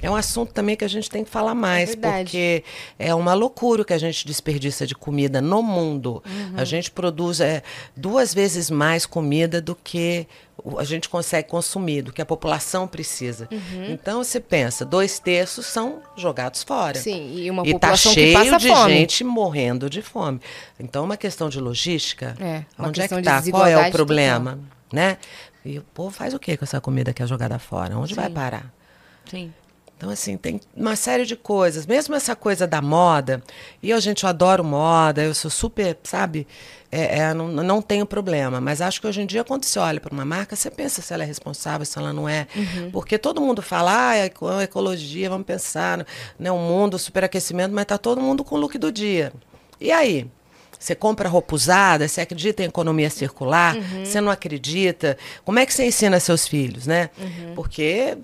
É 0.00 0.10
um 0.10 0.14
assunto 0.14 0.52
também 0.52 0.76
que 0.76 0.84
a 0.84 0.88
gente 0.88 1.10
tem 1.10 1.24
que 1.24 1.30
falar 1.30 1.54
mais, 1.54 1.90
verdade. 1.90 2.24
porque 2.24 2.64
é 2.98 3.14
uma 3.14 3.34
loucura 3.34 3.82
o 3.82 3.84
que 3.84 3.92
a 3.92 3.98
gente 3.98 4.26
desperdiça 4.26 4.86
de 4.86 4.94
comida 4.94 5.40
no 5.40 5.62
mundo. 5.62 6.22
A 6.56 6.64
gente 6.64 6.90
produz 6.90 7.40
é, 7.40 7.62
duas 7.96 8.32
vezes 8.32 8.70
mais 8.70 9.04
comida 9.04 9.60
do 9.60 9.74
que 9.74 10.26
a 10.76 10.84
gente 10.84 11.08
consegue 11.08 11.48
consumir, 11.48 12.02
do 12.02 12.12
que 12.12 12.20
a 12.22 12.26
população 12.26 12.86
precisa. 12.86 13.48
Então 13.88 14.22
você 14.22 14.40
pensa, 14.40 14.84
dois 14.84 15.18
terços 15.18 15.66
são 15.66 16.00
jogados 16.16 16.62
fora. 16.62 16.98
Sim, 16.98 17.34
e 17.36 17.50
uma 17.50 17.62
E 17.62 17.72
tá 17.72 17.78
população 17.78 18.12
cheio 18.12 18.36
que 18.38 18.44
passa 18.44 18.58
de 18.58 18.68
fome. 18.68 18.92
gente 18.92 19.24
morrendo 19.24 19.90
de 19.90 20.02
fome. 20.02 20.40
Então, 20.78 21.02
é 21.02 21.04
uma 21.04 21.16
questão 21.16 21.48
de 21.48 21.60
logística. 21.60 22.36
É, 22.40 22.64
onde 22.78 23.00
é 23.00 23.08
que 23.08 23.16
de 23.16 23.22
tá? 23.22 23.42
Qual 23.50 23.66
é 23.66 23.88
o 23.88 23.90
problema? 23.90 24.58
Né? 24.92 25.18
E 25.64 25.78
o 25.78 25.82
povo 25.82 26.10
faz 26.10 26.34
o 26.34 26.38
que 26.38 26.56
com 26.56 26.64
essa 26.64 26.80
comida 26.80 27.12
que 27.12 27.22
é 27.22 27.26
jogada 27.26 27.58
fora? 27.58 27.96
Onde 27.98 28.14
vai 28.14 28.30
parar? 28.30 28.72
Sim. 29.30 29.52
Então, 29.98 30.10
assim, 30.10 30.36
tem 30.36 30.60
uma 30.76 30.94
série 30.94 31.26
de 31.26 31.34
coisas. 31.34 31.84
Mesmo 31.84 32.14
essa 32.14 32.36
coisa 32.36 32.68
da 32.68 32.80
moda, 32.80 33.42
e 33.82 33.90
eu, 33.90 34.00
gente, 34.00 34.22
eu 34.22 34.28
adoro 34.28 34.62
moda, 34.62 35.24
eu 35.24 35.34
sou 35.34 35.50
super, 35.50 35.98
sabe? 36.04 36.46
É, 36.90 37.18
é, 37.18 37.34
não, 37.34 37.48
não 37.48 37.82
tenho 37.82 38.06
problema. 38.06 38.60
Mas 38.60 38.80
acho 38.80 39.00
que 39.00 39.08
hoje 39.08 39.20
em 39.22 39.26
dia, 39.26 39.42
quando 39.42 39.64
você 39.64 39.76
olha 39.76 39.98
para 39.98 40.14
uma 40.14 40.24
marca, 40.24 40.54
você 40.54 40.70
pensa 40.70 41.02
se 41.02 41.12
ela 41.12 41.24
é 41.24 41.26
responsável, 41.26 41.84
se 41.84 41.98
ela 41.98 42.12
não 42.12 42.28
é. 42.28 42.46
Porque 42.92 43.18
todo 43.18 43.40
mundo 43.40 43.60
fala, 43.60 44.10
ah, 44.10 44.14
é 44.16 44.26
eco- 44.26 44.60
ecologia, 44.60 45.28
vamos 45.28 45.44
pensar, 45.46 46.06
né, 46.38 46.50
o 46.52 46.58
mundo, 46.58 46.94
o 46.94 46.98
superaquecimento, 46.98 47.74
mas 47.74 47.84
tá 47.84 47.98
todo 47.98 48.20
mundo 48.20 48.44
com 48.44 48.54
o 48.54 48.58
look 48.58 48.78
do 48.78 48.92
dia. 48.92 49.32
E 49.80 49.90
aí? 49.90 50.30
Você 50.78 50.94
compra 50.94 51.28
roupa 51.28 51.56
usada, 51.56 52.06
você 52.06 52.20
acredita 52.20 52.62
em 52.62 52.66
economia 52.66 53.10
circular, 53.10 53.76
você 54.04 54.20
não 54.20 54.30
acredita. 54.30 55.18
Como 55.44 55.58
é 55.58 55.66
que 55.66 55.74
você 55.74 55.84
ensina 55.84 56.20
seus 56.20 56.46
filhos, 56.46 56.86
né? 56.86 57.10
Porque 57.56 58.16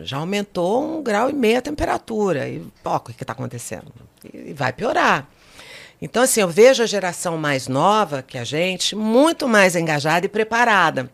já 0.00 0.18
aumentou 0.18 0.98
um 0.98 1.02
grau 1.02 1.30
e 1.30 1.32
meio 1.32 1.58
a 1.58 1.62
temperatura. 1.62 2.48
E, 2.48 2.62
ó, 2.84 2.96
o 2.96 3.00
que 3.00 3.12
está 3.12 3.32
acontecendo? 3.32 3.92
E, 4.32 4.50
e 4.50 4.52
vai 4.52 4.72
piorar. 4.72 5.28
Então, 6.00 6.22
assim, 6.22 6.40
eu 6.40 6.48
vejo 6.48 6.82
a 6.82 6.86
geração 6.86 7.38
mais 7.38 7.68
nova 7.68 8.22
que 8.22 8.36
a 8.36 8.44
gente 8.44 8.94
muito 8.96 9.48
mais 9.48 9.76
engajada 9.76 10.26
e 10.26 10.28
preparada 10.28 11.10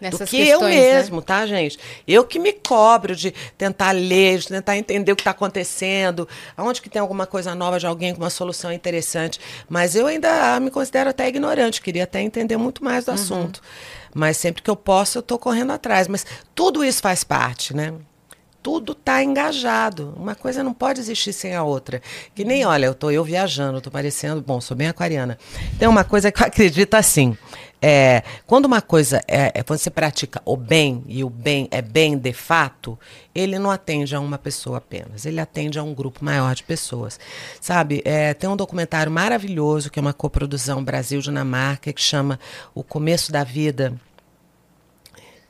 Nessas 0.00 0.20
do 0.20 0.26
que 0.26 0.36
questões, 0.44 0.52
eu 0.52 0.68
né? 0.68 0.94
mesmo, 0.94 1.22
tá, 1.22 1.46
gente? 1.46 1.78
Eu 2.06 2.24
que 2.24 2.38
me 2.38 2.52
cobro 2.52 3.16
de 3.16 3.32
tentar 3.56 3.92
ler, 3.92 4.38
de 4.38 4.48
tentar 4.48 4.76
entender 4.76 5.10
o 5.12 5.16
que 5.16 5.22
está 5.22 5.30
acontecendo, 5.30 6.28
aonde 6.56 6.82
que 6.82 6.88
tem 6.88 7.00
alguma 7.00 7.26
coisa 7.26 7.54
nova 7.54 7.78
de 7.78 7.86
alguém 7.86 8.14
com 8.14 8.20
uma 8.20 8.30
solução 8.30 8.72
interessante. 8.72 9.40
Mas 9.68 9.94
eu 9.94 10.06
ainda 10.06 10.58
me 10.60 10.70
considero 10.70 11.10
até 11.10 11.28
ignorante, 11.28 11.80
queria 11.80 12.04
até 12.04 12.20
entender 12.20 12.56
muito 12.56 12.84
mais 12.84 13.04
do 13.04 13.12
assunto. 13.12 13.60
Mas 14.16 14.38
sempre 14.38 14.62
que 14.62 14.70
eu 14.70 14.76
posso, 14.76 15.18
eu 15.18 15.20
estou 15.20 15.38
correndo 15.38 15.72
atrás. 15.72 16.08
Mas 16.08 16.24
tudo 16.54 16.82
isso 16.82 17.02
faz 17.02 17.22
parte, 17.22 17.76
né? 17.76 17.92
tudo 18.66 18.94
está 18.94 19.22
engajado. 19.22 20.12
Uma 20.16 20.34
coisa 20.34 20.60
não 20.60 20.74
pode 20.74 20.98
existir 20.98 21.32
sem 21.32 21.54
a 21.54 21.62
outra. 21.62 22.02
Que 22.34 22.44
nem, 22.44 22.64
olha, 22.64 22.86
eu 22.86 22.96
tô 22.96 23.12
eu 23.12 23.22
viajando, 23.22 23.80
tô 23.80 23.92
parecendo, 23.92 24.40
bom, 24.40 24.60
sou 24.60 24.76
bem 24.76 24.88
aquariana. 24.88 25.38
Tem 25.78 25.86
uma 25.86 26.02
coisa 26.02 26.32
que 26.32 26.42
eu 26.42 26.46
acredito 26.48 26.94
assim. 26.94 27.38
É, 27.88 28.24
quando 28.48 28.64
uma 28.64 28.82
coisa 28.82 29.22
é, 29.28 29.52
é 29.54 29.62
quando 29.62 29.78
você 29.78 29.90
pratica 29.90 30.42
o 30.44 30.56
bem 30.56 31.04
e 31.06 31.22
o 31.22 31.30
bem 31.30 31.68
é 31.70 31.80
bem 31.80 32.18
de 32.18 32.32
fato, 32.32 32.98
ele 33.32 33.60
não 33.60 33.70
atende 33.70 34.16
a 34.16 34.18
uma 34.18 34.36
pessoa 34.36 34.78
apenas, 34.78 35.24
ele 35.24 35.38
atende 35.38 35.78
a 35.78 35.84
um 35.84 35.94
grupo 35.94 36.24
maior 36.24 36.52
de 36.52 36.64
pessoas, 36.64 37.16
sabe? 37.60 38.02
É, 38.04 38.34
tem 38.34 38.50
um 38.50 38.56
documentário 38.56 39.12
maravilhoso 39.12 39.88
que 39.88 40.00
é 40.00 40.02
uma 40.02 40.12
coprodução 40.12 40.82
Brasil-Dinamarca 40.82 41.92
que 41.92 42.02
chama 42.02 42.40
O 42.74 42.82
Começo 42.82 43.30
da 43.30 43.44
Vida 43.44 43.94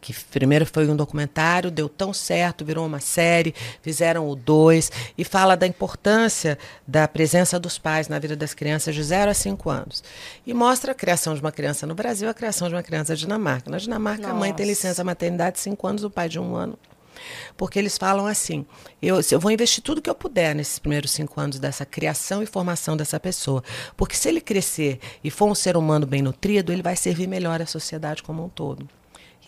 que 0.00 0.14
primeiro 0.30 0.66
foi 0.66 0.88
um 0.88 0.96
documentário, 0.96 1.70
deu 1.70 1.88
tão 1.88 2.12
certo, 2.12 2.64
virou 2.64 2.86
uma 2.86 3.00
série, 3.00 3.54
fizeram 3.82 4.28
o 4.28 4.36
dois, 4.36 4.90
e 5.16 5.24
fala 5.24 5.56
da 5.56 5.66
importância 5.66 6.58
da 6.86 7.08
presença 7.08 7.58
dos 7.58 7.78
pais 7.78 8.08
na 8.08 8.18
vida 8.18 8.36
das 8.36 8.54
crianças 8.54 8.94
de 8.94 9.02
0 9.02 9.30
a 9.30 9.34
5 9.34 9.70
anos. 9.70 10.04
E 10.46 10.54
mostra 10.54 10.92
a 10.92 10.94
criação 10.94 11.34
de 11.34 11.40
uma 11.40 11.52
criança 11.52 11.86
no 11.86 11.94
Brasil, 11.94 12.28
a 12.28 12.34
criação 12.34 12.68
de 12.68 12.74
uma 12.74 12.82
criança 12.82 13.12
na 13.12 13.16
Dinamarca. 13.16 13.70
Na 13.70 13.78
Dinamarca, 13.78 14.22
Nossa. 14.22 14.34
a 14.34 14.38
mãe 14.38 14.52
tem 14.52 14.66
licença 14.66 15.02
maternidade 15.02 15.56
de 15.56 15.60
5 15.60 15.86
anos, 15.86 16.04
o 16.04 16.10
pai 16.10 16.28
de 16.28 16.38
um 16.38 16.54
ano. 16.54 16.78
Porque 17.56 17.78
eles 17.78 17.96
falam 17.96 18.26
assim: 18.26 18.64
eu, 19.00 19.20
eu 19.30 19.40
vou 19.40 19.50
investir 19.50 19.82
tudo 19.82 20.02
que 20.02 20.10
eu 20.10 20.14
puder 20.14 20.54
nesses 20.54 20.78
primeiros 20.78 21.10
cinco 21.10 21.40
anos 21.40 21.58
dessa 21.58 21.84
criação 21.84 22.42
e 22.42 22.46
formação 22.46 22.96
dessa 22.96 23.18
pessoa. 23.18 23.62
Porque 23.96 24.16
se 24.16 24.28
ele 24.28 24.40
crescer 24.40 24.98
e 25.22 25.30
for 25.30 25.46
um 25.46 25.54
ser 25.54 25.76
humano 25.76 26.06
bem 26.06 26.22
nutrido, 26.22 26.72
ele 26.72 26.82
vai 26.82 26.96
servir 26.96 27.26
melhor 27.26 27.60
à 27.60 27.66
sociedade 27.66 28.22
como 28.22 28.44
um 28.44 28.48
todo. 28.48 28.88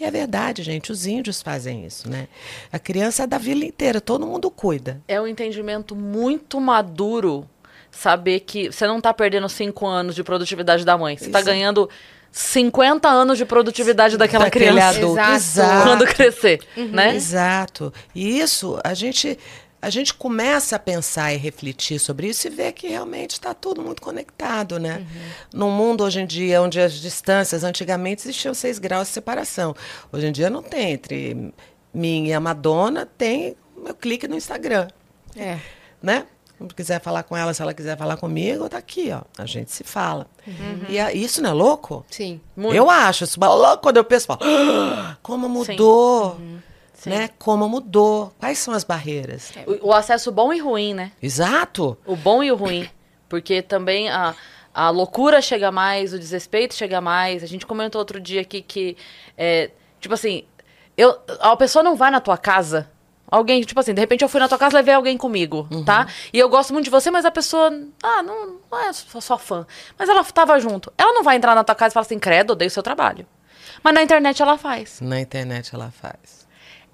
E 0.01 0.05
é 0.05 0.11
verdade, 0.11 0.62
gente, 0.62 0.92
os 0.92 1.07
índios 1.07 1.42
fazem 1.42 1.84
isso, 1.84 2.09
né? 2.09 2.28
A 2.72 2.78
criança 2.78 3.24
é 3.24 3.26
da 3.26 3.38
vila 3.38 3.64
inteira, 3.64 4.01
todo 4.01 4.26
mundo 4.26 4.51
cuida. 4.51 5.01
É 5.09 5.20
um 5.20 5.26
entendimento 5.26 5.96
muito 5.96 6.61
maduro 6.61 7.49
saber 7.90 8.40
que 8.40 8.70
você 8.70 8.86
não 8.86 8.99
está 8.99 9.12
perdendo 9.12 9.49
cinco 9.49 9.86
anos 9.86 10.14
de 10.14 10.22
produtividade 10.22 10.84
da 10.84 10.96
mãe, 10.96 11.16
você 11.16 11.26
está 11.26 11.40
ganhando 11.40 11.88
50 12.30 13.09
anos 13.09 13.38
de 13.38 13.44
produtividade 13.44 14.16
daquela 14.16 14.44
Daquele 14.44 14.66
criança 14.66 14.99
adulto. 14.99 15.20
Exato. 15.20 15.82
quando 15.88 16.07
crescer, 16.07 16.61
uhum. 16.76 16.88
né? 16.88 17.16
Exato. 17.16 17.92
E 18.14 18.38
isso 18.38 18.78
a 18.84 18.94
gente 18.94 19.38
a 19.81 19.91
gente 19.91 20.12
começa 20.12 20.76
a 20.76 20.79
pensar 20.79 21.33
e 21.33 21.37
refletir 21.37 21.99
sobre 22.01 22.29
isso 22.29 22.47
e 22.47 22.51
ver 22.51 22.72
que 22.72 22.89
realmente 22.89 23.33
está 23.33 23.55
tudo 23.55 23.81
muito 23.81 24.03
conectado, 24.03 24.79
né? 24.79 24.99
Uhum. 24.99 25.61
Num 25.61 25.70
mundo 25.70 26.03
hoje 26.03 26.20
em 26.20 26.26
dia 26.26 26.61
onde 26.61 26.81
as 26.81 26.95
distâncias, 26.95 27.62
antigamente 27.62 28.22
existiam 28.22 28.53
seis 28.55 28.79
graus 28.79 29.09
de 29.09 29.14
separação. 29.14 29.74
Hoje 30.12 30.26
em 30.26 30.33
dia 30.33 30.51
não 30.51 30.62
tem. 30.62 30.93
Entre 30.93 31.55
mim 31.95 32.26
e 32.26 32.33
a 32.33 32.41
Madonna 32.41 33.07
tem 33.07 33.57
meu 33.76 33.95
clique 33.95 34.26
no 34.26 34.37
Instagram. 34.37 34.89
É. 35.37 35.59
Né? 36.03 36.26
Se 36.59 36.74
quiser 36.74 37.01
falar 37.01 37.22
com 37.22 37.37
ela, 37.37 37.55
se 37.55 37.62
ela 37.62 37.72
quiser 37.72 37.97
falar 37.97 38.16
comigo, 38.16 38.68
tá 38.68 38.79
aqui, 38.79 39.11
ó. 39.12 39.22
A 39.41 39.47
gente 39.47 39.70
se 39.70 39.85
fala. 39.85 40.26
Uhum. 40.45 40.87
E 40.89 40.99
a, 40.99 41.12
isso 41.12 41.41
não 41.41 41.51
é 41.51 41.53
louco? 41.53 42.05
Sim. 42.11 42.41
Muito. 42.57 42.74
Eu 42.74 42.91
acho. 42.91 43.22
Isso 43.22 43.39
louco 43.39 43.83
quando 43.83 43.99
eu 43.99 44.05
penso, 44.05 44.26
falo, 44.26 44.41
ah, 44.43 45.16
como 45.22 45.49
mudou. 45.49 46.33
Uhum. 46.33 46.59
Sim. 46.99 47.11
né? 47.11 47.30
Como 47.38 47.68
mudou, 47.68 48.32
quais 48.38 48.59
são 48.59 48.74
as 48.74 48.82
barreiras? 48.82 49.53
O, 49.66 49.88
o, 49.88 49.92
acesso 49.92 50.32
bom 50.32 50.53
e 50.53 50.59
ruim, 50.59 50.94
né? 50.94 51.12
Exato. 51.22 51.96
O 52.05 52.16
bom 52.16 52.42
e 52.42 52.51
o 52.51 52.57
ruim, 52.57 52.90
porque 53.28 53.62
também 53.62 54.11
a, 54.11 54.34
a 54.74 54.90
loucura 54.90 55.40
chega 55.40 55.70
mais, 55.70 56.12
o 56.12 56.18
desrespeito 56.18 56.74
chega 56.74 57.01
mais. 57.01 57.44
A 57.44 57.46
gente 57.46 57.64
comentou 57.64 58.01
outro 58.01 58.20
dia 58.20 58.40
aqui 58.40 58.61
que, 58.61 58.96
é, 59.36 59.70
tipo 60.01 60.12
assim, 60.12 60.42
eu, 60.96 61.16
a 61.38 61.57
pessoa 61.57 61.84
não 61.84 61.94
vai 61.94 62.11
na 62.11 62.20
tua 62.20 62.36
casa 62.36 62.90
Alguém, 63.30 63.61
tipo 63.61 63.78
assim, 63.78 63.92
de 63.92 64.01
repente 64.01 64.22
eu 64.22 64.28
fui 64.28 64.40
na 64.40 64.49
tua 64.49 64.57
casa 64.57 64.76
e 64.76 64.78
levei 64.78 64.94
alguém 64.94 65.16
comigo, 65.18 65.68
uhum. 65.70 65.84
tá? 65.84 66.07
E 66.32 66.38
eu 66.38 66.49
gosto 66.49 66.72
muito 66.72 66.86
de 66.86 66.90
você, 66.90 67.11
mas 67.11 67.26
a 67.26 67.30
pessoa, 67.30 67.70
ah, 68.03 68.22
não, 68.22 68.59
não 68.70 68.78
é 68.80 68.90
só, 68.90 69.20
só 69.20 69.36
fã. 69.36 69.66
Mas 69.99 70.09
ela 70.09 70.24
tava 70.24 70.59
junto. 70.59 70.90
Ela 70.96 71.12
não 71.12 71.22
vai 71.22 71.36
entrar 71.36 71.55
na 71.55 71.62
tua 71.62 71.74
casa 71.74 71.92
e 71.92 71.94
falar 71.94 72.07
assim, 72.07 72.18
credo, 72.18 72.53
odeio 72.53 72.68
o 72.68 72.72
seu 72.72 72.82
trabalho. 72.82 73.26
Mas 73.84 73.92
na 73.92 74.03
internet 74.03 74.40
ela 74.40 74.57
faz. 74.57 75.03
Na 75.03 75.20
internet 75.20 75.74
ela 75.74 75.90
faz 75.90 76.38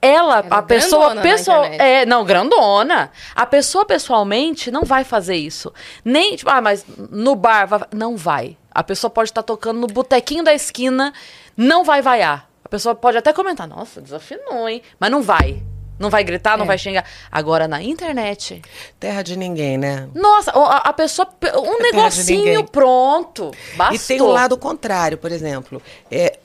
ela, 0.05 0.39
ela 0.39 0.47
a 0.51 0.63
pessoa, 0.63 1.17
pessoal, 1.17 1.65
é, 1.65 2.05
não, 2.05 2.25
grandona. 2.25 3.11
A 3.35 3.47
pessoa 3.47 3.85
pessoalmente 3.85 4.71
não 4.71 4.83
vai 4.83 5.05
fazer 5.05 5.37
isso. 5.37 5.73
Nem, 6.05 6.37
tipo, 6.37 6.51
ah, 6.51 6.61
mas 6.61 6.85
no 7.11 7.35
bar 7.35 7.67
vai, 7.67 7.81
não 7.93 8.17
vai. 8.17 8.57
A 8.71 8.83
pessoa 8.83 9.11
pode 9.11 9.31
estar 9.31 9.43
tá 9.43 9.47
tocando 9.47 9.81
no 9.81 9.87
botequinho 9.87 10.45
da 10.45 10.53
esquina, 10.53 11.13
não 11.57 11.85
vai 11.85 12.03
vaiar. 12.03 12.49
A 12.65 12.69
pessoa 12.69 12.95
pode 12.95 13.17
até 13.17 13.33
comentar, 13.33 13.67
nossa, 13.67 14.01
desafinou, 14.01 14.69
hein? 14.69 14.83
Mas 14.99 15.11
não 15.11 15.23
vai. 15.23 15.63
Não 15.99 16.11
vai 16.11 16.25
gritar, 16.25 16.55
é. 16.55 16.57
não 16.57 16.67
vai 16.67 16.77
xingar. 16.77 17.05
Agora, 17.31 17.69
na 17.69 17.83
internet. 17.83 18.61
Terra 18.99 19.23
de 19.23 19.37
ninguém, 19.37 19.79
né? 19.79 20.09
Nossa, 20.15 20.51
a, 20.51 20.89
a 20.89 20.93
pessoa. 20.93 21.29
Um 21.57 21.79
é 21.79 21.83
negocinho 21.93 22.65
pronto. 22.65 23.53
Bastou. 23.77 23.95
E 23.95 23.99
tem 23.99 24.21
o 24.21 24.27
um 24.27 24.33
lado 24.33 24.57
contrário, 24.57 25.17
por 25.17 25.31
exemplo. 25.31 25.81
É. 26.11 26.39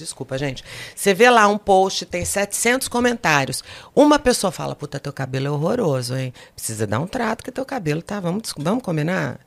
Desculpa, 0.00 0.38
gente. 0.38 0.64
Você 0.94 1.12
vê 1.12 1.28
lá 1.28 1.46
um 1.46 1.58
post, 1.58 2.06
tem 2.06 2.24
700 2.24 2.88
comentários. 2.88 3.62
Uma 3.94 4.18
pessoa 4.18 4.50
fala: 4.50 4.74
Puta, 4.74 4.98
teu 4.98 5.12
cabelo 5.12 5.46
é 5.46 5.50
horroroso, 5.50 6.16
hein? 6.16 6.32
Precisa 6.54 6.86
dar 6.86 7.00
um 7.00 7.06
trato 7.06 7.44
que 7.44 7.52
teu 7.52 7.64
cabelo 7.64 8.02
tá. 8.02 8.18
Vamos, 8.18 8.52
vamos 8.56 8.82
combinar? 8.82 9.38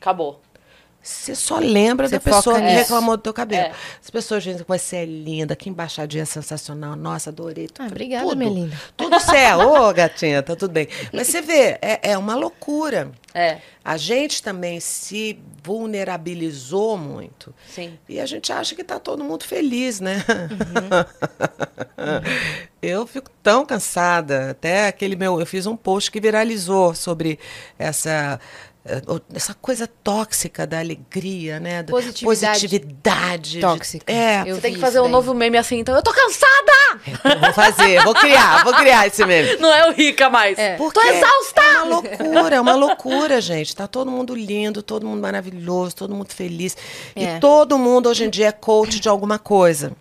Acabou. 0.00 0.40
Você 1.06 1.36
só 1.36 1.60
lembra 1.60 2.08
Você 2.08 2.16
da 2.16 2.20
pessoa 2.20 2.60
que 2.60 2.66
reclamou 2.66 3.16
do 3.16 3.22
teu 3.22 3.32
cabelo. 3.32 3.62
É. 3.62 3.72
As 4.02 4.10
pessoas 4.10 4.42
dizem 4.42 4.62
que 4.62 4.68
você 4.68 4.96
é 4.96 5.04
linda, 5.04 5.54
que 5.54 5.70
embaixadinha 5.70 6.26
sensacional. 6.26 6.96
Nossa, 6.96 7.30
adorei. 7.30 7.68
Ah, 7.78 7.86
obrigada, 7.86 8.24
tudo, 8.24 8.36
minha 8.36 8.50
linda. 8.50 8.76
Tudo 8.96 9.20
certo. 9.20 9.60
Ô, 9.70 9.94
gatinha, 9.94 10.42
tá 10.42 10.56
tudo 10.56 10.72
bem. 10.72 10.88
Mas 11.12 11.28
você 11.28 11.40
vê, 11.40 11.78
é, 11.80 12.00
é 12.10 12.18
uma 12.18 12.34
loucura. 12.34 13.12
É. 13.32 13.58
A 13.84 13.96
gente 13.96 14.42
também 14.42 14.80
se 14.80 15.38
vulnerabilizou 15.62 16.96
muito. 16.98 17.54
Sim. 17.68 17.96
E 18.08 18.18
a 18.18 18.26
gente 18.26 18.52
acha 18.52 18.74
que 18.74 18.82
tá 18.82 18.98
todo 18.98 19.22
mundo 19.22 19.44
feliz, 19.44 20.00
né? 20.00 20.24
Uhum. 20.28 21.04
eu 22.82 23.06
fico 23.06 23.30
tão 23.42 23.64
cansada. 23.64 24.50
Até 24.50 24.88
aquele 24.88 25.14
meu. 25.14 25.38
Eu 25.38 25.46
fiz 25.46 25.66
um 25.66 25.76
post 25.76 26.10
que 26.10 26.20
viralizou 26.20 26.94
sobre 26.94 27.38
essa 27.78 28.40
essa 29.34 29.54
coisa 29.54 29.86
tóxica 29.86 30.66
da 30.66 30.78
alegria, 30.78 31.58
né? 31.58 31.82
Da 31.82 31.90
positividade, 31.90 32.60
positividade 32.60 33.60
tóxica. 33.60 34.04
De, 34.06 34.18
é, 34.18 34.42
eu 34.46 34.54
você 34.54 34.60
tem 34.60 34.74
que 34.74 34.80
fazer 34.80 35.00
um 35.00 35.08
novo 35.08 35.34
meme 35.34 35.58
assim, 35.58 35.78
então 35.78 35.94
eu 35.94 36.02
tô 36.02 36.12
cansada. 36.12 36.46
É, 37.24 37.36
vou 37.36 37.52
fazer, 37.52 38.02
vou 38.04 38.14
criar, 38.14 38.64
vou 38.64 38.74
criar 38.74 39.06
esse 39.06 39.24
meme. 39.24 39.56
Não 39.56 39.72
é 39.72 39.88
o 39.88 39.92
rica 39.92 40.30
mais. 40.30 40.58
É. 40.58 40.76
Porque 40.76 41.00
tô 41.00 41.06
exausta. 41.06 41.60
É 41.60 41.82
uma 41.82 41.84
loucura, 41.84 42.56
é 42.56 42.60
uma 42.60 42.74
loucura, 42.74 43.40
gente. 43.40 43.74
Tá 43.74 43.86
todo 43.86 44.10
mundo 44.10 44.34
lindo, 44.34 44.82
todo 44.82 45.06
mundo 45.06 45.20
maravilhoso, 45.20 45.94
todo 45.94 46.14
mundo 46.14 46.32
feliz. 46.32 46.76
É. 47.14 47.36
E 47.36 47.40
todo 47.40 47.78
mundo 47.78 48.08
hoje 48.08 48.24
em 48.24 48.30
dia 48.30 48.48
é 48.48 48.52
coach 48.52 49.00
de 49.00 49.08
alguma 49.08 49.38
coisa 49.38 49.92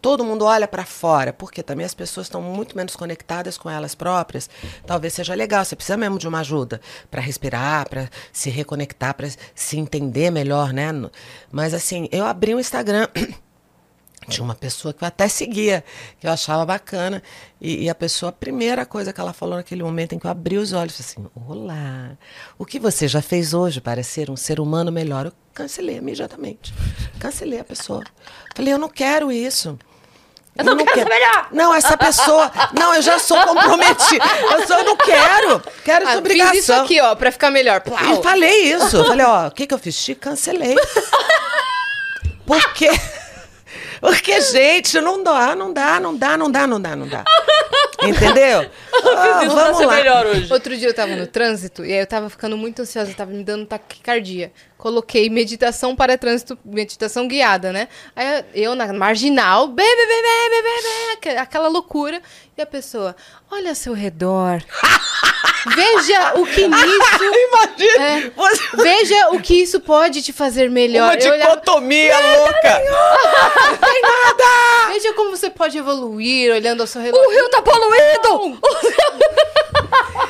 todo 0.00 0.24
mundo 0.24 0.44
olha 0.44 0.66
para 0.66 0.84
fora, 0.84 1.32
porque 1.32 1.62
também 1.62 1.84
as 1.84 1.94
pessoas 1.94 2.26
estão 2.26 2.40
muito 2.40 2.76
menos 2.76 2.96
conectadas 2.96 3.58
com 3.58 3.68
elas 3.68 3.94
próprias. 3.94 4.48
Talvez 4.86 5.14
seja 5.14 5.34
legal, 5.34 5.64
você 5.64 5.76
precisa 5.76 5.96
mesmo 5.96 6.18
de 6.18 6.26
uma 6.26 6.40
ajuda 6.40 6.80
para 7.10 7.20
respirar, 7.20 7.88
para 7.88 8.08
se 8.32 8.50
reconectar, 8.50 9.14
para 9.14 9.28
se 9.54 9.78
entender 9.78 10.30
melhor, 10.30 10.72
né? 10.72 10.90
Mas 11.52 11.74
assim, 11.74 12.08
eu 12.10 12.24
abri 12.24 12.54
um 12.54 12.60
Instagram 12.60 13.08
de 14.28 14.40
uma 14.40 14.54
pessoa 14.54 14.92
que 14.92 15.02
eu 15.02 15.08
até 15.08 15.28
seguia, 15.28 15.84
que 16.18 16.26
eu 16.26 16.30
achava 16.30 16.64
bacana, 16.64 17.22
e, 17.60 17.84
e, 17.84 17.90
a 17.90 17.94
pessoa, 17.94 18.30
a 18.30 18.32
primeira 18.32 18.86
coisa 18.86 19.12
que 19.12 19.20
ela 19.20 19.32
falou 19.32 19.56
naquele 19.56 19.82
momento 19.82 20.14
em 20.14 20.18
que 20.18 20.26
eu 20.26 20.30
abri 20.30 20.56
os 20.56 20.72
olhos, 20.72 20.98
assim, 21.00 21.26
olá, 21.34 22.16
o 22.58 22.64
que 22.64 22.78
você 22.78 23.08
já 23.08 23.20
fez 23.20 23.52
hoje 23.54 23.80
para 23.80 24.02
ser 24.02 24.30
um 24.30 24.36
ser 24.36 24.60
humano 24.60 24.92
melhor? 24.92 25.26
Eu 25.26 25.32
cancelei 25.52 25.96
imediatamente, 25.96 26.72
cancelei 27.18 27.60
a 27.60 27.64
pessoa. 27.64 28.04
Falei, 28.54 28.72
eu 28.72 28.78
não 28.78 28.88
quero 28.88 29.32
isso. 29.32 29.78
Eu 30.60 30.64
não, 30.64 30.74
não 30.76 30.84
quero, 30.84 30.98
quero 30.98 31.10
melhor. 31.10 31.46
Não, 31.50 31.74
essa 31.74 31.96
pessoa. 31.96 32.50
Não, 32.72 32.94
eu 32.94 33.02
já 33.02 33.18
sou 33.18 33.40
comprometida. 33.42 34.24
Eu 34.52 34.66
só 34.66 34.82
não 34.84 34.96
quero. 34.96 35.62
Quero 35.84 36.06
ah, 36.06 36.10
essa 36.10 36.18
obrigação. 36.18 36.54
Fiz 36.54 36.62
isso 36.62 36.72
aqui, 36.72 37.00
ó, 37.00 37.14
pra 37.14 37.32
ficar 37.32 37.50
melhor. 37.50 37.80
Plau. 37.80 37.98
E 37.98 38.22
falei 38.22 38.72
isso. 38.72 39.04
Falei, 39.04 39.26
ó, 39.26 39.48
o 39.48 39.50
que, 39.50 39.66
que 39.66 39.74
eu 39.74 39.78
fiz? 39.78 39.96
Te 39.96 40.14
cancelei. 40.14 40.76
Por 42.46 42.72
quê? 42.72 42.90
Porque, 44.00 44.40
gente, 44.40 45.00
não 45.00 45.22
dá, 45.22 45.54
não 45.54 45.72
dá, 45.72 46.00
não 46.00 46.16
dá, 46.16 46.36
não 46.36 46.50
dá, 46.50 46.66
não 46.66 46.80
dá, 46.80 46.96
não 46.96 47.06
dá. 47.08 47.24
Entendeu? 48.02 48.68
Ah, 49.02 49.42
vamos 49.46 49.80
lá. 49.86 49.96
melhor 49.96 50.26
hoje. 50.26 50.52
Outro 50.52 50.76
dia 50.76 50.88
eu 50.88 50.94
tava 50.94 51.16
no 51.16 51.26
trânsito 51.26 51.82
e 51.82 51.92
aí 51.92 52.00
eu 52.00 52.06
tava 52.06 52.28
ficando 52.28 52.54
muito 52.54 52.82
ansiosa, 52.82 53.14
tava 53.14 53.30
me 53.30 53.42
dando 53.42 53.64
taquicardia. 53.64 54.52
Coloquei 54.76 55.30
meditação 55.30 55.96
para 55.96 56.18
trânsito, 56.18 56.58
meditação 56.62 57.26
guiada, 57.26 57.72
né? 57.72 57.88
Aí 58.14 58.44
eu 58.52 58.74
na 58.74 58.92
marginal, 58.92 59.68
bebe, 59.68 59.88
bebe, 59.88 60.06
bebe, 60.06 61.18
bebe, 61.22 61.38
aquela 61.38 61.68
loucura. 61.68 62.20
E 62.60 62.62
a 62.62 62.66
pessoa, 62.66 63.16
olha 63.50 63.70
ao 63.70 63.74
seu 63.74 63.94
redor. 63.94 64.62
Veja 65.74 66.34
o 66.34 66.44
que 66.44 66.68
nisso. 66.68 67.24
Imagina! 67.48 68.04
É. 68.04 68.30
Você... 68.36 68.76
Veja 68.76 69.30
o 69.30 69.40
que 69.40 69.62
isso 69.62 69.80
pode 69.80 70.20
te 70.20 70.30
fazer 70.30 70.68
melhor. 70.68 71.14
Uma 71.14 71.14
Eu 71.14 71.32
olhava, 71.32 71.52
dicotomia 71.52 72.14
louca! 72.20 72.82
Veja 74.88 75.14
como 75.14 75.30
você 75.30 75.48
pode 75.48 75.78
evoluir 75.78 76.52
olhando 76.52 76.82
ao 76.82 76.86
seu 76.86 77.00
redor. 77.00 77.18
O 77.18 77.30
rio 77.30 77.48
tá 77.48 77.62
poluído! 77.62 78.60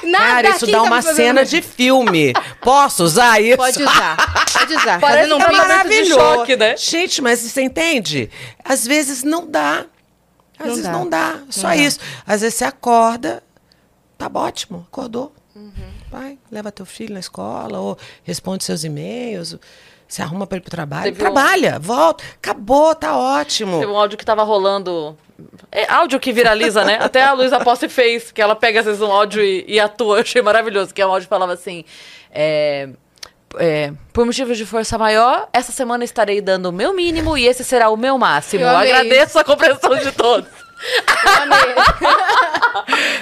Nada 0.05 0.24
Cara, 0.26 0.51
isso 0.51 0.66
dá 0.68 0.78
tá 0.78 0.83
uma 0.85 1.03
cena 1.03 1.45
de 1.45 1.61
filme. 1.61 2.33
Posso 2.61 3.03
usar 3.03 3.43
isso? 3.43 3.57
Pode 3.57 3.83
usar. 3.83 4.16
Pode 4.53 4.74
usar. 4.76 5.01
Parece 5.01 5.33
um 5.33 5.39
pix. 5.39 5.51
maravilhoso. 5.51 6.05
de 6.05 6.14
choque, 6.14 6.57
né? 6.57 6.76
Gente, 6.76 7.20
mas 7.20 7.41
você 7.41 7.61
entende? 7.61 8.31
Às 8.64 8.87
vezes 8.87 9.24
não 9.24 9.45
dá. 9.45 9.85
Às 10.61 10.67
Não 10.67 10.75
vezes 10.75 10.83
dá. 10.85 10.93
não 10.93 11.09
dá. 11.09 11.41
Só 11.51 11.69
dá. 11.69 11.77
isso. 11.77 11.99
Às 12.27 12.43
vezes 12.43 12.55
você 12.59 12.65
acorda, 12.65 13.43
tá 14.19 14.31
ótimo, 14.33 14.87
acordou. 14.91 15.33
Uhum. 15.57 15.73
Vai, 16.11 16.39
leva 16.51 16.71
teu 16.71 16.85
filho 16.87 17.15
na 17.15 17.21
escola, 17.21 17.79
ou 17.81 17.99
responde 18.23 18.63
seus 18.65 18.85
e-mails, 18.85 19.57
se 20.07 20.21
arruma 20.23 20.47
para 20.47 20.59
ir 20.59 20.61
pro 20.61 20.71
trabalho. 20.71 21.05
Teve 21.05 21.17
um- 21.21 21.25
Trabalha, 21.33 21.79
volta. 21.79 22.23
Acabou, 22.35 22.95
tá 22.95 23.17
ótimo. 23.17 23.79
Teve 23.81 23.91
um 23.93 23.97
áudio 23.99 24.19
que 24.19 24.25
tava 24.25 24.43
rolando. 24.43 25.17
É 25.73 25.91
áudio 25.91 26.21
que 26.21 26.33
viraliza, 26.33 26.85
né? 26.85 26.99
Até 27.01 27.23
a 27.23 27.33
Luísa 27.33 27.59
Posse 27.61 27.89
fez, 27.89 28.31
que 28.31 28.43
ela 28.43 28.55
pega 28.55 28.81
às 28.81 28.87
vezes 28.87 29.01
um 29.01 29.11
áudio 29.11 29.43
e, 29.43 29.65
e 29.67 29.81
atua. 29.81 30.17
Eu 30.17 30.23
achei 30.23 30.43
maravilhoso. 30.43 30.93
Que 30.93 31.01
é 31.01 31.07
um 31.07 31.11
áudio 31.11 31.27
que 31.27 31.31
falava 31.31 31.53
assim. 31.55 31.85
é, 32.31 32.91
é, 33.59 33.93
por 34.13 34.25
motivos 34.25 34.57
de 34.57 34.65
força 34.65 34.97
maior, 34.97 35.49
essa 35.53 35.73
semana 35.73 36.05
estarei 36.05 36.41
dando 36.41 36.67
o 36.67 36.73
meu 36.73 36.95
mínimo 36.95 37.37
e 37.37 37.47
esse 37.47 37.65
será 37.65 37.91
o 37.91 37.97
meu 37.97 38.17
máximo. 38.19 38.63
Eu 38.63 38.69
amei 38.69 38.93
Agradeço 38.93 39.39
a 39.39 39.45
compreensão 39.45 39.97
de 39.97 40.13
todos. 40.13 40.49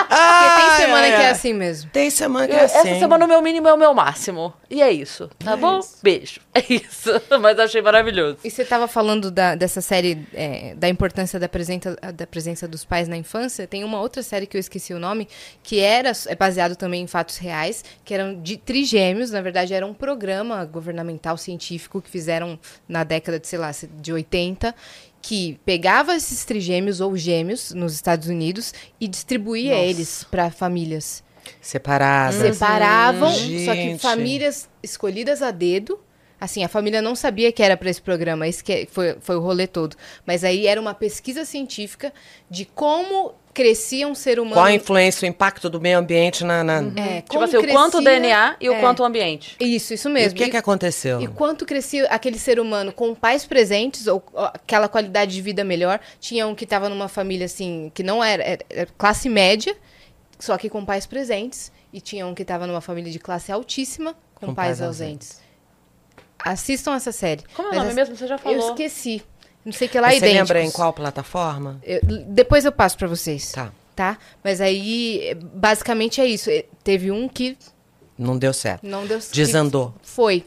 Porque 0.08 0.60
tem 0.60 0.76
semana 0.76 1.02
ai, 1.06 1.10
que 1.16 1.22
é 1.22 1.30
assim 1.30 1.52
mesmo. 1.52 1.90
Tem 1.90 2.10
semana 2.10 2.46
que 2.48 2.54
é 2.54 2.60
Essa 2.64 2.78
assim. 2.80 2.98
semana 2.98 3.24
o 3.24 3.28
meu 3.28 3.42
mínimo 3.42 3.68
é 3.68 3.72
o 3.72 3.76
meu 3.76 3.92
máximo. 3.94 4.52
E 4.70 4.82
é 4.82 4.90
isso, 4.90 5.28
tá 5.38 5.56
bom? 5.56 5.80
Beijo. 6.02 6.40
É 6.58 6.64
isso. 6.74 7.10
Mas 7.40 7.56
achei 7.56 7.80
maravilhoso. 7.80 8.38
E 8.42 8.50
você 8.50 8.62
estava 8.62 8.88
falando 8.88 9.30
da- 9.30 9.54
dessa 9.54 9.80
série, 9.80 10.26
é, 10.34 10.74
da 10.74 10.88
importância 10.88 11.38
da 11.38 11.48
presença, 11.48 11.96
da 12.12 12.26
presença 12.26 12.66
dos 12.66 12.84
pais 12.84 13.06
na 13.06 13.16
infância. 13.16 13.64
Tem 13.64 13.84
uma 13.84 14.00
outra 14.00 14.24
série 14.24 14.44
que 14.44 14.56
eu 14.56 14.60
esqueci 14.60 14.92
o 14.92 14.98
nome, 14.98 15.28
que 15.62 15.78
era 15.78 16.10
é 16.26 16.34
baseado 16.34 16.74
também 16.74 17.02
em 17.02 17.06
fatos 17.06 17.36
reais, 17.36 17.84
que 18.04 18.12
eram 18.12 18.42
de 18.42 18.56
trigêmeos. 18.56 19.30
Na 19.30 19.40
verdade, 19.40 19.72
era 19.72 19.86
um 19.86 19.94
programa 19.94 20.64
governamental 20.64 21.36
científico 21.36 22.02
que 22.02 22.10
fizeram 22.10 22.58
na 22.88 23.04
década 23.04 23.38
de, 23.38 23.46
sei 23.46 23.58
lá, 23.60 23.70
de 24.00 24.12
80, 24.12 24.74
que 25.20 25.58
pegava 25.64 26.14
esses 26.14 26.44
trigêmeos 26.44 27.00
ou 27.00 27.16
gêmeos 27.16 27.72
nos 27.72 27.94
Estados 27.94 28.28
Unidos 28.28 28.72
e 29.00 29.08
distribuía 29.08 29.74
Nossa. 29.74 29.84
eles 29.84 30.24
para 30.30 30.50
famílias. 30.50 31.22
Separada. 31.60 32.52
Separavam, 32.52 33.32
só 33.64 33.74
que 33.74 33.98
famílias 33.98 34.68
escolhidas 34.82 35.42
a 35.42 35.50
dedo. 35.50 35.98
Assim, 36.40 36.62
a 36.62 36.68
família 36.68 37.02
não 37.02 37.16
sabia 37.16 37.50
que 37.50 37.62
era 37.62 37.76
para 37.76 37.90
esse 37.90 38.00
programa, 38.00 38.46
esse 38.46 38.62
que 38.62 38.72
é- 38.72 38.86
foi, 38.86 39.16
foi 39.20 39.36
o 39.36 39.40
rolê 39.40 39.66
todo. 39.66 39.96
Mas 40.24 40.44
aí 40.44 40.66
era 40.66 40.80
uma 40.80 40.94
pesquisa 40.94 41.44
científica 41.44 42.12
de 42.48 42.64
como 42.64 43.34
crescia 43.52 44.06
um 44.06 44.14
ser 44.14 44.38
humano. 44.38 44.54
Qual 44.54 44.66
a 44.66 44.72
influência, 44.72 45.26
o 45.26 45.28
impacto 45.28 45.68
do 45.68 45.80
meio 45.80 45.98
ambiente 45.98 46.44
na. 46.44 46.62
na... 46.62 46.76
É, 46.76 47.16
Tipo 47.22 47.28
como 47.32 47.44
assim, 47.44 47.56
o 47.56 47.66
quanto 47.68 47.98
o 47.98 48.00
DNA 48.00 48.54
e 48.60 48.68
o 48.68 48.72
é. 48.74 48.80
quanto 48.80 49.00
o 49.02 49.04
ambiente. 49.04 49.56
Isso, 49.58 49.92
isso 49.94 50.06
E 50.08 50.10
o 50.10 50.14
mesmo. 50.14 50.38
que, 50.38 50.44
E- 50.44 50.50
que 50.50 50.56
aconteceu? 50.56 51.20
E 51.20 51.26
quanto 51.26 51.66
crescia 51.66 52.06
aquele 52.06 52.38
ser 52.38 52.60
humano 52.60 52.92
com 52.92 53.12
pais 53.16 53.44
presentes, 53.44 54.06
ou 54.06 54.22
ó, 54.32 54.44
aquela 54.54 54.88
qualidade 54.88 55.32
de 55.34 55.42
vida 55.42 55.64
melhor. 55.64 55.98
Tinha 56.20 56.46
um 56.46 56.54
que 56.54 56.62
estava 56.62 56.88
numa 56.88 57.08
família, 57.08 57.46
assim, 57.46 57.90
que 57.92 58.04
não 58.04 58.22
era, 58.22 58.44
era- 58.44 58.64
era 58.70 58.88
classe 58.96 59.28
média, 59.28 59.76
só 60.38 60.56
que 60.56 60.68
com 60.70 60.84
pais 60.84 61.04
presentes. 61.04 61.72
E 61.92 62.00
tinha 62.00 62.24
um 62.28 62.34
que 62.36 62.42
estava 62.42 62.64
numa 62.64 62.80
família 62.80 63.10
de 63.10 63.18
classe 63.18 63.50
altíssima, 63.50 64.14
com, 64.36 64.46
Com 64.48 64.54
pais, 64.54 64.78
pais 64.78 64.82
ausentes. 64.82 65.40
Assistam 66.44 66.94
essa 66.94 67.12
série. 67.12 67.42
Como 67.54 67.68
é 67.68 67.72
o 67.72 67.74
nome 67.82 67.94
mesmo? 67.94 68.16
Você 68.16 68.26
já 68.26 68.34
Eu 68.36 68.38
falou. 68.38 68.68
esqueci. 68.70 69.22
Não 69.64 69.72
sei 69.72 69.88
que 69.88 70.00
lá 70.00 70.08
Você 70.10 70.16
idênticos. 70.18 70.38
lembra 70.50 70.62
em 70.62 70.70
qual 70.70 70.92
plataforma? 70.92 71.78
Eu- 71.82 72.00
depois 72.28 72.64
eu 72.64 72.72
passo 72.72 72.96
pra 72.96 73.08
vocês. 73.08 73.52
Tá. 73.52 73.70
Tá? 73.94 74.16
Mas 74.42 74.60
aí, 74.60 75.20
é, 75.24 75.34
basicamente 75.34 76.20
é 76.20 76.26
isso. 76.26 76.48
É, 76.50 76.64
Teve 76.84 77.10
um 77.10 77.28
que 77.28 77.58
Não 78.16 78.38
deu 78.38 78.52
certo. 78.54 78.86
não 78.86 79.04
deu 79.06 79.18
Desandou. 79.32 79.92
que 80.00 80.08
Foi. 80.08 80.46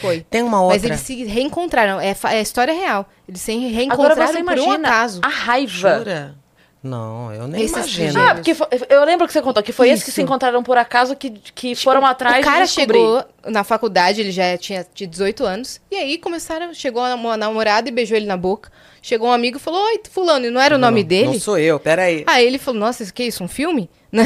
Foi. 0.00 0.20
Tem 0.30 0.42
uma 0.42 0.62
outra. 0.62 0.76
Mas 0.78 0.84
eles 0.84 1.00
se 1.00 1.24
reencontraram. 1.24 2.00
É, 2.00 2.16
é 2.30 2.40
história 2.40 2.72
real. 2.72 3.06
Eles 3.28 3.42
se 3.42 3.52
Agora 3.52 3.68
reencontraram 3.74 4.26
você 4.26 4.32
por 4.32 4.38
imagina 4.40 4.68
um 4.70 4.80
acaso. 4.86 5.20
a 5.22 5.28
raiva. 5.28 5.70
Jura? 5.98 6.34
Não, 6.82 7.32
eu 7.32 7.46
nem 7.46 7.62
Esses 7.62 7.76
imagino. 7.76 8.20
Ah, 8.20 8.34
porque 8.34 8.54
foi- 8.54 8.66
eu 8.88 9.04
lembro 9.04 9.26
que 9.26 9.32
você 9.32 9.40
contou 9.40 9.62
que 9.62 9.72
foi 9.72 9.88
esse 9.90 10.02
que 10.02 10.10
Isso. 10.10 10.16
se 10.16 10.22
encontraram 10.22 10.62
por 10.64 10.76
acaso 10.76 11.14
que, 11.14 11.30
que 11.30 11.76
foram 11.76 12.04
atrás 12.04 12.44
o 12.44 12.48
cara 12.48 12.66
chegou 12.66 13.24
na 13.46 13.62
faculdade, 13.62 14.20
ele 14.20 14.32
já 14.32 14.58
tinha, 14.58 14.84
tinha 14.92 15.08
18 15.08 15.44
anos. 15.44 15.80
E 15.90 15.94
aí 15.96 16.18
começaram, 16.18 16.74
chegou 16.74 17.02
uma 17.14 17.36
namorada 17.36 17.88
e 17.88 17.92
beijou 17.92 18.16
ele 18.16 18.26
na 18.26 18.36
boca. 18.36 18.70
Chegou 19.00 19.28
um 19.28 19.32
amigo 19.32 19.58
e 19.58 19.60
falou: 19.60 19.80
Oi, 19.86 20.00
fulano, 20.10 20.46
e 20.46 20.50
não 20.50 20.60
era 20.60 20.74
o 20.74 20.78
Não, 20.78 20.88
nome 20.88 21.02
não, 21.02 21.08
dele? 21.08 21.26
Não 21.26 21.40
sou 21.40 21.56
eu, 21.58 21.78
peraí. 21.78 22.24
Aí 22.26 22.44
ele 22.46 22.58
falou, 22.58 22.80
nossa, 22.80 23.02
isso 23.02 23.12
que 23.14 23.22
é 23.22 23.26
isso, 23.26 23.42
um 23.44 23.48
filme? 23.48 23.88
Né? 24.12 24.24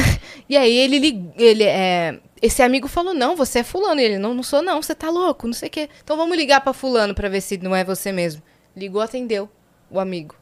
E 0.49 0.57
aí 0.57 0.75
ele, 0.75 0.99
lig- 0.99 1.31
ele 1.37 1.63
é, 1.63 2.19
esse 2.41 2.61
amigo 2.61 2.89
falou, 2.89 3.13
não, 3.13 3.37
você 3.37 3.59
é 3.59 3.63
fulano. 3.63 4.01
E 4.01 4.03
ele, 4.03 4.17
não, 4.17 4.33
não 4.33 4.43
sou 4.43 4.61
não, 4.61 4.81
você 4.81 4.93
tá 4.93 5.09
louco, 5.09 5.47
não 5.47 5.53
sei 5.53 5.69
o 5.69 5.71
quê. 5.71 5.89
Então 6.03 6.17
vamos 6.17 6.35
ligar 6.37 6.59
pra 6.59 6.73
fulano 6.73 7.13
pra 7.15 7.29
ver 7.29 7.39
se 7.39 7.57
não 7.57 7.73
é 7.73 7.85
você 7.85 8.11
mesmo. 8.11 8.41
Ligou, 8.75 8.99
atendeu 9.01 9.47
o 9.89 9.97
amigo. 9.97 10.35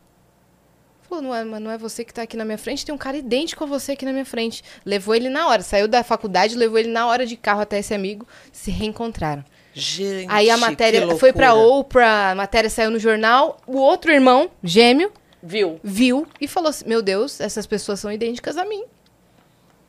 Falou, 1.16 1.22
não 1.22 1.36
é, 1.36 1.44
mas 1.46 1.62
não 1.62 1.72
é 1.72 1.78
você 1.78 2.04
que 2.04 2.14
tá 2.14 2.24
aqui 2.24 2.36
na 2.36 2.44
minha 2.44 2.58
frente, 2.58 2.86
tem 2.86 2.94
um 2.94 2.98
cara 2.98 3.16
idêntico 3.16 3.64
a 3.64 3.68
você 3.68 3.94
aqui 3.94 4.04
na 4.04 4.12
minha 4.12 4.26
frente. 4.26 4.62
Levou 4.84 5.16
ele 5.16 5.30
na 5.30 5.48
hora, 5.48 5.62
saiu 5.62 5.88
da 5.88 6.04
faculdade, 6.04 6.56
levou 6.56 6.78
ele 6.78 6.90
na 6.90 7.08
hora 7.08 7.26
de 7.26 7.38
carro 7.38 7.62
até 7.62 7.80
esse 7.80 7.94
amigo, 7.94 8.28
se 8.52 8.70
reencontraram. 8.70 9.44
Gente, 9.74 10.28
aí 10.30 10.50
a 10.50 10.56
que 10.56 10.62
matéria 10.62 11.16
foi 11.16 11.32
pra. 11.32 11.54
Oprah, 11.54 12.32
a 12.32 12.36
matéria 12.36 12.70
saiu 12.70 12.92
no 12.92 13.00
jornal, 13.00 13.58
o 13.66 13.78
outro 13.78 14.12
irmão, 14.12 14.50
gêmeo, 14.64 15.12
Viu? 15.42 15.80
viu 15.84 16.28
e 16.40 16.48
falou 16.48 16.70
assim: 16.70 16.86
Meu 16.86 17.02
Deus, 17.02 17.40
essas 17.40 17.66
pessoas 17.66 18.00
são 18.00 18.12
idênticas 18.12 18.58
a 18.58 18.66
mim. 18.66 18.84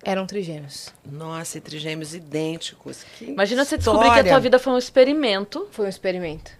Eram 0.04 0.26
trigêmeos. 0.26 0.92
Nossa, 1.04 1.58
e 1.58 1.60
trigêmeos 1.60 2.14
idênticos. 2.14 3.04
Que 3.18 3.24
Imagina 3.24 3.64
você 3.64 3.76
descobrir 3.76 4.12
que 4.12 4.20
a 4.20 4.24
tua 4.24 4.38
vida 4.38 4.58
foi 4.60 4.72
um 4.72 4.78
experimento. 4.78 5.66
Foi 5.72 5.86
um 5.86 5.88
experimento. 5.88 6.52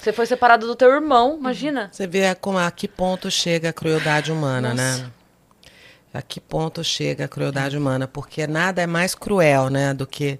Você 0.00 0.12
foi 0.12 0.26
separado 0.26 0.66
do 0.66 0.76
teu 0.76 0.90
irmão, 0.90 1.36
imagina. 1.38 1.88
Você 1.92 2.06
vê 2.06 2.26
a, 2.28 2.34
como, 2.34 2.58
a 2.58 2.70
que 2.70 2.86
ponto 2.86 3.30
chega 3.30 3.70
a 3.70 3.72
crueldade 3.72 4.30
humana, 4.30 4.70
Nossa. 4.74 4.98
né? 4.98 5.10
A 6.14 6.22
que 6.22 6.40
ponto 6.40 6.82
chega 6.82 7.24
a 7.24 7.28
crueldade 7.28 7.76
humana? 7.76 8.06
Porque 8.06 8.46
nada 8.46 8.80
é 8.80 8.86
mais 8.86 9.14
cruel, 9.14 9.68
né? 9.68 9.92
Do 9.92 10.06
que 10.06 10.38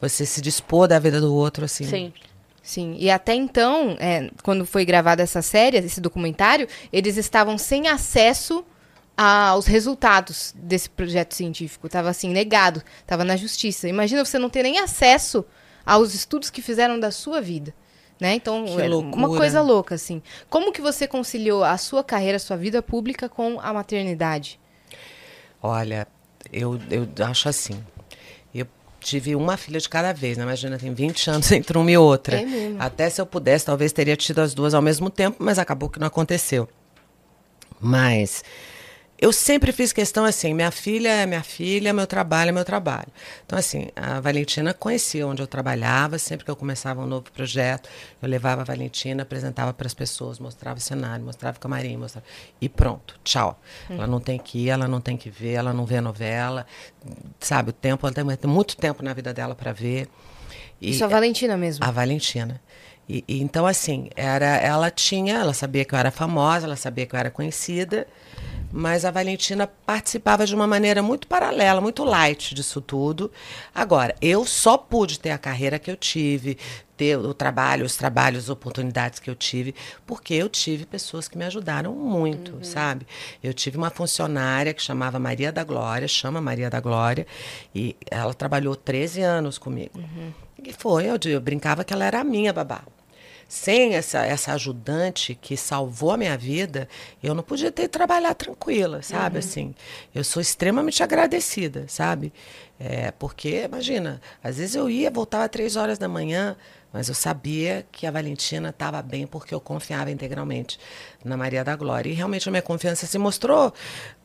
você 0.00 0.24
se 0.24 0.40
dispor 0.40 0.88
da 0.88 0.98
vida 0.98 1.20
do 1.20 1.34
outro, 1.34 1.64
assim. 1.64 1.84
Sim. 1.84 2.12
Sim. 2.62 2.96
E 2.98 3.10
até 3.10 3.34
então, 3.34 3.96
é, 3.98 4.30
quando 4.42 4.66
foi 4.66 4.84
gravada 4.84 5.22
essa 5.22 5.40
série, 5.40 5.78
esse 5.78 6.00
documentário, 6.00 6.68
eles 6.92 7.16
estavam 7.16 7.56
sem 7.56 7.88
acesso 7.88 8.64
aos 9.16 9.66
resultados 9.66 10.54
desse 10.54 10.88
projeto 10.88 11.34
científico. 11.34 11.88
Tava 11.88 12.10
assim, 12.10 12.28
negado. 12.28 12.82
Tava 13.06 13.24
na 13.24 13.36
justiça. 13.36 13.88
Imagina 13.88 14.24
você 14.24 14.38
não 14.38 14.48
ter 14.48 14.62
nem 14.62 14.78
acesso 14.78 15.44
aos 15.84 16.14
estudos 16.14 16.50
que 16.50 16.62
fizeram 16.62 17.00
da 17.00 17.10
sua 17.10 17.40
vida. 17.40 17.74
Né? 18.20 18.34
Então, 18.34 18.64
Que 18.64 18.80
é 18.80 18.88
uma 18.88 19.28
coisa 19.28 19.60
louca, 19.60 19.94
assim. 19.94 20.20
Como 20.50 20.72
que 20.72 20.80
você 20.80 21.06
conciliou 21.06 21.62
a 21.62 21.76
sua 21.76 22.02
carreira, 22.02 22.36
a 22.36 22.40
sua 22.40 22.56
vida 22.56 22.82
pública 22.82 23.28
com 23.28 23.60
a 23.60 23.72
maternidade? 23.72 24.58
Olha, 25.62 26.06
eu, 26.52 26.78
eu 26.90 27.08
acho 27.24 27.48
assim. 27.48 27.82
Eu 28.52 28.66
tive 29.00 29.36
uma 29.36 29.56
filha 29.56 29.78
de 29.78 29.88
cada 29.88 30.12
vez, 30.12 30.36
né? 30.36 30.42
Imagina, 30.42 30.78
tem 30.78 30.92
20 30.92 31.30
anos 31.30 31.52
entre 31.52 31.78
uma 31.78 31.90
e 31.90 31.96
outra. 31.96 32.40
É 32.40 32.44
mesmo. 32.44 32.82
Até 32.82 33.08
se 33.08 33.20
eu 33.20 33.26
pudesse, 33.26 33.64
talvez 33.64 33.92
teria 33.92 34.16
tido 34.16 34.40
as 34.40 34.52
duas 34.52 34.74
ao 34.74 34.82
mesmo 34.82 35.10
tempo, 35.10 35.36
mas 35.40 35.58
acabou 35.58 35.88
que 35.88 36.00
não 36.00 36.06
aconteceu. 36.06 36.68
Mas 37.80 38.42
eu 39.20 39.32
sempre 39.32 39.72
fiz 39.72 39.92
questão 39.92 40.24
assim, 40.24 40.54
minha 40.54 40.70
filha 40.70 41.08
é 41.08 41.26
minha 41.26 41.42
filha, 41.42 41.92
meu 41.92 42.06
trabalho 42.06 42.50
é 42.50 42.52
meu 42.52 42.64
trabalho. 42.64 43.08
Então, 43.44 43.58
assim, 43.58 43.88
a 43.96 44.20
Valentina 44.20 44.72
conhecia 44.72 45.26
onde 45.26 45.42
eu 45.42 45.46
trabalhava, 45.46 46.18
sempre 46.18 46.44
que 46.44 46.50
eu 46.50 46.54
começava 46.56 47.00
um 47.02 47.06
novo 47.06 47.30
projeto, 47.32 47.88
eu 48.22 48.28
levava 48.28 48.60
a 48.62 48.64
Valentina, 48.64 49.22
apresentava 49.24 49.72
para 49.72 49.86
as 49.86 49.94
pessoas, 49.94 50.38
mostrava 50.38 50.78
o 50.78 50.80
cenário, 50.80 51.24
mostrava 51.24 51.56
o 51.56 51.60
camarim, 51.60 51.96
mostrava... 51.96 52.24
e 52.60 52.68
pronto, 52.68 53.18
tchau. 53.24 53.60
Ela 53.90 54.06
não 54.06 54.20
tem 54.20 54.38
que 54.38 54.66
ir, 54.66 54.68
ela 54.68 54.86
não 54.86 55.00
tem 55.00 55.16
que 55.16 55.28
ver, 55.30 55.54
ela 55.54 55.72
não 55.72 55.84
vê 55.84 56.00
novela, 56.00 56.64
sabe, 57.40 57.70
o 57.70 57.72
tempo, 57.72 58.06
ela 58.06 58.14
tem, 58.14 58.24
tem 58.36 58.50
muito 58.50 58.76
tempo 58.76 59.02
na 59.02 59.12
vida 59.12 59.34
dela 59.34 59.54
para 59.54 59.72
ver. 59.72 60.08
E- 60.80 60.90
Isso 60.90 61.04
a 61.04 61.08
Valentina 61.08 61.56
mesmo. 61.56 61.84
a 61.84 61.90
Valentina. 61.90 62.60
E, 63.08 63.24
e 63.26 63.40
então, 63.42 63.66
assim, 63.66 64.10
era, 64.14 64.46
ela 64.58 64.90
tinha, 64.90 65.38
ela 65.38 65.54
sabia 65.54 65.84
que 65.84 65.94
eu 65.94 65.98
era 65.98 66.10
famosa, 66.10 66.66
ela 66.66 66.76
sabia 66.76 67.06
que 67.06 67.16
eu 67.16 67.18
era 67.18 67.30
conhecida, 67.30 68.06
mas 68.72 69.04
a 69.04 69.10
Valentina 69.10 69.66
participava 69.66 70.46
de 70.46 70.54
uma 70.54 70.66
maneira 70.66 71.02
muito 71.02 71.26
paralela, 71.26 71.80
muito 71.80 72.04
light 72.04 72.54
disso 72.54 72.80
tudo. 72.80 73.30
Agora, 73.74 74.14
eu 74.20 74.44
só 74.44 74.76
pude 74.76 75.18
ter 75.18 75.30
a 75.30 75.38
carreira 75.38 75.78
que 75.78 75.90
eu 75.90 75.96
tive, 75.96 76.58
ter 76.96 77.16
o 77.16 77.32
trabalho, 77.32 77.86
os 77.86 77.96
trabalhos, 77.96 78.44
as 78.44 78.50
oportunidades 78.50 79.20
que 79.20 79.30
eu 79.30 79.34
tive, 79.34 79.74
porque 80.06 80.34
eu 80.34 80.48
tive 80.48 80.84
pessoas 80.84 81.28
que 81.28 81.38
me 81.38 81.44
ajudaram 81.44 81.94
muito, 81.94 82.58
sabe? 82.64 83.06
Eu 83.42 83.54
tive 83.54 83.78
uma 83.78 83.90
funcionária 83.90 84.74
que 84.74 84.82
chamava 84.82 85.18
Maria 85.18 85.52
da 85.52 85.62
Glória, 85.64 86.08
chama 86.08 86.40
Maria 86.40 86.68
da 86.68 86.80
Glória, 86.80 87.26
e 87.74 87.96
ela 88.10 88.34
trabalhou 88.34 88.74
13 88.74 89.22
anos 89.22 89.58
comigo. 89.58 89.98
E 90.62 90.72
foi, 90.72 91.06
eu, 91.06 91.16
eu 91.24 91.40
brincava 91.40 91.84
que 91.84 91.94
ela 91.94 92.04
era 92.04 92.20
a 92.20 92.24
minha 92.24 92.52
babá. 92.52 92.82
Sem 93.48 93.94
essa, 93.94 94.26
essa 94.26 94.52
ajudante 94.52 95.34
que 95.34 95.56
salvou 95.56 96.10
a 96.10 96.18
minha 96.18 96.36
vida, 96.36 96.86
eu 97.22 97.34
não 97.34 97.42
podia 97.42 97.72
ter 97.72 97.88
trabalhar 97.88 98.34
tranquila, 98.34 99.02
sabe? 99.02 99.38
Assim, 99.38 99.74
eu 100.14 100.22
sou 100.22 100.42
extremamente 100.42 101.02
agradecida, 101.02 101.86
sabe? 101.88 102.30
É, 102.78 103.10
porque, 103.12 103.62
imagina, 103.64 104.20
às 104.44 104.58
vezes 104.58 104.74
eu 104.74 104.90
ia, 104.90 105.10
voltava 105.10 105.48
três 105.48 105.76
horas 105.76 105.96
da 105.96 106.06
manhã, 106.06 106.56
mas 106.92 107.08
eu 107.08 107.14
sabia 107.14 107.86
que 107.92 108.06
a 108.06 108.10
Valentina 108.10 108.70
estava 108.70 109.02
bem 109.02 109.26
porque 109.26 109.54
eu 109.54 109.60
confiava 109.60 110.10
integralmente 110.10 110.78
na 111.22 111.36
Maria 111.36 111.62
da 111.62 111.76
Glória. 111.76 112.08
E 112.10 112.14
realmente 112.14 112.48
a 112.48 112.50
minha 112.50 112.62
confiança 112.62 113.06
se 113.06 113.18
mostrou 113.18 113.72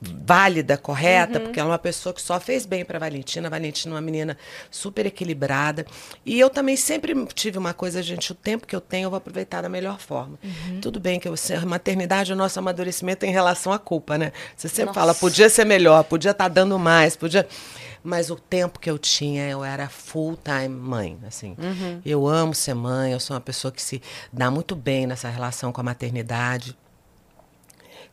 válida, 0.02 0.78
correta, 0.78 1.40
porque 1.40 1.60
ela 1.60 1.70
é 1.70 1.72
uma 1.72 1.80
pessoa 1.80 2.14
que 2.14 2.22
só 2.22 2.40
fez 2.40 2.66
bem 2.66 2.86
para 2.86 2.98
a 2.98 3.00
Valentina. 3.00 3.48
A 3.48 3.50
Valentina 3.50 3.94
é 3.94 3.96
uma 3.96 4.02
menina 4.02 4.38
super 4.72 5.06
equilibrada. 5.06 5.86
E 6.26 6.40
eu 6.40 6.50
também 6.50 6.78
sempre 6.78 7.14
tive 7.34 7.58
uma 7.58 7.74
coisa, 7.74 8.02
gente, 8.02 8.32
o 8.32 8.36
tempo 8.36 8.66
que 8.66 8.76
eu 8.76 8.82
tenho 8.82 9.08
eu 9.08 9.10
vou 9.10 9.18
aproveitar 9.18 9.62
da 9.62 9.68
melhor 9.68 10.00
forma. 10.00 10.40
Tudo 10.82 11.00
bem 11.00 11.20
que 11.20 11.28
eu, 11.28 11.36
a 11.62 11.66
maternidade 11.66 12.32
é 12.32 12.36
o 12.36 12.38
nosso 12.38 12.58
amadurecimento 12.60 13.26
em 13.26 13.32
relação 13.32 13.74
à 13.74 13.80
culpa, 13.80 14.18
né? 14.18 14.32
Você 14.56 14.70
sempre 14.70 14.88
Nossa. 14.88 15.00
fala, 15.00 15.14
podia 15.14 15.50
ser 15.50 15.66
melhor, 15.66 16.04
podia 16.06 16.32
estar 16.32 16.48
dando 16.48 16.80
mais, 16.80 17.16
podia... 17.16 17.46
Mas 18.04 18.30
o 18.30 18.36
tempo 18.36 18.80
que 18.80 18.90
eu 18.90 19.00
tinha, 19.00 19.50
eu 19.50 19.64
era 19.64 19.88
full 19.88 20.38
time 20.38 20.68
mãe, 20.76 21.18
assim. 21.26 21.56
Eu 22.06 22.28
amo 22.28 22.54
ser 22.54 22.74
mãe, 22.74 23.14
eu 23.14 23.20
sou 23.20 23.34
uma 23.34 23.42
pessoa 23.42 23.72
que 23.72 23.82
se 23.82 24.02
dá 24.32 24.52
muito 24.52 24.76
bem 24.76 25.08
nessa 25.08 25.30
relação 25.30 25.72
com 25.72 25.82
a 25.82 25.84
maternidade 25.84 26.78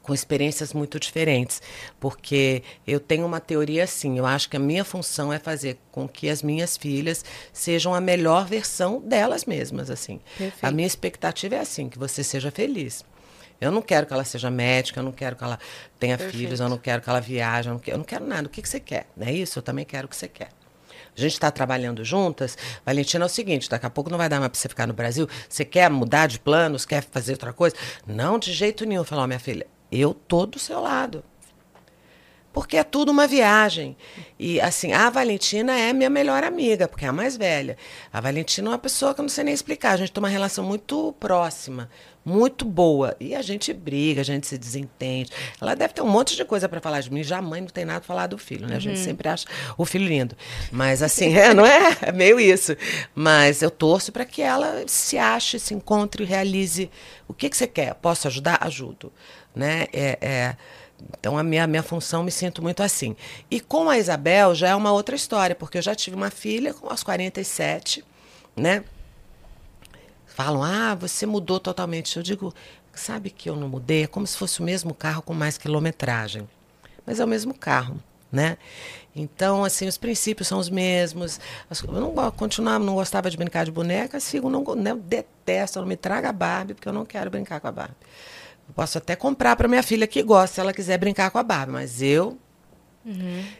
com 0.02 0.14
experiências 0.14 0.72
muito 0.72 0.98
diferentes, 0.98 1.60
porque 1.98 2.62
eu 2.86 2.98
tenho 2.98 3.26
uma 3.26 3.38
teoria 3.38 3.84
assim, 3.84 4.18
eu 4.18 4.26
acho 4.26 4.48
que 4.48 4.56
a 4.56 4.60
minha 4.60 4.84
função 4.84 5.32
é 5.32 5.38
fazer 5.38 5.78
com 5.92 6.08
que 6.08 6.28
as 6.28 6.42
minhas 6.42 6.76
filhas 6.76 7.24
sejam 7.52 7.94
a 7.94 8.00
melhor 8.00 8.46
versão 8.46 9.00
delas 9.00 9.44
mesmas, 9.44 9.90
assim. 9.90 10.20
Perfeito. 10.36 10.64
A 10.64 10.70
minha 10.70 10.86
expectativa 10.86 11.56
é 11.56 11.60
assim, 11.60 11.88
que 11.88 11.98
você 11.98 12.24
seja 12.24 12.50
feliz. 12.50 13.04
Eu 13.60 13.70
não 13.70 13.82
quero 13.82 14.06
que 14.06 14.12
ela 14.12 14.24
seja 14.24 14.50
médica, 14.50 15.00
eu 15.00 15.04
não 15.04 15.12
quero 15.12 15.36
que 15.36 15.44
ela 15.44 15.58
tenha 15.98 16.16
filhos, 16.16 16.60
eu 16.60 16.68
não 16.68 16.78
quero 16.78 17.02
que 17.02 17.10
ela 17.10 17.20
viaje, 17.20 17.68
eu 17.68 17.74
não 17.74 17.80
quero, 17.80 17.94
eu 17.94 17.98
não 17.98 18.04
quero 18.04 18.26
nada. 18.26 18.46
O 18.46 18.50
que, 18.50 18.62
que 18.62 18.68
você 18.68 18.80
quer? 18.80 19.06
Não 19.16 19.26
é 19.26 19.32
isso? 19.32 19.58
Eu 19.58 19.62
também 19.62 19.84
quero 19.84 20.06
o 20.06 20.08
que 20.08 20.16
você 20.16 20.28
quer. 20.28 20.48
A 21.16 21.20
gente 21.20 21.32
está 21.32 21.50
trabalhando 21.50 22.04
juntas. 22.04 22.56
Valentina, 22.84 23.24
é 23.24 23.26
o 23.26 23.28
seguinte: 23.28 23.68
daqui 23.68 23.84
a 23.84 23.90
pouco 23.90 24.10
não 24.10 24.16
vai 24.16 24.28
dar 24.28 24.38
mais 24.38 24.50
para 24.50 24.58
você 24.58 24.68
ficar 24.68 24.86
no 24.86 24.94
Brasil. 24.94 25.28
Você 25.48 25.64
quer 25.64 25.90
mudar 25.90 26.26
de 26.26 26.38
planos? 26.38 26.86
Quer 26.86 27.02
fazer 27.02 27.32
outra 27.32 27.52
coisa? 27.52 27.76
Não, 28.06 28.38
de 28.38 28.52
jeito 28.52 28.84
nenhum. 28.86 29.04
Falar, 29.04 29.26
minha 29.26 29.38
filha, 29.38 29.66
eu 29.90 30.14
tô 30.14 30.46
do 30.46 30.58
seu 30.58 30.80
lado. 30.80 31.22
Porque 32.52 32.76
é 32.76 32.82
tudo 32.82 33.12
uma 33.12 33.28
viagem. 33.28 33.96
E, 34.38 34.60
assim, 34.60 34.92
a 34.92 35.08
Valentina 35.08 35.78
é 35.78 35.92
minha 35.92 36.10
melhor 36.10 36.42
amiga, 36.42 36.88
porque 36.88 37.04
é 37.04 37.08
a 37.08 37.12
mais 37.12 37.36
velha. 37.36 37.76
A 38.12 38.20
Valentina 38.20 38.68
é 38.68 38.70
uma 38.72 38.78
pessoa 38.78 39.14
que 39.14 39.20
eu 39.20 39.22
não 39.22 39.28
sei 39.28 39.44
nem 39.44 39.54
explicar. 39.54 39.92
A 39.92 39.96
gente 39.96 40.10
tem 40.10 40.20
uma 40.20 40.28
relação 40.28 40.64
muito 40.64 41.14
próxima, 41.20 41.88
muito 42.24 42.64
boa. 42.64 43.16
E 43.20 43.36
a 43.36 43.42
gente 43.42 43.72
briga, 43.72 44.22
a 44.22 44.24
gente 44.24 44.48
se 44.48 44.58
desentende. 44.58 45.30
Ela 45.60 45.76
deve 45.76 45.94
ter 45.94 46.02
um 46.02 46.08
monte 46.08 46.34
de 46.34 46.44
coisa 46.44 46.68
para 46.68 46.80
falar 46.80 47.00
de 47.00 47.12
mim. 47.12 47.22
Já 47.22 47.38
a 47.38 47.42
mãe 47.42 47.60
não 47.60 47.68
tem 47.68 47.84
nada 47.84 48.00
para 48.00 48.08
falar 48.08 48.26
do 48.26 48.36
filho, 48.36 48.66
né? 48.66 48.76
A 48.76 48.80
gente 48.80 48.98
sempre 48.98 49.28
acha 49.28 49.46
o 49.78 49.84
filho 49.84 50.08
lindo. 50.08 50.36
Mas, 50.72 51.04
assim, 51.04 51.32
é, 51.38 51.54
não 51.54 51.64
é? 51.64 51.96
É 52.02 52.10
meio 52.10 52.40
isso. 52.40 52.76
Mas 53.14 53.62
eu 53.62 53.70
torço 53.70 54.10
para 54.10 54.24
que 54.24 54.42
ela 54.42 54.82
se 54.88 55.16
ache, 55.16 55.60
se 55.60 55.72
encontre, 55.72 56.24
realize. 56.24 56.90
O 57.28 57.32
que, 57.32 57.48
que 57.48 57.56
você 57.56 57.68
quer? 57.68 57.94
Posso 57.94 58.26
ajudar? 58.26 58.58
Ajudo. 58.60 59.12
Né? 59.54 59.86
É, 59.92 60.18
é, 60.20 60.56
então, 61.18 61.36
a 61.38 61.42
minha, 61.42 61.66
minha 61.66 61.82
função, 61.82 62.22
me 62.22 62.30
sinto 62.30 62.62
muito 62.62 62.82
assim. 62.82 63.16
E 63.50 63.60
com 63.60 63.88
a 63.88 63.98
Isabel 63.98 64.54
já 64.54 64.68
é 64.68 64.74
uma 64.74 64.92
outra 64.92 65.14
história, 65.14 65.54
porque 65.54 65.78
eu 65.78 65.82
já 65.82 65.94
tive 65.94 66.16
uma 66.16 66.30
filha 66.30 66.74
com 66.74 66.88
aos 66.88 67.02
47, 67.02 68.04
né? 68.56 68.84
Falam, 70.26 70.62
ah, 70.62 70.94
você 70.94 71.26
mudou 71.26 71.60
totalmente. 71.60 72.16
Eu 72.16 72.22
digo, 72.22 72.54
sabe 72.94 73.30
que 73.30 73.48
eu 73.48 73.56
não 73.56 73.68
mudei? 73.68 74.04
É 74.04 74.06
como 74.06 74.26
se 74.26 74.36
fosse 74.36 74.60
o 74.60 74.62
mesmo 74.62 74.94
carro 74.94 75.22
com 75.22 75.34
mais 75.34 75.58
quilometragem. 75.58 76.48
Mas 77.06 77.20
é 77.20 77.24
o 77.24 77.28
mesmo 77.28 77.52
carro, 77.52 78.00
né? 78.30 78.56
Então, 79.14 79.64
assim, 79.64 79.88
os 79.88 79.98
princípios 79.98 80.46
são 80.46 80.58
os 80.58 80.70
mesmos. 80.70 81.40
Eu 81.86 81.92
não 81.92 82.14
continuava, 82.32 82.84
não 82.84 82.94
gostava 82.94 83.28
de 83.30 83.36
brincar 83.36 83.64
de 83.64 83.72
boneca, 83.72 84.20
sigo, 84.20 84.48
não, 84.48 84.62
não 84.62 84.96
detesto, 84.96 85.80
não 85.80 85.86
me 85.86 85.96
traga 85.96 86.28
a 86.28 86.32
Barbie, 86.32 86.74
porque 86.74 86.88
eu 86.88 86.92
não 86.92 87.04
quero 87.04 87.30
brincar 87.30 87.60
com 87.60 87.66
a 87.66 87.72
Barbie. 87.72 87.96
Eu 88.70 88.74
posso 88.74 88.98
até 88.98 89.16
comprar 89.16 89.56
para 89.56 89.66
minha 89.66 89.82
filha 89.82 90.06
que 90.06 90.22
gosta, 90.22 90.54
se 90.54 90.60
ela 90.60 90.72
quiser 90.72 90.96
brincar 90.96 91.28
com 91.32 91.38
a 91.38 91.42
Barbie, 91.42 91.72
mas 91.72 92.00
eu 92.00 92.38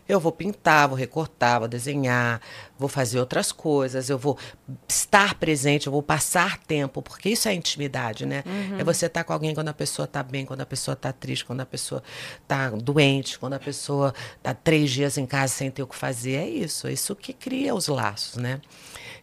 eu 0.08 0.20
vou 0.20 0.30
pintar, 0.30 0.86
vou 0.86 0.96
recortar, 0.96 1.58
vou 1.60 1.68
desenhar, 1.68 2.40
vou 2.78 2.88
fazer 2.88 3.18
outras 3.18 3.50
coisas, 3.50 4.10
eu 4.10 4.18
vou 4.18 4.38
estar 4.86 5.34
presente, 5.34 5.86
eu 5.86 5.92
vou 5.92 6.02
passar 6.02 6.58
tempo, 6.58 7.00
porque 7.00 7.30
isso 7.30 7.48
é 7.48 7.54
intimidade, 7.54 8.26
né? 8.26 8.44
É 8.78 8.84
você 8.84 9.06
estar 9.06 9.24
com 9.24 9.32
alguém 9.32 9.54
quando 9.54 9.68
a 9.68 9.74
pessoa 9.74 10.04
está 10.04 10.22
bem, 10.22 10.44
quando 10.44 10.60
a 10.60 10.66
pessoa 10.66 10.92
está 10.92 11.10
triste, 11.10 11.44
quando 11.44 11.62
a 11.62 11.66
pessoa 11.66 12.02
está 12.42 12.68
doente, 12.70 13.38
quando 13.38 13.54
a 13.54 13.58
pessoa 13.58 14.14
está 14.36 14.52
três 14.54 14.90
dias 14.90 15.16
em 15.18 15.26
casa 15.26 15.54
sem 15.54 15.70
ter 15.70 15.82
o 15.82 15.86
que 15.86 15.96
fazer. 15.96 16.34
É 16.34 16.48
isso, 16.48 16.86
é 16.86 16.92
isso 16.92 17.16
que 17.16 17.32
cria 17.32 17.74
os 17.74 17.88
laços, 17.88 18.36
né? 18.36 18.60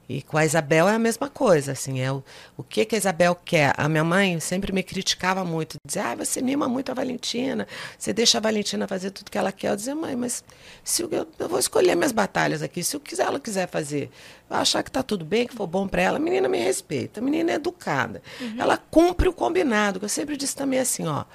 E 0.09 0.21
com 0.21 0.37
a 0.37 0.45
Isabel 0.45 0.87
é 0.87 0.95
a 0.95 0.99
mesma 0.99 1.29
coisa, 1.29 1.73
assim, 1.73 1.99
é 1.99 2.09
o, 2.09 2.23
o 2.55 2.63
que, 2.63 2.85
que 2.85 2.95
a 2.95 2.97
Isabel 2.97 3.35
quer. 3.35 3.73
A 3.75 3.89
minha 3.89 4.05
mãe 4.05 4.39
sempre 4.39 4.71
me 4.71 4.81
criticava 4.81 5.43
muito, 5.43 5.75
dizia, 5.85 6.11
ah, 6.11 6.15
você 6.15 6.41
mima 6.41 6.67
muito 6.69 6.89
a 6.89 6.93
Valentina, 6.93 7.67
você 7.97 8.13
deixa 8.13 8.37
a 8.37 8.41
Valentina 8.41 8.87
fazer 8.87 9.11
tudo 9.11 9.29
que 9.29 9.37
ela 9.37 9.51
quer. 9.51 9.71
Eu 9.71 9.75
dizia, 9.75 9.93
mãe, 9.93 10.15
mas 10.15 10.45
se 10.81 11.01
eu, 11.01 11.09
eu, 11.11 11.49
vou 11.49 11.59
escolher 11.59 11.95
minhas 11.95 12.13
batalhas 12.13 12.61
aqui, 12.61 12.81
se 12.83 12.95
eu 12.95 13.01
quiser, 13.01 13.25
ela 13.25 13.39
quiser 13.39 13.67
fazer, 13.67 14.09
eu 14.49 14.55
achar 14.55 14.81
que 14.81 14.89
tá 14.89 15.03
tudo 15.03 15.25
bem, 15.25 15.45
que 15.45 15.53
for 15.53 15.67
bom 15.67 15.85
para 15.87 16.01
ela, 16.01 16.17
a 16.17 16.21
menina 16.21 16.47
me 16.47 16.57
respeita, 16.57 17.19
a 17.19 17.23
menina 17.23 17.51
é 17.51 17.55
educada. 17.55 18.21
Ela 18.57 18.77
cumpre 18.77 19.27
o 19.27 19.33
combinado, 19.33 19.99
que 19.99 20.05
eu 20.05 20.09
sempre 20.09 20.37
disse 20.37 20.55
também 20.55 20.79
assim, 20.79 21.05
ó, 21.05 21.25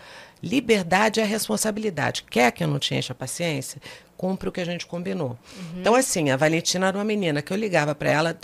liberdade 0.43 1.20
é 1.20 1.24
responsabilidade. 1.24 2.24
Quer 2.24 2.51
que 2.53 2.65
eu 2.65 2.69
não 2.69 2.78
te 2.78 2.94
encha 2.94 3.12
a 3.12 3.16
paciência? 3.16 3.81
Cumpre 4.23 4.49
o 4.49 4.53
que 4.53 4.61
a 4.61 4.65
gente 4.65 4.86
combinou. 4.86 5.36
Então, 5.77 5.97
assim, 5.97 6.31
a 6.31 6.36
Valentina 6.36 6.86
era 6.86 6.97
uma 6.97 7.03
menina 7.03 7.43
que 7.43 7.53
eu 7.53 7.57
ligava 7.57 7.93
para 7.93 8.09
ela, 8.09 8.39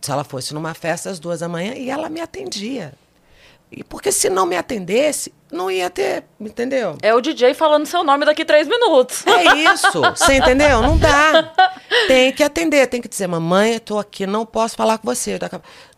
se 0.00 0.08
ela 0.08 0.22
fosse 0.22 0.54
numa 0.54 0.72
festa 0.72 1.10
às 1.10 1.18
duas 1.18 1.40
da 1.40 1.48
manhã, 1.48 1.74
e 1.74 1.90
ela 1.90 2.08
me 2.08 2.20
atendia. 2.20 2.94
E 3.72 3.82
porque 3.82 4.12
se 4.12 4.30
não 4.30 4.46
me 4.46 4.56
atendesse, 4.56 5.34
não 5.50 5.68
ia 5.68 5.90
ter, 5.90 6.22
entendeu? 6.38 6.96
É 7.02 7.12
o 7.12 7.20
DJ 7.20 7.54
falando 7.54 7.86
seu 7.86 8.04
nome 8.04 8.24
daqui 8.24 8.44
três 8.44 8.68
minutos. 8.68 9.26
É 9.26 9.72
isso, 9.72 10.00
você 10.00 10.34
entendeu? 10.38 10.80
Não 10.80 10.96
dá. 10.96 11.52
Tem 12.06 12.32
que 12.32 12.44
atender, 12.44 12.86
tem 12.86 13.02
que 13.02 13.08
dizer, 13.08 13.26
mamãe, 13.26 13.74
eu 13.74 13.80
tô 13.80 13.98
aqui, 13.98 14.28
não 14.28 14.46
posso 14.46 14.76
falar 14.76 14.96
com 14.98 15.12
você. 15.12 15.36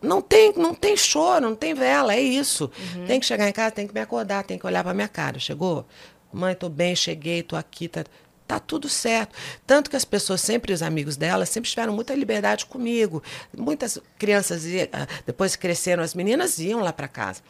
Não 0.01 0.23
tem, 0.23 0.55
não 0.57 0.75
tem 0.75 0.97
choro, 0.97 1.43
não 1.43 1.55
tem 1.55 1.75
vela, 1.75 2.15
é 2.15 2.21
isso. 2.21 2.71
Tem 3.07 3.21
que 3.21 3.27
chegar 3.27 3.47
em 3.47 3.53
casa, 3.53 3.73
tem 3.73 3.87
que 3.87 3.93
me 3.93 4.01
acordar, 4.01 4.43
tem 4.45 4.59
que 4.59 4.65
olhar 4.65 4.83
pra 4.83 4.95
minha 4.95 5.07
cara. 5.07 5.39
Chegou? 5.39 5.85
Mãe, 6.33 6.55
tô 6.55 6.71
bem, 6.71 6.97
cheguei, 6.97 7.43
tô 7.43 7.57
aqui, 7.57 7.89
tá, 7.89 8.05
tá 8.49 8.59
tudo 8.59 8.89
certo. 8.89 9.37
Tanto 9.67 9.91
que 9.91 9.95
as 9.97 10.05
pessoas, 10.05 10.41
sempre 10.41 10.73
os 10.73 10.83
amigos 10.83 11.17
dela, 11.17 11.47
sempre 11.47 11.71
tiveram 11.71 11.93
muita 11.93 12.15
liberdade 12.15 12.65
comigo. 12.67 13.23
Muitas 13.57 13.99
crianças, 14.19 14.65
ia- 14.65 14.89
ah, 14.93 15.07
depois 15.27 15.55
que 15.55 15.63
cresceram, 15.63 16.03
as 16.03 16.15
meninas 16.15 16.59
iam 16.59 16.81
lá 16.81 16.93
pra 16.93 17.07
casa. 17.07 17.43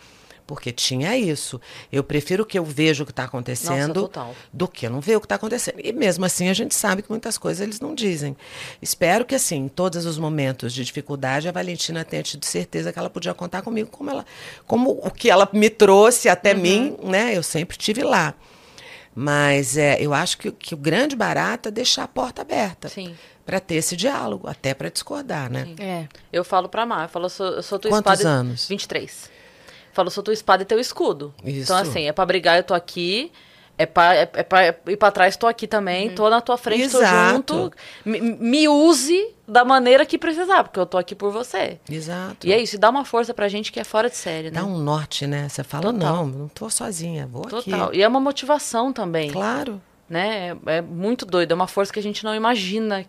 Porque 0.45 0.73
tinha 0.73 1.15
isso. 1.15 1.61
Eu 1.93 2.03
prefiro 2.03 2.47
que 2.47 2.59
eu 2.59 2.65
veja 2.65 3.03
o 3.03 3.07
que 3.07 3.13
está 3.13 3.25
acontecendo 3.25 3.93
total. 4.01 4.35
do 4.51 4.67
que 4.67 4.89
não 4.89 4.99
ver 4.99 5.17
o 5.17 5.21
que 5.21 5.27
está 5.27 5.35
acontecendo. 5.35 5.79
E 5.85 5.93
mesmo 5.93 6.25
assim 6.25 6.49
a 6.49 6.55
gente 6.55 6.75
sabe 6.75 7.03
que 7.03 7.11
muitas 7.11 7.37
coisas 7.37 7.61
eles 7.61 7.81
não 7.81 7.95
dizem. 7.95 8.35
Espero 8.81 9.27
que 9.27 9.35
assim, 9.35 9.57
em 9.57 9.69
todos 9.69 10.07
os 10.07 10.17
momentos 10.19 10.73
de 10.73 10.83
dificuldade, 10.83 11.49
a 11.51 11.53
Valentina 11.53 12.03
tenha 12.03 12.23
tido 12.23 12.45
certeza 12.47 12.91
que 12.95 12.99
ela 12.99 13.11
podia 13.11 13.35
contar 13.35 13.61
comigo 13.61 13.91
como 13.91 14.09
ela, 14.11 14.25
como 14.67 14.91
o 14.93 15.11
que 15.11 15.29
ela 15.29 15.47
me 15.53 15.69
trouxe 15.69 16.31
até 16.31 16.55
mim, 16.55 16.97
né? 17.05 17.37
Eu 17.37 17.43
sempre 17.43 17.77
tive 17.77 18.03
lá. 18.03 18.35
Mas 19.21 19.77
é, 19.77 20.01
eu 20.01 20.15
acho 20.15 20.39
que, 20.39 20.53
que 20.53 20.75
o 20.75 20.77
grande 20.77 21.17
barato 21.17 21.69
é 21.69 21.73
deixar 21.73 22.05
a 22.05 22.09
porta 22.09 22.43
aberta 22.43 22.89
Sim. 22.89 23.17
para 23.45 23.59
ter 23.59 23.75
esse 23.75 23.97
diálogo, 23.97 24.47
até 24.47 24.73
para 24.75 24.89
discordar, 24.89 25.51
né? 25.51 25.75
É. 25.77 26.07
Eu 26.33 26.45
falo 26.45 26.69
pra 26.69 26.87
Mar, 26.87 27.07
eu 27.07 27.09
falo, 27.09 27.25
eu 27.25 27.31
sou, 27.31 27.47
eu 27.49 27.63
sou 27.65 27.81
tua 27.81 27.91
Quantos 27.91 28.13
espada. 28.13 28.23
e- 28.23 28.41
anos? 28.41 28.69
23. 28.69 29.29
Falo, 29.93 30.09
sou 30.09 30.23
tua 30.23 30.33
espada 30.33 30.63
e 30.63 30.67
teu 30.67 30.79
escudo. 30.79 31.35
Isso. 31.45 31.65
Então, 31.65 31.77
assim, 31.79 32.07
é 32.07 32.13
pra 32.13 32.25
brigar, 32.25 32.59
eu 32.59 32.63
tô 32.63 32.75
aqui. 32.75 33.33
É 33.79 33.87
pra, 33.87 34.15
é, 34.17 34.29
é 34.35 34.43
pra 34.43 34.67
ir 34.89 34.97
pra 34.97 35.11
trás, 35.13 35.37
tô 35.37 35.47
aqui 35.47 35.69
também. 35.69 36.11
Tô 36.11 36.29
na 36.29 36.41
tua 36.41 36.57
frente, 36.59 36.83
Exato. 36.83 37.43
tô 37.45 37.57
junto. 37.63 37.77
Me, 38.05 38.21
me 38.21 38.69
use 38.69 39.35
da 39.47 39.65
maneira 39.65 40.05
que 40.05 40.19
precisar, 40.19 40.65
porque 40.65 40.81
eu 40.81 40.85
tô 40.85 40.99
aqui 40.99 41.15
por 41.15 41.31
você. 41.31 41.79
Exato. 41.89 42.47
E 42.47 42.53
é 42.53 42.61
isso, 42.61 42.75
e 42.75 42.79
dá 42.79 42.91
uma 42.91 43.05
força 43.05 43.33
pra 43.33 43.47
gente 43.49 43.71
que 43.71 43.79
é 43.79 43.85
fora 43.85 44.11
de 44.11 44.17
série, 44.17 44.51
né? 44.51 44.61
Dá 44.61 44.67
um 44.67 44.79
norte, 44.79 45.27
né? 45.27 45.49
Você 45.49 45.63
fala, 45.63 45.93
Total. 45.93 46.17
não, 46.17 46.27
não 46.27 46.49
tô 46.49 46.69
sozinha, 46.69 47.27
vou 47.27 47.43
Total. 47.43 47.85
aqui. 47.85 47.99
E 47.99 48.03
é 48.03 48.09
uma 48.09 48.21
motivação 48.21 48.93
também. 48.93 49.31
Claro. 49.31 49.81
Né? 50.09 50.57
É, 50.67 50.79
é 50.79 50.81
muito 50.83 51.25
doido. 51.25 51.53
É 51.53 51.55
uma 51.55 51.69
força 51.69 51.93
que 51.93 51.99
a 52.01 52.03
gente 52.03 52.25
não 52.25 52.35
imagina. 52.35 53.05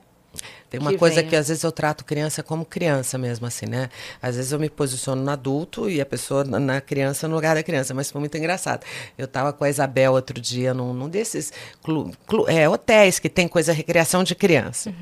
Tem 0.70 0.80
uma 0.80 0.92
Que 0.92 0.98
coisa 1.00 1.16
venha. 1.16 1.28
que 1.30 1.36
às 1.36 1.48
vezes 1.48 1.64
eu 1.64 1.72
trato 1.72 2.06
criança 2.06 2.44
como 2.44 2.64
criança 2.64 3.18
mesmo, 3.18 3.46
assim, 3.48 3.66
né? 3.66 3.90
Às 4.22 4.36
vezes 4.36 4.52
eu 4.52 4.60
me 4.60 4.70
posiciono 4.70 5.22
no 5.24 5.32
adulto 5.32 5.90
e 5.90 6.00
a 6.00 6.06
pessoa 6.06 6.44
na- 6.44 6.60
na 6.60 6.80
criança 6.82 7.28
no 7.28 7.34
lugar 7.36 7.56
da 7.56 7.64
criança, 7.64 7.94
mas 7.94 8.12
foi 8.12 8.20
muito 8.20 8.38
engraçado. 8.38 8.86
Eu 9.18 9.26
estava 9.26 9.52
com 9.52 9.64
a 9.64 9.70
Isabel 9.70 10.14
outro 10.14 10.40
dia 10.40 10.74
num, 10.74 10.94
num 10.94 11.10
desses 11.10 11.52
clu- 11.82 12.12
clu- 12.28 12.48
é, 12.48 12.70
hotéis 12.70 13.18
que 13.18 13.30
tem 13.30 13.48
coisa 13.48 13.74
recreação 13.74 14.24
de 14.24 14.36
criança. 14.36 14.94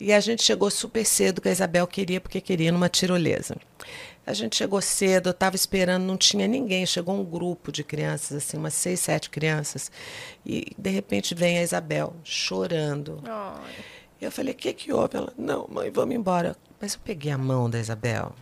E 0.00 0.12
a 0.12 0.20
gente 0.20 0.42
chegou 0.42 0.70
super 0.70 1.04
cedo, 1.04 1.40
que 1.40 1.48
a 1.48 1.52
Isabel 1.52 1.86
queria, 1.86 2.20
porque 2.20 2.40
queria 2.40 2.72
numa 2.72 2.88
tirolesa. 2.88 3.54
A 4.24 4.32
gente 4.32 4.54
chegou 4.56 4.80
cedo, 4.80 5.30
eu 5.30 5.32
estava 5.32 5.56
esperando, 5.56 6.04
não 6.04 6.16
tinha 6.16 6.46
ninguém. 6.46 6.86
Chegou 6.86 7.12
um 7.20 7.24
grupo 7.24 7.72
de 7.72 7.82
crianças, 7.82 8.36
assim, 8.38 8.56
umas 8.56 8.72
seis, 8.72 9.00
sete 9.00 9.28
crianças. 9.28 9.90
E, 10.46 10.68
de 10.78 10.90
repente, 10.90 11.34
vem 11.34 11.58
a 11.58 11.62
Isabel 11.62 12.14
chorando. 12.22 13.20
Eu 14.22 14.30
falei, 14.30 14.52
o 14.52 14.56
que 14.56 14.72
que 14.72 14.92
houve? 14.92 15.16
Ela, 15.16 15.32
não, 15.36 15.66
mãe, 15.68 15.90
vamos 15.90 16.14
embora. 16.14 16.54
Mas 16.80 16.94
eu 16.94 17.00
peguei 17.04 17.32
a 17.32 17.36
mão 17.36 17.68
da 17.68 17.80
Isabel. 17.80 18.32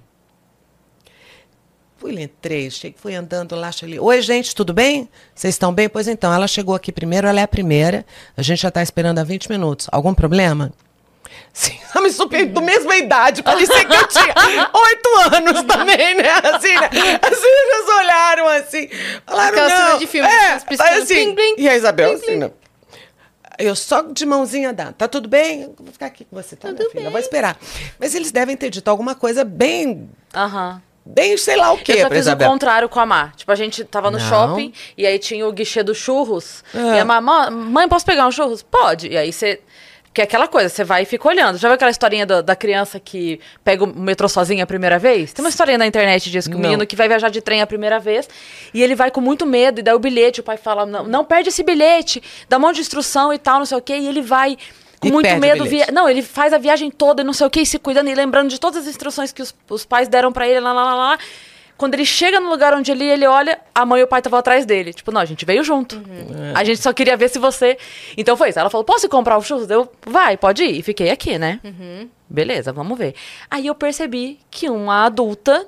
Fui, 1.97 2.13
entrei, 2.21 2.71
cheguei, 2.71 2.99
fui 3.01 3.15
andando 3.15 3.57
lá, 3.57 3.73
cheguei. 3.73 3.99
Oi, 3.99 4.21
gente, 4.21 4.55
tudo 4.55 4.75
bem? 4.75 5.09
Vocês 5.35 5.55
estão 5.55 5.73
bem? 5.73 5.89
Pois 5.89 6.07
então, 6.07 6.35
ela 6.35 6.47
chegou 6.47 6.75
aqui 6.75 6.93
primeiro, 6.93 7.27
ela 7.27 7.41
é 7.41 7.43
a 7.45 7.49
primeira. 7.49 8.05
A 8.37 8.43
gente 8.43 8.61
já 8.61 8.69
está 8.69 8.83
esperando 8.83 9.21
há 9.21 9.25
20 9.25 9.49
minutos. 9.49 9.89
Algum 9.91 10.13
problema? 10.13 10.71
Sim, 11.51 11.79
ela 11.95 12.05
me 12.05 12.13
super 12.13 12.45
do 12.45 12.61
mesma 12.61 12.97
idade, 12.97 13.43
parecia 13.43 13.85
que 13.87 13.95
eu 13.95 14.07
tinha 14.07 14.71
oito 14.75 15.35
anos 15.35 15.63
também, 15.63 16.15
né? 16.15 16.31
Assim, 16.45 16.75
né? 16.75 16.91
Assim, 17.23 17.47
eles 17.47 17.89
olharam 17.99 18.49
assim, 18.49 18.89
falaram, 19.27 19.49
Aquela 19.49 19.69
não. 19.69 19.87
cena 19.87 19.99
de 19.99 20.07
filme, 20.07 20.29
é, 20.29 20.53
as 20.53 20.65
assim, 20.81 21.35
plim, 21.35 21.35
plim, 21.35 21.55
E 21.57 21.69
a 21.69 21.75
Isabel, 21.75 22.19
plim, 22.19 22.23
assim, 22.23 22.37
não. 22.37 22.60
Eu 23.61 23.77
só 23.77 24.03
de 24.03 24.25
mãozinha 24.27 24.73
dando. 24.73 24.95
Tá 24.95 25.07
tudo 25.07 25.29
bem? 25.29 25.63
Eu 25.63 25.75
vou 25.79 25.93
ficar 25.93 26.07
aqui 26.07 26.25
com 26.25 26.35
você, 26.35 26.57
tá, 26.57 26.73
minha 26.73 26.89
filha? 26.91 27.05
Eu 27.05 27.11
vou 27.11 27.21
esperar. 27.21 27.57
Mas 27.99 28.15
eles 28.15 28.33
devem 28.33 28.57
ter 28.57 28.71
dito 28.71 28.89
alguma 28.89 29.15
coisa 29.15 29.45
bem, 29.45 30.09
Aham. 30.35 30.81
bem 31.05 31.37
sei 31.37 31.57
lá 31.57 31.73
o 31.73 31.79
quê 31.79 31.93
Eu 31.93 31.99
já 31.99 32.09
fiz 32.09 32.17
o 32.17 32.21
Isabel. 32.21 32.49
contrário 32.51 32.89
com 32.89 32.99
a 33.01 33.07
Má. 33.07 33.29
Tipo, 33.37 33.53
a 33.53 33.55
gente 33.55 33.85
tava 33.85 34.11
no 34.11 34.19
Não. 34.19 34.29
shopping 34.29 34.73
e 34.97 35.07
aí 35.07 35.19
tinha 35.19 35.47
o 35.47 35.53
guichê 35.53 35.83
dos 35.83 35.99
churros. 35.99 36.65
Ah. 36.75 36.97
E 36.97 37.01
a 37.01 37.05
Má, 37.05 37.21
"Mã- 37.21 37.51
mãe, 37.51 37.89
posso 37.89 38.05
pegar 38.07 38.27
um 38.27 38.33
churros? 38.33 38.63
Pode. 38.63 39.09
E 39.09 39.17
aí 39.17 39.33
você. 39.33 39.61
Que 40.13 40.21
é 40.21 40.25
aquela 40.25 40.49
coisa, 40.49 40.69
você 40.69 40.83
vai 40.83 41.03
e 41.03 41.05
fica 41.05 41.29
olhando. 41.29 41.57
Já 41.57 41.69
viu 41.69 41.77
aquela 41.77 41.91
historinha 41.91 42.27
da, 42.27 42.41
da 42.43 42.57
criança 42.57 42.99
que 42.99 43.39
pega 43.63 43.85
o 43.85 43.87
metrô 43.87 44.29
sozinha 44.29 44.65
a 44.65 44.67
primeira 44.67 44.99
vez? 44.99 45.33
Tem 45.33 45.45
uma 45.45 45.49
historinha 45.49 45.79
na 45.79 45.87
internet 45.87 46.29
disso, 46.29 46.51
que 46.51 46.57
o 46.57 46.59
Não. 46.59 46.69
menino 46.69 46.85
que 46.85 46.97
vai 46.97 47.07
viajar 47.07 47.29
de 47.29 47.41
trem 47.41 47.63
a 47.63 47.67
primeira 47.67 48.01
vez 48.01 48.29
e 48.75 48.83
ele 48.83 48.97
vai 48.97 49.11
com 49.13 49.21
muito 49.21 49.47
medo 49.47 49.79
e 49.79 49.83
dá 49.85 49.95
o 49.95 50.01
bilhete. 50.01 50.41
O 50.41 50.43
pai 50.43 50.57
fala: 50.57 50.85
não, 50.85 51.05
não 51.05 51.25
perde 51.25 51.51
esse 51.51 51.63
bilhete, 51.63 52.21
dá 52.49 52.57
um 52.57 52.61
monte 52.61 52.77
de 52.77 52.81
instrução 52.81 53.33
e 53.33 53.39
tal, 53.39 53.59
não 53.61 53.67
sei 53.67 53.79
o 53.79 53.81
quê. 53.81 53.99
E 53.99 54.09
ele 54.09 54.21
vai 54.21 54.59
com 54.99 55.07
E 55.07 55.13
muito 55.13 55.37
medo. 55.37 55.65
Via... 55.65 55.87
Não, 55.93 56.09
ele 56.09 56.23
faz 56.23 56.53
a 56.53 56.59
viagem 56.59 56.91
toda 56.91 57.23
e 57.23 57.25
não 57.25 57.33
sei 57.33 57.47
o 57.47 57.51
quê, 57.51 57.61
e 57.61 57.67
se 57.67 57.79
cuidando 57.79 58.11
e 58.11 58.15
lembrando 58.15 58.51
de 58.51 58.59
todas 58.59 58.83
as 58.83 58.89
instruções 58.89 59.31
que 59.33 59.41
os, 59.41 59.55
os 59.69 59.85
pais 59.85 60.09
deram 60.09 60.33
pra 60.33 60.49
ele, 60.49 60.59
lá, 60.59 60.73
lá, 60.73 60.85
lá, 60.85 60.95
lá. 60.95 61.19
Quando 61.81 61.95
ele 61.95 62.05
chega 62.05 62.39
no 62.39 62.51
lugar 62.51 62.75
onde 62.75 62.93
ele 62.93 63.05
ia, 63.05 63.15
ele 63.15 63.27
olha, 63.27 63.59
a 63.75 63.87
mãe 63.87 64.03
e 64.03 64.05
o 64.05 64.07
pai 64.07 64.21
estavam 64.21 64.39
atrás 64.39 64.67
dele. 64.67 64.93
Tipo, 64.93 65.11
não, 65.11 65.19
a 65.19 65.25
gente 65.25 65.47
veio 65.47 65.65
junto. 65.65 65.97
A 66.55 66.63
gente 66.63 66.79
só 66.79 66.93
queria 66.93 67.17
ver 67.17 67.31
se 67.31 67.39
você. 67.39 67.79
Então 68.19 68.37
foi 68.37 68.51
isso. 68.51 68.59
Ela 68.59 68.69
falou: 68.69 68.85
posso 68.85 69.09
comprar 69.09 69.39
o 69.39 69.41
churros? 69.41 69.71
Eu, 69.71 69.91
vai, 70.07 70.37
pode 70.37 70.63
ir. 70.63 70.79
E 70.79 70.83
fiquei 70.83 71.09
aqui, 71.09 71.39
né? 71.39 71.59
Beleza, 72.29 72.71
vamos 72.71 72.99
ver. 72.99 73.15
Aí 73.51 73.67
eu 73.67 73.75
percebi 73.75 74.39
que 74.51 74.69
uma 74.69 75.07
adulta 75.07 75.67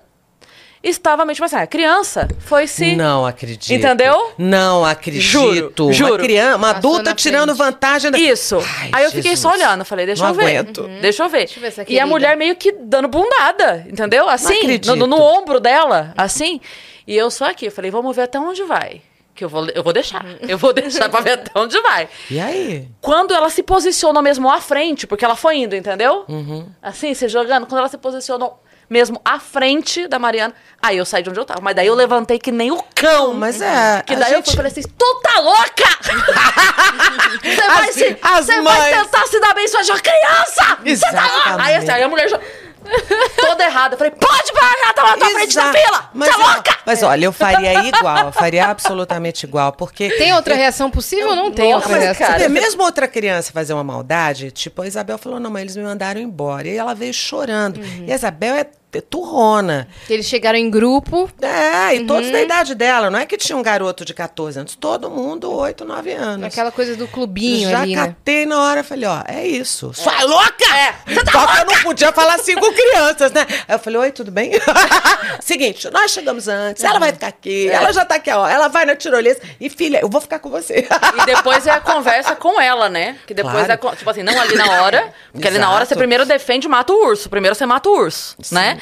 estava 0.82 1.24
meio 1.24 1.34
tipo 1.34 1.44
assim, 1.44 1.56
a 1.56 1.66
criança 1.66 2.28
foi 2.40 2.66
se. 2.66 2.96
Não 2.96 3.24
acredito. 3.24 3.72
Entendeu? 3.72 4.32
Não 4.36 4.84
acredito. 4.84 5.22
Juro, 5.22 5.72
Uma 5.78 5.92
juro. 5.92 6.22
criança, 6.22 6.56
uma 6.56 6.70
adulta 6.70 7.14
tirando 7.14 7.54
frente. 7.54 7.58
vantagem. 7.58 8.10
Da... 8.10 8.18
Isso. 8.18 8.58
Ai, 8.80 8.90
Aí 8.92 9.04
eu 9.04 9.10
fiquei 9.10 9.36
só 9.36 9.50
Jesus. 9.52 9.66
olhando, 9.66 9.84
falei, 9.84 10.06
deixa 10.06 10.22
Não 10.22 10.30
eu 10.30 10.34
ver. 10.34 10.56
aguento. 10.56 10.88
Deixa 11.00 11.22
eu 11.22 11.28
ver. 11.28 11.38
Deixa 11.46 11.60
eu 11.60 11.70
ver 11.70 11.84
e 11.88 12.00
a 12.00 12.06
mulher 12.06 12.36
meio 12.36 12.56
que 12.56 12.72
dando 12.72 13.08
bundada, 13.08 13.86
entendeu? 13.88 14.28
Assim, 14.28 14.54
acredito. 14.58 14.96
no, 14.96 15.06
no 15.06 15.20
ombro 15.20 15.60
dela, 15.60 16.12
assim. 16.16 16.60
E 17.06 17.16
eu 17.16 17.30
só 17.30 17.46
aqui, 17.50 17.66
eu 17.66 17.72
falei, 17.72 17.90
vamos 17.90 18.14
ver 18.14 18.22
até 18.22 18.38
onde 18.38 18.62
vai. 18.64 19.02
Que 19.34 19.44
eu 19.44 19.48
vou, 19.48 19.66
eu 19.70 19.82
vou 19.82 19.92
deixar. 19.92 20.24
Eu 20.46 20.58
vou 20.58 20.72
deixar 20.72 21.08
pra 21.08 21.20
ver 21.20 21.32
até 21.32 21.58
onde 21.58 21.80
vai. 21.80 22.06
E 22.30 22.38
aí? 22.38 22.86
Quando 23.00 23.32
ela 23.32 23.48
se 23.48 23.62
posicionou 23.62 24.22
mesmo 24.22 24.48
à 24.50 24.60
frente, 24.60 25.06
porque 25.06 25.24
ela 25.24 25.34
foi 25.34 25.56
indo, 25.56 25.74
entendeu? 25.74 26.24
Uhum. 26.28 26.68
Assim, 26.82 27.14
se 27.14 27.26
jogando, 27.28 27.66
quando 27.66 27.78
ela 27.78 27.88
se 27.88 27.96
posicionou 27.96 28.61
mesmo 28.92 29.18
à 29.24 29.40
frente 29.40 30.06
da 30.06 30.18
Mariana, 30.18 30.54
aí 30.82 30.98
eu 30.98 31.04
saí 31.06 31.22
de 31.22 31.30
onde 31.30 31.40
eu 31.40 31.44
tava. 31.46 31.60
Mas 31.62 31.74
daí 31.74 31.86
eu 31.86 31.94
levantei 31.94 32.38
que 32.38 32.52
nem 32.52 32.70
o 32.70 32.82
cão. 32.94 33.32
Mas 33.32 33.60
é. 33.60 34.02
Que 34.06 34.14
daí 34.14 34.32
eu 34.32 34.36
gente- 34.36 34.46
fui, 34.46 34.56
falei 34.56 34.70
assim, 34.70 34.82
tu 34.82 35.20
tá 35.22 35.40
louca? 35.40 35.88
Você 37.42 37.56
vai, 37.66 37.88
As- 37.88 37.94
se, 37.94 38.16
as 38.22 38.46
você 38.46 38.60
vai 38.60 38.78
mães. 38.92 39.02
tentar 39.02 39.26
se 39.26 39.40
dar 39.40 39.54
bem 39.54 39.66
sua 39.68 39.80
criança! 39.98 40.78
Você 40.84 41.10
tá 41.10 41.26
louca? 41.26 41.62
Aí 41.62 41.74
assim, 41.76 41.90
aí 41.90 42.02
a 42.02 42.08
mulher 42.08 42.28
já... 42.28 42.38
toda 43.40 43.64
errada. 43.64 43.94
Eu 43.94 43.98
falei, 43.98 44.10
pode 44.12 44.52
parar, 44.52 44.92
tá 44.92 45.02
lá 45.04 45.10
na 45.12 45.16
tua 45.16 45.30
frente 45.30 45.54
da 45.54 45.62
Exato. 45.70 45.78
fila! 45.78 46.10
Mas, 46.12 46.28
Você 46.28 46.40
é 46.40 46.44
ó, 46.44 46.52
louca! 46.52 46.78
mas 46.84 47.02
olha, 47.04 47.24
eu 47.26 47.32
faria 47.32 47.84
igual, 47.84 48.26
eu 48.26 48.32
faria 48.32 48.66
absolutamente 48.66 49.46
igual, 49.46 49.72
porque 49.72 50.10
Tem 50.10 50.34
outra 50.34 50.54
reação 50.56 50.90
possível 50.90 51.28
ou 51.30 51.36
não 51.36 51.52
tem 51.52 51.72
Nossa, 51.72 51.86
outra 51.88 51.92
mas, 51.92 52.02
reação? 52.18 52.26
cara, 52.26 52.48
mesmo 52.48 52.82
outra 52.82 53.06
criança 53.06 53.52
fazer 53.52 53.72
uma 53.72 53.84
maldade, 53.84 54.50
tipo, 54.50 54.82
a 54.82 54.86
Isabel 54.86 55.16
falou, 55.16 55.38
não, 55.38 55.48
mas 55.50 55.62
eles 55.62 55.76
me 55.76 55.84
mandaram 55.84 56.20
embora. 56.20 56.66
E 56.66 56.76
ela 56.76 56.92
veio 56.94 57.14
chorando. 57.14 57.78
Uhum. 57.78 58.04
E 58.08 58.12
a 58.12 58.16
Isabel 58.16 58.56
é 58.56 58.66
é 58.98 59.00
turrona. 59.00 59.88
Eles 60.08 60.26
chegaram 60.26 60.58
em 60.58 60.70
grupo. 60.70 61.30
É, 61.40 61.94
e 61.94 62.04
todos 62.06 62.26
Uhum. 62.26 62.32
da 62.32 62.40
idade 62.42 62.74
dela. 62.74 63.10
Não 63.10 63.18
é 63.18 63.26
que 63.26 63.36
tinha 63.36 63.56
um 63.56 63.62
garoto 63.62 64.04
de 64.04 64.12
14 64.14 64.58
anos. 64.58 64.76
Todo 64.76 65.10
mundo, 65.10 65.50
8, 65.52 65.84
9 65.84 66.12
anos. 66.12 66.46
Aquela 66.46 66.70
coisa 66.70 66.94
do 66.96 67.06
clubinho 67.08 67.70
Já 67.70 67.80
ali, 67.82 67.96
né? 67.96 68.06
catei 68.06 68.46
na 68.46 68.60
hora, 68.60 68.84
falei, 68.84 69.08
ó, 69.08 69.22
é 69.26 69.46
isso. 69.46 69.92
Sua 69.94 70.22
louca! 70.24 70.64
É, 70.76 70.94
você 71.14 71.24
tá 71.24 71.32
Só 71.32 71.46
que 71.46 71.60
eu 71.60 71.64
não 71.66 71.82
podia 71.82 72.12
falar 72.12 72.34
assim 72.34 72.54
com 72.54 72.70
crianças, 72.72 73.32
né? 73.32 73.46
Aí 73.68 73.74
eu 73.74 73.78
falei, 73.78 73.98
oi, 74.00 74.12
tudo 74.12 74.30
bem? 74.30 74.52
Seguinte, 75.40 75.88
nós 75.90 76.10
chegamos 76.10 76.48
antes, 76.48 76.82
ela 76.84 76.98
vai 76.98 77.12
ficar 77.12 77.28
aqui, 77.28 77.68
É. 77.68 77.74
ela 77.74 77.92
já 77.92 78.04
tá 78.04 78.16
aqui, 78.16 78.30
ó, 78.30 78.46
ela 78.46 78.68
vai 78.68 78.84
na 78.84 78.94
tirolesa. 78.96 79.40
E 79.60 79.68
filha, 79.70 79.98
eu 80.00 80.08
vou 80.08 80.20
ficar 80.20 80.38
com 80.38 80.50
você. 80.50 80.86
E 81.22 81.26
depois 81.26 81.66
é 81.66 81.70
a 81.70 81.80
conversa 81.80 82.34
com 82.36 82.60
ela, 82.60 82.88
né? 82.88 83.16
Que 83.26 83.34
depois 83.34 83.66
Claro. 83.66 83.72
é, 83.72 83.96
tipo 83.96 84.10
assim, 84.10 84.22
não 84.22 84.38
ali 84.40 84.54
na 84.54 84.82
hora. 84.82 85.12
Porque 85.32 85.46
ali 85.48 85.58
na 85.58 85.70
hora 85.70 85.84
você 85.84 85.92
Exato. 85.94 85.98
primeiro 85.98 86.24
defende 86.24 86.66
e 86.66 86.70
mata 86.70 86.92
o 86.92 87.06
urso. 87.06 87.28
Primeiro 87.28 87.54
você 87.54 87.66
mata 87.66 87.88
o 87.88 87.92
urso, 87.98 88.36
né? 88.50 88.78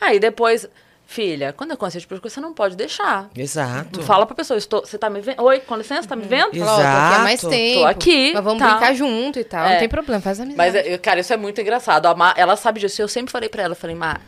Aí 0.00 0.18
depois, 0.18 0.68
filha, 1.06 1.52
quando 1.52 1.72
acontecer 1.72 2.00
tipo 2.00 2.14
de 2.14 2.20
você 2.20 2.40
não 2.40 2.52
pode 2.52 2.76
deixar. 2.76 3.28
Exato. 3.36 4.02
Fala 4.02 4.26
pra 4.26 4.34
pessoa, 4.34 4.58
estou, 4.58 4.80
você 4.80 4.98
tá 4.98 5.08
me 5.08 5.20
vendo? 5.20 5.42
Oi, 5.42 5.60
com 5.60 5.76
licença, 5.76 6.08
tá 6.08 6.16
me 6.16 6.26
vendo? 6.26 6.56
Fala, 6.58 6.72
ó, 6.72 6.76
tô 6.76 6.82
aqui 7.14 7.22
mais 7.22 7.40
Exato. 7.40 7.54
tempo. 7.54 7.80
Tô 7.80 7.86
aqui, 7.86 8.32
Mas 8.34 8.44
vamos 8.44 8.58
tá. 8.58 8.70
brincar 8.70 8.94
junto 8.94 9.38
e 9.38 9.44
tal. 9.44 9.64
É. 9.66 9.72
Não 9.72 9.78
tem 9.78 9.88
problema, 9.88 10.20
faz 10.20 10.40
amizade. 10.40 10.56
Mas, 10.58 10.74
é, 10.74 10.98
cara, 10.98 11.20
isso 11.20 11.32
é 11.32 11.36
muito 11.36 11.60
engraçado. 11.60 12.06
A 12.06 12.14
Má, 12.14 12.34
ela 12.36 12.56
sabe 12.56 12.80
disso. 12.80 13.00
Eu 13.00 13.08
sempre 13.08 13.30
falei 13.32 13.48
pra 13.48 13.62
ela, 13.62 13.72
eu 13.72 13.76
falei, 13.76 13.94
Má, 13.96 14.12
a- 14.12 14.20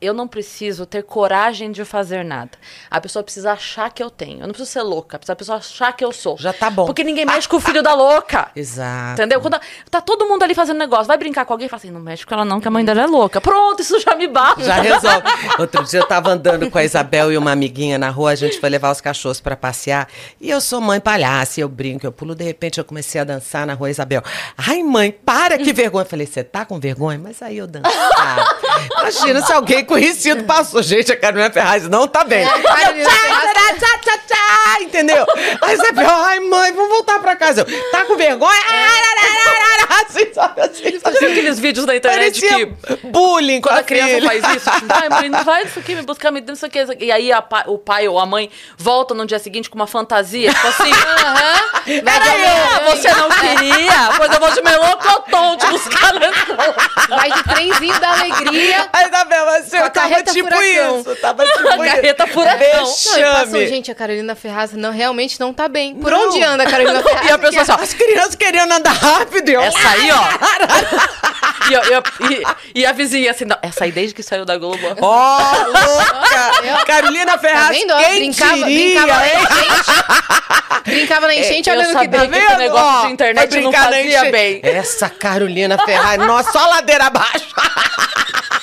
eu 0.00 0.14
não 0.14 0.26
preciso 0.26 0.86
ter 0.86 1.02
coragem 1.02 1.70
de 1.70 1.84
fazer 1.84 2.24
nada. 2.24 2.52
A 2.90 3.00
pessoa 3.00 3.22
precisa 3.22 3.52
achar 3.52 3.90
que 3.90 4.02
eu 4.02 4.08
tenho. 4.08 4.40
Eu 4.40 4.46
não 4.46 4.50
preciso 4.50 4.70
ser 4.70 4.82
louca. 4.82 5.18
Precisa 5.18 5.32
a 5.34 5.36
pessoa 5.36 5.58
achar 5.58 5.92
que 5.92 6.04
eu 6.04 6.10
sou. 6.10 6.36
Já 6.38 6.52
tá 6.52 6.70
bom. 6.70 6.86
Porque 6.86 7.04
ninguém 7.04 7.26
mexe 7.26 7.46
com 7.46 7.56
o 7.56 7.60
filho 7.60 7.82
da 7.82 7.94
louca. 7.94 8.50
Exato. 8.56 9.20
Entendeu? 9.20 9.40
Quando 9.40 9.60
tá 9.90 10.00
todo 10.00 10.26
mundo 10.26 10.42
ali 10.42 10.54
fazendo 10.54 10.78
negócio, 10.78 11.06
vai 11.06 11.18
brincar 11.18 11.44
com 11.44 11.52
alguém 11.52 11.66
e 11.66 11.68
fala 11.68 11.80
assim: 11.80 11.90
não 11.90 12.00
mexe 12.00 12.24
com 12.24 12.34
ela, 12.34 12.44
não, 12.44 12.60
que 12.60 12.68
a 12.68 12.70
mãe 12.70 12.84
dela 12.84 13.02
é 13.02 13.06
louca. 13.06 13.40
Pronto, 13.40 13.82
isso 13.82 14.00
já 14.00 14.14
me 14.14 14.26
basta. 14.26 14.64
Já 14.64 14.80
resolve. 14.80 15.22
Outro 15.58 15.84
dia 15.84 16.00
eu 16.00 16.06
tava 16.06 16.30
andando 16.30 16.70
com 16.70 16.78
a 16.78 16.84
Isabel 16.84 17.30
e 17.30 17.36
uma 17.36 17.52
amiguinha 17.52 17.98
na 17.98 18.08
rua, 18.08 18.30
a 18.30 18.34
gente 18.34 18.58
foi 18.58 18.70
levar 18.70 18.90
os 18.90 19.00
cachorros 19.00 19.40
pra 19.40 19.56
passear. 19.56 20.08
E 20.40 20.48
eu 20.48 20.60
sou 20.60 20.80
mãe 20.80 20.98
palhaça, 20.98 21.60
eu 21.60 21.68
brinco, 21.68 22.06
eu 22.06 22.12
pulo. 22.12 22.34
De 22.34 22.44
repente 22.44 22.78
eu 22.78 22.84
comecei 22.84 23.20
a 23.20 23.24
dançar 23.24 23.66
na 23.66 23.74
rua, 23.74 23.90
Isabel. 23.90 24.22
Ai, 24.56 24.82
mãe, 24.82 25.12
para, 25.12 25.58
que 25.58 25.72
vergonha. 25.72 26.04
Eu 26.04 26.08
falei, 26.08 26.26
você 26.26 26.42
tá 26.42 26.64
com 26.64 26.80
vergonha? 26.80 27.18
Mas 27.18 27.42
aí 27.42 27.58
eu 27.58 27.66
dançava. 27.66 28.46
Imagina 28.98 29.42
se 29.42 29.52
alguém 29.60 29.84
conhecido 29.84 30.44
passou. 30.44 30.82
Gente, 30.82 31.12
a 31.12 31.16
Carolina 31.16 31.50
Ferraz 31.50 31.88
não 31.88 32.08
tá 32.08 32.24
bem. 32.24 32.42
É, 32.42 32.44
tchá, 32.44 33.74
tchá, 33.78 33.98
tchá, 34.02 34.18
tchá, 34.26 34.82
entendeu? 34.82 35.24
Aí 35.62 35.74
Isabel, 35.74 36.08
ai, 36.10 36.40
mãe, 36.40 36.72
vamos 36.72 36.90
voltar 36.90 37.18
pra 37.20 37.36
casa. 37.36 37.60
Eu, 37.60 37.90
tá 37.90 38.04
com 38.04 38.16
vergonha? 38.16 38.60
Ararararara, 38.68 39.80
Assim, 39.90 40.32
sabe 40.32 40.60
assim? 40.62 40.82
Viu 40.82 41.30
aqueles 41.30 41.58
vídeos 41.58 41.84
na 41.86 41.96
internet 41.96 42.40
Parecia 42.40 42.66
que. 42.66 43.06
bullying 43.08 43.60
Quando 43.60 43.76
a 43.76 43.80
a 43.80 43.82
criança 43.84 44.26
faz 44.26 44.56
isso, 44.56 44.70
tipo, 44.70 44.86
ai, 44.92 45.08
mãe, 45.08 45.28
não 45.28 45.44
vai 45.44 45.64
isso 45.64 45.78
aqui, 45.78 45.94
me 45.94 46.02
buscar, 46.02 46.30
me 46.30 46.40
dê 46.40 46.52
isso 46.52 46.64
aqui, 46.64 46.78
isso 46.78 46.92
aqui. 46.92 47.06
E 47.06 47.12
aí 47.12 47.32
a 47.32 47.44
o 47.66 47.76
pai 47.78 48.08
ou 48.08 48.18
a 48.18 48.24
mãe 48.26 48.50
volta 48.78 49.14
no 49.14 49.26
dia 49.26 49.38
seguinte 49.38 49.68
com 49.68 49.76
uma 49.76 49.86
fantasia, 49.86 50.52
tipo 50.52 50.66
assim, 50.66 50.90
aham, 50.90 51.60
ah, 51.74 51.82
Homem-Aranha. 51.86 52.96
você 52.96 53.12
não 53.14 53.28
queria? 53.34 54.10
Pois 54.16 54.32
eu 54.32 54.40
vou 54.40 54.50
de 54.52 54.62
melocotão 54.62 55.56
te 55.56 55.66
buscar 55.66 56.14
na 56.14 56.28
escola. 56.28 56.74
Vai 57.08 57.32
de 57.32 57.42
trenzinho 57.42 58.00
da 58.00 58.12
alegria. 58.12 58.88
A 58.92 59.06
Isabel, 59.06 59.48
assim, 59.48 59.49
Com 59.50 59.76
a 59.76 59.80
eu 59.80 59.90
tava 59.90 59.90
carreta 59.90 60.32
tipo 60.32 60.48
furacão. 60.48 61.00
isso. 61.00 61.16
Tava 61.16 61.44
tipo 61.52 61.68
A 61.68 61.76
carreta 61.78 62.26
furacão. 62.26 62.66
Não, 62.68 63.18
e 63.18 63.22
passou, 63.22 63.44
Vexame. 63.46 63.66
gente, 63.68 63.90
a 63.90 63.94
Carolina 63.94 64.34
Ferraz 64.34 64.72
não, 64.72 64.92
realmente 64.92 65.38
não 65.40 65.52
tá 65.52 65.68
bem. 65.68 65.94
Por 65.94 66.10
Não. 66.10 66.28
onde 66.28 66.42
anda 66.42 66.62
a 66.64 66.70
Carolina 66.70 67.02
Ferraz? 67.02 67.26
E 67.28 67.32
a 67.32 67.38
pessoa 67.38 67.62
assim, 67.62 67.72
ó, 67.72 67.74
As 67.76 67.94
crianças 67.94 68.34
querendo 68.34 68.72
andar 68.72 68.92
rápido. 68.92 69.48
e 69.50 69.54
eu- 69.54 69.60
essa 69.62 69.88
aí, 69.88 70.10
ó. 70.10 71.70
E, 71.70 71.72
eu- 71.74 71.82
eu- 71.84 72.02
e- 72.30 72.80
e 72.80 72.86
a 72.86 72.92
vizinha 72.92 73.30
assim, 73.30 73.44
não, 73.44 73.56
essa 73.62 73.84
aí 73.84 73.92
desde 73.92 74.14
que 74.14 74.22
saiu 74.22 74.44
da 74.44 74.56
Globo. 74.56 74.78
Ó, 75.00 75.38
louca! 75.66 76.84
Carolina 76.86 77.32
Tá 77.32 77.38
Ferraz, 77.38 77.68
vendo? 77.78 77.92
Ó, 77.92 77.98
quem 77.98 78.14
brincava, 78.16 78.54
diria, 78.56 79.00
brincava 79.00 79.20
na 79.20 79.26
hein? 79.28 79.34
enchente. 79.44 80.84
brincava 80.84 81.26
na 81.26 81.34
enchente, 81.34 81.70
eu 81.70 81.76
olhando 81.76 81.86
o 81.86 81.98
que 82.00 82.04
sabia 82.04 82.20
deu. 82.20 82.30
que 82.30 82.36
esse 82.38 82.56
negócio 82.56 83.06
de 83.06 83.12
internet 83.12 83.60
não 83.60 83.70
na 83.70 83.78
fazia 83.84 84.30
bem. 84.32 84.60
Essa 84.64 85.08
Carolina 85.10 85.78
Ferraz, 85.84 86.18
nossa, 86.18 86.50
só 86.50 86.66
ladeira 86.66 87.04
abaixo. 87.06 87.46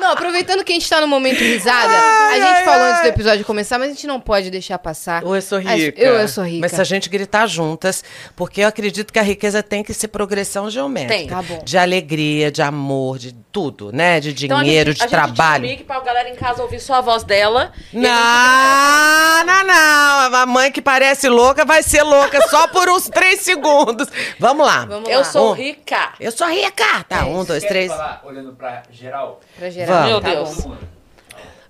Não, 0.00 0.12
aproveitando 0.12 0.64
que 0.64 0.72
a 0.72 0.74
gente 0.74 0.88
tá 0.88 1.00
no 1.00 1.06
momento 1.06 1.38
risada, 1.40 1.92
Ai, 1.92 2.40
a 2.40 2.44
gente 2.46 2.56
ai, 2.58 2.64
falou 2.64 2.82
ai. 2.82 2.90
antes 2.90 3.02
do 3.02 3.08
episódio 3.08 3.44
começar, 3.44 3.78
mas 3.78 3.88
a 3.90 3.92
gente 3.94 4.06
não 4.06 4.20
pode 4.20 4.50
deixar 4.50 4.78
passar. 4.78 5.24
Ou 5.24 5.36
eu 5.36 5.42
sou 5.42 5.58
As- 5.58 5.64
rica. 5.64 6.00
Eu, 6.00 6.14
eu 6.14 6.28
sou 6.28 6.44
rica. 6.44 6.60
Mas 6.62 6.72
se 6.72 6.80
a 6.80 6.84
gente 6.84 7.08
gritar 7.08 7.46
juntas, 7.46 8.02
porque 8.34 8.62
eu 8.62 8.68
acredito 8.68 9.12
que 9.12 9.18
a 9.18 9.22
riqueza 9.22 9.62
tem 9.62 9.82
que 9.84 9.92
ser 9.94 10.08
progressão 10.08 10.70
geométrica. 10.70 11.14
Tem. 11.18 11.28
Tá 11.28 11.42
bom. 11.42 11.62
De 11.64 11.76
alegria, 11.78 12.50
de 12.50 12.62
amor, 12.62 13.18
de 13.18 13.32
tudo, 13.52 13.92
né? 13.92 14.18
De 14.20 14.46
Então, 14.46 14.58
a 14.58 14.62
dinheiro, 14.62 14.90
gente- 14.92 14.98
de 14.98 15.02
a 15.04 15.08
gente 15.08 15.14
tinha 15.26 15.34
trabalho. 15.34 15.64
um 15.64 15.68
mic 15.68 15.84
pra 15.84 16.00
galera 16.00 16.28
em 16.30 16.34
casa 16.34 16.62
ouvir 16.62 16.80
só 16.80 16.94
a 16.94 17.00
voz 17.00 17.22
dela. 17.24 17.72
Não, 17.92 19.44
não, 19.44 19.64
não. 19.66 20.34
A 20.34 20.46
mãe 20.46 20.70
que 20.72 20.80
parece 20.80 21.28
louca 21.28 21.64
vai 21.64 21.82
ser 21.82 22.02
louca 22.02 22.40
só 22.48 22.68
por 22.68 22.88
uns 22.88 23.08
três 23.08 23.40
segundos. 23.40 24.08
Vamos 24.38 24.66
lá. 24.66 24.84
Vamos 24.86 25.08
Eu 25.08 25.18
lá. 25.18 25.24
sou 25.24 25.50
Um. 25.50 25.54
rica. 25.54 26.12
Eu 26.20 26.30
sou 26.32 26.48
rica. 26.48 27.04
Tá, 27.08 27.18
É 27.18 27.22
um, 27.24 27.44
dois, 27.44 27.62
três. 27.64 27.90
falar 27.90 28.22
olhando 28.24 28.52
pra 28.54 28.82
geral? 28.90 29.40
Pra. 29.56 29.68
Vamos. 29.86 30.06
Meu 30.08 30.20
tá 30.20 30.28
Deus. 30.28 30.60
bom. 30.60 30.76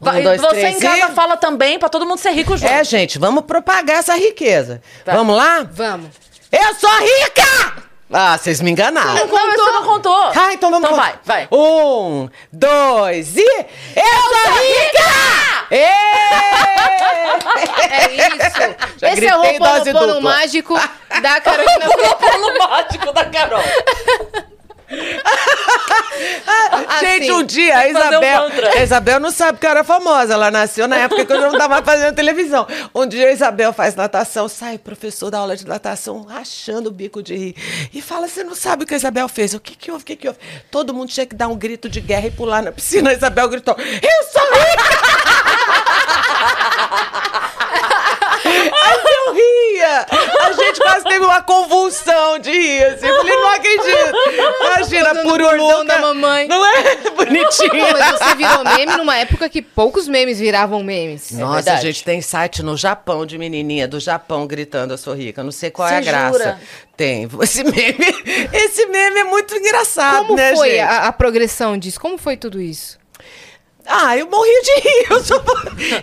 Um, 0.02 0.22
dois, 0.22 0.40
você 0.40 0.48
três, 0.60 0.76
em 0.76 0.80
casa 0.80 1.12
e- 1.12 1.14
fala 1.14 1.36
também 1.36 1.78
pra 1.78 1.88
todo 1.90 2.06
mundo 2.06 2.18
ser 2.18 2.30
rico 2.30 2.56
junto. 2.56 2.72
É, 2.72 2.82
gente, 2.84 3.18
vamos 3.18 3.44
propagar 3.44 3.98
essa 3.98 4.14
riqueza. 4.16 4.80
Tá. 5.04 5.12
Vamos 5.12 5.36
lá? 5.36 5.66
Vamos. 5.70 6.08
Eu 6.50 6.74
sou 6.74 6.90
rica! 6.98 7.82
Ah, 8.12 8.36
vocês 8.36 8.60
me 8.60 8.70
enganaram. 8.72 9.14
Não, 9.14 9.28
mas 9.28 9.54
você 9.56 9.70
não 9.72 9.84
contou. 9.84 10.32
Ah, 10.34 10.52
então 10.52 10.68
vamos 10.70 10.88
Então 10.88 10.96
vai, 11.00 11.14
vai. 11.24 11.48
Um, 11.52 12.28
dois 12.52 13.36
e. 13.36 13.40
Eu, 13.40 14.20
sou 14.42 14.52
rica! 14.62 15.66
Ê! 15.70 15.84
É 17.88 18.10
isso. 18.16 18.76
Já 18.98 19.12
Esse 19.12 19.26
é 19.26 19.36
o 19.36 19.42
Roponopono 19.42 20.20
mágico 20.20 20.74
da 21.22 21.40
Carolina 21.40 21.86
O 21.88 22.58
mágico 22.58 23.12
da 23.12 23.24
Carol. 23.26 23.62
Gente, 27.00 27.22
Assim, 27.22 27.32
um 27.32 27.42
dia 27.44 27.78
a 27.78 27.80
um 27.82 27.90
Isabel. 27.90 28.42
mantra. 28.42 28.70
a 28.78 28.82
Isabel 28.82 29.20
não 29.20 29.30
sabe 29.30 29.58
que 29.58 29.64
eu 29.66 29.70
era 29.70 29.84
famosa. 29.84 30.34
Ela 30.34 30.50
nasceu 30.50 30.86
na 30.88 30.96
época 30.96 31.24
que 31.24 31.32
eu 31.32 31.40
não 31.40 31.56
tava 31.56 31.82
fazendo 31.82 32.14
televisão. 32.14 32.66
Um 32.94 33.06
dia 33.06 33.28
a 33.28 33.32
Isabel 33.32 33.72
faz 33.72 33.94
natação, 33.94 34.48
sai 34.48 34.76
professor 34.78 35.30
da 35.30 35.38
aula 35.38 35.56
de 35.56 35.66
natação, 35.66 36.22
rachando 36.22 36.88
o 36.88 36.92
bico 36.92 37.22
de 37.22 37.34
rir. 37.36 37.54
E 37.94 38.02
fala: 38.02 38.28
Você 38.28 38.42
não 38.44 38.54
sabe 38.54 38.84
o 38.84 38.86
que 38.86 38.94
a 38.94 38.96
Isabel 38.96 39.28
fez? 39.28 39.54
O 39.54 39.60
que 39.60 39.74
que 39.76 39.90
houve? 39.90 40.02
O 40.02 40.06
que 40.06 40.16
que 40.16 40.28
houve? 40.28 40.38
Todo 40.70 40.92
mundo 40.92 41.08
tinha 41.08 41.24
que 41.26 41.34
dar 41.34 41.48
um 41.48 41.56
grito 41.56 41.88
de 41.88 42.00
guerra 42.00 42.26
e 42.26 42.30
pular 42.30 42.62
na 42.62 42.72
piscina. 42.72 43.10
A 43.10 43.14
Isabel 43.14 43.48
gritou: 43.48 43.76
Eu 43.78 44.24
sou 44.32 44.42
rica! 44.52 44.90
Aí 48.82 49.00
eu 49.26 49.32
ria. 49.34 50.06
A 50.46 50.52
gente 50.52 50.80
quase 50.80 51.04
teve 51.04 51.24
uma 51.24 51.42
convulsão 51.42 52.38
de 52.38 52.50
rir. 52.50 52.84
Assim. 52.84 53.06
Eu 53.06 53.16
falei, 53.16 53.34
não 53.36 53.48
acredito. 53.50 54.16
Imagina, 54.66 55.14
bordão 55.22 55.56
Luca. 55.78 55.84
da 55.84 55.98
mamãe. 55.98 56.48
Não 56.48 56.64
é? 56.66 56.96
Bonitinho. 57.16 57.86
Mas 57.98 58.18
você 58.18 58.34
virou 58.34 58.64
meme 58.64 58.96
numa 58.96 59.16
época 59.16 59.48
que 59.48 59.62
poucos 59.62 60.06
memes 60.08 60.38
viravam 60.38 60.82
memes. 60.82 61.30
Nossa, 61.32 61.54
verdade. 61.62 61.82
gente, 61.82 62.04
tem 62.04 62.20
site 62.20 62.62
no 62.62 62.76
Japão 62.76 63.24
de 63.26 63.38
menininha 63.38 63.86
do 63.88 63.98
Japão 64.00 64.46
gritando 64.46 64.92
eu 64.94 64.98
sou 64.98 65.14
rica. 65.14 65.42
Não 65.42 65.52
sei 65.52 65.70
qual 65.70 65.88
é 65.88 65.96
a 65.96 66.02
Você 66.02 66.04
graça. 66.10 66.32
jura? 66.38 66.60
Tem. 66.96 67.28
Esse 67.42 67.64
meme, 67.64 67.96
esse 68.52 68.86
meme 68.86 69.20
é 69.20 69.24
muito 69.24 69.54
engraçado, 69.54 70.26
Como 70.26 70.36
né, 70.36 70.54
foi 70.54 70.78
a, 70.78 71.06
a 71.06 71.12
progressão 71.12 71.78
disso? 71.78 71.98
Como 71.98 72.18
foi 72.18 72.36
tudo 72.36 72.60
isso? 72.60 72.99
Ah, 73.86 74.16
eu 74.16 74.28
morri 74.30 74.62
de 74.62 74.80
rir. 74.80 75.06
Eu, 75.10 75.24
sou- 75.24 75.42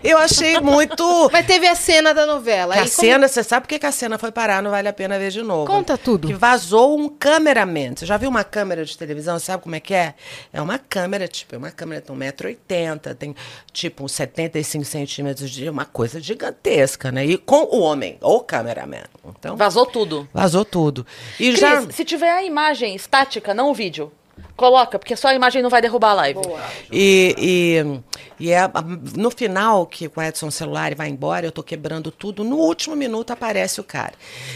eu 0.04 0.18
achei 0.18 0.60
muito... 0.60 1.30
Mas 1.32 1.46
teve 1.46 1.68
a 1.68 1.76
cena 1.76 2.14
da 2.14 2.26
novela. 2.26 2.74
Que 2.74 2.80
a 2.80 2.84
como- 2.84 2.94
cena, 2.94 3.28
você 3.28 3.44
sabe 3.44 3.64
por 3.66 3.70
que 3.70 3.80
que 3.80 3.86
a 3.86 3.92
cena 3.92 4.18
foi 4.18 4.32
parar? 4.32 4.62
Não 4.62 4.72
vale 4.72 4.88
a 4.88 4.94
pena 4.94 5.18
ver 5.18 5.32
de 5.32 5.42
novo. 5.42 5.66
Conta 5.68 5.98
tudo. 5.98 6.28
Que 6.28 6.34
vazou 6.34 6.98
um 7.00 7.08
cameraman. 7.10 7.94
Você 7.96 8.06
já 8.06 8.18
viu 8.18 8.30
uma 8.30 8.44
câmera 8.44 8.84
de 8.84 8.98
televisão? 8.98 9.38
Sabe 9.40 9.64
como 9.64 9.76
é 9.76 9.80
que 9.80 9.94
é? 9.94 10.16
É 10.52 10.62
uma 10.62 10.78
câmera, 10.80 11.28
tipo, 11.28 11.56
é 11.56 11.58
uma 11.58 11.72
câmera 11.72 12.02
de 12.02 12.12
1,80m, 12.12 13.16
tem 13.16 13.36
tipo 13.72 14.04
uns 14.04 14.12
75 14.14 14.84
centímetros 14.86 15.50
de 15.50 15.70
uma 15.70 15.86
coisa 15.86 16.20
gigantesca, 16.20 17.12
né? 17.12 17.26
E 17.26 17.38
com 17.38 17.64
o 17.64 17.80
homem, 17.80 18.18
o 18.22 18.40
cameraman. 18.42 19.04
Então, 19.26 19.56
Vazou 19.56 19.86
tudo. 19.86 20.28
vazou 20.34 20.66
tudo. 20.66 21.06
E 21.40 21.50
Cris, 21.50 21.60
já. 21.60 21.90
se 21.92 22.04
tiver 22.06 22.32
a 22.32 22.44
imagem 22.44 22.96
estática, 22.96 23.54
não 23.54 23.70
o 23.70 23.74
vídeo, 23.74 24.12
coloca, 24.58 24.98
porque 24.98 25.16
só 25.16 25.30
a 25.30 25.36
imagem 25.36 25.62
não 25.62 25.70
vai 25.70 25.82
derrubar 25.82 26.10
a 26.10 26.14
live. 26.16 26.40
E, 26.92 27.36
e, 27.38 28.48
e 28.48 28.52
é, 28.52 28.62
no 29.16 29.30
final, 29.30 29.86
que 29.86 30.12
o 30.14 30.22
Edson 30.22 30.50
celular 30.50 30.94
vai 30.96 31.08
embora, 31.08 31.46
eu 31.46 31.52
tô 31.52 31.62
quebrando 31.62 32.12
tudo. 32.12 32.44
No 32.44 32.58
último 32.58 32.96
minuto 32.96 33.32
aparece 33.32 33.80
o 33.80 33.84
cara. 33.84 34.14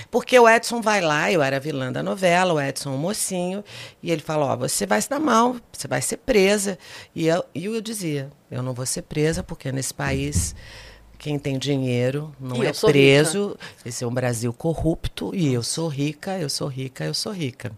Porque 0.10 0.38
o 0.38 0.50
Edson 0.50 0.82
vai 0.82 1.00
lá, 1.00 1.32
eu 1.32 1.42
era 1.42 1.60
vilã 1.60 1.92
da 1.92 2.02
novela, 2.02 2.54
o 2.54 2.60
Edson, 2.60 2.96
o 2.96 2.98
mocinho, 2.98 3.64
e 4.02 4.12
ele 4.12 4.22
fala: 4.22 4.48
Ó, 4.48 4.58
você 4.58 4.86
vai 4.86 5.02
se 5.02 5.10
dar 5.10 5.20
mal, 5.20 5.56
você 5.72 5.88
vai 5.88 6.02
ser 6.02 6.18
presa. 6.18 6.78
E 7.16 7.28
eu, 7.28 7.46
e 7.54 7.66
eu 7.66 7.80
dizia: 7.80 8.30
Eu 8.50 8.64
não 8.64 8.74
vou 8.74 8.86
ser 8.86 9.04
presa, 9.04 9.44
porque 9.44 9.72
nesse 9.72 9.94
país. 9.94 10.56
Quem 11.20 11.38
tem 11.38 11.56
dinheiro 11.56 12.34
não 12.40 12.64
E 12.64 12.66
é 12.66 12.72
preso. 12.74 13.56
Esse 13.86 14.04
é 14.04 14.08
um 14.08 14.12
Brasil 14.12 14.52
corrupto 14.52 15.30
e 15.36 15.54
eu 15.54 15.62
sou 15.62 15.88
rica, 15.88 16.40
eu 16.40 16.50
sou 16.50 16.68
rica, 16.68 17.06
eu 17.06 17.14
sou 17.14 17.32
rica. 17.32 17.72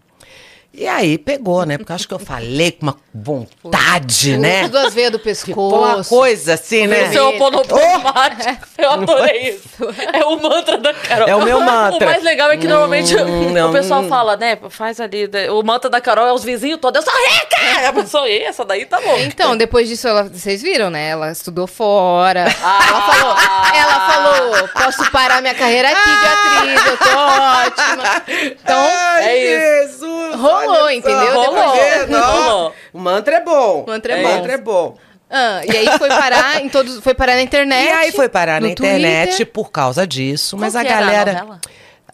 E 0.76 0.88
aí 0.88 1.16
pegou, 1.18 1.64
né? 1.64 1.78
Porque 1.78 1.92
eu 1.92 1.96
acho 1.96 2.08
que 2.08 2.14
eu 2.14 2.18
falei 2.18 2.72
com 2.72 2.86
uma 2.86 2.96
vontade, 3.14 4.36
né? 4.36 4.64
Tudo 4.64 4.78
as 4.78 4.92
veias 4.92 5.12
do 5.12 5.18
Ficou 5.20 5.68
uma 5.78 5.86
pescoço. 5.94 6.10
coisa 6.10 6.54
assim, 6.54 6.86
né? 6.88 7.04
Esse 7.06 7.16
é 7.16 7.22
o 7.22 7.38
ponoponomático. 7.38 8.66
Eu 8.76 8.90
adorei 8.90 9.50
isso. 9.50 9.68
É 10.12 10.24
o 10.24 10.36
mantra 10.42 10.76
da 10.78 10.92
Carol. 10.92 11.28
É 11.28 11.36
o 11.36 11.44
meu 11.44 11.60
mantra. 11.60 12.04
O 12.04 12.10
mais 12.10 12.24
legal 12.24 12.50
é 12.50 12.56
que 12.56 12.66
normalmente 12.66 13.14
Hum, 13.16 13.52
não, 13.54 13.70
o 13.70 13.72
pessoal 13.72 14.02
hum. 14.02 14.08
fala, 14.08 14.36
né? 14.36 14.58
Faz 14.68 14.98
ali. 15.00 15.28
né, 15.32 15.48
O 15.50 15.62
mantra 15.62 15.88
da 15.88 16.00
Carol 16.00 16.26
é 16.26 16.32
os 16.32 16.42
vizinhos 16.42 16.80
todos. 16.80 17.04
Eu 17.04 17.10
sou 17.10 17.20
rica! 17.22 17.88
A 17.88 17.92
pessoa, 17.92 18.28
"Ih, 18.28 18.42
essa 18.42 18.64
daí 18.64 18.84
tá 18.84 19.00
bom. 19.00 19.16
Então, 19.18 19.56
depois 19.56 19.88
disso, 19.88 20.08
ela- 20.08 20.24
vocês 20.24 20.60
viram, 20.60 20.90
né? 20.90 21.10
Ela 21.10 21.30
estudou 21.30 21.68
fora. 21.68 22.46
Ah. 22.62 22.78
Ela 22.88 23.00
falou, 23.02 23.36
ela 23.74 24.10
falou, 24.10 24.68
posso 24.68 25.10
parar 25.12 25.40
minha 25.40 25.54
carreira 25.54 25.88
aqui 25.88 26.10
de 26.10 26.26
atriz, 26.26 26.86
eu 26.86 26.96
tô 26.98 27.16
ótima. 27.16 28.22
Então, 28.60 28.88
Ai, 28.92 29.24
é 29.24 29.82
Jesus, 29.82 29.93
Rolou, 30.36 30.90
entendeu? 30.90 31.34
Rolou. 31.34 31.74
Rolou. 32.08 32.72
O 32.92 32.98
mantra 32.98 33.36
é 33.36 33.40
bom. 33.40 33.82
O 33.82 33.86
mantra 33.90 34.12
é 34.14 34.20
O 34.20 34.22
bom. 34.28 34.34
mantra 34.36 34.52
é 34.52 34.58
bom. 34.58 34.96
ah, 35.30 35.60
e 35.66 35.76
aí 35.76 35.98
foi 35.98 36.08
parar 36.08 36.60
em 36.60 36.68
todos, 36.68 36.98
foi 37.00 37.14
parar 37.14 37.34
na 37.34 37.42
internet. 37.42 37.88
E 37.88 37.92
aí 37.92 38.12
foi 38.12 38.28
parar 38.28 38.60
na 38.60 38.68
internet 38.68 39.28
Twitter. 39.30 39.46
por 39.52 39.70
causa 39.70 40.06
disso. 40.06 40.56
mas 40.56 40.74
Qual 40.74 40.82
a 40.82 40.86
que 40.86 40.92
era 40.92 40.98
a 40.98 41.10
galera. 41.10 41.32
novela? 41.34 41.60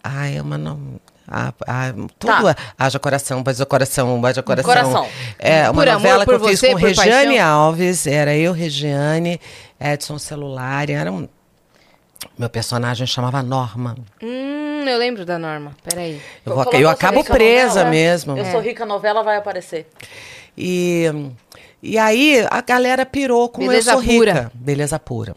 Ai, 0.03 0.37
é 0.37 0.41
uma. 0.41 0.57
Não... 0.57 0.99
Ah, 1.33 1.53
ah, 1.65 1.93
tudo 2.19 2.53
Tá. 2.53 2.55
haja 2.77 2.99
coração, 2.99 3.41
haja 3.45 3.65
coração, 3.65 4.25
haja 4.25 4.43
coração. 4.43 4.69
Coração. 4.69 5.07
É 5.39 5.63
uma 5.69 5.75
Por 5.75 5.87
amor, 5.87 6.01
novela 6.01 6.19
que 6.25 6.31
por 6.31 6.33
eu 6.41 6.47
fiz 6.49 6.59
você, 6.59 6.67
com 6.73 6.79
por 6.79 6.87
Regiane 6.87 7.27
paixão? 7.37 7.47
Alves, 7.47 8.05
era 8.07 8.35
eu, 8.35 8.51
Regiane, 8.51 9.39
Edson 9.79 10.17
Celular, 10.19 10.89
era 10.89 11.09
um... 11.09 11.29
Meu 12.37 12.49
personagem 12.49 13.05
chamava 13.07 13.41
Norma. 13.43 13.95
Hum, 14.21 14.83
eu 14.87 14.97
lembro 14.97 15.25
da 15.25 15.37
Norma. 15.37 15.75
Peraí. 15.83 16.21
Eu, 16.45 16.55
vou, 16.55 16.73
eu 16.73 16.89
acabo 16.89 17.23
presa 17.23 17.83
novela. 17.83 17.89
mesmo. 17.89 18.37
Eu 18.37 18.45
sou 18.45 18.59
rica, 18.59 18.83
a 18.83 18.87
novela 18.87 19.23
vai 19.23 19.37
aparecer. 19.37 19.87
E, 20.57 21.05
e 21.81 21.97
aí 21.97 22.45
a 22.49 22.61
galera 22.61 23.05
pirou 23.05 23.49
com 23.49 23.61
Beleza 23.61 23.91
eu 23.91 23.95
sou 23.95 24.03
pura. 24.03 24.33
rica. 24.33 24.51
Beleza 24.53 24.99
pura. 24.99 25.35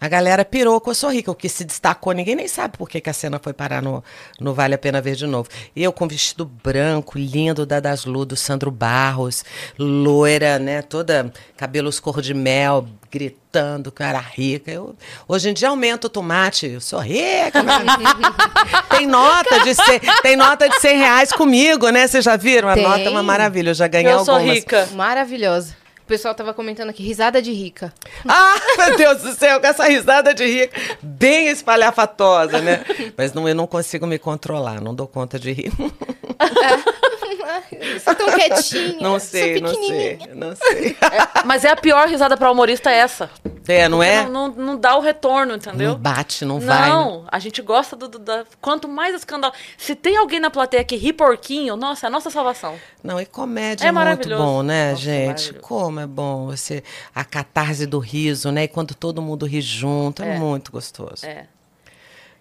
A 0.00 0.08
galera 0.08 0.44
pirou 0.44 0.78
com 0.82 0.90
eu 0.90 0.94
sou 0.94 1.10
rica, 1.10 1.30
o 1.30 1.34
que 1.34 1.48
se 1.48 1.64
destacou. 1.64 2.12
Ninguém 2.12 2.34
nem 2.34 2.46
sabe 2.46 2.76
por 2.76 2.90
que, 2.90 3.00
que 3.00 3.08
a 3.08 3.12
cena 3.14 3.40
foi 3.42 3.54
parar 3.54 3.80
no, 3.80 4.04
no 4.38 4.52
Vale 4.52 4.74
a 4.74 4.78
Pena 4.78 5.00
Ver 5.00 5.14
de 5.14 5.26
novo. 5.26 5.48
E 5.74 5.82
eu 5.82 5.94
com 5.94 6.06
vestido 6.06 6.44
branco, 6.44 7.16
lindo, 7.16 7.64
da 7.64 7.80
Das 7.80 8.04
Lu, 8.04 8.26
do 8.26 8.36
Sandro 8.36 8.70
Barros, 8.70 9.44
loira, 9.78 10.58
né? 10.58 10.82
Toda 10.82 11.32
cabelos 11.56 12.00
cor 12.00 12.20
de 12.20 12.34
mel, 12.34 12.86
gritando 13.14 13.92
que 13.92 14.02
eu 14.02 14.06
era 14.06 14.18
rica. 14.18 14.70
Eu, 14.72 14.96
hoje 15.28 15.48
em 15.48 15.54
dia 15.54 15.68
aumento 15.68 16.06
o 16.06 16.08
tomate, 16.08 16.66
eu 16.66 16.80
sou 16.80 16.98
rica. 16.98 17.62
tem 18.90 19.06
nota 19.06 19.60
de 19.60 19.72
100, 19.72 20.00
tem 20.20 20.36
nota 20.36 20.68
de 20.68 20.80
100 20.80 20.98
reais 20.98 21.32
comigo, 21.32 21.88
né? 21.90 22.08
Vocês 22.08 22.24
já 22.24 22.36
viram? 22.36 22.68
A 22.68 22.74
Tem. 22.74 22.82
nota 22.82 23.00
é 23.02 23.10
uma 23.10 23.22
maravilha. 23.22 23.70
Eu 23.70 23.74
já 23.74 23.86
ganhei 23.86 24.12
Eu 24.12 24.24
sou 24.24 24.34
algumas. 24.34 24.56
rica. 24.56 24.88
Maravilhosa. 24.94 25.76
O 26.02 26.06
pessoal 26.06 26.34
tava 26.34 26.52
comentando 26.52 26.90
aqui, 26.90 27.02
risada 27.02 27.40
de 27.40 27.52
rica. 27.52 27.94
Ah, 28.28 28.56
meu 28.76 28.96
Deus 28.96 29.22
do 29.22 29.32
céu, 29.32 29.58
com 29.60 29.66
essa 29.66 29.84
risada 29.84 30.34
de 30.34 30.44
rica, 30.44 30.78
bem 31.00 31.48
espalhafatosa, 31.48 32.60
né? 32.60 32.84
Mas 33.16 33.32
não, 33.32 33.48
eu 33.48 33.54
não 33.54 33.66
consigo 33.66 34.06
me 34.06 34.18
controlar, 34.18 34.82
não 34.82 34.94
dou 34.94 35.06
conta 35.06 35.38
de 35.38 35.52
rir. 35.52 35.72
Você 35.72 37.16
é 38.06 38.14
tão 38.14 38.26
quietinha. 38.32 39.00
Não 39.00 39.18
sou 39.18 39.20
sei, 39.20 39.60
não 39.60 39.68
sei, 39.74 40.16
pequenininha. 40.16 40.34
não 40.34 40.56
sei. 40.56 40.96
É, 41.00 41.44
mas 41.44 41.64
é 41.64 41.70
a 41.70 41.76
pior 41.76 42.08
risada 42.08 42.36
pra 42.36 42.50
humorista 42.50 42.90
é 42.90 42.96
essa. 42.96 43.30
É, 43.66 43.88
não 43.88 44.02
é? 44.02 44.24
Não, 44.24 44.48
não, 44.48 44.48
não 44.66 44.76
dá 44.78 44.94
o 44.96 45.00
retorno, 45.00 45.54
entendeu? 45.54 45.92
Não 45.92 45.98
bate, 45.98 46.44
não, 46.44 46.60
vai. 46.60 46.82
né? 46.82 46.88
Não, 46.88 47.24
a 47.28 47.38
gente 47.38 47.62
gosta 47.62 47.96
do, 47.96 48.08
do- 48.08 48.18
da. 48.18 48.44
Quanto 48.60 48.86
mais 48.86 49.14
escândalo. 49.14 49.54
Se 49.78 49.94
tem 49.94 50.16
alguém 50.18 50.38
na 50.38 50.50
plateia 50.50 50.84
que 50.84 50.96
ri 50.96 51.12
porquinho, 51.14 51.74
nossa, 51.74 52.06
é 52.06 52.08
a 52.08 52.10
nossa 52.10 52.28
salvação. 52.30 52.74
Não, 53.02 53.18
e 53.20 53.24
comédia 53.24 53.86
É 53.86 53.88
é, 53.88 53.92
muito 53.92 54.28
bom, 54.36 54.62
né, 54.62 54.90
Nossa, 54.90 55.02
gente? 55.02 55.26
maravilhoso. 55.26 55.60
Como 55.62 56.00
é 56.00 56.06
bom 56.06 56.46
você 56.46 56.82
a 57.14 57.24
catarse 57.24 57.86
do 57.86 57.98
riso, 57.98 58.52
né? 58.52 58.64
E 58.64 58.68
quando 58.68 58.94
todo 58.94 59.22
mundo 59.22 59.46
ri 59.46 59.62
junto, 59.62 60.22
é, 60.22 60.34
É. 60.34 60.38
muito 60.38 60.70
gostoso. 60.70 61.24
É. 61.24 61.46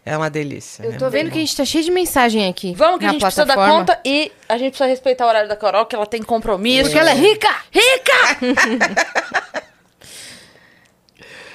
É 0.05 0.17
uma 0.17 0.29
delícia. 0.29 0.83
Eu 0.83 0.91
é 0.91 0.97
tô 0.97 1.05
muito 1.05 1.11
vendo 1.11 1.25
bom. 1.27 1.31
que 1.31 1.37
a 1.37 1.41
gente 1.41 1.55
tá 1.55 1.63
cheio 1.63 1.83
de 1.83 1.91
mensagem 1.91 2.47
aqui. 2.49 2.73
Vamos 2.75 2.99
que 2.99 3.05
na 3.05 3.11
a 3.11 3.13
gente 3.13 3.21
precisa 3.21 3.45
dar 3.45 3.53
plataforma. 3.53 3.85
conta 3.85 3.99
e 4.03 4.31
a 4.49 4.57
gente 4.57 4.71
precisa 4.71 4.87
respeitar 4.89 5.25
o 5.25 5.29
horário 5.29 5.47
da 5.47 5.55
Carol, 5.55 5.85
que 5.85 5.95
ela 5.95 6.05
tem 6.05 6.21
compromisso. 6.21 6.83
Porque 6.89 6.99
ela 6.99 7.11
é 7.11 7.15
rica! 7.15 7.49
rica! 7.71 9.63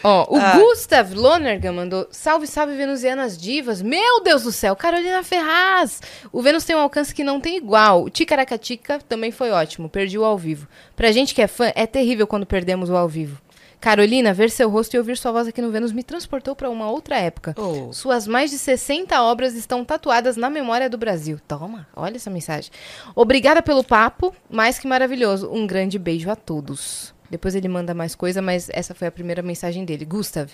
Ó, 0.02 0.26
o 0.32 0.36
Ah. 0.38 0.52
Gustav 0.56 1.12
Lonergan 1.12 1.72
mandou 1.72 2.06
salve, 2.10 2.46
salve 2.46 2.76
venusianas 2.76 3.36
divas. 3.36 3.82
Meu 3.82 4.22
Deus 4.22 4.44
do 4.44 4.52
céu, 4.52 4.76
Carolina 4.76 5.24
Ferraz. 5.24 6.00
O 6.32 6.40
Vênus 6.40 6.64
tem 6.64 6.76
um 6.76 6.78
alcance 6.80 7.12
que 7.12 7.24
não 7.24 7.40
tem 7.40 7.56
igual. 7.56 8.04
O 8.04 8.08
Ticaracatica 8.10 9.00
também 9.08 9.32
foi 9.32 9.50
ótimo, 9.50 9.88
perdi 9.88 10.16
o 10.16 10.24
ao 10.24 10.38
vivo. 10.38 10.68
Pra 10.94 11.10
gente 11.10 11.34
que 11.34 11.42
é 11.42 11.48
fã, 11.48 11.72
é 11.74 11.84
terrível 11.84 12.28
quando 12.28 12.46
perdemos 12.46 12.88
o 12.88 12.96
ao 12.96 13.08
vivo. 13.08 13.38
Carolina, 13.80 14.34
ver 14.34 14.50
seu 14.50 14.68
rosto 14.68 14.94
e 14.94 14.98
ouvir 14.98 15.16
sua 15.16 15.30
voz 15.30 15.46
aqui 15.46 15.62
no 15.62 15.70
Vênus 15.70 15.92
me 15.92 16.02
transportou 16.02 16.56
pra 16.56 16.68
uma 16.68 16.90
outra 16.90 17.16
época. 17.16 17.54
Oh. 17.56 17.92
Suas 17.92 18.26
mais 18.26 18.50
de 18.50 18.58
60 18.58 19.20
obras 19.22 19.54
estão 19.54 19.84
tatuadas 19.84 20.36
na 20.36 20.50
memória 20.50 20.90
do 20.90 20.98
Brasil. 20.98 21.38
Toma, 21.46 21.86
olha 21.94 22.16
essa 22.16 22.28
mensagem. 22.30 22.72
Obrigada 23.14 23.62
pelo 23.62 23.84
papo, 23.84 24.34
mais 24.50 24.78
que 24.78 24.86
maravilhoso. 24.88 25.48
Um 25.52 25.66
grande 25.66 25.98
beijo 25.98 26.28
a 26.30 26.34
todos. 26.36 27.14
Depois 27.30 27.54
ele 27.54 27.68
manda 27.68 27.94
mais 27.94 28.14
coisa, 28.14 28.42
mas 28.42 28.68
essa 28.72 28.94
foi 28.94 29.06
a 29.06 29.12
primeira 29.12 29.42
mensagem 29.42 29.84
dele. 29.84 30.04
Gustav. 30.04 30.50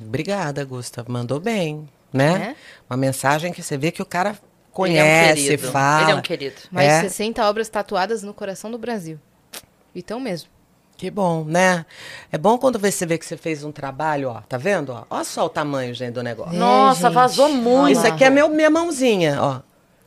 Obrigada, 0.00 0.64
Gustavo. 0.64 1.10
Mandou 1.10 1.40
bem, 1.40 1.88
né? 2.12 2.50
É? 2.50 2.56
Uma 2.88 2.96
mensagem 2.96 3.52
que 3.52 3.62
você 3.62 3.76
vê 3.76 3.90
que 3.90 4.02
o 4.02 4.06
cara 4.06 4.30
Ele 4.30 4.38
é 4.38 4.42
um 4.42 4.72
conhece, 4.72 5.42
querido. 5.42 5.70
fala. 5.72 6.02
Ele 6.04 6.12
é 6.12 6.14
um 6.14 6.22
querido. 6.22 6.56
Mais 6.70 6.88
É. 6.88 6.96
de 7.02 7.08
60 7.10 7.48
obras 7.48 7.68
tatuadas 7.68 8.22
no 8.22 8.32
coração 8.34 8.70
do 8.70 8.78
Brasil. 8.78 9.18
Então 9.94 10.20
mesmo. 10.20 10.53
Que 10.96 11.10
bom, 11.10 11.44
né? 11.44 11.84
É 12.30 12.38
bom 12.38 12.56
quando 12.56 12.78
você 12.78 13.04
vê 13.04 13.18
que 13.18 13.26
você 13.26 13.36
fez 13.36 13.64
um 13.64 13.72
trabalho, 13.72 14.30
ó. 14.30 14.40
Tá 14.48 14.56
vendo? 14.56 14.90
Ó, 14.92 15.04
Olha 15.10 15.24
só 15.24 15.44
o 15.46 15.48
tamanho, 15.48 15.92
gente, 15.92 16.12
do 16.14 16.22
negócio. 16.22 16.54
Nossa, 16.56 17.08
gente. 17.08 17.14
vazou 17.14 17.48
muito. 17.48 17.98
Isso 17.98 18.06
aqui 18.06 18.24
é 18.24 18.30
meu, 18.30 18.48
minha 18.48 18.70
mãozinha, 18.70 19.38
ó. 19.42 19.60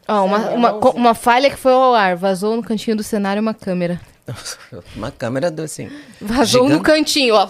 Ó, 0.08 0.24
uma, 0.24 0.38
uma, 0.52 0.72
uma 0.92 1.14
falha 1.14 1.50
que 1.50 1.58
foi 1.58 1.74
ao 1.74 1.94
ar. 1.94 2.16
Vazou 2.16 2.56
no 2.56 2.64
cantinho 2.64 2.96
do 2.96 3.04
cenário 3.04 3.42
uma 3.42 3.54
câmera. 3.54 4.00
Uma 4.94 5.10
câmera 5.10 5.50
do 5.50 5.62
assim. 5.62 5.90
Vazou 6.20 6.64
no 6.64 6.78
Gigante. 6.78 6.84
cantinho, 6.84 7.36
ó. 7.36 7.48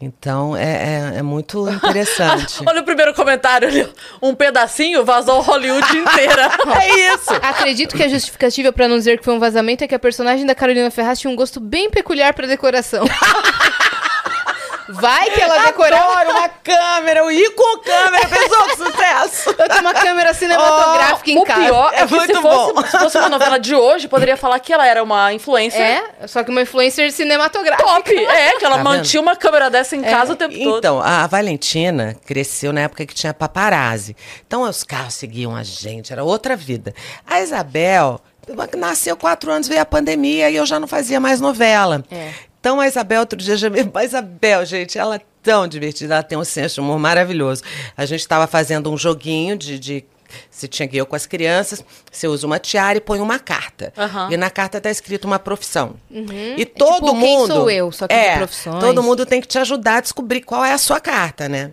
Então 0.00 0.56
é, 0.56 1.12
é, 1.14 1.18
é 1.18 1.22
muito 1.22 1.68
interessante. 1.68 2.60
Olha 2.66 2.80
o 2.80 2.84
primeiro 2.84 3.14
comentário 3.14 3.68
ali. 3.68 3.88
Um 4.20 4.34
pedacinho 4.34 5.04
vazou 5.04 5.40
Hollywood 5.40 5.86
inteira. 5.96 6.50
é 6.80 7.14
isso! 7.14 7.32
Acredito 7.40 7.96
que 7.96 8.02
a 8.02 8.08
justificativa 8.08 8.72
pra 8.72 8.88
não 8.88 8.96
dizer 8.98 9.18
que 9.18 9.24
foi 9.24 9.34
um 9.34 9.38
vazamento 9.38 9.84
é 9.84 9.86
que 9.88 9.94
a 9.94 9.98
personagem 9.98 10.44
da 10.44 10.54
Carolina 10.56 10.90
Ferraz 10.90 11.20
tinha 11.20 11.30
um 11.30 11.36
gosto 11.36 11.60
bem 11.60 11.88
peculiar 11.88 12.34
pra 12.34 12.46
decoração. 12.48 13.04
Vai 14.88 15.30
que 15.30 15.40
ela 15.40 15.58
decorava. 15.66 16.20
Adoro 16.20 16.38
uma 16.38 16.48
câmera, 16.48 17.20
eu 17.20 17.30
ir 17.30 17.50
com 17.54 17.78
câmera, 17.78 18.28
pensou 18.28 18.64
que 18.64 18.76
sucesso! 18.76 19.50
Eu 19.58 19.68
tenho 19.68 19.80
uma 19.80 19.94
câmera 19.94 20.34
cinematográfica 20.34 21.30
em 21.30 21.38
o 21.38 21.44
casa. 21.44 21.60
pior 21.60 21.92
é, 21.92 22.00
É 22.00 22.02
que 22.02 22.08
se 22.08 22.14
muito 22.14 22.40
fosse, 22.42 22.72
bom. 22.74 22.82
se 22.84 22.98
fosse 22.98 23.18
uma 23.18 23.28
novela 23.28 23.58
de 23.58 23.74
hoje, 23.74 24.08
poderia 24.08 24.36
falar 24.36 24.58
que 24.60 24.72
ela 24.72 24.86
era 24.86 25.02
uma 25.02 25.32
influencer 25.32 25.80
É, 26.20 26.26
só 26.26 26.42
que 26.42 26.50
uma 26.50 26.62
influencer 26.62 27.10
cinematográfica. 27.12 27.88
top. 27.88 28.12
É, 28.14 28.58
que 28.58 28.64
ela 28.64 28.78
Tá 28.78 28.84
mantinha 28.84 29.20
uma 29.20 29.36
câmera 29.36 29.70
dessa 29.70 29.94
em 29.96 30.02
casa 30.02 30.32
o 30.32 30.36
tempo 30.36 30.54
todo. 30.54 30.78
Então, 30.78 31.00
a 31.00 31.26
Valentina 31.26 32.16
cresceu 32.26 32.72
na 32.72 32.80
época 32.82 33.06
que 33.06 33.14
tinha 33.14 33.32
paparazzi. 33.32 34.16
Então, 34.46 34.62
os 34.62 34.82
carros 34.84 35.14
seguiam 35.14 35.54
a 35.54 35.62
gente, 35.62 36.12
era 36.12 36.24
outra 36.24 36.56
vida. 36.56 36.94
A 37.26 37.40
Isabel 37.40 38.20
nasceu 38.76 39.16
quatro 39.16 39.50
anos, 39.52 39.68
veio 39.68 39.80
a 39.80 39.86
pandemia 39.86 40.50
e 40.50 40.56
eu 40.56 40.66
já 40.66 40.80
não 40.80 40.88
fazia 40.88 41.20
mais 41.20 41.40
novela. 41.40 42.04
É. 42.10 42.30
Então, 42.62 42.78
a 42.78 42.86
Isabel, 42.86 43.18
outro 43.18 43.36
dia, 43.36 43.56
já 43.56 43.68
me... 43.68 43.80
A 43.92 44.04
Isabel, 44.04 44.64
gente, 44.64 44.96
ela 44.96 45.16
é 45.16 45.20
tão 45.42 45.66
divertida, 45.66 46.14
ela 46.14 46.22
tem 46.22 46.38
um 46.38 46.44
senso 46.44 46.76
de 46.76 46.80
humor 46.80 46.96
maravilhoso. 46.96 47.64
A 47.96 48.06
gente 48.06 48.20
estava 48.20 48.46
fazendo 48.46 48.88
um 48.88 48.96
joguinho 48.96 49.58
de... 49.58 49.80
de 49.80 50.04
você 50.48 50.68
tinha 50.68 50.88
ir 50.90 51.04
com 51.04 51.16
as 51.16 51.26
crianças, 51.26 51.84
você 52.10 52.26
usa 52.28 52.46
uma 52.46 52.58
tiara 52.60 52.96
e 52.96 53.00
põe 53.00 53.20
uma 53.20 53.38
carta. 53.38 53.92
Aham. 53.98 54.28
E 54.30 54.36
na 54.36 54.48
carta 54.48 54.78
está 54.78 54.90
escrito 54.90 55.26
uma 55.26 55.40
profissão. 55.40 55.96
E 56.08 56.62
É 56.62 56.64
todo 56.64 56.94
tipo, 56.94 57.10
quem 57.10 57.20
mundo. 57.20 57.52
sou 57.52 57.70
eu, 57.70 57.90
só 57.92 58.06
que 58.06 58.14
é, 58.14 58.38
profissões. 58.38 58.78
Todo 58.80 59.02
mundo 59.02 59.26
tem 59.26 59.40
que 59.40 59.48
te 59.48 59.58
ajudar 59.58 59.96
a 59.96 60.00
descobrir 60.00 60.40
qual 60.42 60.64
é 60.64 60.72
a 60.72 60.78
sua 60.78 61.00
carta, 61.00 61.48
né? 61.48 61.72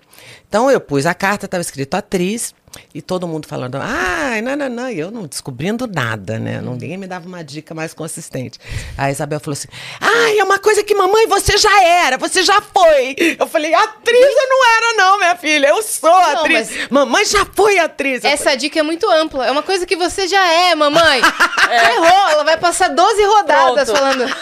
Então 0.50 0.70
eu 0.70 0.82
pus 0.82 1.06
a 1.06 1.14
carta, 1.14 1.46
estava 1.46 1.62
escrito 1.62 1.94
atriz, 1.94 2.54
e 2.94 3.02
todo 3.02 3.28
mundo 3.28 3.48
falando, 3.48 3.78
ai, 3.82 4.42
não, 4.42 4.56
não, 4.56 4.70
não, 4.70 4.90
e 4.90 5.00
eu 5.00 5.12
não 5.12 5.26
descobrindo 5.26 5.88
nada, 5.88 6.38
né? 6.40 6.60
Não, 6.62 6.74
ninguém 6.74 6.98
me 6.98 7.08
dava 7.08 7.28
uma 7.28 7.44
dica 7.44 7.74
mais 7.74 7.94
consistente. 7.94 8.60
A 8.98 9.10
Isabel 9.12 9.40
falou 9.40 9.54
assim: 9.54 9.68
ai, 10.00 10.40
é 10.40 10.44
uma 10.44 10.60
coisa 10.60 10.84
que 10.84 10.94
mamãe, 10.96 11.28
você 11.28 11.58
já 11.58 11.84
era, 11.84 12.18
você 12.18 12.44
já 12.44 12.62
foi. 12.62 13.16
Eu 13.40 13.48
falei, 13.48 13.74
atriz 13.74 14.20
eu 14.20 14.50
não 14.50 14.68
era, 14.78 14.94
não, 14.98 15.18
minha 15.18 15.36
filha, 15.36 15.68
eu 15.70 15.82
sou 15.84 16.14
atriz. 16.14 16.70
mas- 16.76 16.88
Mamãe 16.90 17.26
já 17.26 17.46
foi 17.46 17.80
atriz. 17.80 18.24
Essa 18.24 18.56
dica 18.56 18.80
é 18.80 18.84
muito 18.84 19.10
ampla. 19.10 19.46
É 19.48 19.52
uma 19.52 19.64
coisa 19.64 19.86
que 19.86 19.96
você 19.96 20.28
já 20.28 20.46
é, 20.52 20.76
mamãe. 20.76 21.22
Errou. 21.94 22.30
Ela 22.32 22.44
vai 22.44 22.58
passar 22.58 22.90
12 22.90 23.24
rodadas 23.26 23.90
Pronto. 23.90 23.98
falando 24.00 24.36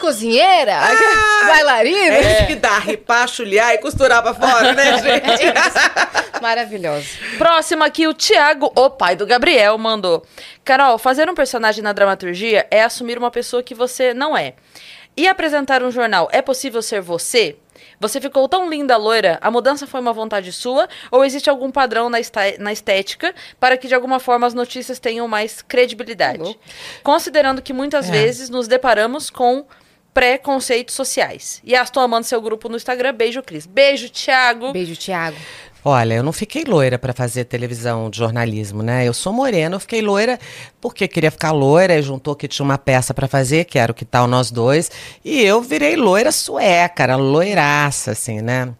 cozinheira, 0.00 0.76
Ah, 0.78 1.46
bailarina. 1.48 2.14
É 2.16 2.32
isso 2.38 2.46
que 2.46 2.54
dá, 2.56 2.78
ripar, 2.78 3.26
chulhar 3.28 3.74
e 3.74 3.78
costurar 3.78 4.22
pra 4.22 4.34
fora, 4.34 4.72
né, 4.74 4.98
gente? 5.00 6.40
Maravilhosa. 6.42 7.06
Próximo 7.38 7.63
aqui, 7.84 8.06
o 8.06 8.12
Thiago, 8.14 8.70
o 8.76 8.90
pai 8.90 9.16
do 9.16 9.26
Gabriel, 9.26 9.78
mandou. 9.78 10.22
Carol, 10.64 10.98
fazer 10.98 11.30
um 11.30 11.34
personagem 11.34 11.82
na 11.82 11.92
dramaturgia 11.92 12.66
é 12.70 12.82
assumir 12.82 13.16
uma 13.16 13.30
pessoa 13.30 13.62
que 13.62 13.74
você 13.74 14.12
não 14.12 14.36
é. 14.36 14.54
E 15.16 15.28
apresentar 15.28 15.82
um 15.82 15.90
jornal 15.90 16.28
é 16.32 16.42
possível 16.42 16.82
ser 16.82 17.00
você? 17.00 17.56
Você 18.00 18.20
ficou 18.20 18.48
tão 18.48 18.68
linda, 18.68 18.96
loira, 18.96 19.38
a 19.40 19.50
mudança 19.50 19.86
foi 19.86 20.00
uma 20.00 20.12
vontade 20.12 20.52
sua? 20.52 20.88
Ou 21.10 21.24
existe 21.24 21.48
algum 21.48 21.70
padrão 21.70 22.10
na, 22.10 22.72
estética 22.72 23.34
para 23.58 23.76
que 23.76 23.88
de 23.88 23.94
alguma 23.94 24.18
forma 24.18 24.46
as 24.46 24.52
notícias 24.54 24.98
tenham 24.98 25.26
mais 25.28 25.62
credibilidade? 25.62 26.42
Louco. 26.42 26.60
Considerando 27.02 27.62
que 27.62 27.72
muitas 27.72 28.08
É. 28.08 28.12
vezes 28.12 28.50
nos 28.50 28.66
deparamos 28.68 29.30
com 29.30 29.64
preconceitos 30.12 30.94
sociais. 30.94 31.60
E 31.64 31.74
ah, 31.74 31.82
estou 31.82 32.02
amando 32.02 32.26
seu 32.26 32.40
grupo 32.40 32.68
no 32.68 32.76
Instagram. 32.76 33.14
Beijo, 33.14 33.42
Cris. 33.42 33.66
Beijo, 33.66 34.08
Thiago. 34.10 34.72
Beijo, 34.72 34.96
Thiago. 34.96 35.36
Olha, 35.84 36.14
eu 36.14 36.22
não 36.22 36.32
fiquei 36.32 36.64
loira 36.64 36.98
para 36.98 37.12
fazer 37.12 37.44
televisão 37.44 38.08
de 38.08 38.16
jornalismo, 38.16 38.82
né? 38.82 39.06
Eu 39.06 39.12
sou 39.12 39.34
morena, 39.34 39.76
eu 39.76 39.80
fiquei 39.80 40.00
loira 40.00 40.40
porque 40.80 41.06
queria 41.06 41.30
ficar 41.30 41.52
loira 41.52 41.94
e 41.98 42.02
juntou 42.02 42.34
que 42.34 42.48
tinha 42.48 42.64
uma 42.64 42.78
peça 42.78 43.12
para 43.12 43.28
fazer, 43.28 43.64
que 43.66 43.78
era 43.78 43.92
o 43.92 43.94
que 43.94 44.06
tal 44.06 44.26
nós 44.26 44.50
dois, 44.50 44.90
e 45.22 45.42
eu 45.42 45.60
virei 45.60 45.94
loira 45.94 46.32
sueca, 46.32 47.02
era 47.02 47.16
loiraça, 47.16 48.12
assim, 48.12 48.40
né? 48.40 48.72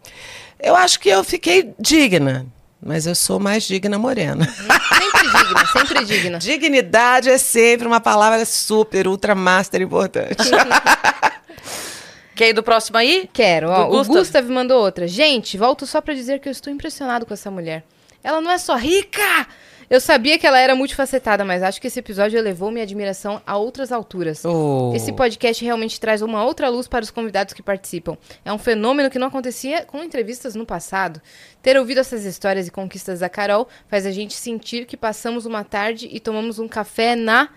Eu 0.58 0.74
acho 0.74 0.98
que 0.98 1.10
eu 1.10 1.22
fiquei 1.22 1.74
digna, 1.78 2.46
mas 2.82 3.06
eu 3.06 3.14
sou 3.14 3.38
mais 3.38 3.64
digna 3.64 3.98
morena. 3.98 4.46
Sempre 4.46 5.44
digna, 5.44 5.66
sempre 5.66 6.04
digna. 6.06 6.38
Dignidade 6.40 7.28
é 7.28 7.36
sempre 7.36 7.86
uma 7.86 8.00
palavra 8.00 8.42
super, 8.46 9.06
ultra 9.06 9.34
master 9.34 9.82
importante. 9.82 10.36
Quer 12.34 12.50
ir 12.50 12.52
do 12.52 12.62
próximo 12.62 12.98
aí? 12.98 13.28
Quero, 13.32 13.70
ó. 13.70 13.86
O 13.86 13.90
Gustav? 13.90 14.18
Gustav 14.18 14.48
mandou 14.48 14.82
outra. 14.82 15.06
Gente, 15.06 15.56
volto 15.56 15.86
só 15.86 16.00
pra 16.00 16.14
dizer 16.14 16.40
que 16.40 16.48
eu 16.48 16.52
estou 16.52 16.72
impressionado 16.72 17.24
com 17.24 17.34
essa 17.34 17.50
mulher. 17.50 17.84
Ela 18.22 18.40
não 18.40 18.50
é 18.50 18.58
só 18.58 18.74
rica! 18.74 19.46
Eu 19.88 20.00
sabia 20.00 20.38
que 20.38 20.46
ela 20.46 20.58
era 20.58 20.74
multifacetada, 20.74 21.44
mas 21.44 21.62
acho 21.62 21.80
que 21.80 21.86
esse 21.86 22.00
episódio 22.00 22.38
elevou 22.38 22.70
minha 22.70 22.82
admiração 22.82 23.40
a 23.46 23.56
outras 23.56 23.92
alturas. 23.92 24.42
Oh. 24.44 24.92
Esse 24.94 25.12
podcast 25.12 25.62
realmente 25.62 26.00
traz 26.00 26.22
uma 26.22 26.44
outra 26.44 26.68
luz 26.68 26.88
para 26.88 27.02
os 27.02 27.10
convidados 27.10 27.52
que 27.52 27.62
participam. 27.62 28.16
É 28.44 28.52
um 28.52 28.58
fenômeno 28.58 29.10
que 29.10 29.18
não 29.18 29.28
acontecia 29.28 29.84
com 29.84 30.02
entrevistas 30.02 30.54
no 30.54 30.64
passado. 30.64 31.20
Ter 31.62 31.78
ouvido 31.78 32.00
essas 32.00 32.24
histórias 32.24 32.66
e 32.66 32.70
conquistas 32.70 33.20
da 33.20 33.28
Carol 33.28 33.68
faz 33.86 34.06
a 34.06 34.10
gente 34.10 34.34
sentir 34.34 34.86
que 34.86 34.96
passamos 34.96 35.44
uma 35.44 35.62
tarde 35.62 36.08
e 36.10 36.18
tomamos 36.18 36.58
um 36.58 36.66
café 36.66 37.14
na. 37.14 37.50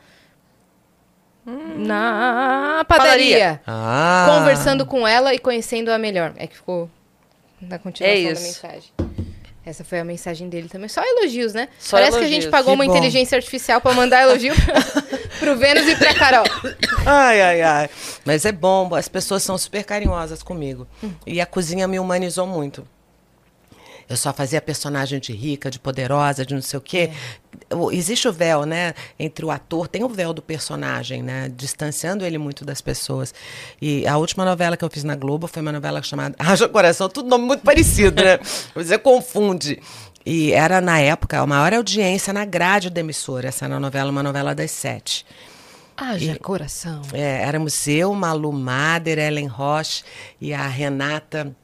Na 1.51 2.83
padaria. 2.87 3.61
Ah. 3.65 4.27
Conversando 4.37 4.85
com 4.85 5.07
ela 5.07 5.33
e 5.33 5.39
conhecendo-a 5.39 5.97
melhor. 5.97 6.33
É 6.35 6.45
que 6.47 6.55
ficou 6.57 6.89
na 7.61 7.79
continuação 7.79 8.19
É 8.29 8.33
da 8.33 8.39
mensagem. 8.39 8.91
Essa 9.65 9.83
foi 9.83 9.99
a 9.99 10.03
mensagem 10.05 10.47
dele 10.49 10.69
também. 10.69 10.87
Só 10.87 11.01
elogios, 11.03 11.53
né? 11.53 11.67
Só 11.79 11.97
Parece 11.97 12.11
que 12.13 12.17
a 12.17 12.27
elogios. 12.27 12.43
gente 12.43 12.51
pagou 12.51 12.73
Que 12.73 12.81
uma 12.81 12.85
bom. 12.85 12.91
inteligência 12.91 13.35
artificial 13.37 13.81
pra 13.81 13.93
mandar 13.93 14.21
elogio 14.21 14.53
pro 15.39 15.57
Vênus 15.57 15.87
e 15.87 15.95
pra 15.97 16.13
Carol. 16.13 16.45
Ai, 17.05 17.41
ai, 17.41 17.61
ai. 17.61 17.89
Mas 18.25 18.45
é 18.45 18.51
bom, 18.51 18.93
as 18.95 19.07
pessoas 19.09 19.43
são 19.43 19.57
super 19.57 19.83
carinhosas 19.83 20.41
comigo. 20.41 20.87
Hum. 21.03 21.11
E 21.25 21.41
a 21.41 21.45
cozinha 21.45 21.85
me 21.87 21.99
humanizou 21.99 22.47
muito. 22.47 22.87
Eu 24.09 24.15
só 24.15 24.31
fazia 24.31 24.61
personagem 24.61 25.19
de 25.19 25.33
rica, 25.33 25.69
de 25.69 25.79
poderosa, 25.79 26.45
de 26.45 26.53
não 26.53 26.61
sei 26.61 26.77
o 26.77 26.81
quê. 26.81 27.11
o- 27.46 27.46
existe 27.91 28.27
o 28.27 28.33
véu, 28.33 28.65
né, 28.65 28.93
entre 29.19 29.45
o 29.45 29.51
ator, 29.51 29.87
tem 29.87 30.03
o 30.03 30.09
véu 30.09 30.33
do 30.33 30.41
personagem, 30.41 31.21
né, 31.21 31.51
distanciando 31.55 32.25
ele 32.25 32.37
muito 32.37 32.63
das 32.63 32.81
pessoas. 32.81 33.33
E 33.81 34.07
a 34.07 34.17
última 34.17 34.45
novela 34.45 34.77
que 34.77 34.83
eu 34.83 34.89
fiz 34.89 35.03
na 35.03 35.15
Globo 35.15 35.47
foi 35.47 35.61
uma 35.61 35.71
novela 35.71 36.01
chamada 36.01 36.35
Haja 36.39 36.67
Coração, 36.67 37.09
tudo 37.09 37.29
nome 37.29 37.45
muito 37.45 37.63
parecido, 37.63 38.23
né? 38.23 38.39
Você 38.75 38.97
confunde. 38.97 39.79
E 40.25 40.51
era, 40.51 40.81
na 40.81 40.99
época, 40.99 41.39
a 41.39 41.47
maior 41.47 41.73
audiência 41.73 42.33
na 42.33 42.43
grade 42.43 42.89
da 42.89 42.99
emissora. 42.99 43.47
Essa 43.47 43.63
era 43.63 43.79
novela, 43.79 44.11
uma 44.11 44.21
novela 44.21 44.53
das 44.53 44.71
sete. 44.71 45.25
Haja 45.95 46.37
coração. 46.37 47.01
É, 47.13 47.41
éramos 47.43 47.87
eu, 47.87 48.13
Malu 48.13 48.51
Mader, 48.51 49.17
Ellen 49.17 49.47
Roche 49.47 50.03
e 50.39 50.53
a 50.53 50.67
Renata. 50.67 51.55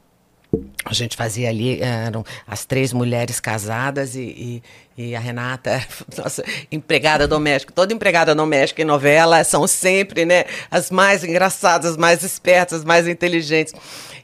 A 0.85 0.93
gente 0.93 1.15
fazia 1.15 1.49
ali, 1.49 1.81
eram 1.81 2.23
as 2.45 2.65
três 2.65 2.93
mulheres 2.93 3.39
casadas 3.39 4.15
e, 4.15 4.61
e, 4.97 5.05
e 5.09 5.15
a 5.15 5.19
Renata, 5.19 5.81
nossa, 6.17 6.43
empregada 6.71 7.27
doméstica. 7.27 7.73
Toda 7.73 7.93
empregada 7.93 8.35
doméstica 8.35 8.81
em 8.81 8.85
novela 8.85 9.43
são 9.43 9.65
sempre, 9.65 10.25
né, 10.25 10.45
as 10.69 10.91
mais 10.91 11.23
engraçadas, 11.23 11.91
as 11.91 11.97
mais 11.97 12.21
espertas, 12.21 12.79
as 12.79 12.85
mais 12.85 13.07
inteligentes. 13.07 13.73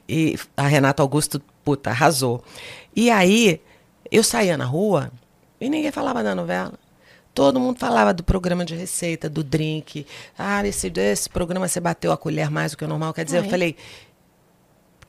E 0.08 0.38
a 0.56 0.66
Renata 0.66 1.02
Augusto, 1.02 1.40
puta, 1.64 1.90
arrasou. 1.90 2.44
E 2.94 3.10
aí, 3.10 3.60
eu 4.10 4.22
saía 4.22 4.56
na 4.56 4.64
rua 4.64 5.10
e 5.60 5.68
ninguém 5.68 5.90
falava 5.90 6.22
da 6.22 6.34
novela. 6.34 6.74
Todo 7.32 7.60
mundo 7.60 7.78
falava 7.78 8.12
do 8.12 8.24
programa 8.24 8.64
de 8.64 8.74
receita, 8.74 9.28
do 9.28 9.44
drink. 9.44 10.04
Ah, 10.36 10.66
esse, 10.66 10.92
esse 10.94 11.30
programa 11.30 11.68
você 11.68 11.78
bateu 11.78 12.10
a 12.10 12.16
colher 12.16 12.50
mais 12.50 12.72
do 12.72 12.78
que 12.78 12.84
o 12.84 12.88
normal. 12.88 13.14
Quer 13.14 13.24
dizer, 13.24 13.38
Ai. 13.38 13.46
eu 13.46 13.50
falei, 13.50 13.76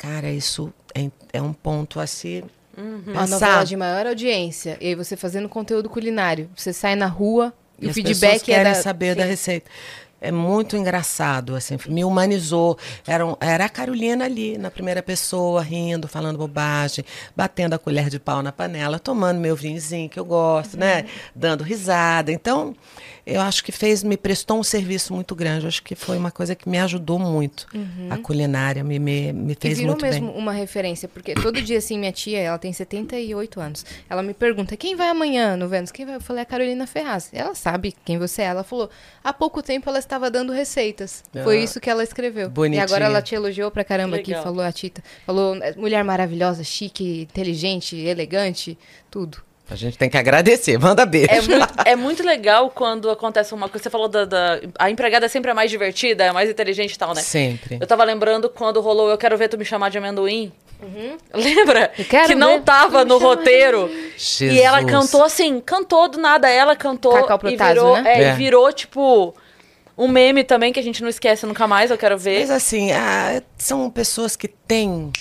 cara, 0.02 0.32
isso 0.32 0.73
é, 0.95 1.10
é 1.34 1.41
um 1.41 1.53
ponto 1.53 1.99
a 1.99 2.07
se 2.07 2.44
Uma 2.78 3.28
novela 3.28 3.28
pensar. 3.28 3.65
de 3.65 3.76
maior 3.78 4.07
audiência. 4.07 4.78
E 4.82 4.88
aí 4.88 4.95
você 4.95 5.15
fazendo 5.15 5.48
conteúdo 5.48 5.90
culinário. 5.90 6.49
Você 6.56 6.73
sai 6.73 6.95
na 6.95 7.06
rua 7.06 7.53
e, 7.80 7.86
E 7.86 7.88
o 7.88 7.90
as 7.90 7.95
feedback 7.95 8.19
pessoas 8.19 8.41
é 8.41 8.45
querem 8.45 8.73
da... 8.73 8.82
saber 8.82 9.15
da 9.15 9.23
Sim. 9.23 9.30
receita. 9.30 9.69
É 10.23 10.32
muito 10.32 10.78
engraçado, 10.78 11.56
assim, 11.56 11.78
me 11.88 12.03
humanizou. 12.06 12.78
Era, 13.07 13.26
um- 13.26 13.36
era 13.40 13.65
a 13.65 13.69
Carolina 13.69 14.26
ali, 14.26 14.56
na 14.56 14.69
primeira 14.69 15.02
pessoa, 15.02 15.64
rindo, 15.64 16.07
falando 16.07 16.38
bobagem, 16.38 17.03
batendo 17.36 17.73
a 17.73 17.80
colher 17.80 18.07
de 18.07 18.19
pau 18.19 18.44
na 18.44 18.52
panela, 18.52 18.99
tomando 18.99 19.40
meu 19.40 19.56
vinhozinho 19.56 20.07
que 20.07 20.19
eu 20.19 20.26
gosto, 20.26 20.78
né? 20.78 21.06
Dando 21.36 21.64
risada. 21.64 22.32
Então, 22.32 22.76
eu 23.26 23.41
acho 23.41 23.64
que 23.64 23.72
fez, 23.72 24.03
me 24.03 24.18
prestou 24.18 24.60
um 24.60 24.64
serviço 24.64 25.14
muito 25.14 25.35
grande. 25.35 25.65
Eu 25.65 25.68
acho 25.69 25.84
que 25.84 25.95
foi 25.95 26.18
uma 26.18 26.31
coisa 26.31 26.56
que 26.56 26.68
me 26.68 26.77
ajudou 26.80 27.19
muito. 27.19 27.68
A 28.10 28.18
culinária 28.18 28.84
me, 28.84 28.98
me, 28.99 29.31
me 29.34 29.53
E 29.53 29.57
fez 29.60 29.77
virou 29.77 29.91
muito 29.93 30.02
mesmo 30.06 30.31
bem. 30.31 30.38
uma 30.41 30.52
referência, 30.52 31.07
porque 31.07 31.34
todo 31.35 31.61
dia, 31.61 31.77
assim, 31.77 31.98
minha 31.99 32.11
tia, 32.11 32.39
ela 32.39 32.57
tem 32.57 32.72
78 32.73 33.60
anos. 33.60 33.85
Ela 34.10 34.23
me 34.23 34.34
pergunta, 34.34 34.76
quem 34.77 34.95
vai 34.95 35.10
amanhã 35.10 35.56
no 35.56 35.68
Vênus? 35.68 35.91
Quem 35.91 36.06
vai? 36.06 36.15
Eu 36.15 36.22
falei, 36.22 36.41
a 36.43 36.45
Carolina 36.45 36.85
Ferraz. 36.88 37.30
Ela 37.34 37.53
sabe 37.56 37.93
quem 38.06 38.18
você 38.18 38.41
é. 38.41 38.45
Ela 38.45 38.64
falou, 38.64 38.89
há 39.23 39.31
pouco 39.34 39.61
tempo 39.61 39.89
ela 39.89 39.99
estava 39.99 40.30
dando 40.30 40.52
receitas. 40.53 41.23
Foi 41.43 41.60
Ah, 41.60 41.64
isso 41.64 41.80
que 41.80 41.89
ela 41.89 42.03
escreveu. 42.03 42.49
bonitinha. 42.49 42.81
E 42.81 42.85
agora 42.85 43.06
ela 43.06 43.22
te 43.22 43.35
elogiou 43.35 43.72
pra 43.72 43.84
caramba 43.84 44.18
aqui, 44.18 44.34
falou 44.34 44.61
a 44.64 44.72
Tita. 44.72 45.03
Falou, 45.26 45.56
"É, 45.56 45.76
mulher 45.76 46.03
maravilhosa, 46.03 46.64
chique, 46.64 47.22
inteligente, 47.22 47.95
elegante, 47.95 48.77
tudo. 49.10 49.41
A 49.72 49.76
gente 49.76 49.98
tem 49.98 50.10
que 50.10 50.18
agradecer. 50.18 50.77
Manda 50.77 51.06
beijo. 51.06 51.30
É 51.31 51.41
muito, 51.41 51.73
é 51.85 51.95
muito 51.95 52.23
legal 52.23 52.69
quando 52.69 53.10
acontece 53.10 53.53
uma 53.53 53.69
coisa. 53.69 53.84
Você 53.84 53.89
falou 53.89 54.10
da, 54.10 54.26
da- 54.26 54.60
A 54.77 54.89
empregada 54.91 55.30
sempre 55.30 55.49
é 55.49 55.53
mais 55.53 55.72
divertida, 55.72 56.26
é 56.26 56.31
mais 56.31 56.49
inteligente 56.49 56.93
e 56.93 56.98
tal, 56.98 57.14
né? 57.14 57.22
Sempre. 57.22 57.77
Eu 57.80 57.88
tava 57.88 58.03
lembrando 58.03 58.49
quando 58.49 58.81
rolou 58.81 59.10
Eu 59.10 59.18
Quero 59.18 59.38
Ver 59.38 59.48
Tu 59.48 59.57
Me 59.57 59.64
Chamar 59.65 59.89
de 59.89 59.98
Amendoim. 59.98 60.52
Lembra? 61.34 61.91
Eu 61.98 62.06
quero 62.06 62.27
que 62.27 62.35
não 62.35 62.56
ver 62.57 62.64
tava 62.64 63.06
no 63.06 63.18
roteiro. 63.18 63.89
Jesus. 64.18 64.52
E 64.53 64.60
ela 64.61 64.84
cantou 64.84 65.23
assim, 65.23 65.60
cantou 65.61 66.10
do 66.10 66.19
nada. 66.19 66.49
Ela 66.49 66.76
cantou 66.76 67.14
Cacau 67.14 67.39
e 67.49 67.56
virou, 67.56 68.02
né? 68.02 68.14
é, 68.19 68.23
É. 68.23 68.31
e 68.31 68.35
virou, 68.35 68.72
tipo, 68.73 69.34
um 69.98 70.07
meme 70.07 70.43
também 70.43 70.73
que 70.73 70.80
a 70.80 70.84
gente 70.84 71.02
não 71.02 71.10
esquece 71.10 71.45
nunca 71.45 71.68
mais. 71.68 71.91
Eu 71.91 71.98
quero 71.98 72.18
ver. 72.18 72.39
Mas 72.41 72.52
assim, 72.52 72.91
ah, 72.91 73.41
são 73.57 73.89
pessoas 73.89 74.35
que 74.35 74.48
têm. 74.48 75.11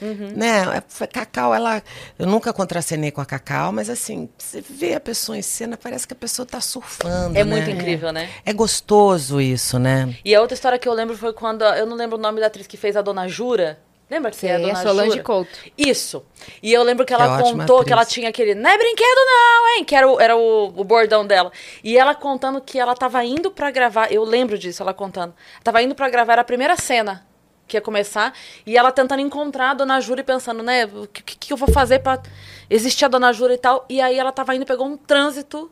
Uhum. 0.00 0.32
Né? 0.34 0.62
A 0.62 1.06
Cacau, 1.06 1.54
ela. 1.54 1.82
Eu 2.18 2.26
nunca 2.26 2.52
contracenei 2.52 3.10
com 3.10 3.20
a 3.20 3.26
Cacau, 3.26 3.72
mas 3.72 3.90
assim, 3.90 4.28
você 4.38 4.60
vê 4.60 4.94
a 4.94 5.00
pessoa 5.00 5.36
em 5.36 5.42
cena, 5.42 5.76
parece 5.76 6.06
que 6.06 6.14
a 6.14 6.16
pessoa 6.16 6.44
está 6.44 6.60
surfando. 6.60 7.38
É 7.38 7.44
né? 7.44 7.56
muito 7.56 7.70
incrível, 7.70 8.12
né? 8.12 8.28
É 8.44 8.52
gostoso 8.52 9.40
isso, 9.40 9.78
né? 9.78 10.14
E 10.24 10.34
a 10.34 10.40
outra 10.40 10.54
história 10.54 10.78
que 10.78 10.88
eu 10.88 10.94
lembro 10.94 11.16
foi 11.16 11.32
quando. 11.32 11.62
Eu 11.64 11.86
não 11.86 11.96
lembro 11.96 12.16
o 12.18 12.20
nome 12.20 12.40
da 12.40 12.46
atriz 12.46 12.66
que 12.66 12.76
fez 12.76 12.96
a 12.96 13.02
Dona 13.02 13.28
Jura. 13.28 13.78
Lembra 14.10 14.32
que 14.32 14.38
Sei, 14.38 14.50
é 14.50 14.56
a 14.56 14.58
é 14.58 14.62
Dona 14.62 14.82
Solange 14.82 15.10
Jura? 15.10 15.22
Couto. 15.22 15.58
Isso. 15.78 16.24
E 16.60 16.72
eu 16.72 16.82
lembro 16.82 17.06
que 17.06 17.12
é 17.12 17.16
ela 17.16 17.40
contou 17.40 17.84
que 17.84 17.92
ela 17.92 18.02
atriz. 18.02 18.14
tinha 18.14 18.28
aquele. 18.28 18.56
Não 18.56 18.68
é 18.68 18.76
brinquedo, 18.76 19.18
não, 19.24 19.68
hein? 19.68 19.84
Que 19.84 19.94
era 19.94 20.08
o, 20.08 20.20
era 20.20 20.36
o, 20.36 20.72
o 20.76 20.82
bordão 20.82 21.24
dela. 21.24 21.52
E 21.84 21.96
ela 21.96 22.12
contando 22.12 22.60
que 22.60 22.78
ela 22.78 22.96
tava 22.96 23.24
indo 23.24 23.52
pra 23.52 23.70
gravar. 23.70 24.12
Eu 24.12 24.24
lembro 24.24 24.58
disso, 24.58 24.82
ela 24.82 24.92
contando. 24.92 25.32
Tava 25.62 25.80
indo 25.80 25.94
pra 25.94 26.08
gravar 26.08 26.40
a 26.40 26.44
primeira 26.44 26.76
cena 26.76 27.29
que 27.70 27.76
ia 27.76 27.80
começar. 27.80 28.34
E 28.66 28.76
ela 28.76 28.90
tentando 28.90 29.20
encontrar 29.20 29.70
a 29.70 29.74
Dona 29.74 30.00
Jura 30.00 30.20
e 30.20 30.24
pensando, 30.24 30.62
né? 30.62 30.84
O 30.86 31.06
que, 31.06 31.22
que, 31.22 31.52
eu 31.52 31.56
vou 31.56 31.70
fazer 31.72 32.00
pra 32.00 32.20
existir 32.68 33.04
a 33.04 33.08
Dona 33.08 33.32
Jura 33.32 33.54
e 33.54 33.58
tal. 33.58 33.86
E 33.88 34.00
aí 34.00 34.18
ela 34.18 34.32
tava 34.32 34.54
indo, 34.54 34.66
pegou 34.66 34.86
um 34.86 34.96
trânsito 34.96 35.70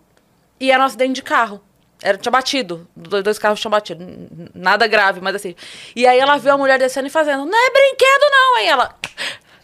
e 0.60 0.70
era 0.70 0.82
um 0.82 0.86
acidente 0.86 1.14
de 1.14 1.22
carro. 1.22 1.60
Era, 2.00 2.16
tinha 2.16 2.30
batido. 2.30 2.88
Dois, 2.94 3.38
carros 3.38 3.60
tinham 3.60 3.72
batido. 3.72 4.04
Nada 4.54 4.86
grave, 4.86 5.20
mas 5.20 5.34
assim. 5.34 5.56
E 5.96 6.06
aí 6.06 6.18
ela 6.18 6.36
viu 6.36 6.52
a 6.52 6.56
mulher 6.56 6.78
descendo 6.78 7.08
e 7.08 7.10
fazendo, 7.10 7.44
não 7.44 7.58
é 7.58 7.70
brinquedo, 7.70 8.30
não. 8.30 8.56
Aí 8.56 8.66
ela. 8.68 8.94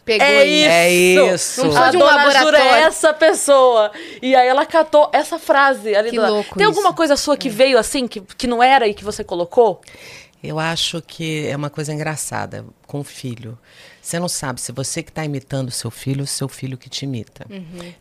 Pegou 0.04 0.26
É 0.26 0.44
isso. 0.44 0.68
É 0.68 0.92
isso. 0.92 1.66
Não 1.66 1.82
A 1.82 1.90
de 1.90 1.96
um 1.96 2.00
dona 2.00 2.30
Jura 2.30 2.58
é 2.58 2.80
essa 2.82 3.14
pessoa. 3.14 3.90
E 4.20 4.34
aí 4.34 4.46
ela 4.46 4.66
catou 4.66 5.08
essa 5.12 5.38
frase 5.38 5.94
ali 5.94 6.10
Que 6.10 6.16
do 6.16 6.22
lado. 6.22 6.34
louco 6.34 6.58
Tem 6.58 6.66
alguma 6.66 6.88
isso. 6.88 6.96
coisa 6.96 7.16
sua 7.16 7.36
que 7.36 7.48
veio 7.48 7.78
assim, 7.78 8.06
que, 8.06 8.20
que 8.20 8.46
não 8.46 8.62
era 8.62 8.86
e 8.86 8.92
que 8.92 9.02
você 9.02 9.24
colocou? 9.24 9.80
Eu 10.44 10.58
acho 10.58 11.00
que 11.00 11.46
é 11.46 11.56
uma 11.56 11.70
coisa 11.70 11.90
engraçada 11.94 12.66
com 12.86 13.00
o 13.00 13.04
filho. 13.04 13.58
Você 14.04 14.20
não 14.20 14.28
sabe 14.28 14.60
se 14.60 14.70
você 14.70 15.02
que 15.02 15.08
está 15.08 15.24
imitando 15.24 15.68
o 15.68 15.70
seu 15.70 15.90
filho 15.90 16.20
ou 16.20 16.26
seu 16.26 16.46
filho 16.46 16.76
que 16.76 16.90
te 16.90 17.06
imita. 17.06 17.46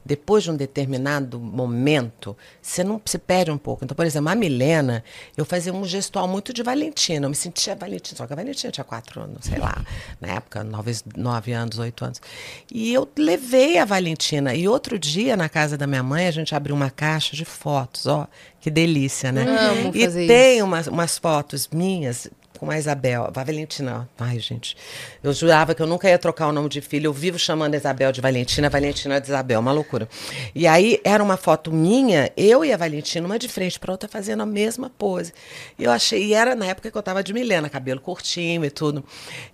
Depois 0.04 0.44
de 0.44 0.52
um 0.52 0.56
determinado 0.56 1.40
momento, 1.40 2.36
você 2.62 2.84
não 2.84 3.02
se 3.06 3.18
perde 3.18 3.52
um 3.52 3.58
pouco. 3.58 3.86
Então, 3.86 3.96
por 3.96 4.06
exemplo, 4.06 4.28
a 4.28 4.36
Milena, 4.36 5.02
eu 5.38 5.46
fazia 5.46 5.74
um 5.74 5.86
gestual 5.86 6.28
muito 6.28 6.52
de 6.52 6.62
Valentina. 6.62 7.26
Eu 7.26 7.30
me 7.30 7.36
sentia 7.36 7.74
Valentina, 7.74 8.18
só 8.18 8.28
que 8.28 8.34
a 8.34 8.36
Valentina 8.36 8.70
tinha 8.70 8.84
quatro 8.84 9.22
anos, 9.22 9.46
sei 9.46 9.58
lá, 9.58 9.82
na 10.20 10.28
época, 10.28 10.62
nove, 10.62 10.92
nove 11.16 11.54
anos, 11.54 11.80
oito 11.80 12.04
anos. 12.04 12.22
E 12.70 12.94
eu 12.94 13.08
levei 13.18 13.78
a 13.78 13.86
Valentina. 13.86 14.54
E 14.54 14.68
outro 14.68 15.00
dia, 15.00 15.38
na 15.38 15.48
casa 15.48 15.78
da 15.78 15.88
minha 15.88 16.04
mãe, 16.04 16.28
a 16.28 16.32
gente 16.32 16.54
abriu 16.54 16.76
uma 16.76 16.90
caixa 16.90 17.34
de 17.34 17.46
fotos, 17.46 18.08
ó, 18.08 18.28
que 18.60 18.70
delícia, 18.70 19.32
né? 19.32 19.44
Amo 19.44 19.92
e 19.96 20.28
tem 20.28 20.62
umas 20.62 21.18
fotos 21.18 21.70
minhas 21.72 22.30
com 22.64 22.72
a 22.72 22.78
Isabel, 22.78 23.26
a 23.26 23.44
Valentina. 23.44 24.10
Ai, 24.18 24.40
gente, 24.40 24.78
eu 25.22 25.34
jurava 25.34 25.76
que 25.76 25.82
eu 25.82 25.88
nunca 25.88 26.10
ia 26.10 26.18
trocar 26.18 26.48
o 26.48 26.52
nome 26.52 26.70
de 26.70 26.82
filho. 26.82 27.08
Eu 27.08 27.14
vivo 27.14 27.38
chamando 27.38 27.74
a 27.74 27.78
Isabel 27.78 28.12
de 28.12 28.22
Valentina, 28.22 28.70
Valentina 28.70 29.20
de 29.20 29.28
Isabel, 29.28 29.60
uma 29.60 29.72
loucura. 29.72 30.08
E 30.56 30.66
aí 30.66 31.00
era 31.04 31.22
uma 31.22 31.38
foto 31.38 31.72
minha, 31.72 32.32
eu 32.38 32.64
e 32.64 32.72
a 32.72 32.78
Valentina, 32.78 33.26
uma 33.26 33.38
de 33.38 33.50
frente 33.50 33.80
para 33.80 33.92
outra, 33.92 34.08
fazendo 34.08 34.44
a 34.44 34.46
mesma 34.46 34.90
pose. 34.90 35.34
E 35.78 35.84
eu 35.84 35.92
achei, 35.92 36.24
e 36.24 36.34
era 36.34 36.56
na 36.56 36.68
época 36.68 36.90
que 36.90 36.98
eu 36.98 37.04
tava 37.04 37.24
de 37.24 37.34
Milena, 37.34 37.70
cabelo 37.70 38.00
curtinho 38.00 38.64
e 38.64 38.70
tudo. 38.70 39.04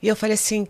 E 0.02 0.08
eu 0.08 0.16
falei 0.16 0.36
assim. 0.36 0.68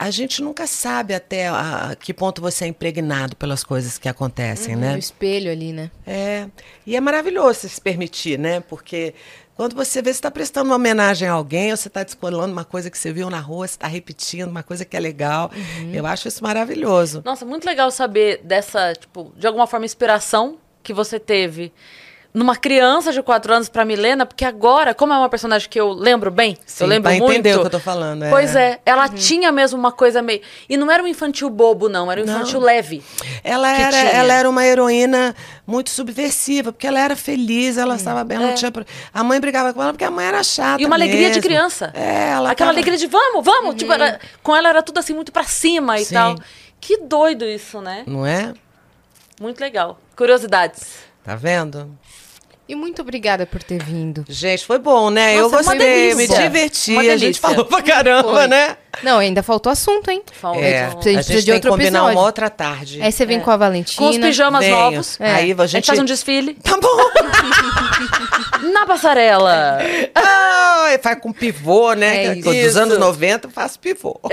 A 0.00 0.12
gente 0.12 0.40
nunca 0.40 0.64
sabe 0.64 1.12
até 1.12 1.48
a, 1.48 1.90
a 1.90 1.96
que 1.96 2.14
ponto 2.14 2.40
você 2.40 2.64
é 2.64 2.68
impregnado 2.68 3.34
pelas 3.34 3.64
coisas 3.64 3.98
que 3.98 4.08
acontecem, 4.08 4.76
né? 4.76 4.94
O 4.94 4.96
espelho 4.96 5.50
ali, 5.50 5.72
né? 5.72 5.90
É, 6.06 6.46
e 6.86 6.94
é 6.94 7.00
maravilhoso 7.00 7.68
se 7.68 7.80
permitir, 7.80 8.38
né? 8.38 8.60
Porque 8.60 9.12
quando 9.58 9.74
você 9.74 10.00
vê, 10.00 10.12
você 10.12 10.18
está 10.18 10.30
prestando 10.30 10.70
uma 10.70 10.76
homenagem 10.76 11.26
a 11.26 11.32
alguém, 11.32 11.72
ou 11.72 11.76
você 11.76 11.88
está 11.88 12.04
descolando 12.04 12.52
uma 12.52 12.64
coisa 12.64 12.88
que 12.88 12.96
você 12.96 13.12
viu 13.12 13.28
na 13.28 13.40
rua, 13.40 13.66
você 13.66 13.74
está 13.74 13.88
repetindo 13.88 14.48
uma 14.48 14.62
coisa 14.62 14.84
que 14.84 14.96
é 14.96 15.00
legal. 15.00 15.50
Eu 15.92 16.06
acho 16.06 16.28
isso 16.28 16.44
maravilhoso. 16.44 17.22
Nossa, 17.24 17.44
muito 17.44 17.64
legal 17.64 17.90
saber 17.90 18.40
dessa, 18.44 18.92
tipo, 18.92 19.32
de 19.36 19.48
alguma 19.48 19.66
forma, 19.66 19.84
inspiração 19.84 20.58
que 20.80 20.94
você 20.94 21.18
teve 21.18 21.72
numa 22.38 22.54
criança 22.56 23.12
de 23.12 23.20
4 23.20 23.52
anos 23.52 23.68
pra 23.68 23.84
Milena, 23.84 24.24
porque 24.24 24.44
agora, 24.44 24.94
como 24.94 25.12
é 25.12 25.18
uma 25.18 25.28
personagem 25.28 25.68
que 25.68 25.78
eu 25.80 25.90
lembro 25.92 26.30
bem, 26.30 26.56
Sim, 26.64 26.84
eu 26.84 26.88
lembro 26.88 27.10
pra 27.10 27.18
muito. 27.18 27.32
entender 27.32 27.56
o 27.56 27.60
que 27.62 27.66
eu 27.66 27.70
tô 27.70 27.80
falando, 27.80 28.24
é. 28.24 28.30
Pois 28.30 28.54
é, 28.54 28.78
ela 28.86 29.08
tinha 29.08 29.50
mesmo 29.50 29.76
uma 29.78 29.90
coisa 29.90 30.22
meio. 30.22 30.40
E 30.68 30.76
não 30.76 30.90
era 30.90 31.02
um 31.02 31.06
infantil 31.08 31.50
bobo, 31.50 31.88
não, 31.88 32.10
era 32.12 32.20
um 32.20 32.24
infantil 32.24 32.60
leve. 32.60 33.02
Ela 33.42 33.72
era, 33.76 33.90
tinha. 33.90 34.10
ela 34.12 34.32
era 34.34 34.48
uma 34.48 34.64
heroína 34.64 35.34
muito 35.66 35.90
subversiva, 35.90 36.72
porque 36.72 36.86
ela 36.86 37.00
era 37.00 37.16
feliz, 37.16 37.76
ela 37.76 37.96
estava 37.96 38.22
bem, 38.22 38.36
ela 38.36 38.46
não 38.46 38.54
tinha. 38.54 38.72
A 39.12 39.24
mãe 39.24 39.40
brigava 39.40 39.74
com 39.74 39.82
ela 39.82 39.92
porque 39.92 40.04
a 40.04 40.10
mãe 40.10 40.26
era 40.26 40.42
chata. 40.44 40.80
É. 40.80 40.84
E 40.84 40.86
uma 40.86 40.94
alegria 40.94 41.30
de 41.32 41.40
criança. 41.40 41.90
É, 41.94 42.30
ela 42.30 42.52
Aquela 42.52 42.68
tava- 42.68 42.70
alegria 42.70 42.96
de 42.96 43.06
vamos, 43.08 43.44
vamos. 43.44 43.74
Tipo, 43.74 43.92
era- 43.92 44.20
com 44.44 44.54
ela 44.54 44.68
era 44.68 44.82
tudo 44.82 44.98
assim 44.98 45.12
muito 45.12 45.32
pra 45.32 45.42
cima 45.44 45.98
e 45.98 46.04
Sim. 46.04 46.14
tal. 46.14 46.36
Que 46.80 46.98
doido 46.98 47.44
isso, 47.44 47.80
né? 47.80 48.04
Não 48.06 48.24
é? 48.24 48.54
Muito 49.40 49.58
legal. 49.60 49.98
Curiosidades. 50.14 51.08
Tá 51.24 51.34
vendo? 51.34 51.90
E 52.68 52.74
muito 52.74 53.00
obrigada 53.00 53.46
por 53.46 53.62
ter 53.62 53.82
vindo. 53.82 54.24
Gente, 54.28 54.66
foi 54.66 54.78
bom, 54.78 55.08
né? 55.08 55.36
Nossa, 55.40 55.40
eu 55.40 55.48
uma 55.62 55.72
gostei, 55.72 56.14
me 56.14 56.26
diverti. 56.28 56.96
A 56.98 57.16
gente 57.16 57.40
falou 57.40 57.64
pra 57.64 57.80
caramba, 57.80 58.30
Foi. 58.30 58.46
né? 58.46 58.76
Não, 59.02 59.18
ainda 59.18 59.42
faltou 59.42 59.72
assunto, 59.72 60.10
hein? 60.10 60.22
Faltou. 60.32 60.62
É, 60.62 60.82
a 60.82 60.86
a 60.88 60.90
gente 60.90 61.04
gente, 61.04 61.14
precisa 61.14 61.38
de 61.40 61.44
tem 61.46 61.54
outro 61.54 61.70
que 61.70 61.76
combinar 61.76 61.98
episódio. 62.00 62.18
uma 62.18 62.26
outra 62.26 62.50
tarde. 62.50 63.00
Aí 63.00 63.10
você 63.10 63.24
vem 63.24 63.38
É. 63.38 63.40
com 63.40 63.50
a 63.50 63.56
Valentina. 63.56 64.06
Com 64.06 64.10
os 64.10 64.18
pijamas 64.18 64.64
Venho. 64.64 64.76
novos. 64.76 65.18
É. 65.18 65.32
Aí 65.34 65.52
a 65.52 65.62
A 65.62 65.66
gente 65.66 65.70
gente- 65.70 65.86
faz 65.86 65.98
um 65.98 66.04
desfile 66.04 66.54
Tá 66.62 66.76
bom. 66.78 67.10
na 68.72 68.84
passarela. 68.86 69.78
Ah, 70.14 70.88
faz 71.02 71.18
com 71.20 71.32
pivô, 71.32 71.94
né? 71.94 72.26
É 72.26 72.34
isso. 72.34 72.52
Dos 72.52 72.76
anos 72.76 72.98
90 72.98 73.46
eu 73.46 73.50
faço 73.50 73.78
pivô. 73.78 74.20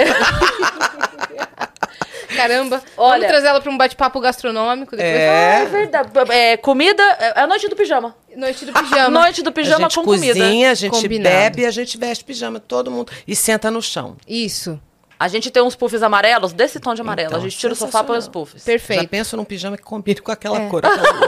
Caramba. 2.35 2.81
Olha- 2.97 3.13
Vamos 3.19 3.27
trazer 3.27 3.47
ela 3.47 3.61
pra 3.61 3.71
um 3.71 3.77
bate-papo 3.77 4.19
gastronômico 4.19 4.95
depois. 4.95 5.13
É. 5.13 5.61
É 5.61 5.65
verdade. 5.65 6.09
É, 6.29 6.57
comida, 6.57 7.01
é 7.03 7.39
a 7.41 7.47
noite 7.47 7.67
do 7.67 7.75
pijama. 7.75 8.15
Noite 8.35 8.65
do 8.65 8.73
pijama. 8.73 9.09
Noite 9.21 9.41
do 9.41 9.51
pijama 9.51 9.77
a 9.87 9.89
gente 9.89 9.95
com 9.95 10.03
cozinha, 10.03 10.33
comida. 10.33 10.71
a 10.71 10.73
gente 10.73 10.91
Combinado. 10.91 11.35
bebe, 11.35 11.65
a 11.65 11.71
gente 11.71 11.97
veste 11.97 12.23
pijama, 12.25 12.59
todo 12.59 12.91
mundo. 12.91 13.11
E 13.27 13.35
senta 13.35 13.71
no 13.71 13.81
chão. 13.81 14.17
Isso. 14.27 14.79
A 15.25 15.27
gente 15.27 15.49
tem 15.49 15.61
uns 15.63 15.75
puffs 15.75 16.01
amarelos, 16.03 16.53
desse 16.53 16.79
tom 16.79 16.93
de 16.93 17.01
amarelo. 17.01 17.27
Então, 17.29 17.39
a 17.39 17.41
gente 17.43 17.57
tira 17.57 17.73
o 17.73 17.75
sofá 17.75 18.01
e 18.01 18.03
põe 18.03 18.17
os 18.17 18.27
puffs. 18.27 18.61
Já 18.61 18.65
Perfeito. 18.65 19.07
penso 19.09 19.35
num 19.35 19.43
pijama 19.43 19.75
que 19.75 19.83
combine 19.83 20.21
com 20.21 20.31
aquela 20.31 20.61
É. 20.61 20.67
cor. 20.69 20.81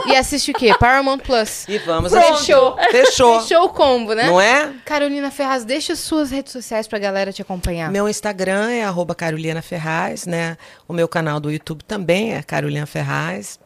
E 0.06 0.14
assiste 0.16 0.50
o 0.50 0.54
quê? 0.54 0.72
Paramount 0.78 1.18
Plus. 1.18 1.66
E 1.68 1.78
vamos 1.78 2.12
Pronto. 2.12 2.24
assistir. 2.34 2.54
Fechou. 2.90 3.40
Fechou 3.40 3.64
o 3.64 3.68
combo, 3.70 4.14
né? 4.14 4.26
Não 4.26 4.40
é? 4.40 4.72
Carolina 4.84 5.30
Ferraz, 5.30 5.64
deixa 5.64 5.92
as 5.92 5.98
suas 5.98 6.30
redes 6.30 6.52
sociais 6.52 6.86
pra 6.86 6.98
galera 6.98 7.32
te 7.32 7.42
acompanhar. 7.42 7.90
Meu 7.90 8.08
Instagram 8.08 8.70
é 8.70 8.84
arroba 8.84 9.14
Carolina 9.14 9.60
Ferraz, 9.62 10.26
né? 10.26 10.56
O 10.86 10.92
meu 10.92 11.08
canal 11.08 11.40
do 11.40 11.50
YouTube 11.50 11.82
também 11.84 12.34
é 12.34 12.42
Carolina 12.42 12.86
Ferraz. 12.86 13.58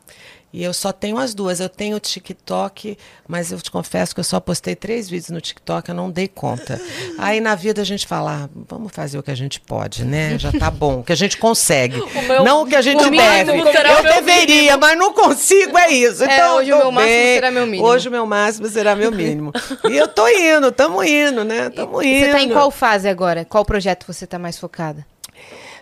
E 0.52 0.62
eu 0.62 0.74
só 0.74 0.92
tenho 0.92 1.16
as 1.18 1.32
duas. 1.34 1.60
Eu 1.60 1.68
tenho 1.68 1.96
o 1.96 2.00
TikTok, 2.00 2.98
mas 3.26 3.50
eu 3.50 3.60
te 3.60 3.70
confesso 3.70 4.14
que 4.14 4.20
eu 4.20 4.24
só 4.24 4.38
postei 4.38 4.74
três 4.74 5.08
vídeos 5.08 5.30
no 5.30 5.40
TikTok, 5.40 5.88
eu 5.88 5.94
não 5.94 6.10
dei 6.10 6.28
conta. 6.28 6.78
Aí 7.18 7.40
na 7.40 7.54
vida 7.54 7.80
a 7.80 7.84
gente 7.84 8.06
fala, 8.06 8.44
ah, 8.44 8.48
vamos 8.68 8.92
fazer 8.92 9.18
o 9.18 9.22
que 9.22 9.30
a 9.30 9.34
gente 9.34 9.58
pode, 9.60 10.04
né? 10.04 10.38
Já 10.38 10.52
tá 10.52 10.70
bom, 10.70 11.00
o 11.00 11.04
que 11.04 11.12
a 11.12 11.16
gente 11.16 11.38
consegue. 11.38 11.96
meu- 12.28 12.44
não 12.44 12.62
o 12.62 12.66
que 12.66 12.76
a 12.76 12.82
gente 12.82 13.02
o 13.02 13.10
deve. 13.10 13.50
Eu 13.52 13.64
o 13.64 14.02
deveria, 14.02 14.76
mas 14.76 14.98
não 14.98 15.12
consigo, 15.14 15.78
é 15.78 15.90
isso. 15.90 16.22
É, 16.24 16.34
Então, 16.36 16.56
hoje 16.56 16.72
o 16.72 16.78
meu 16.78 16.92
máximo 16.92 17.14
bem. 17.14 17.34
será 17.34 17.50
meu 17.50 17.66
mínimo. 17.66 17.88
Hoje 17.88 18.08
o 18.08 18.10
meu 18.10 18.26
máximo 18.26 18.68
será 18.68 18.94
meu 18.94 19.10
mínimo. 19.10 19.52
e 19.90 19.96
eu 19.96 20.06
tô 20.08 20.28
indo, 20.28 20.70
tamo 20.70 21.02
indo, 21.02 21.44
né? 21.44 21.70
Tamo 21.70 22.02
indo. 22.02 22.26
Você 22.26 22.32
tá 22.32 22.40
em 22.42 22.50
qual 22.50 22.70
fase 22.70 23.08
agora? 23.08 23.44
Qual 23.44 23.64
projeto 23.64 24.04
você 24.06 24.26
tá 24.26 24.38
mais 24.38 24.58
focada? 24.58 25.06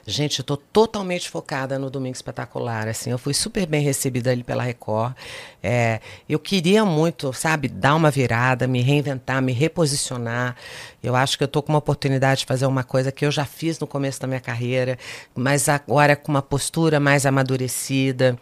Gente, 0.07 0.39
eu 0.39 0.45
tô 0.45 0.57
totalmente 0.57 1.29
focada 1.29 1.79
no 1.79 1.91
Domingo 1.91 2.15
Espetacular, 2.15 2.89
assim, 2.89 3.11
eu 3.11 3.19
fui 3.19 3.35
super 3.35 3.67
bem 3.67 3.83
recebida 3.83 4.31
ali 4.31 4.43
pela 4.43 4.63
Record, 4.63 5.15
É, 5.63 6.01
eu 6.29 6.39
queria 6.39 6.85
muito, 6.87 7.33
sabe, 7.35 7.69
dar 7.69 7.95
uma 7.95 8.11
virada, 8.11 8.67
me 8.67 8.81
reinventar, 8.81 9.43
me 9.43 9.53
reposicionar, 9.53 10.57
eu 11.03 11.15
acho 11.15 11.37
que 11.37 11.45
eu 11.45 11.49
tô 11.49 11.63
com 11.63 11.73
uma 11.73 11.79
oportunidade 11.79 12.41
de 12.41 12.47
fazer 12.47 12.65
uma 12.67 12.83
coisa 12.83 13.13
que 13.13 13.27
eu 13.27 13.31
já 13.31 13.45
fiz 13.45 13.79
no 13.79 13.87
começo 13.87 14.21
da 14.21 14.27
minha 14.27 14.41
carreira, 14.41 14.99
mas 15.35 15.69
agora 15.69 16.17
com 16.17 16.33
uma 16.33 16.43
postura 16.43 16.99
mais 16.99 17.27
amadurecida, 17.27 18.39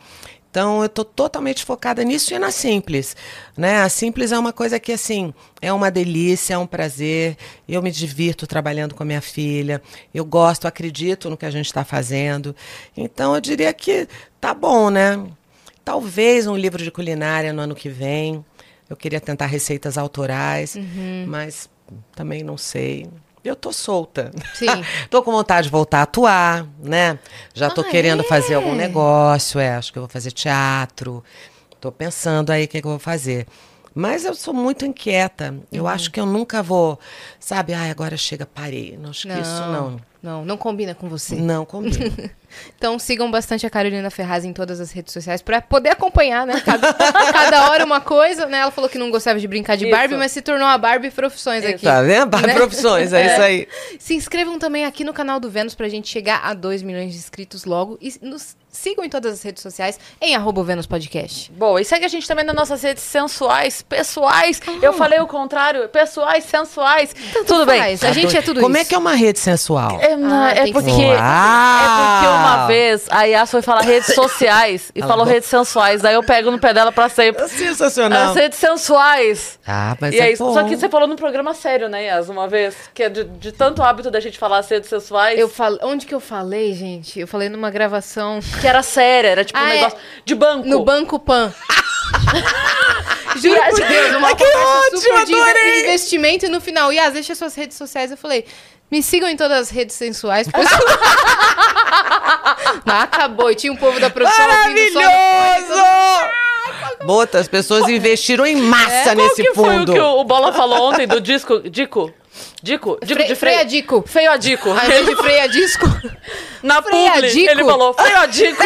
então, 0.51 0.81
eu 0.81 0.87
estou 0.87 1.05
totalmente 1.05 1.63
focada 1.65 2.03
nisso 2.03 2.33
e 2.33 2.39
na 2.39 2.51
Simples. 2.51 3.15
Né? 3.57 3.81
A 3.83 3.89
Simples 3.89 4.33
é 4.33 4.39
uma 4.39 4.53
coisa 4.53 4.81
que, 4.81 4.93
assim, 4.93 5.33
é 5.61 5.71
uma 5.73 5.91
delícia, 5.91 6.55
é 6.55 6.59
um 6.59 6.67
prazer. 6.67 7.37
Eu 7.69 7.83
me 7.83 7.91
divirto 7.91 8.47
trabalhando 8.47 8.95
com 8.95 9.03
a 9.03 9.07
minha 9.07 9.21
filha. 9.21 9.83
Eu 10.13 10.25
gosto, 10.25 10.67
acredito 10.67 11.29
no 11.29 11.37
que 11.37 11.45
a 11.45 11.51
gente 11.51 11.67
está 11.67 11.85
fazendo. 11.85 12.57
Então, 12.97 13.35
eu 13.35 13.41
diria 13.41 13.73
que 13.75 14.09
tá 14.41 14.55
bom, 14.55 14.89
né? 14.89 15.23
Talvez 15.85 16.47
um 16.47 16.57
livro 16.57 16.83
de 16.83 16.91
culinária 16.91 17.53
no 17.53 17.61
ano 17.61 17.75
que 17.75 17.91
vem. 17.91 18.45
Eu 18.89 18.97
queria 18.97 19.21
tentar 19.21 19.47
receitas 19.47 19.99
autorais, 19.99 20.77
mas 21.27 21.69
também 22.15 22.43
não 22.43 22.57
sei. 22.57 23.07
Eu 23.45 23.55
tô 23.57 23.73
solta. 23.73 24.31
Sim. 24.55 24.67
tô 25.11 25.23
com 25.23 25.31
vontade 25.33 25.67
de 25.67 25.71
voltar 25.71 26.01
a 26.01 26.03
atuar, 26.03 26.67
né? 26.79 27.19
Já 27.55 27.71
tô 27.71 27.81
Ah, 27.81 27.85
querendo 27.85 28.21
é? 28.21 28.25
fazer 28.25 28.55
algum 28.55 28.75
negócio, 28.75 29.59
é, 29.61 29.75
acho 29.75 29.93
que 29.93 29.99
eu 29.99 30.03
vou 30.03 30.09
fazer 30.09 30.31
teatro. 30.33 31.23
Tô 31.81 31.91
pensando 31.93 32.51
aí 32.51 32.65
o 32.65 32.69
que, 32.69 32.81
que 32.81 32.87
eu 32.87 32.91
vou 32.91 32.99
fazer. 32.99 33.47
Mas 33.95 34.25
eu 34.25 34.35
sou 34.35 34.53
muito 34.55 34.85
inquieta. 34.85 35.57
Eu 35.73 35.85
Uhum. 35.85 35.89
acho 35.91 36.11
que 36.11 36.21
eu 36.21 36.27
nunca 36.27 36.63
vou, 36.63 36.99
sabe, 37.41 37.73
ai, 37.75 37.91
agora 37.91 38.17
chega, 38.17 38.45
parei. 38.47 38.97
Não 39.01 39.11
acho 39.11 39.23
que 39.23 39.39
isso 39.39 39.63
não. 39.73 40.01
Não, 40.23 40.45
não 40.45 40.57
combina 40.57 40.95
com 40.95 41.09
você. 41.09 41.37
Não 41.37 41.65
combina. 41.65 42.31
Então 42.79 42.99
sigam 42.99 43.31
bastante 43.31 43.67
a 43.67 43.71
Carolina 43.71 44.09
Ferraz 44.11 44.43
em 44.43 44.55
todas 44.55 44.81
as 44.81 44.91
redes 44.91 45.13
sociais 45.13 45.43
pra 45.43 45.61
poder 45.61 45.91
acompanhar, 45.91 46.47
né? 46.47 46.59
Cada, 46.65 46.95
cada 47.31 47.71
hora 47.71 47.85
uma 47.85 48.01
coisa, 48.01 48.47
né? 48.47 48.61
Ela 48.61 48.71
falou 48.71 48.89
que 48.89 48.97
não 48.97 49.11
gostava 49.11 49.39
de 49.39 49.47
brincar 49.47 49.77
de 49.77 49.85
Isso. 49.85 49.95
Barbie, 49.95 50.17
mas 50.17 50.33
se 50.33 50.41
tornou 50.41 50.67
a 50.67 50.79
Barbie 50.79 51.11
Profissões 51.11 51.63
aqui. 51.63 51.85
tá 51.85 52.01
vendo? 52.01 52.39
Né? 52.39 52.55
Profissões, 52.55 53.13
é, 53.13 53.33
isso 53.33 53.43
aí. 53.43 53.69
Se 53.99 54.15
inscrevam 54.15 54.59
também 54.59 54.87
aqui 54.87 55.05
no 55.05 55.13
canal 55.13 55.39
do 55.39 55.51
Vênus 55.51 55.75
pra 55.75 55.91
gente 55.91 56.09
chegar 56.09 56.41
a 56.43 56.55
2 56.55 56.83
milhões 56.83 57.13
de 57.13 57.19
inscritos 57.19 57.67
logo. 57.67 57.99
E 58.01 58.15
nos 58.23 58.57
sigam 58.71 59.05
em 59.05 59.09
todas 59.09 59.35
as 59.35 59.43
redes 59.43 59.63
sociais 59.63 59.99
em 60.21 60.35
arroba 60.35 60.63
Vênus 60.63 60.87
Podcast. 60.87 61.51
Bom, 61.53 61.79
e 61.79 61.85
segue 61.85 62.05
a 62.05 62.09
gente 62.09 62.27
também 62.27 62.45
nas 62.45 62.55
nossas 62.55 62.83
redes 62.83 63.03
sensuais, 63.03 63.83
pessoais. 63.83 64.61
Eu 64.83 64.93
falei 64.93 65.19
o 65.21 65.27
contrário, 65.27 65.89
pessoais, 65.89 66.45
sensuais. 66.45 67.15
Tudo 67.47 67.67
bem. 67.67 67.81
faz. 67.81 68.05
A 68.05 68.13
gente 68.13 68.37
é 68.37 68.43
tudo 68.43 68.61
Como 68.61 68.77
isso. 68.77 68.87
é 68.87 68.89
que 68.89 68.95
é 68.95 68.99
uma 68.99 69.15
rede 69.15 69.39
sensual? 69.39 69.99
É, 70.01 70.15
Ah, 70.15 70.51
é 70.51 70.65
que 70.67 70.73
porque 70.73 70.91
é 70.91 70.95
porque 70.95 72.27
uma 72.27 72.67
vez 72.67 73.07
a 73.11 73.25
Yas 73.25 73.51
foi 73.51 73.63
falar 73.63 73.83
redes 73.83 74.15
sociais 74.15 74.91
e 74.95 75.01
Ela 75.01 75.09
falou 75.09 75.25
redes 75.25 75.49
sensuais. 75.49 76.03
Daí 76.03 76.15
eu 76.15 76.23
pego 76.23 76.51
no 76.51 76.59
pé 76.59 76.73
dela 76.75 76.93
pra 76.93 77.09
sempre. 77.09 77.49
Sensacional. 77.49 78.31
As 78.31 78.37
redes 78.37 78.59
sensuais. 78.59 79.59
Ah, 79.67 79.97
mas 80.01 80.15
e 80.15 80.19
é 80.19 80.23
aí, 80.25 80.37
bom. 80.37 80.53
só 80.53 80.65
que 80.65 80.77
você 80.77 80.89
falou 80.89 81.09
num 81.09 81.17
programa 81.17 81.55
sério, 81.55 81.89
né, 81.89 82.05
Yas, 82.05 82.29
uma 82.29 82.47
vez? 82.49 82.75
Que 82.95 83.05
é 83.05 83.09
de, 83.09 83.25
de 83.25 83.53
tanto 83.53 83.83
hábito 83.83 84.11
da 84.11 84.21
gente 84.21 84.39
falar 84.39 84.59
as 84.59 84.69
redes 84.69 84.89
sensuais. 84.89 85.39
Eu 85.39 85.49
fal... 85.49 85.79
Onde 85.83 86.07
que 86.07 86.15
eu 86.15 86.21
falei, 86.21 86.75
gente? 86.75 87.19
Eu 87.21 87.27
falei 87.27 87.49
numa 87.49 87.71
gravação 87.71 88.41
Que 88.61 88.67
era 88.67 88.83
séria, 88.83 89.29
era 89.29 89.45
tipo 89.45 89.59
um 89.59 89.63
Ah, 89.63 89.71
é. 89.71 89.75
negócio 89.75 89.99
de 90.25 90.35
banco. 90.35 90.67
no 90.69 90.85
Banco 90.85 91.19
Pan. 91.19 91.53
Juro 93.41 93.61
por 93.71 93.81
Deus, 93.81 94.17
uma 94.17 94.35
Que 94.35 94.45
conversa 94.45 94.79
ótimo, 94.81 94.99
super 95.01 95.25
de 95.27 95.35
adorei! 95.35 95.81
investimento 95.85 96.47
e 96.47 96.49
no 96.49 96.61
final, 96.61 96.93
Yas, 96.93 97.13
deixa 97.13 97.35
suas 97.35 97.55
redes 97.55 97.77
sociais. 97.77 98.11
Eu 98.11 98.17
falei, 98.17 98.45
me 98.91 99.03
sigam 99.03 99.29
em 99.29 99.37
todas 99.37 99.59
as 99.59 99.71
redes 99.71 99.95
sensuais. 99.95 100.49
Não, 102.85 103.01
acabou. 103.01 103.51
E 103.51 103.55
tinha 103.55 103.73
um 103.73 103.77
povo 103.77 104.01
da 104.01 104.11
produção 104.11 104.45
ouvindo 104.45 104.93
só 104.93 105.01
no 105.01 105.05
fone, 105.07 105.65
todo- 105.67 105.77
Maravilhoso! 105.77 106.29
Bota, 107.05 107.39
as 107.39 107.49
pessoas 107.49 107.89
investiram 107.89 108.45
em 108.47 108.57
massa 108.57 108.91
É, 108.93 109.03
Qual 109.15 109.17
nesse 109.17 109.43
que 109.43 109.55
foi 109.55 109.69
o 109.69 109.79
fundo. 109.79 109.93
que 109.93 109.99
o, 110.01 110.21
o 110.21 110.25
Bola 110.25 110.53
falou 110.53 110.91
ontem 110.91 111.07
do 111.07 111.21
disco? 111.21 111.61
Dico? 111.69 112.13
Dico? 112.63 112.99
Dico 113.03 113.19
Fre- 113.21 113.29
de 113.29 113.35
freio? 113.35 113.37
freia 113.37 113.65
Dico. 113.65 114.05
Feio 114.07 114.31
a 114.31 114.37
Dico. 114.37 114.69
Ao 114.71 114.77
invés 114.85 115.07
de 115.07 115.17
freia 115.17 115.49
disco. 115.49 115.87
Na 116.63 116.81
Freia 116.83 117.13
publi, 117.13 117.31
Dico. 117.31 117.51
ele 117.51 117.65
falou, 117.65 117.93
freio 117.95 118.17
a 118.19 118.27
Dico. 118.27 118.63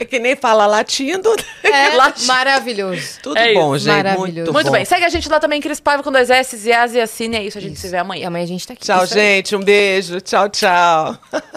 É 0.00 0.04
que 0.04 0.18
nem 0.18 0.34
fala 0.34 0.66
latindo. 0.66 1.32
É 1.62 1.90
Lati- 1.94 2.24
maravilhoso. 2.24 3.18
Tudo 3.22 3.36
É 3.38 3.52
bom, 3.54 3.76
isso. 3.76 3.84
gente. 3.84 3.94
Maravilhoso. 3.96 4.32
Muito, 4.34 4.52
Muito 4.52 4.66
bom. 4.66 4.72
bem, 4.72 4.84
segue 4.84 5.04
a 5.04 5.08
gente 5.08 5.28
lá 5.28 5.38
também, 5.38 5.60
Cris 5.60 5.78
Paiva 5.78 6.02
com 6.02 6.10
dois 6.10 6.30
S, 6.30 6.68
Yas 6.68 6.94
e 6.94 7.00
Assine. 7.00 7.36
É 7.36 7.42
isso, 7.44 7.58
a 7.58 7.60
gente 7.60 7.78
se 7.78 7.86
vê 7.88 7.96
E 7.96 8.00
amanhã. 8.00 8.26
amanhã 8.26 8.44
a 8.44 8.48
gente 8.48 8.66
tá 8.66 8.72
aqui. 8.72 8.82
Tchau, 8.84 9.04
Isso 9.04 9.14
aí. 9.14 9.20
gente. 9.20 9.54
Um 9.54 9.60
beijo. 9.62 10.20
Tchau, 10.20 10.48
tchau. 10.48 11.16